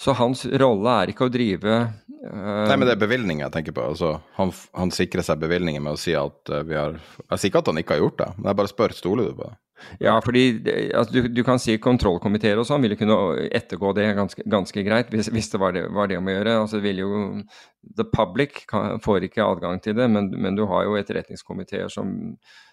Så 0.00 0.14
hans 0.16 0.46
rolle 0.46 0.94
er 1.02 1.12
ikke 1.12 1.26
å 1.26 1.32
drive 1.32 1.80
Nei, 2.20 2.76
men 2.76 2.84
det 2.84 2.98
er 2.98 3.00
bevilgninger 3.00 3.46
jeg 3.46 3.52
tenker 3.54 3.74
på. 3.76 3.86
Altså, 3.94 4.12
han, 4.36 4.52
han 4.76 4.92
sikrer 4.92 5.24
seg 5.24 5.40
bevilgninger 5.40 5.80
med 5.80 5.96
å 5.96 6.00
si 6.00 6.12
at 6.18 6.52
uh, 6.52 6.60
vi 6.68 6.76
har 6.76 6.98
Jeg 6.98 7.38
sier 7.38 7.48
ikke 7.48 7.62
at 7.62 7.70
han 7.72 7.80
ikke 7.80 7.96
har 7.96 8.02
gjort 8.02 8.18
det, 8.20 8.30
men 8.36 8.50
jeg 8.50 8.58
bare 8.60 8.72
spør 8.72 8.96
stoler 8.96 9.30
du 9.30 9.38
på 9.38 9.48
det? 9.48 9.56
Ja, 10.04 10.18
fordi 10.20 10.42
altså, 10.94 11.14
du, 11.14 11.28
du, 11.32 11.40
kan 11.44 11.60
si 11.62 11.78
kontrollkomiteer 11.80 12.60
og 12.60 12.66
sånn 12.68 12.84
ville 12.84 12.98
kunne 13.00 13.16
ettergå 13.48 13.94
det 13.96 14.10
ganske, 14.18 14.44
ganske 14.44 14.84
greit, 14.84 15.08
hvis, 15.12 15.30
hvis, 15.32 15.50
det 15.52 15.60
var 15.62 15.72
det, 15.76 15.86
var 15.96 16.10
det 16.10 16.18
om 16.20 16.28
å 16.28 16.34
gjøre. 16.34 16.56
Altså, 16.66 16.82
vil 16.84 17.00
jo, 17.00 17.10
the 17.96 18.04
public 18.04 18.64
kan, 18.70 19.00
får 19.00 19.30
ikke 19.30 19.46
adgang 19.46 19.80
til 19.80 19.96
det, 19.96 20.10
men, 20.12 20.30
men 20.36 20.58
du 20.58 20.66
har 20.70 20.84
jo 20.84 20.98
etterretningskomiteer 21.00 21.88
som 21.92 22.12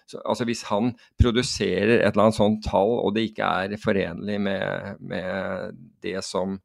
så, 0.08 0.22
altså 0.24 0.46
Hvis 0.48 0.62
han 0.70 0.94
produserer 1.20 1.98
et 1.98 2.14
eller 2.14 2.28
annet 2.28 2.38
sånt 2.38 2.62
tall, 2.64 2.94
og 3.02 3.12
det 3.12 3.26
ikke 3.28 3.44
er 3.44 3.74
forenlig 3.82 4.38
med, 4.40 4.96
med 5.04 5.76
det 6.04 6.22
som 6.24 6.56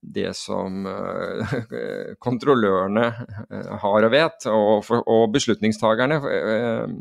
det 0.00 0.36
som 0.36 0.86
uh, 0.86 1.54
kontrollørene 2.24 3.06
uh, 3.50 3.72
har 3.82 4.06
og 4.06 4.12
vet, 4.14 4.46
og, 4.50 4.84
for, 4.86 5.04
beslutningstagerne 5.34 6.20
uh, 6.22 6.92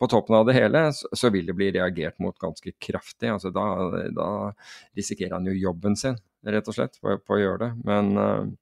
på 0.00 0.08
toppen 0.08 0.38
av 0.38 0.46
det 0.48 0.56
hele, 0.56 0.86
så, 0.92 1.28
vil 1.32 1.48
det 1.48 1.56
bli 1.56 1.70
reagert 1.76 2.16
mot 2.24 2.36
ganske 2.40 2.72
kraftig. 2.80 3.28
Altså, 3.34 3.52
da, 3.52 3.66
da, 4.16 4.28
risikerer 4.96 5.36
han 5.36 5.48
jo 5.50 5.58
jobben 5.58 5.96
sin, 5.98 6.16
rett 6.46 6.68
og 6.72 6.76
slett, 6.76 6.96
på, 7.02 7.18
på 7.20 7.36
å 7.36 7.40
gjøre 7.40 7.66
det. 7.66 7.70
Men, 7.84 8.54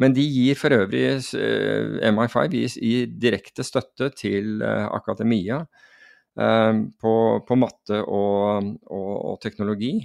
men 0.00 0.16
de 0.16 0.24
gir 0.24 0.56
for 0.56 0.72
øvrig 0.72 1.04
uh, 1.36 1.98
MI5 2.08 2.56
gir, 2.56 2.78
gir, 2.80 3.12
direkte 3.20 3.66
støtte 3.66 4.08
til 4.16 4.64
akademia 4.64 5.66
på, 6.38 7.12
på, 7.42 7.56
matte 7.58 7.98
og, 7.98 8.68
og, 8.86 9.14
og, 9.26 9.38
teknologi. 9.42 9.96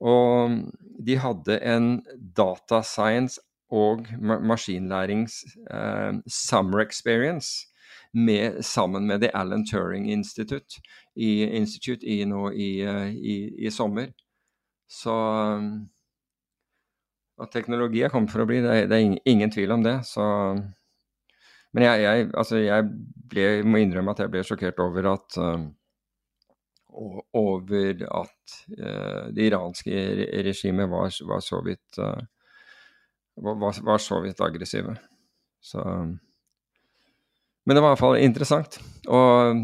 Og 0.00 0.58
de 1.06 1.16
hadde 1.20 1.60
en 1.64 1.90
data 2.36 2.82
science 2.84 3.40
og 3.72 4.06
maskinlærings 4.20 5.40
summer 6.30 6.84
experience 6.84 7.66
med, 8.16 8.64
sammen 8.64 9.06
med 9.06 9.20
The 9.20 9.30
Alan 9.36 9.66
Turing 9.66 10.10
Institute 10.12 10.80
i, 11.16 11.42
Institute 11.44 12.06
i, 12.06 12.24
nå, 12.24 12.50
i, 12.50 12.70
eh, 12.84 13.08
i, 13.12 13.36
i 13.66 13.70
sommer. 13.70 14.12
Så 14.88 15.12
at 17.42 17.52
teknologi 17.52 18.02
er 18.04 18.12
kommet 18.12 18.32
for 18.32 18.44
å 18.44 18.48
bli, 18.48 18.62
det 18.64 18.72
er, 18.72 18.86
det 18.88 18.98
er 18.98 19.18
ingen 19.28 19.52
tvil 19.52 19.74
om 19.76 19.84
det. 19.84 19.98
Så, 20.08 20.24
men 21.76 21.84
jeg, 21.84 22.04
jeg, 22.06 22.28
altså 22.32 22.62
jeg 22.62 22.86
ble, 23.32 23.48
må 23.66 23.82
innrømme 23.82 24.14
at 24.14 24.24
jeg 24.24 24.32
ble 24.32 24.44
sjokkert 24.46 24.80
over 24.84 25.10
at 25.12 25.40
uh, 25.42 25.66
over 26.96 28.04
at 28.06 28.56
uh, 28.78 29.26
det 29.36 29.50
iranske 29.50 29.92
regimet 30.46 30.88
var, 30.90 31.12
var, 31.28 31.42
så 31.44 31.60
vidt 31.64 31.98
uh, 32.00 32.22
var, 33.36 33.82
var, 33.84 33.98
så 33.98 34.20
vidt 34.24 34.40
aggressive. 34.40 34.96
Så 35.60 35.82
men 37.66 37.74
det 37.74 37.82
var 37.82 37.88
i 37.88 37.94
hvert 37.96 37.98
fall 37.98 38.16
interessant. 38.22 38.76
Og 39.10 39.56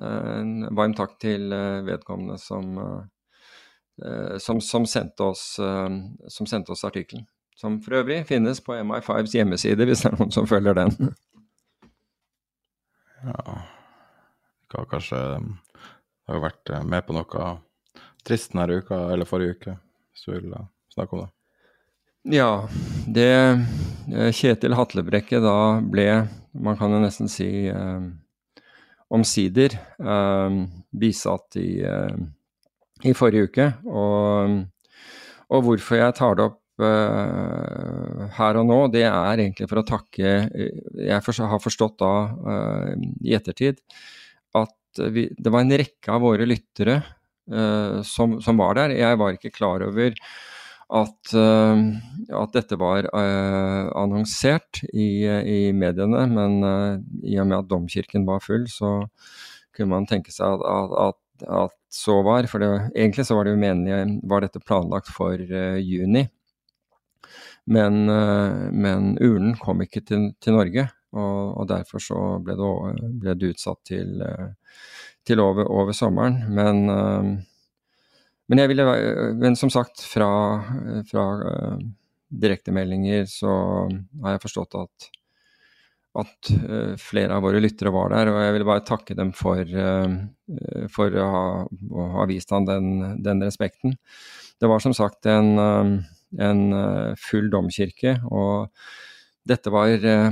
eh, 0.00 0.28
en 0.40 0.52
varm 0.76 0.94
takk 0.96 1.18
til 1.20 1.52
eh, 1.52 1.82
vedkommende 1.84 2.38
som, 2.40 2.70
eh, 2.80 4.38
som, 4.40 4.62
som, 4.64 4.86
sendte 4.88 5.26
oss, 5.28 5.42
som 6.32 6.48
sendte 6.48 6.72
oss 6.72 6.86
artikkelen. 6.88 7.26
Som 7.60 7.76
for 7.84 7.98
øvrig 7.98 8.22
finnes 8.24 8.62
på 8.64 8.72
MI5s 8.72 9.36
hjemmeside, 9.36 9.84
hvis 9.84 10.06
det 10.06 10.08
er 10.08 10.16
noen 10.16 10.32
som 10.32 10.48
følger 10.48 10.78
den. 10.80 11.12
Ja 13.28 13.60
har 14.70 14.86
kanskje 14.86 15.18
Det 16.30 16.36
har 16.36 16.44
vært 16.44 16.70
med 16.86 17.02
på 17.02 17.14
noe 17.16 17.46
trist 18.22 18.52
denne 18.52 18.76
uka, 18.78 19.00
eller 19.10 19.26
forrige 19.26 19.56
uke, 19.56 19.72
hvis 20.14 20.28
du 20.28 20.30
vil 20.36 20.52
snakke 20.94 21.16
om 21.16 21.24
det. 21.24 21.30
Ja, 22.36 22.50
det 23.10 23.32
Kjetil 24.38 24.76
Hatlebrekke 24.78 25.40
da 25.42 25.56
ble 25.82 26.06
man 26.52 26.78
kan 26.78 26.94
jo 26.94 27.00
nesten 27.02 27.30
si 27.30 27.66
eh, 27.66 28.06
omsider 29.10 29.74
eh, 29.74 30.60
bisatt 31.02 31.58
i, 31.58 31.82
eh, 31.82 32.14
i, 33.02 33.14
forrige 33.18 33.50
uke. 33.50 33.66
Og, 33.90 34.62
og, 35.50 35.66
hvorfor 35.66 35.98
jeg 35.98 36.16
tar 36.18 36.38
det 36.38 36.46
opp 36.46 36.86
eh, 36.86 38.24
her 38.38 38.62
og 38.62 38.70
nå, 38.70 38.80
det 38.94 39.06
er 39.08 39.34
egentlig 39.34 39.66
for 39.70 39.82
å 39.82 39.86
takke 39.86 40.32
Jeg 40.54 41.18
har 41.18 41.62
forstått 41.66 41.98
da 42.02 42.14
eh, 42.54 43.06
i 43.26 43.36
ettertid 43.38 43.82
at 44.90 44.98
at 44.98 45.12
vi, 45.12 45.28
det 45.38 45.50
var 45.50 45.64
en 45.64 45.78
rekke 45.78 46.12
av 46.12 46.22
våre 46.22 46.46
lyttere 46.46 47.00
uh, 47.52 48.02
som, 48.02 48.40
som, 48.42 48.56
var 48.58 48.74
der. 48.74 48.96
Jeg 48.98 49.18
var 49.18 49.36
ikke 49.36 49.52
klar 49.54 49.82
over 49.86 50.14
at, 50.90 51.34
uh, 51.34 51.82
at 52.40 52.56
dette 52.56 52.78
var 52.80 53.06
uh, 53.14 53.90
annonsert 53.94 54.82
i, 54.92 55.26
i, 55.26 55.72
mediene, 55.72 56.26
men 56.30 56.58
i 57.22 57.38
og 57.38 57.46
med 57.46 57.58
at 57.60 57.70
domkirken 57.70 58.26
var 58.26 58.42
full, 58.42 58.66
så 58.68 59.06
kunne 59.76 59.94
man 59.94 60.08
tenke 60.10 60.32
seg 60.34 60.60
at, 60.66 60.96
at, 61.08 61.46
at 61.46 61.76
så 61.90 62.20
var. 62.26 62.48
For 62.50 62.62
det, 62.62 62.90
egentlig 62.94 63.26
så 63.26 63.38
var 63.38 63.46
det 63.46 63.54
jo 63.54 63.62
meningen, 63.62 64.20
var 64.28 64.44
dette 64.44 64.62
planlagt 64.62 65.10
for 65.14 65.38
juni. 65.38 66.26
Men, 67.70 68.02
men 68.74 69.12
urnen 69.22 69.52
kom 69.60 69.84
ikke 69.84 70.02
til, 70.02 70.32
til 70.42 70.56
Norge. 70.56 70.88
Og, 71.14 71.58
og 71.60 71.68
derfor 71.70 72.02
så 72.02 72.18
ble 72.42 72.56
det, 72.58 72.70
ble 73.22 73.34
det 73.38 73.52
utsatt 73.54 73.80
til, 73.86 74.22
til 75.26 75.42
over, 75.42 75.68
over, 75.70 75.94
sommeren. 75.96 76.40
Men, 76.54 76.82
eh, 76.90 77.30
men, 78.50 78.62
ville, 78.70 78.86
men 79.38 79.56
som 79.58 79.72
sagt, 79.72 80.02
fra, 80.06 80.30
fra 81.10 81.24
eh, 81.50 81.80
direktemeldinger 82.30 83.26
så 83.30 83.54
har 84.22 84.36
jeg 84.36 84.44
forstått 84.44 84.78
at, 84.78 85.08
at 86.20 86.50
flere 87.02 87.36
av 87.36 87.42
våre 87.46 87.62
lyttere 87.62 87.92
var 87.94 88.14
der. 88.14 88.30
Og 88.30 88.40
jeg 88.44 88.54
vil 88.56 88.66
bare 88.68 88.86
takke 88.86 89.16
dem 89.18 89.32
for, 89.34 89.66
for 90.94 91.18
å, 91.18 91.26
ha, 91.34 91.44
å, 91.66 92.06
ha, 92.14 92.26
vist 92.30 92.54
han 92.54 92.68
den, 92.68 92.90
den, 93.22 93.42
respekten. 93.42 93.96
Det 94.62 94.70
var 94.70 94.82
som 94.82 94.94
sagt 94.94 95.26
en, 95.30 95.52
en 96.38 96.64
full 97.18 97.50
domkirke. 97.50 98.16
og 98.30 98.70
dette 99.50 99.72
var 99.72 99.90
eh, 99.90 100.28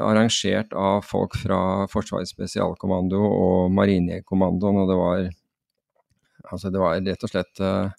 arrangert 0.00 0.72
av 0.76 1.04
folk 1.06 1.36
fra 1.40 1.58
Forsvarets 1.92 2.32
spesialkommando 2.34 3.20
og 3.20 3.74
Marinekommandoen, 3.76 4.80
og 4.82 4.90
det 4.90 4.96
var, 5.00 5.26
altså 6.50 6.72
det 6.72 6.82
var 6.82 7.02
rett 7.04 7.26
og 7.26 7.32
slett 7.32 7.62
eh, 7.64 7.92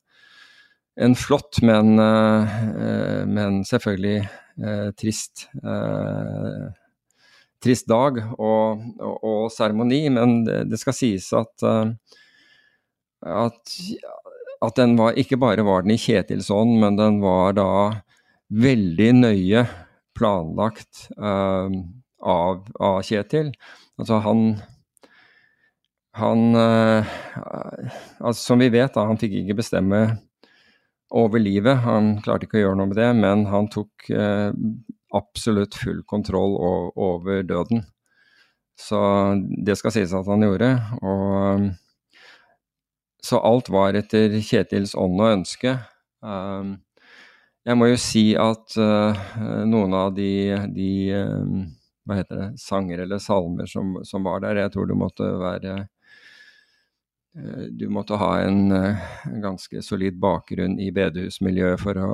en 1.05 1.15
flott, 1.19 1.59
men, 1.65 1.99
eh, 1.99 3.21
men 3.27 3.61
selvfølgelig 3.67 4.17
eh, 4.23 4.89
trist 4.97 5.47
eh, 5.61 6.65
trist 7.65 7.87
dag 7.89 8.19
og 8.37 9.47
seremoni, 9.53 10.05
men 10.13 10.43
det, 10.45 10.59
det, 10.69 10.79
skal 10.81 10.95
sies 10.95 11.31
at, 11.35 11.65
eh, 11.65 11.93
at, 13.25 13.77
at 14.65 14.77
den 14.77 14.93
var 14.99 15.17
Ikke 15.17 15.39
bare 15.41 15.65
var 15.65 15.85
den 15.85 15.95
i 15.95 16.01
Kjetils 16.01 16.51
ånd, 16.53 16.77
men 16.83 16.99
den 16.99 17.21
var 17.23 17.55
da 17.57 17.69
veldig 18.53 19.11
nøye 19.23 19.65
planlagt 20.15 21.09
uh, 21.19 21.69
av, 22.23 22.63
av, 22.79 23.01
Kjetil. 23.05 23.51
Altså 23.99 24.21
han 24.25 24.45
han 26.15 26.55
uh, 26.55 27.15
altså 28.23 28.39
Som 28.39 28.61
vi 28.63 28.69
vet, 28.71 28.93
da, 28.95 29.03
han 29.09 29.19
fikk 29.19 29.35
ikke 29.41 29.59
bestemme 29.59 30.01
over 31.15 31.41
livet. 31.43 31.83
Han 31.83 32.15
klarte 32.23 32.47
ikke 32.47 32.61
å 32.61 32.63
gjøre 32.65 32.79
noe 32.79 32.91
med 32.91 32.99
det, 32.99 33.09
men 33.19 33.43
han 33.51 33.67
tok 33.71 34.07
uh, 34.15 34.55
absolutt 35.15 35.75
full 35.79 36.01
kontroll 36.07 36.55
over 36.95 37.43
døden. 37.47 37.83
Så 38.79 38.99
det 39.63 39.77
skal 39.79 39.93
sies 39.95 40.15
at 40.15 40.27
han 40.27 40.43
gjorde. 40.43 40.71
Og, 40.99 41.69
så 43.25 43.39
alt 43.41 43.71
var 43.73 43.97
etter 43.97 44.35
Kjetils 44.43 44.93
ånd 44.99 45.21
og 45.21 45.31
ønske. 45.39 45.77
Um, 46.21 46.75
jeg 47.65 47.77
må 47.79 47.87
jo 47.89 47.97
si 47.97 48.25
at 48.37 48.77
uh, 48.77 49.25
noen 49.65 49.95
av 49.97 50.13
de, 50.13 50.53
de 50.75 50.89
uh, 51.17 51.65
hva 52.05 52.19
heter 52.19 52.37
det, 52.37 52.49
sanger 52.61 53.01
eller 53.05 53.21
salmer 53.21 53.69
som, 53.69 53.95
som, 54.05 54.25
var 54.27 54.43
der, 54.43 54.61
jeg 54.61 54.73
tror 54.75 54.89
du 54.89 54.93
måtte 54.97 55.29
være 55.41 55.73
uh, 57.39 57.65
Du 57.73 57.87
måtte 57.89 58.19
ha 58.21 58.29
en 58.45 58.69
ganske 59.41 59.81
solid 59.83 60.19
bakgrunn 60.21 60.77
i 60.79 60.91
bedehusmiljøet 60.93 61.81
for 61.81 61.99
å, 61.99 62.11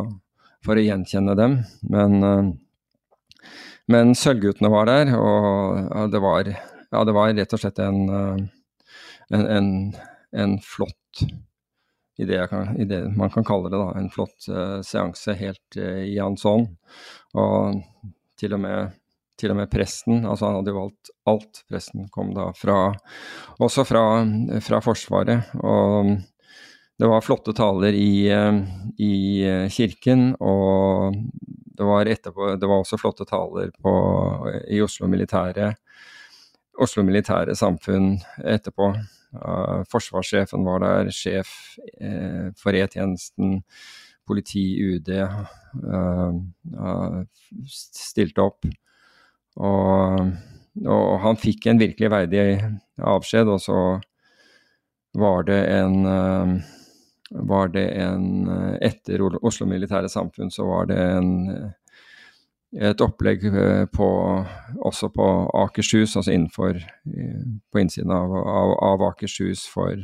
for 0.66 0.80
å 0.80 0.86
gjenkjenne 0.86 1.36
dem. 1.38 1.60
Men, 1.94 2.56
men 3.92 4.16
Sølvguttene 4.18 4.72
var 4.74 4.90
der, 4.90 5.14
og 5.14 6.10
det, 6.10 6.24
var, 6.24 6.50
ja, 6.50 7.04
det 7.06 7.14
var 7.14 7.36
rett 7.38 7.54
og 7.54 7.62
slett 7.62 7.84
en, 7.86 8.02
en, 9.30 9.46
en, 9.46 9.70
en 10.34 10.58
flott 10.66 11.26
i 12.18 12.26
det, 12.26 12.48
kan, 12.48 12.78
i 12.78 12.86
det, 12.86 13.18
man 13.18 13.30
kan 13.30 13.46
kalle 13.48 13.70
det 13.72 13.80
da, 13.80 13.92
en 13.98 14.10
flott 14.14 14.48
uh, 14.52 14.80
seanse 14.86 15.34
helt 15.40 15.78
uh, 15.78 16.04
i 16.04 16.18
hans 16.20 16.46
ånd. 16.46 16.68
Og 17.34 17.80
til 18.40 18.56
og, 18.58 18.62
med, 18.62 18.98
til 19.40 19.54
og 19.54 19.60
med 19.62 19.72
presten, 19.72 20.26
altså 20.26 20.50
han 20.50 20.60
hadde 20.60 20.74
jo 20.74 20.82
valgt 20.82 21.14
alt. 21.32 21.64
Presten 21.72 22.10
kom 22.14 22.34
da 22.36 22.50
fra, 22.58 22.82
også 23.62 23.86
fra, 23.88 24.04
fra 24.66 24.82
Forsvaret. 24.84 25.54
Og 25.62 26.12
det 27.02 27.10
var 27.10 27.24
flotte 27.26 27.56
taler 27.58 27.98
i, 27.98 28.28
uh, 28.30 28.60
i 29.02 29.14
kirken, 29.74 30.36
og 30.40 31.16
det 31.82 31.88
var, 31.88 32.06
etterpå, 32.06 32.52
det 32.62 32.68
var 32.70 32.84
også 32.84 33.00
flotte 33.02 33.26
taler 33.26 33.72
på, 33.82 33.96
i 34.70 34.84
Oslo 34.84 35.08
militære, 35.10 35.72
Oslo 36.82 37.02
militære 37.08 37.56
samfunn 37.58 38.14
etterpå. 38.46 38.92
Uh, 39.32 39.88
forsvarssjefen 39.88 40.66
var 40.68 40.82
der, 40.84 41.10
sjef 41.16 41.48
uh, 42.04 42.52
for 42.60 42.76
E-tjenesten, 42.76 43.62
politi, 44.28 44.66
UD 44.84 45.08
uh, 45.16 46.36
stilte 47.72 48.44
opp. 48.44 48.68
Og, 49.56 50.20
og, 50.84 51.14
han 51.24 51.40
fikk 51.40 51.70
en 51.72 51.80
virkelig 51.80 52.12
verdig 52.12 52.44
avskjed, 53.00 53.48
og 53.52 53.64
så 53.64 53.80
var 55.20 55.48
det 55.48 55.62
en 55.76 56.64
var 57.32 57.72
det 57.72 57.86
en 58.00 58.48
Etter 58.84 59.22
Oslo 59.24 59.68
Militære 59.68 60.10
Samfunn 60.12 60.52
så 60.52 60.66
var 60.68 60.88
det 60.90 60.98
en 61.00 61.30
et 62.72 63.02
opplegg 63.04 63.44
eh, 63.50 63.86
på, 63.92 64.08
også 64.80 65.10
på 65.12 65.28
Akershus, 65.64 66.16
altså 66.16 66.32
innenfor 66.32 66.80
på 67.72 67.82
innsiden 67.82 68.14
av, 68.16 68.32
av, 68.32 68.76
av 68.88 69.04
Akershus 69.10 69.66
for, 69.68 70.00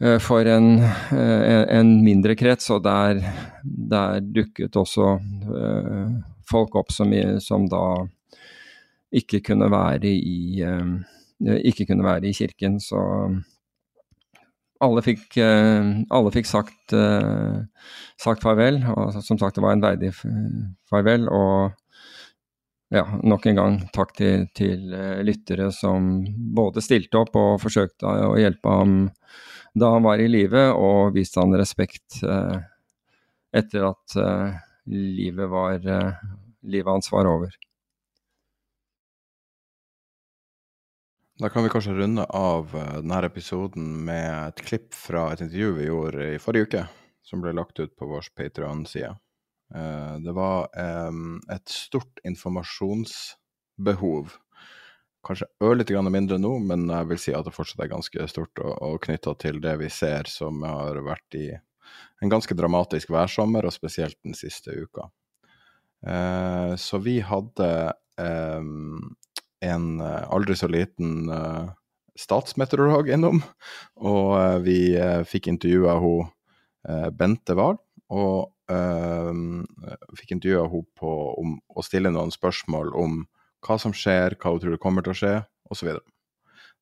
eh, 0.00 0.16
for 0.24 0.48
en, 0.48 0.78
eh, 0.80 1.64
en, 1.76 1.92
mindre 2.04 2.36
krets. 2.38 2.70
Og 2.72 2.82
der, 2.86 3.20
der 3.62 4.22
dukket 4.24 4.76
også 4.80 5.18
folk 6.48 6.78
opp 6.80 6.94
som, 6.94 7.12
som, 7.44 7.68
da 7.68 7.84
ikke 9.12 9.42
kunne 9.44 9.68
være 9.72 10.08
i 10.08 10.64
ikke 11.38 11.86
kunne 11.86 12.04
være 12.04 12.28
i 12.28 12.34
kirken. 12.36 12.80
Så 12.80 12.98
alle 14.84 15.02
fikk, 15.02 15.36
eh, 15.42 15.90
alle 16.14 16.32
fikk 16.34 16.46
sagt, 16.46 16.92
eh, 16.92 17.58
sagt, 18.20 18.42
farvel. 18.42 18.80
Og 18.94 19.12
som 19.22 19.38
sagt, 19.38 19.56
det 19.56 19.64
var 19.64 19.74
en 19.74 19.82
verdig 19.82 20.12
farvel. 20.90 21.28
Og 21.28 21.72
ja, 22.94 23.04
nok 23.22 23.46
en 23.46 23.58
gang 23.58 23.78
takk 23.92 24.14
til, 24.16 24.46
til 24.56 24.94
eh, 24.94 25.20
lyttere 25.26 25.70
som 25.74 26.22
både 26.54 26.84
stilte 26.84 27.20
opp 27.20 27.36
og 27.36 27.60
forsøkte 27.62 28.08
å 28.30 28.36
hjelpe 28.38 28.78
ham 28.80 28.98
da 29.78 29.92
han 29.94 30.06
var 30.06 30.18
i 30.18 30.30
live, 30.30 30.70
og 30.74 31.14
viste 31.14 31.38
han 31.38 31.54
respekt 31.54 32.16
etter 33.54 33.84
at 33.86 34.16
livet, 34.90 35.44
var, 35.52 35.84
livet 36.66 36.90
hans 36.90 37.12
var 37.12 37.28
over. 37.30 37.52
Da 41.38 41.48
kan 41.48 41.62
vi 41.62 41.68
kanskje 41.70 41.92
runde 41.94 42.24
av 42.24 42.76
eh, 42.76 42.94
denne 42.98 43.26
episoden 43.28 43.84
med 44.04 44.48
et 44.48 44.62
klipp 44.66 44.94
fra 44.94 45.28
et 45.30 45.40
intervju 45.44 45.76
vi 45.76 45.84
gjorde 45.86 46.24
i 46.34 46.40
forrige 46.42 46.66
uke, 46.66 46.80
som 47.22 47.44
ble 47.44 47.52
lagt 47.54 47.78
ut 47.78 47.94
på 47.94 48.08
vår 48.10 48.26
Patron-side. 48.34 49.12
Eh, 49.74 50.16
det 50.24 50.34
var 50.34 50.66
et 50.74 51.68
stort 51.70 52.18
informasjonsbehov. 52.26 54.34
Kanskje 55.28 55.50
ørlite 55.62 56.02
mindre 56.10 56.40
nå, 56.42 56.56
men 56.58 56.90
jeg 56.90 57.10
vil 57.12 57.22
si 57.22 57.36
at 57.38 57.46
det 57.46 57.54
fortsatt 57.54 57.86
er 57.86 57.94
ganske 57.94 58.28
stort 58.34 58.64
og 58.64 58.98
knytta 59.06 59.38
til 59.38 59.62
det 59.62 59.78
vi 59.78 59.94
ser 59.94 60.26
som 60.26 60.66
har 60.66 60.98
vært 61.06 61.38
i 61.38 61.54
en 61.54 62.34
ganske 62.34 62.58
dramatisk 62.58 63.14
værsommer, 63.14 63.62
og 63.62 63.78
spesielt 63.78 64.18
den 64.26 64.34
siste 64.34 64.74
uka. 64.74 65.06
Eh, 66.02 66.74
så 66.74 66.98
vi 66.98 67.20
hadde 67.22 67.94
en 69.64 70.00
eh, 70.00 70.24
aldri 70.30 70.56
så 70.56 70.68
liten 70.70 71.30
uh, 71.30 71.70
statsmeteorolog 72.18 73.10
innom. 73.14 73.42
Og 74.00 74.34
uh, 74.36 74.58
vi 74.64 74.96
fikk 75.28 75.50
intervjua 75.52 75.98
hun 76.02 76.34
Bente 77.18 77.52
Wahl, 77.58 77.74
og 78.14 78.54
fikk 80.16 80.30
intervjua 80.32 80.62
hun 80.70 80.86
på 80.96 81.10
om 81.36 81.56
å 81.74 81.84
stille 81.84 82.12
noen 82.14 82.30
spørsmål 82.32 82.94
om 82.96 83.18
hva 83.66 83.76
som 83.82 83.92
skjer, 83.92 84.38
hva 84.38 84.54
hun 84.54 84.62
tror 84.62 84.76
det 84.76 84.80
kommer 84.80 85.04
til 85.04 85.12
å 85.12 85.18
skje, 85.18 85.34
osv. 85.68 85.90
Så, 85.98 86.00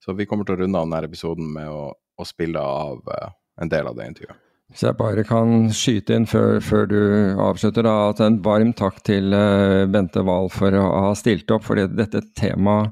så 0.04 0.14
vi 0.14 0.28
kommer 0.30 0.46
til 0.46 0.60
å 0.60 0.62
runde 0.62 0.78
av 0.78 0.86
denne 0.86 1.02
episoden 1.08 1.48
med 1.56 1.72
å, 1.72 1.88
å 1.96 2.28
spille 2.28 2.62
av 2.62 3.02
en 3.10 3.72
del 3.72 3.90
av 3.90 3.98
det 3.98 4.12
intervjuet. 4.12 4.45
Hvis 4.66 4.82
jeg 4.82 4.98
bare 4.98 5.22
kan 5.26 5.68
skyte 5.70 6.16
inn 6.18 6.24
før, 6.26 6.58
før 6.64 6.88
du 6.90 6.98
avslutter, 7.38 7.86
da, 7.86 8.10
at 8.10 8.22
en 8.24 8.40
varm 8.42 8.72
takk 8.74 8.98
til 9.06 9.30
uh, 9.30 9.84
Bente 9.86 10.24
Wahl 10.26 10.50
for 10.50 10.74
å 10.74 10.86
ha 11.06 11.12
stilt 11.18 11.52
opp. 11.54 11.62
fordi 11.68 11.86
dette 11.94 12.24
temaet 12.34 12.90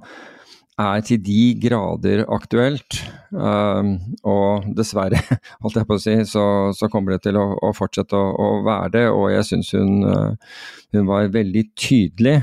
er 0.80 1.02
til 1.06 1.18
de 1.22 1.40
grader 1.62 2.24
aktuelt. 2.34 3.00
Um, 3.34 3.96
og 4.22 4.68
dessverre, 4.78 5.18
holdt 5.62 5.80
jeg 5.80 5.88
på 5.90 5.98
å 5.98 6.02
si, 6.02 6.14
så, 6.30 6.44
så 6.78 6.88
kommer 6.90 7.16
det 7.16 7.24
til 7.26 7.38
å, 7.38 7.44
å 7.58 7.72
fortsette 7.74 8.18
å, 8.18 8.30
å, 8.32 8.48
være 8.66 8.94
det. 8.94 9.04
Og 9.10 9.28
jeg 9.34 9.48
syns 9.50 9.74
hun, 9.74 10.06
uh, 10.06 10.62
hun, 10.94 11.08
var 11.10 11.30
veldig 11.34 11.64
tydelig. 11.74 12.38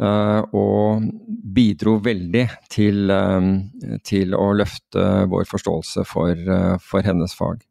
Uh, 0.00 0.40
og 0.56 1.04
bidro 1.54 1.98
veldig 2.02 2.48
til, 2.72 3.12
til, 4.02 4.34
å 4.34 4.48
løfte 4.56 5.04
vår 5.30 5.46
forståelse 5.52 6.08
for, 6.08 6.40
for 6.82 7.06
hennes 7.06 7.36
fag. 7.36 7.62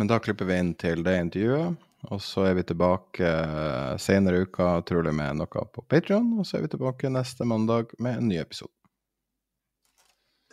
Men 0.00 0.08
da 0.08 0.16
klipper 0.18 0.46
vi 0.48 0.54
inn 0.56 0.70
til 0.80 1.02
det 1.04 1.12
intervjuet. 1.20 1.74
Og 2.08 2.22
så 2.24 2.46
er 2.48 2.54
vi 2.56 2.62
tilbake 2.64 3.26
eh, 3.28 3.96
senere 4.00 4.38
i 4.38 4.46
uka, 4.48 4.68
trolig 4.88 5.12
med 5.12 5.36
noe 5.36 5.64
på 5.74 5.84
Patrion. 5.92 6.30
Og 6.40 6.46
så 6.48 6.56
er 6.56 6.62
vi 6.64 6.70
tilbake 6.72 7.10
neste 7.12 7.44
mandag 7.44 7.92
med 8.00 8.16
en 8.16 8.30
ny 8.30 8.38
episode. 8.40 8.72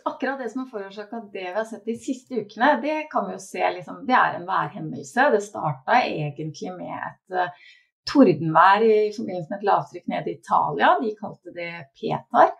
Akkurat 0.04 0.42
det 0.42 0.50
som 0.52 0.66
har 0.66 0.68
forårsaka 0.74 1.22
det 1.32 1.46
vi 1.46 1.56
har 1.56 1.64
sett 1.70 1.88
de 1.88 1.96
siste 1.96 2.42
ukene, 2.42 2.74
det 2.84 2.98
kan 3.08 3.24
vi 3.30 3.38
jo 3.38 3.40
se 3.40 3.72
liksom, 3.78 4.04
det 4.10 4.18
er 4.20 4.36
en 4.36 4.46
værhendelse. 4.52 5.30
Det 5.32 5.40
starta 5.46 5.96
egentlig 5.96 6.76
med 6.76 6.92
et 6.98 7.40
uh, 7.40 7.66
tordenvær 8.12 8.84
i 8.84 9.00
forbindelse 9.16 9.48
med 9.48 9.62
et 9.62 9.68
lavtrykk 9.70 10.12
nede 10.12 10.34
i 10.34 10.36
Italia. 10.42 10.92
De 11.00 11.16
kalte 11.24 11.56
det 11.56 11.72
Petar. 11.96 12.52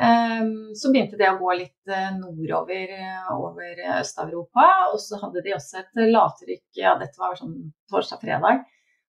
Ehm, 0.00 0.74
så 0.74 0.90
begynte 0.90 1.18
det 1.20 1.28
å 1.30 1.38
gå 1.38 1.54
litt 1.60 1.90
eh, 1.92 2.10
nordover 2.18 2.94
eh, 2.96 3.28
over 3.34 3.82
Øst-Europa. 4.00 4.66
Og 4.92 5.00
så 5.02 5.20
hadde 5.22 5.44
de 5.44 5.54
også 5.54 5.82
et 5.82 6.02
lavtrykk 6.10 6.80
ja, 6.80 6.96
dette 7.00 7.20
var 7.20 7.36
sånn 7.38 7.56
torsdag-fredag. 7.92 8.64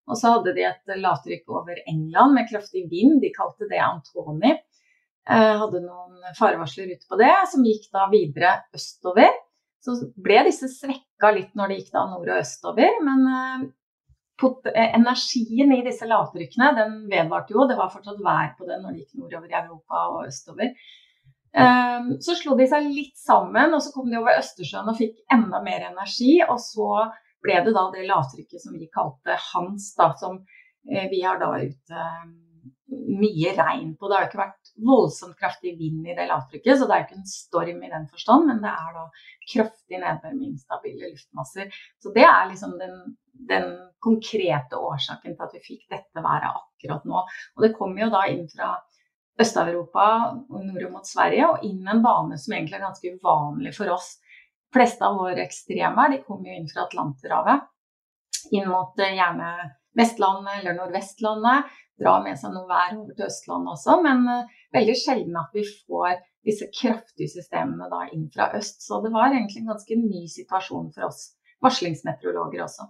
Og 0.05 0.19
så 0.19 0.35
hadde 0.35 0.53
de 0.53 0.67
et 0.67 0.95
lavtrykk 1.01 1.49
over 1.49 1.79
England 1.89 2.37
med 2.37 2.49
kraftig 2.51 2.85
vind. 2.91 3.17
De 3.23 3.33
kalte 3.33 3.69
det 3.71 3.81
Antoni. 3.81 4.53
Eh, 5.25 5.55
hadde 5.63 5.81
noen 5.81 6.35
farevarsler 6.37 6.93
ute 6.93 7.09
på 7.09 7.17
det, 7.17 7.33
som 7.49 7.65
gikk 7.65 7.89
da 7.95 8.05
videre 8.11 8.59
østover. 8.77 9.33
Så 9.81 9.97
ble 10.21 10.43
disse 10.47 10.69
svekka 10.69 11.31
litt 11.33 11.57
når 11.57 11.71
de 11.71 11.79
gikk 11.79 11.91
da 11.93 12.05
nord- 12.11 12.29
og 12.29 12.43
østover. 12.43 13.01
Men 13.05 13.25
Eh, 13.31 13.65
energien 14.43 15.71
i 15.71 15.83
disse 15.85 16.07
lavtrykkene 16.09 16.73
den 16.75 16.95
vedvarte 17.11 17.55
jo. 17.55 17.67
Det 17.69 17.77
var 17.79 17.93
fortsatt 17.93 18.21
vær 18.23 18.53
på 18.57 18.67
det 18.67 18.81
når 18.81 18.93
de 18.93 19.03
gikk 19.03 19.19
nordover 19.21 19.51
i 19.51 19.59
Europa 19.61 20.05
og 20.11 20.29
østover. 20.29 20.73
Um, 21.55 22.09
så 22.19 22.35
slo 22.35 22.57
de 22.59 22.65
seg 22.67 22.89
litt 22.91 23.15
sammen, 23.15 23.71
og 23.71 23.79
så 23.83 23.93
kom 23.95 24.09
de 24.11 24.17
over 24.19 24.35
Østersjøen 24.41 24.89
og 24.91 24.97
fikk 24.99 25.21
enda 25.31 25.61
mer 25.63 25.87
energi. 25.87 26.41
Og 26.43 26.59
så 26.59 27.05
ble 27.45 27.61
det 27.63 27.75
da 27.77 27.85
det 27.93 28.07
lavtrykket 28.09 28.63
som 28.63 28.75
vi 28.75 28.89
kalte 28.91 29.37
Hans, 29.53 29.93
da, 29.95 30.09
som 30.19 30.41
eh, 30.89 31.07
vi 31.11 31.21
har 31.23 31.39
da 31.39 31.53
ute 31.61 32.07
um, 32.25 32.33
mye 32.91 33.53
regn 33.55 33.93
på. 33.95 34.09
Det 34.09 34.17
har 34.17 34.25
jo 34.25 34.31
ikke 34.33 34.41
vært 34.43 34.73
voldsomt 34.89 35.39
kraftig 35.39 35.75
vind 35.79 36.07
i 36.09 36.15
det 36.17 36.27
lavtrykket, 36.29 36.75
så 36.75 36.87
det 36.87 36.95
er 36.95 37.03
jo 37.03 37.07
ikke 37.07 37.21
en 37.21 37.29
storm 37.31 37.83
i 37.87 37.91
den 37.93 38.09
forstand, 38.11 38.49
men 38.49 38.63
det 38.65 38.73
er 38.73 38.97
da 38.97 39.05
kraftig 39.53 40.01
nedbør 40.01 40.35
med 40.35 40.49
instabile 40.51 41.13
luftmasser. 41.13 41.71
Så 42.03 42.11
det 42.17 42.27
er 42.27 42.49
liksom 42.51 42.75
den 42.81 42.99
den 43.49 43.71
konkrete 44.05 44.77
årsaken 44.77 45.35
til 45.35 45.45
at 45.45 45.55
vi 45.55 45.63
fikk 45.63 45.87
dette 45.91 46.23
været 46.23 46.51
akkurat 46.51 47.07
nå. 47.09 47.23
Og 47.55 47.65
det 47.65 47.73
kommer 47.77 48.05
jo 48.05 48.11
da 48.13 48.25
inn 48.31 48.45
fra 48.51 48.75
Øst-Europa 49.41 50.05
og 50.47 50.59
nordover 50.63 50.93
mot 50.93 51.07
Sverige, 51.07 51.47
og 51.49 51.63
inn 51.67 51.87
en 51.91 52.03
bane 52.03 52.37
som 52.39 52.53
egentlig 52.55 52.77
er 52.77 52.85
ganske 52.85 53.15
uvanlig 53.17 53.73
for 53.75 53.91
oss. 53.91 54.13
De 54.71 54.77
fleste 54.77 55.07
av 55.07 55.17
våre 55.19 55.43
ekstremvær 55.43 56.13
de 56.13 56.21
kommer 56.23 56.51
jo 56.51 56.59
inn 56.59 56.69
fra 56.71 56.85
Atlanterhavet, 56.85 57.65
inn 58.55 58.69
mot 58.69 59.01
eh, 59.01 59.15
gjerne 59.17 59.49
Vestlandet 59.95 60.61
eller 60.61 60.77
Nordvestlandet. 60.77 61.75
Drar 61.95 62.23
med 62.25 62.35
seg 62.39 62.51
noe 62.51 62.67
vær 62.67 62.97
over 62.97 63.15
til 63.15 63.29
Østlandet 63.29 63.71
også, 63.71 63.93
men 64.03 64.25
uh, 64.27 64.55
veldig 64.75 64.95
sjelden 64.99 65.37
at 65.39 65.53
vi 65.55 65.63
får 65.63 66.17
disse 66.43 66.67
kraftige 66.75 67.31
systemene 67.31 67.87
da 67.87 68.01
inn 68.11 68.25
fra 68.33 68.49
øst. 68.57 68.83
Så 68.83 68.99
det 69.05 69.13
var 69.13 69.31
egentlig 69.31 69.63
en 69.63 69.71
ganske 69.71 69.97
ny 70.01 70.25
situasjon 70.33 70.91
for 70.91 71.07
oss 71.07 71.21
varslingsmeteorologer 71.63 72.65
også. 72.65 72.89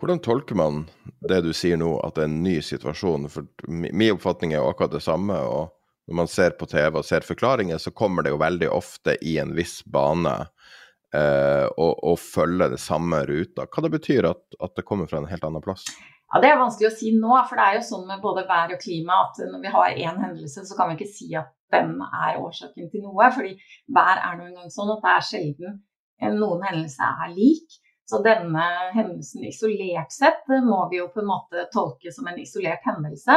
Hvordan 0.00 0.22
tolker 0.24 0.56
man 0.56 0.84
det 1.28 1.42
du 1.44 1.50
sier 1.52 1.76
nå, 1.76 1.90
at 2.00 2.16
det 2.16 2.24
er 2.24 2.30
en 2.30 2.42
ny 2.44 2.54
situasjon? 2.64 3.26
For 3.28 3.48
min 3.68 4.14
oppfatning 4.14 4.54
er 4.54 4.62
jo 4.62 4.70
akkurat 4.70 4.94
det 4.94 5.02
samme. 5.04 5.36
og 5.36 5.74
Når 6.08 6.18
man 6.22 6.30
ser 6.32 6.56
på 6.56 6.68
TV 6.70 6.96
og 6.96 7.04
ser 7.04 7.26
forklaringer, 7.26 7.78
så 7.78 7.92
kommer 7.92 8.24
det 8.24 8.32
jo 8.32 8.40
veldig 8.40 8.70
ofte 8.72 9.18
i 9.20 9.36
en 9.42 9.52
viss 9.58 9.82
bane 9.84 10.32
eh, 10.40 11.66
å, 11.68 11.90
å 12.12 12.14
følge 12.16 12.70
det 12.72 12.80
samme 12.80 13.20
ruta. 13.28 13.68
Hva 13.68 13.84
det 13.84 13.92
betyr 13.98 14.30
at, 14.30 14.40
at 14.56 14.80
det 14.80 14.86
kommer 14.88 15.10
fra 15.10 15.20
en 15.20 15.28
helt 15.28 15.44
annen 15.44 15.64
plass? 15.64 15.84
Ja, 16.30 16.40
Det 16.40 16.48
er 16.48 16.62
vanskelig 16.62 16.88
å 16.88 16.96
si 16.96 17.12
nå, 17.18 17.36
for 17.50 17.60
det 17.60 17.66
er 17.68 17.76
jo 17.76 17.84
sånn 17.90 18.08
med 18.08 18.24
både 18.24 18.46
vær 18.48 18.72
og 18.72 18.80
klima 18.80 19.20
at 19.26 19.44
når 19.50 19.66
vi 19.66 19.74
har 19.76 20.00
én 20.08 20.24
hendelse, 20.24 20.64
så 20.64 20.78
kan 20.78 20.88
vi 20.88 20.96
ikke 20.96 21.12
si 21.12 21.28
at 21.36 21.52
den 21.74 21.98
er 22.08 22.40
årsaken 22.40 22.88
til 22.88 23.04
noe. 23.04 23.28
fordi 23.34 23.52
vær 23.92 24.16
er 24.16 24.40
nå 24.40 24.48
engang 24.48 24.72
sånn 24.72 24.96
at 24.96 25.04
det 25.04 25.14
er 25.18 25.28
sjelden 25.28 25.78
noen 26.28 26.64
hendelser 26.66 27.24
er 27.24 27.32
lik. 27.32 27.78
Så 28.10 28.18
denne 28.24 28.66
hendelsen 28.96 29.46
isolert 29.46 30.10
sett 30.10 30.48
må 30.66 30.82
vi 30.90 30.98
jo 30.98 31.08
på 31.14 31.22
en 31.22 31.30
måte 31.30 31.68
tolke 31.74 32.10
som 32.14 32.26
en 32.26 32.40
isolert 32.42 32.82
hendelse. 32.88 33.36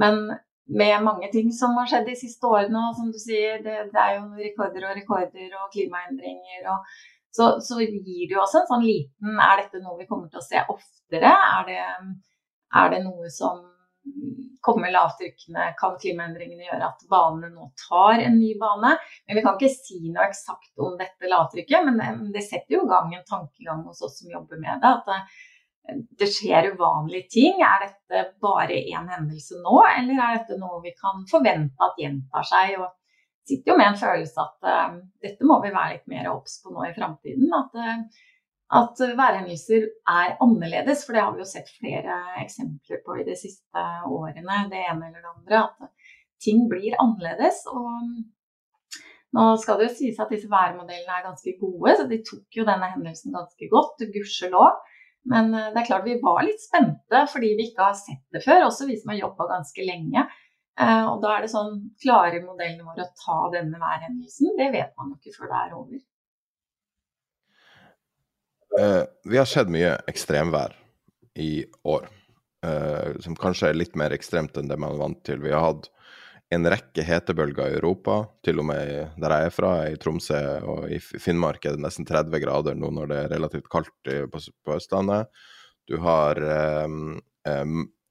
Men 0.00 0.30
med 0.64 1.02
mange 1.04 1.28
ting 1.32 1.50
som 1.52 1.76
har 1.76 1.90
skjedd 1.90 2.06
de 2.08 2.14
siste 2.16 2.48
årene, 2.48 2.86
og 2.88 2.96
som 2.96 3.10
du 3.12 3.18
sier, 3.20 3.58
det, 3.64 3.90
det 3.92 4.00
er 4.00 4.14
jo 4.16 4.30
rekorder 4.38 4.86
og 4.88 4.96
rekorder 4.96 5.58
og 5.60 5.68
klimaendringer 5.74 6.70
og 6.72 6.94
så, 7.34 7.48
så, 7.60 7.80
gir 7.82 8.28
det 8.28 8.36
jo 8.36 8.42
også 8.44 8.60
en 8.60 8.68
sånn 8.68 8.84
liten 8.86 9.40
Er 9.42 9.58
dette 9.58 9.80
noe 9.82 9.96
vi 9.98 10.06
kommer 10.06 10.28
til 10.30 10.38
å 10.38 10.44
se 10.44 10.60
oftere? 10.70 11.32
Er 11.34 11.64
det, 11.66 11.80
er 12.78 12.92
det 12.92 13.00
noe 13.02 13.30
som 13.34 13.58
kommer 14.64 14.92
lavtrykkene, 14.92 15.70
kan 15.78 15.96
klimaendringene 16.00 16.64
gjøre 16.64 16.86
at 16.88 17.02
banene 17.10 17.50
nå 17.52 17.68
tar 17.86 18.22
en 18.24 18.38
ny 18.38 18.54
bane. 18.60 18.94
Men 19.26 19.38
vi 19.38 19.44
kan 19.44 19.58
ikke 19.58 19.72
si 19.72 20.00
noe 20.08 20.28
eksakt 20.30 20.80
om 20.80 20.96
dette 21.00 21.30
lavtrykket, 21.30 21.90
men 21.90 22.30
det 22.32 22.44
setter 22.46 22.78
jo 22.78 22.84
i 22.86 22.92
gang 22.92 23.12
en 23.12 23.26
tankegang 23.28 23.84
hos 23.88 24.02
oss 24.06 24.20
som 24.22 24.32
jobber 24.32 24.60
med 24.62 24.80
det. 24.80 24.94
At 24.94 25.10
det, 25.10 26.00
det 26.22 26.30
skjer 26.32 26.72
uvanlige 26.72 27.28
ting. 27.36 27.60
Er 27.60 27.84
dette 27.84 28.26
bare 28.44 28.80
én 28.80 29.08
hendelse 29.12 29.60
nå, 29.60 29.78
eller 29.98 30.16
er 30.16 30.38
dette 30.38 30.60
noe 30.60 30.80
vi 30.84 30.94
kan 30.96 31.26
forvente 31.30 31.88
at 31.88 32.00
gjentar 32.00 32.52
seg? 32.54 32.78
og 32.80 32.92
sitter 33.44 33.74
jo 33.74 33.76
med 33.76 33.90
en 33.90 33.98
følelse 34.00 34.40
at 34.40 34.68
uh, 34.68 34.94
dette 35.20 35.44
må 35.44 35.58
vi 35.60 35.72
være 35.74 35.98
litt 35.98 36.06
mer 36.08 36.30
obs 36.32 36.62
på 36.64 36.72
nå 36.72 36.86
i 36.88 36.94
framtiden. 36.96 37.50
At 37.52 37.76
uh, 37.76 38.22
at 38.72 39.00
værhendelser 39.18 39.88
er 40.08 40.36
annerledes. 40.42 41.04
For 41.04 41.16
det 41.16 41.22
har 41.22 41.34
vi 41.34 41.44
jo 41.44 41.48
sett 41.48 41.68
flere 41.78 42.20
eksempler 42.42 43.02
på 43.04 43.18
i 43.20 43.26
de 43.26 43.36
siste 43.38 43.88
årene. 44.08 44.62
Det 44.70 44.80
ene 44.80 45.10
eller 45.10 45.20
det 45.20 45.34
andre. 45.34 45.64
At 45.64 45.90
ting 46.44 46.64
blir 46.70 46.96
annerledes. 47.02 47.64
Og 47.70 47.84
nå 49.34 49.44
skal 49.60 49.80
det 49.80 49.88
jo 49.88 49.96
sies 49.98 50.20
at 50.22 50.32
disse 50.32 50.50
værmodellene 50.50 51.18
er 51.18 51.26
ganske 51.26 51.56
gode, 51.60 51.96
så 51.98 52.06
de 52.10 52.20
tok 52.26 52.58
jo 52.60 52.66
denne 52.68 52.90
hendelsen 52.92 53.34
ganske 53.34 53.68
godt, 53.72 54.04
gudskjelov. 54.14 54.78
Men 55.32 55.54
eh, 55.56 55.70
det 55.72 55.80
er 55.80 55.88
klart 55.88 56.06
vi 56.06 56.20
var 56.22 56.42
litt 56.44 56.62
spente 56.62 57.22
fordi 57.32 57.54
vi 57.58 57.70
ikke 57.70 57.88
har 57.88 57.96
sett 57.98 58.22
det 58.34 58.44
før, 58.44 58.66
også 58.66 58.88
vi 58.90 58.98
som 59.00 59.14
har 59.14 59.22
jobba 59.22 59.48
ganske 59.56 59.86
lenge. 59.86 60.26
Eh, 60.80 61.04
og 61.08 61.22
da 61.22 61.36
er 61.36 61.44
det 61.44 61.52
sånn 61.52 61.78
Klarer 62.02 62.42
modellene 62.44 62.86
våre 62.86 63.06
å 63.06 63.14
ta 63.18 63.38
denne 63.54 63.80
værhendelsen? 63.80 64.54
Det 64.58 64.70
vet 64.74 64.92
man 64.98 65.12
jo 65.12 65.18
ikke 65.18 65.36
før 65.38 65.50
det 65.50 65.60
er 65.60 65.78
over. 65.78 66.02
Uh, 68.80 69.02
vi 69.24 69.38
har 69.38 69.46
sett 69.46 69.70
mye 69.70 69.94
ekstremvær 70.10 70.72
i 71.38 71.64
år, 71.86 72.08
uh, 72.66 73.14
som 73.22 73.36
kanskje 73.38 73.70
er 73.70 73.76
litt 73.78 73.94
mer 73.98 74.14
ekstremt 74.16 74.56
enn 74.58 74.70
det 74.70 74.78
man 74.82 74.96
er 74.96 75.02
vant 75.02 75.20
til. 75.26 75.38
Vi 75.44 75.52
har 75.54 75.62
hatt 75.62 75.86
en 76.54 76.66
rekke 76.70 77.04
hetebølger 77.06 77.70
i 77.70 77.78
Europa, 77.78 78.24
til 78.46 78.58
og 78.62 78.66
med 78.72 79.14
der 79.22 79.34
jeg 79.36 79.50
er 79.50 79.54
fra, 79.54 79.70
i 79.86 79.98
Tromsø 80.00 80.40
og 80.70 80.88
i 80.90 80.98
Finnmark 80.98 81.64
er 81.64 81.76
det 81.76 81.84
nesten 81.86 82.06
30 82.06 82.42
grader 82.42 82.78
nå 82.78 82.90
når 82.94 83.10
det 83.10 83.20
er 83.20 83.32
relativt 83.36 83.70
kaldt 83.70 83.94
på, 84.30 84.42
Østlandet. 84.74 85.30
Du 85.88 85.96
har 86.02 86.38
um, 86.84 87.16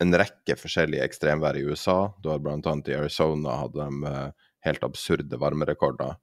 en 0.03 0.17
rekke 0.19 0.57
forskjellige 0.59 1.05
ekstremvær 1.05 1.59
i 1.59 1.63
USA. 1.67 1.99
Du 2.23 2.31
har 2.33 2.41
bl.a. 2.43 2.57
i 2.57 2.97
Arizona 2.97 3.59
hatt 3.61 3.77
de 3.77 3.87
uh, 4.07 4.49
helt 4.65 4.83
absurde 4.87 5.39
varmerekorder. 5.39 6.17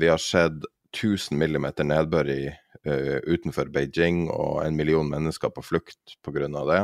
vi 0.00 0.08
har 0.08 0.18
sett 0.22 0.64
1000 0.94 1.38
millimeter 1.38 1.84
nedbør 1.84 2.28
i 2.30 2.42
utenfor 2.84 3.70
Beijing 3.72 4.26
og 4.28 4.58
en 4.64 4.76
million 4.76 5.08
mennesker 5.08 5.52
på 5.54 5.64
flukt 5.64 6.18
pga. 6.24 6.48
det. 6.68 6.82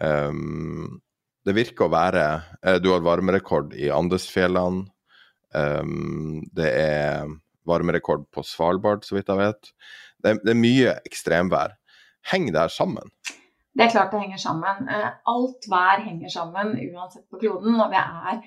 Um, 0.00 1.00
det 1.44 1.56
virker 1.56 1.86
å 1.86 1.92
være 1.92 2.24
uh, 2.64 2.78
Du 2.80 2.92
har 2.92 3.04
varmerekord 3.04 3.74
i 3.76 3.90
Andesfjellene. 3.92 4.86
Um, 5.50 6.40
det 6.56 6.70
er 6.78 7.28
varmerekord 7.68 8.28
på 8.32 8.44
Svalbard, 8.46 9.04
så 9.04 9.18
vidt 9.18 9.28
jeg 9.28 9.40
vet. 9.40 9.72
Det, 10.22 10.38
det 10.44 10.54
er 10.54 10.62
mye 10.62 10.96
ekstremvær. 11.08 11.76
Henger 12.30 12.54
det 12.54 12.64
her 12.64 12.72
sammen? 12.72 13.12
Det 13.76 13.86
er 13.86 13.92
klart 13.92 14.12
det 14.12 14.22
henger 14.22 14.40
sammen. 14.42 14.88
Alt 15.30 15.68
vær 15.70 16.02
henger 16.04 16.32
sammen 16.32 16.74
uansett 16.74 17.26
på 17.30 17.40
kloden. 17.40 17.78
Og 17.80 17.92
vi, 17.92 18.00
er, 18.00 18.40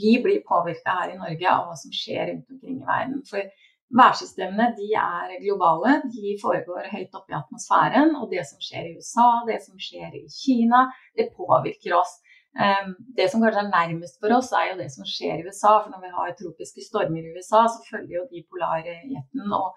vi 0.00 0.16
blir 0.22 0.42
påvirka 0.46 0.96
her 0.98 1.14
i 1.14 1.20
Norge 1.20 1.50
av 1.50 1.68
hva 1.68 1.76
som 1.78 1.94
skjer 1.94 2.28
rundt 2.30 2.50
omkring 2.52 2.80
i 2.82 2.88
verden. 2.88 3.22
For 3.28 3.46
Værsystemene 3.94 4.72
er 4.96 5.34
globale, 5.42 6.00
de 6.10 6.34
foregår 6.42 6.88
høyt 6.90 7.14
oppe 7.14 7.34
i 7.34 7.36
atmosfæren. 7.38 8.14
Og 8.18 8.30
det 8.32 8.44
som 8.48 8.62
skjer 8.62 8.88
i 8.88 8.94
USA, 8.98 9.28
det 9.50 9.60
som 9.62 9.76
skjer 9.78 10.14
i 10.18 10.24
Kina, 10.32 10.86
det 11.18 11.34
påvirker 11.36 11.94
oss. 12.00 12.16
Um, 12.54 12.94
det 13.18 13.26
som 13.30 13.42
kanskje 13.42 13.64
er 13.64 13.70
nærmest 13.70 14.20
for 14.22 14.34
oss, 14.34 14.52
er 14.54 14.72
jo 14.72 14.80
det 14.80 14.88
som 14.94 15.06
skjer 15.06 15.42
i 15.42 15.46
USA. 15.46 15.76
For 15.82 15.92
når 15.92 16.02
vi 16.06 16.14
har 16.16 16.36
tropiske 16.38 16.86
stormer 16.86 17.22
i 17.22 17.34
USA, 17.36 17.66
så 17.70 17.82
følger 17.90 18.18
jo 18.18 18.26
de 18.32 18.44
polarjetten 18.50 19.56
og, 19.60 19.74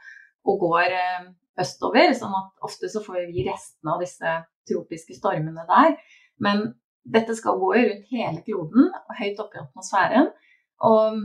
og 0.48 0.60
går 0.66 0.98
um, 0.98 1.32
østover. 1.62 2.14
sånn 2.18 2.38
at 2.42 2.68
ofte 2.70 2.90
så 2.94 3.04
får 3.06 3.28
vi 3.32 3.48
restene 3.50 3.96
av 3.96 4.04
disse 4.06 4.36
tropiske 4.70 5.18
stormene 5.18 5.66
der. 5.70 5.98
Men 6.42 6.70
dette 7.08 7.36
skal 7.38 7.60
gå 7.60 7.74
rundt 7.76 8.14
hele 8.14 8.42
kloden, 8.46 8.90
høyt 9.20 9.42
oppe 9.42 9.58
i 9.58 9.64
atmosfæren. 9.64 10.32
Og 10.86 11.22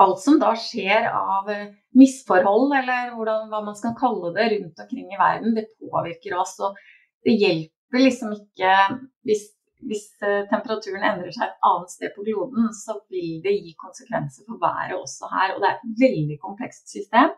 alt 0.00 0.20
som 0.22 0.38
da 0.40 0.54
skjer 0.58 1.08
av 1.12 1.50
eh, 1.52 1.70
misforhold, 1.98 2.72
eller 2.80 3.12
hvordan, 3.16 3.48
hva 3.52 3.62
man 3.66 3.76
skal 3.78 3.96
kalle 3.98 4.32
det, 4.36 4.48
rundt 4.54 4.82
omkring 4.84 5.12
i 5.12 5.20
verden, 5.20 5.54
det 5.56 5.68
påvirker 5.80 6.36
oss. 6.40 6.56
Og 6.64 6.78
det 7.26 7.36
hjelper 7.40 8.04
liksom 8.06 8.34
ikke 8.36 8.74
hvis, 9.28 9.46
hvis 9.88 10.06
eh, 10.24 10.44
temperaturen 10.52 11.04
endrer 11.04 11.34
seg 11.36 11.48
et 11.48 11.70
annet 11.70 11.94
sted 11.94 12.14
på 12.16 12.24
kloden, 12.26 12.70
så 12.76 13.00
vil 13.12 13.40
det 13.44 13.56
gi 13.58 13.74
konsekvenser 13.80 14.46
for 14.48 14.60
været 14.62 14.96
også 14.98 15.30
her. 15.34 15.56
Og 15.56 15.64
det 15.64 15.72
er 15.72 15.80
et 15.80 16.04
veldig 16.04 16.38
komplekst 16.44 16.88
system. 16.92 17.34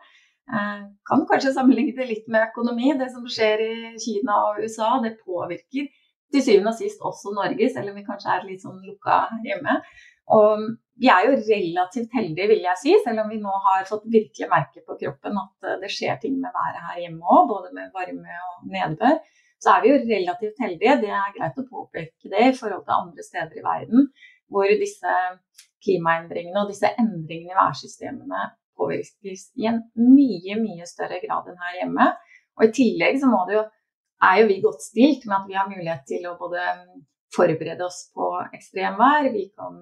Eh, 0.51 0.85
kan 1.09 1.27
kanskje 1.31 1.55
sammenligne 1.57 1.97
det 1.99 2.09
litt 2.09 2.31
med 2.31 2.47
økonomi. 2.51 2.93
Det 2.99 3.11
som 3.11 3.27
skjer 3.27 3.65
i 3.65 3.75
Kina 3.99 4.39
og 4.47 4.63
USA, 4.63 4.95
det 5.03 5.17
påvirker 5.23 5.91
til 6.33 6.43
syvende 6.45 6.73
og 6.73 6.79
sist 6.79 7.03
også 7.05 7.33
Norge, 7.35 7.69
selv 7.69 7.91
om 7.91 7.99
vi 7.99 8.05
kanskje 8.07 8.33
er 8.33 8.47
litt 8.47 8.65
sånn 8.65 8.81
lukka 8.87 9.19
hjemme. 9.45 9.77
Og 10.33 10.65
vi 11.01 11.09
er 11.11 11.27
jo 11.27 11.37
relativt 11.37 12.13
heldige, 12.15 12.49
vil 12.53 12.65
jeg 12.67 12.79
si, 12.81 12.95
selv 13.03 13.23
om 13.23 13.31
vi 13.33 13.39
nå 13.41 13.53
har 13.67 13.87
fått 13.89 14.05
virkelig 14.13 14.49
merke 14.51 14.83
på 14.85 14.97
kroppen 14.99 15.39
at 15.41 15.67
eh, 15.67 15.79
det 15.81 15.91
skjer 15.91 16.19
ting 16.21 16.37
med 16.41 16.53
været 16.53 16.83
her 16.87 17.01
hjemme 17.05 17.23
òg, 17.37 17.47
både 17.49 17.73
med 17.75 17.93
varme 17.95 18.37
og 18.49 18.69
nedbør. 18.73 19.19
Så 19.63 19.71
er 19.73 19.83
vi 19.83 19.93
jo 19.93 19.99
relativt 20.03 20.59
heldige. 20.59 20.99
Det 21.01 21.11
er 21.15 21.35
greit 21.37 21.59
å 21.59 21.67
påpeke 21.69 22.31
det 22.31 22.47
i 22.49 22.55
forhold 22.57 22.83
til 22.85 22.97
andre 22.97 23.25
steder 23.25 23.59
i 23.59 23.65
verden 23.65 24.09
hvor 24.53 24.69
disse 24.69 25.13
klimaendringene 25.83 26.61
og 26.61 26.69
disse 26.69 26.89
endringene 26.99 27.55
i 27.55 27.57
værsystemene 27.57 28.49
påvirkes 28.77 29.47
i 29.61 29.69
en 29.69 29.79
mye, 29.97 30.57
mye 30.59 30.85
større 30.89 31.19
grad 31.23 31.49
enn 31.49 31.61
her 31.63 31.79
hjemme. 31.81 32.09
Og 32.59 32.67
i 32.67 32.73
tillegg 32.75 33.17
så 33.21 33.29
må 33.31 33.43
det 33.47 33.57
jo, 33.57 33.63
er 34.27 34.41
jo 34.41 34.49
vi 34.49 34.59
godt 34.63 34.83
stilt 34.85 35.25
med 35.27 35.37
at 35.39 35.49
vi 35.49 35.57
har 35.57 35.71
mulighet 35.71 36.05
til 36.09 36.27
å 36.29 36.37
både 36.39 36.63
forberede 37.33 37.85
oss 37.85 38.05
på 38.13 38.29
ekstremvær, 38.53 39.29
vi 39.33 39.47
kan 39.57 39.79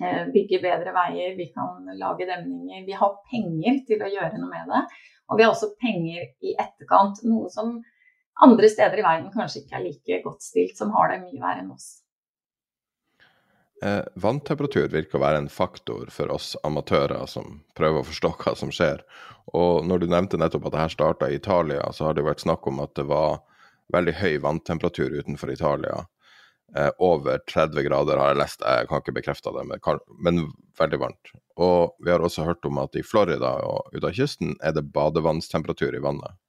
eh, 0.00 0.24
bygge 0.32 0.62
bedre 0.62 0.94
veier, 0.94 1.34
vi 1.38 1.48
kan 1.52 1.90
lage 1.98 2.28
demninger. 2.28 2.84
Vi 2.86 2.96
har 3.00 3.18
penger 3.32 3.82
til 3.88 4.02
å 4.02 4.12
gjøre 4.12 4.40
noe 4.40 4.52
med 4.52 4.72
det. 4.72 4.82
Og 5.26 5.38
vi 5.38 5.46
har 5.46 5.52
også 5.52 5.74
penger 5.82 6.28
i 6.46 6.54
etterkant, 6.54 7.24
noe 7.26 7.50
som 7.50 7.78
andre 8.42 8.68
steder 8.70 9.00
i 9.00 9.06
verden 9.06 9.32
kanskje 9.34 9.64
ikke 9.64 9.78
er 9.78 9.86
like 9.86 10.20
godt 10.24 10.44
stilt, 10.44 10.76
som 10.78 10.92
har 10.94 11.10
det 11.12 11.22
mye 11.24 11.40
verre 11.42 11.64
enn 11.64 11.72
oss. 11.74 11.88
Eh, 13.84 14.04
vanntemperatur 14.16 14.88
virker 14.88 15.18
å 15.18 15.22
være 15.22 15.42
en 15.42 15.50
faktor 15.52 16.08
for 16.12 16.32
oss 16.32 16.54
amatører 16.64 17.26
som 17.28 17.60
prøver 17.76 18.00
å 18.00 18.08
forstå 18.08 18.32
hva 18.40 18.54
som 18.56 18.72
skjer. 18.72 19.02
Og 19.52 19.84
når 19.86 20.02
du 20.02 20.06
nevnte 20.08 20.40
nettopp 20.40 20.70
at 20.70 20.76
det 20.76 20.82
her 20.84 20.94
starta 20.94 21.28
i 21.28 21.36
Italia, 21.36 21.84
så 21.92 22.08
har 22.08 22.16
det 22.16 22.24
vært 22.24 22.44
snakk 22.44 22.66
om 22.70 22.80
at 22.80 22.94
det 22.96 23.04
var 23.10 23.42
veldig 23.92 24.16
høy 24.18 24.38
vanntemperatur 24.42 25.18
utenfor 25.20 25.52
Italia. 25.52 26.06
Eh, 26.74 26.88
over 26.98 27.38
30 27.46 27.84
grader 27.86 28.18
har 28.18 28.32
jeg 28.32 28.40
lest, 28.40 28.64
jeg 28.64 28.88
kan 28.88 29.04
ikke 29.04 29.14
bekrefte 29.20 29.52
det, 29.54 29.66
men, 29.68 30.00
men, 30.24 30.40
veldig 30.80 31.02
varmt. 31.04 31.36
Og 31.60 31.94
vi 32.02 32.10
har 32.10 32.24
også 32.24 32.48
hørt 32.48 32.64
om 32.66 32.80
at 32.82 32.96
i 32.96 33.04
Florida 33.06 33.58
og 33.64 33.92
ut 33.94 34.04
av 34.04 34.16
kysten 34.16 34.56
er 34.64 34.74
det 34.76 34.88
badevannstemperatur 34.96 35.94
i 35.94 36.02
vannet. 36.02 36.40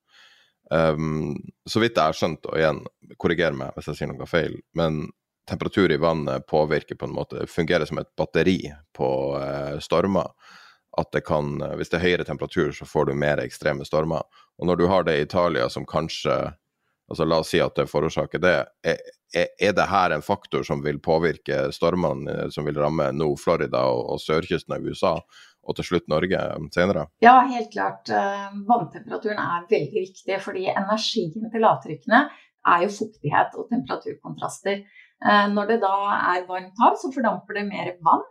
Um, 0.67 1.37
så 1.69 1.79
vidt 1.79 1.95
jeg 1.95 2.11
har 2.11 2.17
skjønt, 2.17 2.47
og 2.49 2.57
igjen, 2.59 2.81
korriger 3.21 3.55
meg 3.55 3.75
hvis 3.75 3.87
jeg 3.91 4.01
sier 4.01 4.09
noe 4.11 4.27
feil, 4.27 4.57
men 4.75 5.05
temperatur 5.49 5.91
i 5.91 5.99
vannet 6.01 6.45
påvirker 6.47 6.99
på 6.99 7.07
en 7.07 7.15
måte, 7.15 7.47
fungerer 7.47 7.87
som 7.87 8.01
et 8.01 8.09
batteri 8.19 8.59
på 8.97 9.09
uh, 9.39 9.79
stormer. 9.83 10.31
At 10.97 11.11
det 11.13 11.23
kan, 11.27 11.59
hvis 11.77 11.91
det 11.91 11.99
er 11.99 12.05
høyere 12.07 12.25
temperatur, 12.25 12.71
så 12.73 12.85
får 12.89 13.09
du 13.09 13.17
mer 13.17 13.37
ekstreme 13.43 13.85
stormer. 13.85 14.25
Og 14.57 14.65
når 14.65 14.79
du 14.79 14.87
har 14.89 15.05
det 15.05 15.17
i 15.17 15.27
Italia, 15.27 15.67
som 15.69 15.85
kanskje 15.85 16.39
altså 17.07 17.25
La 17.25 17.39
oss 17.41 17.51
si 17.53 17.59
at 17.63 17.75
det 17.77 17.87
forårsaker 17.89 18.41
det. 18.43 18.55
Er, 18.87 18.97
er 19.35 19.75
det 19.75 19.87
her 19.91 20.13
en 20.15 20.23
faktor 20.23 20.63
som 20.67 20.83
vil 20.83 20.99
påvirke 21.03 21.67
stormene 21.75 22.33
eh, 22.33 22.49
som 22.53 22.67
vil 22.67 22.79
ramme 22.79 23.09
Nord-Florida 23.15 23.85
og, 23.91 24.03
og 24.13 24.23
sørkysten 24.23 24.77
av 24.77 24.87
USA, 24.87 25.13
og 25.67 25.77
til 25.77 25.89
slutt 25.89 26.07
Norge 26.11 26.41
senere? 26.75 27.07
Ja, 27.23 27.39
helt 27.49 27.71
klart. 27.73 28.11
Eh, 28.11 28.47
vanntemperaturen 28.69 29.41
er 29.43 29.67
veldig 29.71 30.05
viktig, 30.07 30.39
fordi 30.43 30.67
energien 30.73 31.51
til 31.51 31.63
lavtrykkene 31.63 32.23
er 32.67 32.83
jo 32.83 32.93
fuktighet 32.93 33.55
og 33.55 33.69
temperaturkontraster. 33.71 34.83
Eh, 35.25 35.45
når 35.53 35.71
det 35.71 35.79
da 35.85 35.93
er 36.33 36.47
varmt 36.49 36.83
hav, 36.83 36.97
så 37.01 37.13
fordamper 37.13 37.59
det 37.59 37.69
mer 37.69 37.95
vann. 38.05 38.25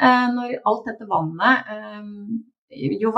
Når 0.00 0.54
alt 0.64 0.86
dette 0.88 1.04
vannet 1.04 1.66
jo, 2.70 2.90
jo, 3.02 3.10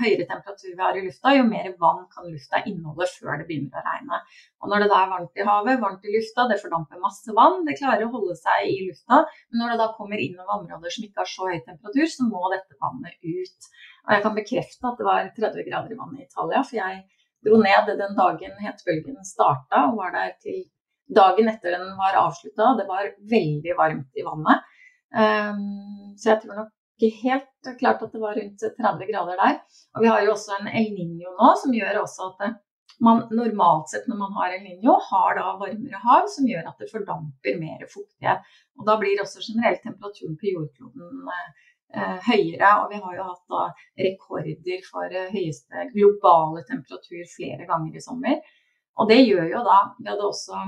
høyere 0.00 0.24
temperatur 0.28 0.70
vi 0.72 0.80
har 0.80 0.96
i 0.96 1.02
lufta, 1.04 1.34
jo 1.36 1.44
mer 1.46 1.68
vann 1.80 2.04
kan 2.12 2.26
lufta 2.30 2.62
inneholde 2.64 3.08
før 3.12 3.40
det 3.40 3.46
begynner 3.48 3.80
å 3.80 3.84
regne. 3.84 4.20
Og 4.62 4.70
når 4.72 4.84
det 4.84 4.88
da 4.92 5.00
er 5.02 5.10
varmt 5.12 5.40
i 5.40 5.46
havet, 5.48 5.80
varmt 5.82 6.06
i 6.08 6.14
lufta, 6.14 6.46
det 6.50 6.60
fordamper 6.62 7.02
masse 7.02 7.36
vann, 7.36 7.60
det 7.68 7.76
klarer 7.80 8.06
å 8.06 8.12
holde 8.14 8.36
seg 8.40 8.70
i 8.70 8.78
lufta. 8.88 9.20
Men 9.50 9.62
når 9.62 9.74
det 9.74 9.80
da 9.82 9.88
kommer 9.98 10.22
innover 10.24 10.56
områder 10.58 10.96
som 10.96 11.08
ikke 11.08 11.20
har 11.20 11.32
så 11.34 11.50
høy 11.50 11.58
temperatur, 11.58 12.06
så 12.14 12.28
må 12.30 12.44
dette 12.54 12.80
vannet 12.80 13.18
ut. 13.20 13.72
Og 14.06 14.14
jeg 14.16 14.24
kan 14.26 14.38
bekrefte 14.38 14.90
at 14.90 15.00
det 15.00 15.08
var 15.10 15.32
30 15.40 15.68
grader 15.68 15.92
i 15.92 16.00
vannet 16.00 16.24
i 16.24 16.28
Italia, 16.28 16.64
for 16.64 16.80
jeg 16.80 17.02
dro 17.44 17.60
ned 17.60 17.92
den 18.00 18.16
dagen 18.16 18.62
hetebølgen 18.64 19.20
starta 19.28 19.84
og 19.90 19.98
var 20.00 20.16
der 20.16 20.32
til 20.40 20.64
dagen 21.08 21.48
etter 21.48 21.76
den 21.76 21.90
var 21.98 22.16
avslutta. 22.20 22.74
Det 22.78 22.86
var 22.88 23.10
veldig 23.30 23.76
varmt 23.78 24.20
i 24.20 24.24
vannet. 24.26 24.70
Um, 25.14 26.14
så 26.18 26.32
jeg 26.32 26.42
tror 26.42 26.58
nok 26.62 26.72
ikke 26.98 27.10
helt 27.24 27.78
klart 27.78 28.02
at 28.02 28.12
det 28.14 28.22
var 28.22 28.36
rundt 28.38 28.62
30 28.62 29.10
grader 29.10 29.40
der. 29.40 29.58
Og 29.94 30.04
vi 30.04 30.10
har 30.10 30.22
jo 30.24 30.34
også 30.34 30.58
en 30.58 30.70
El 30.70 30.92
Niño 30.94 31.34
nå, 31.34 31.50
som 31.60 31.74
gjør 31.74 32.02
også 32.02 32.30
at 32.30 32.56
man 33.02 33.24
normalt 33.34 33.90
sett 33.90 34.06
når 34.08 34.20
man 34.20 34.34
har 34.38 34.54
El 34.54 34.64
Niño, 34.64 34.94
har 35.10 35.36
da 35.38 35.54
varmere 35.60 36.00
hav, 36.04 36.28
som 36.30 36.46
gjør 36.48 36.70
at 36.70 36.80
det 36.80 36.90
fordamper 36.92 37.58
mer 37.60 37.84
fuktighet. 37.90 38.46
Og 38.78 38.86
da 38.88 38.96
blir 39.00 39.22
også 39.22 39.42
generelt 39.42 39.82
temperaturen 39.82 40.38
på 40.38 40.52
jordkloden 40.52 41.30
eh, 41.34 42.18
høyere. 42.30 42.70
Og 42.82 42.90
vi 42.92 43.02
har 43.02 43.18
jo 43.18 43.28
hatt 43.30 43.54
da 43.54 43.64
rekorder 44.06 44.86
for 44.88 45.10
eh, 45.10 45.30
høyeste 45.34 45.88
globale 45.94 46.64
temperatur 46.70 47.26
flere 47.34 47.66
ganger 47.70 47.98
i 47.98 48.04
sommer. 48.04 48.42
Og 48.94 49.10
det 49.10 49.24
gjør 49.24 49.48
jo 49.50 49.62
da 49.66 49.78
Vi 49.98 50.06
hadde 50.06 50.26
også 50.28 50.60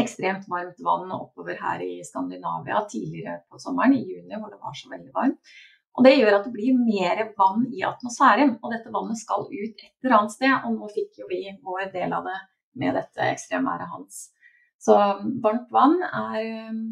ekstremt 0.00 0.48
varmt 0.50 0.80
vann 0.84 1.12
oppover 1.14 1.58
her 1.60 1.82
i 1.84 2.00
Skandinavia 2.06 2.82
tidligere 2.90 3.40
på 3.50 3.60
sommeren, 3.62 3.94
i 3.94 4.02
juni, 4.02 4.34
hvor 4.34 4.50
det 4.50 4.60
var 4.62 4.74
så 4.78 4.90
veldig 4.90 5.12
varmt. 5.14 5.54
Og 5.94 6.04
Det 6.04 6.16
gjør 6.16 6.40
at 6.40 6.46
det 6.48 6.54
blir 6.56 6.74
mer 6.74 7.20
vann 7.38 7.68
i 7.70 7.84
atmosfæren, 7.86 8.56
og 8.62 8.72
dette 8.74 8.90
vannet 8.94 9.20
skal 9.20 9.46
ut 9.46 9.84
et 9.84 9.92
eller 10.02 10.16
annet 10.18 10.34
sted. 10.34 10.54
Og 10.66 10.74
nå 10.74 10.90
fikk 10.90 11.20
jo 11.20 11.28
vi 11.30 11.44
vår 11.62 11.92
del 11.94 12.16
av 12.16 12.26
det 12.26 12.40
med 12.82 12.98
dette 12.98 13.28
ekstremværet 13.30 13.92
hans. 13.92 14.24
Så 14.82 14.96
varmt 15.44 15.70
vann 15.72 16.00
er 16.02 16.40
um, 16.72 16.82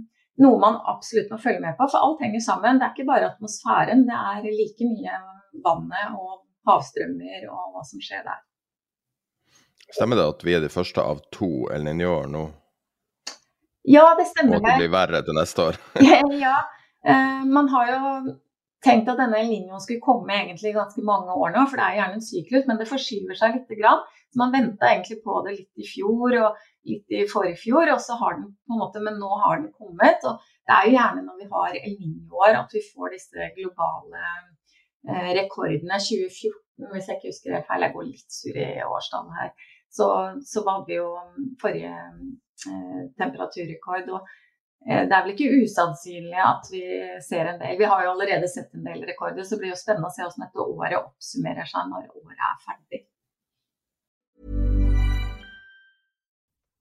noe 0.41 0.61
man 0.63 0.79
absolutt 0.95 1.33
må 1.35 1.41
følge 1.43 1.65
med 1.65 1.75
på, 1.77 1.91
for 1.91 1.99
alt 1.99 2.23
henger 2.23 2.45
sammen. 2.47 2.79
Det 2.79 2.87
er 2.87 2.95
ikke 2.95 3.11
bare 3.11 3.33
atmosfæren, 3.33 4.07
det 4.07 4.17
er 4.17 4.47
like 4.47 4.87
mye 4.87 5.19
vannet 5.67 6.17
og 6.17 6.41
havstrømmer 6.71 7.51
og 7.51 7.75
hva 7.75 7.85
som 7.85 8.01
skjer 8.03 8.23
der. 8.29 8.41
Stemmer 9.93 10.17
det 10.17 10.31
at 10.31 10.47
vi 10.47 10.55
er 10.57 10.63
de 10.63 10.71
første 10.73 11.03
av 11.05 11.21
to 11.35 11.67
El 11.75 11.85
Niño-år 11.85 12.31
nå? 12.33 12.47
Ja, 13.89 14.13
det 14.19 14.29
stemmer. 14.31 14.61
Og 14.61 14.67
det 14.67 14.79
blir 14.79 14.93
verre 14.93 15.23
til 15.27 15.37
neste 15.37 15.69
år. 15.71 15.79
ja. 16.45 16.59
Uh, 17.03 17.43
man 17.51 17.69
har 17.73 17.89
jo 17.91 18.01
tenkt 18.83 19.11
at 19.11 19.19
denne 19.19 19.41
linjen 19.47 19.81
skulle 19.83 20.03
komme 20.03 20.35
egentlig 20.35 20.75
ganske 20.75 21.03
mange 21.07 21.35
år 21.35 21.55
nå, 21.55 21.65
for 21.71 21.79
det 21.79 21.87
er 21.87 21.99
gjerne 22.01 22.19
en 22.19 22.25
syklus, 22.25 22.67
men 22.69 22.79
det 22.81 22.89
forskyver 22.91 23.39
seg 23.39 23.59
litt. 23.59 23.75
Grann. 23.79 24.03
Så 24.33 24.41
man 24.41 24.55
venta 24.55 24.89
egentlig 24.89 25.19
på 25.25 25.43
det 25.47 25.57
litt 25.59 25.83
i 25.83 25.87
fjor 25.87 26.39
og 26.41 26.63
litt 26.89 27.15
i 27.15 27.27
forrige 27.31 27.61
fjor, 27.61 27.91
og 27.93 28.01
så 28.03 28.17
har 28.21 28.39
den 28.39 28.49
på 28.55 28.75
en 28.75 28.81
måte, 28.81 29.03
men 29.05 29.21
nå 29.21 29.31
har 29.45 29.61
den 29.61 29.71
kommet. 29.77 30.25
Og 30.29 30.41
det 30.67 30.75
er 30.77 30.89
jo 30.89 30.97
gjerne 30.97 31.27
når 31.27 31.39
vi 31.43 31.49
har 31.53 31.79
El 31.83 31.99
Niño-år 31.99 32.59
at 32.63 32.75
vi 32.75 32.83
får 32.87 33.15
disse 33.17 33.51
globale 33.59 34.25
eh, 34.25 35.31
rekordene. 35.39 36.01
2014, 36.01 36.59
hvis 36.95 37.11
jeg 37.11 37.19
ikke 37.21 37.31
husker 37.31 37.57
det 37.57 37.65
feil, 37.69 37.87
jeg 37.87 37.97
går 37.97 38.09
litt 38.09 38.39
sur 38.39 38.59
i 38.65 38.71
årstallet 38.89 39.39
her, 39.41 39.53
så, 39.93 40.09
så 40.47 40.65
var 40.67 40.87
vi 40.89 40.97
jo 40.99 41.11
forrige 41.61 41.93
Eh, 42.67 43.11
temperaturrekord. 43.19 44.09
Og 44.09 44.21
eh, 44.89 45.03
det 45.09 45.15
er 45.15 45.25
vel 45.25 45.35
ikke 45.35 45.63
usannsynlig 45.63 46.43
at 46.47 46.69
vi 46.71 46.83
ser 47.29 47.49
en 47.51 47.63
del. 47.63 47.79
Vi 47.79 47.89
har 47.91 48.05
jo 48.05 48.13
allerede 48.15 48.49
sett 48.49 48.75
en 48.75 48.87
del 48.87 49.03
rekorder, 49.09 49.43
så 49.43 49.57
det 49.57 49.63
blir 49.63 49.73
jo 49.75 49.81
spennende 49.81 50.11
å 50.11 50.15
se 50.15 50.23
hvordan 50.23 50.47
dette 50.47 50.67
året 50.67 51.01
oppsummerer 51.01 51.73
seg 51.73 51.91
når 51.91 52.07
året 52.23 52.47
er 52.51 52.61
ferdig. 52.69 53.03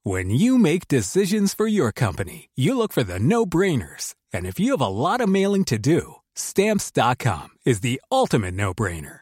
When 0.03 0.31
you 0.31 0.57
make 0.57 0.87
decisions 0.87 1.53
for 1.53 1.67
your 1.67 1.91
company, 1.91 2.49
you 2.55 2.75
look 2.75 2.91
for 2.91 3.03
the 3.03 3.19
no-brainers. 3.19 4.15
And 4.33 4.47
if 4.47 4.59
you 4.59 4.71
have 4.71 4.81
a 4.81 4.87
lot 4.87 5.21
of 5.21 5.29
mailing 5.29 5.63
to 5.65 5.77
do, 5.77 6.15
stamps.com 6.33 7.49
is 7.65 7.81
the 7.81 8.01
ultimate 8.11 8.55
no-brainer. 8.55 9.21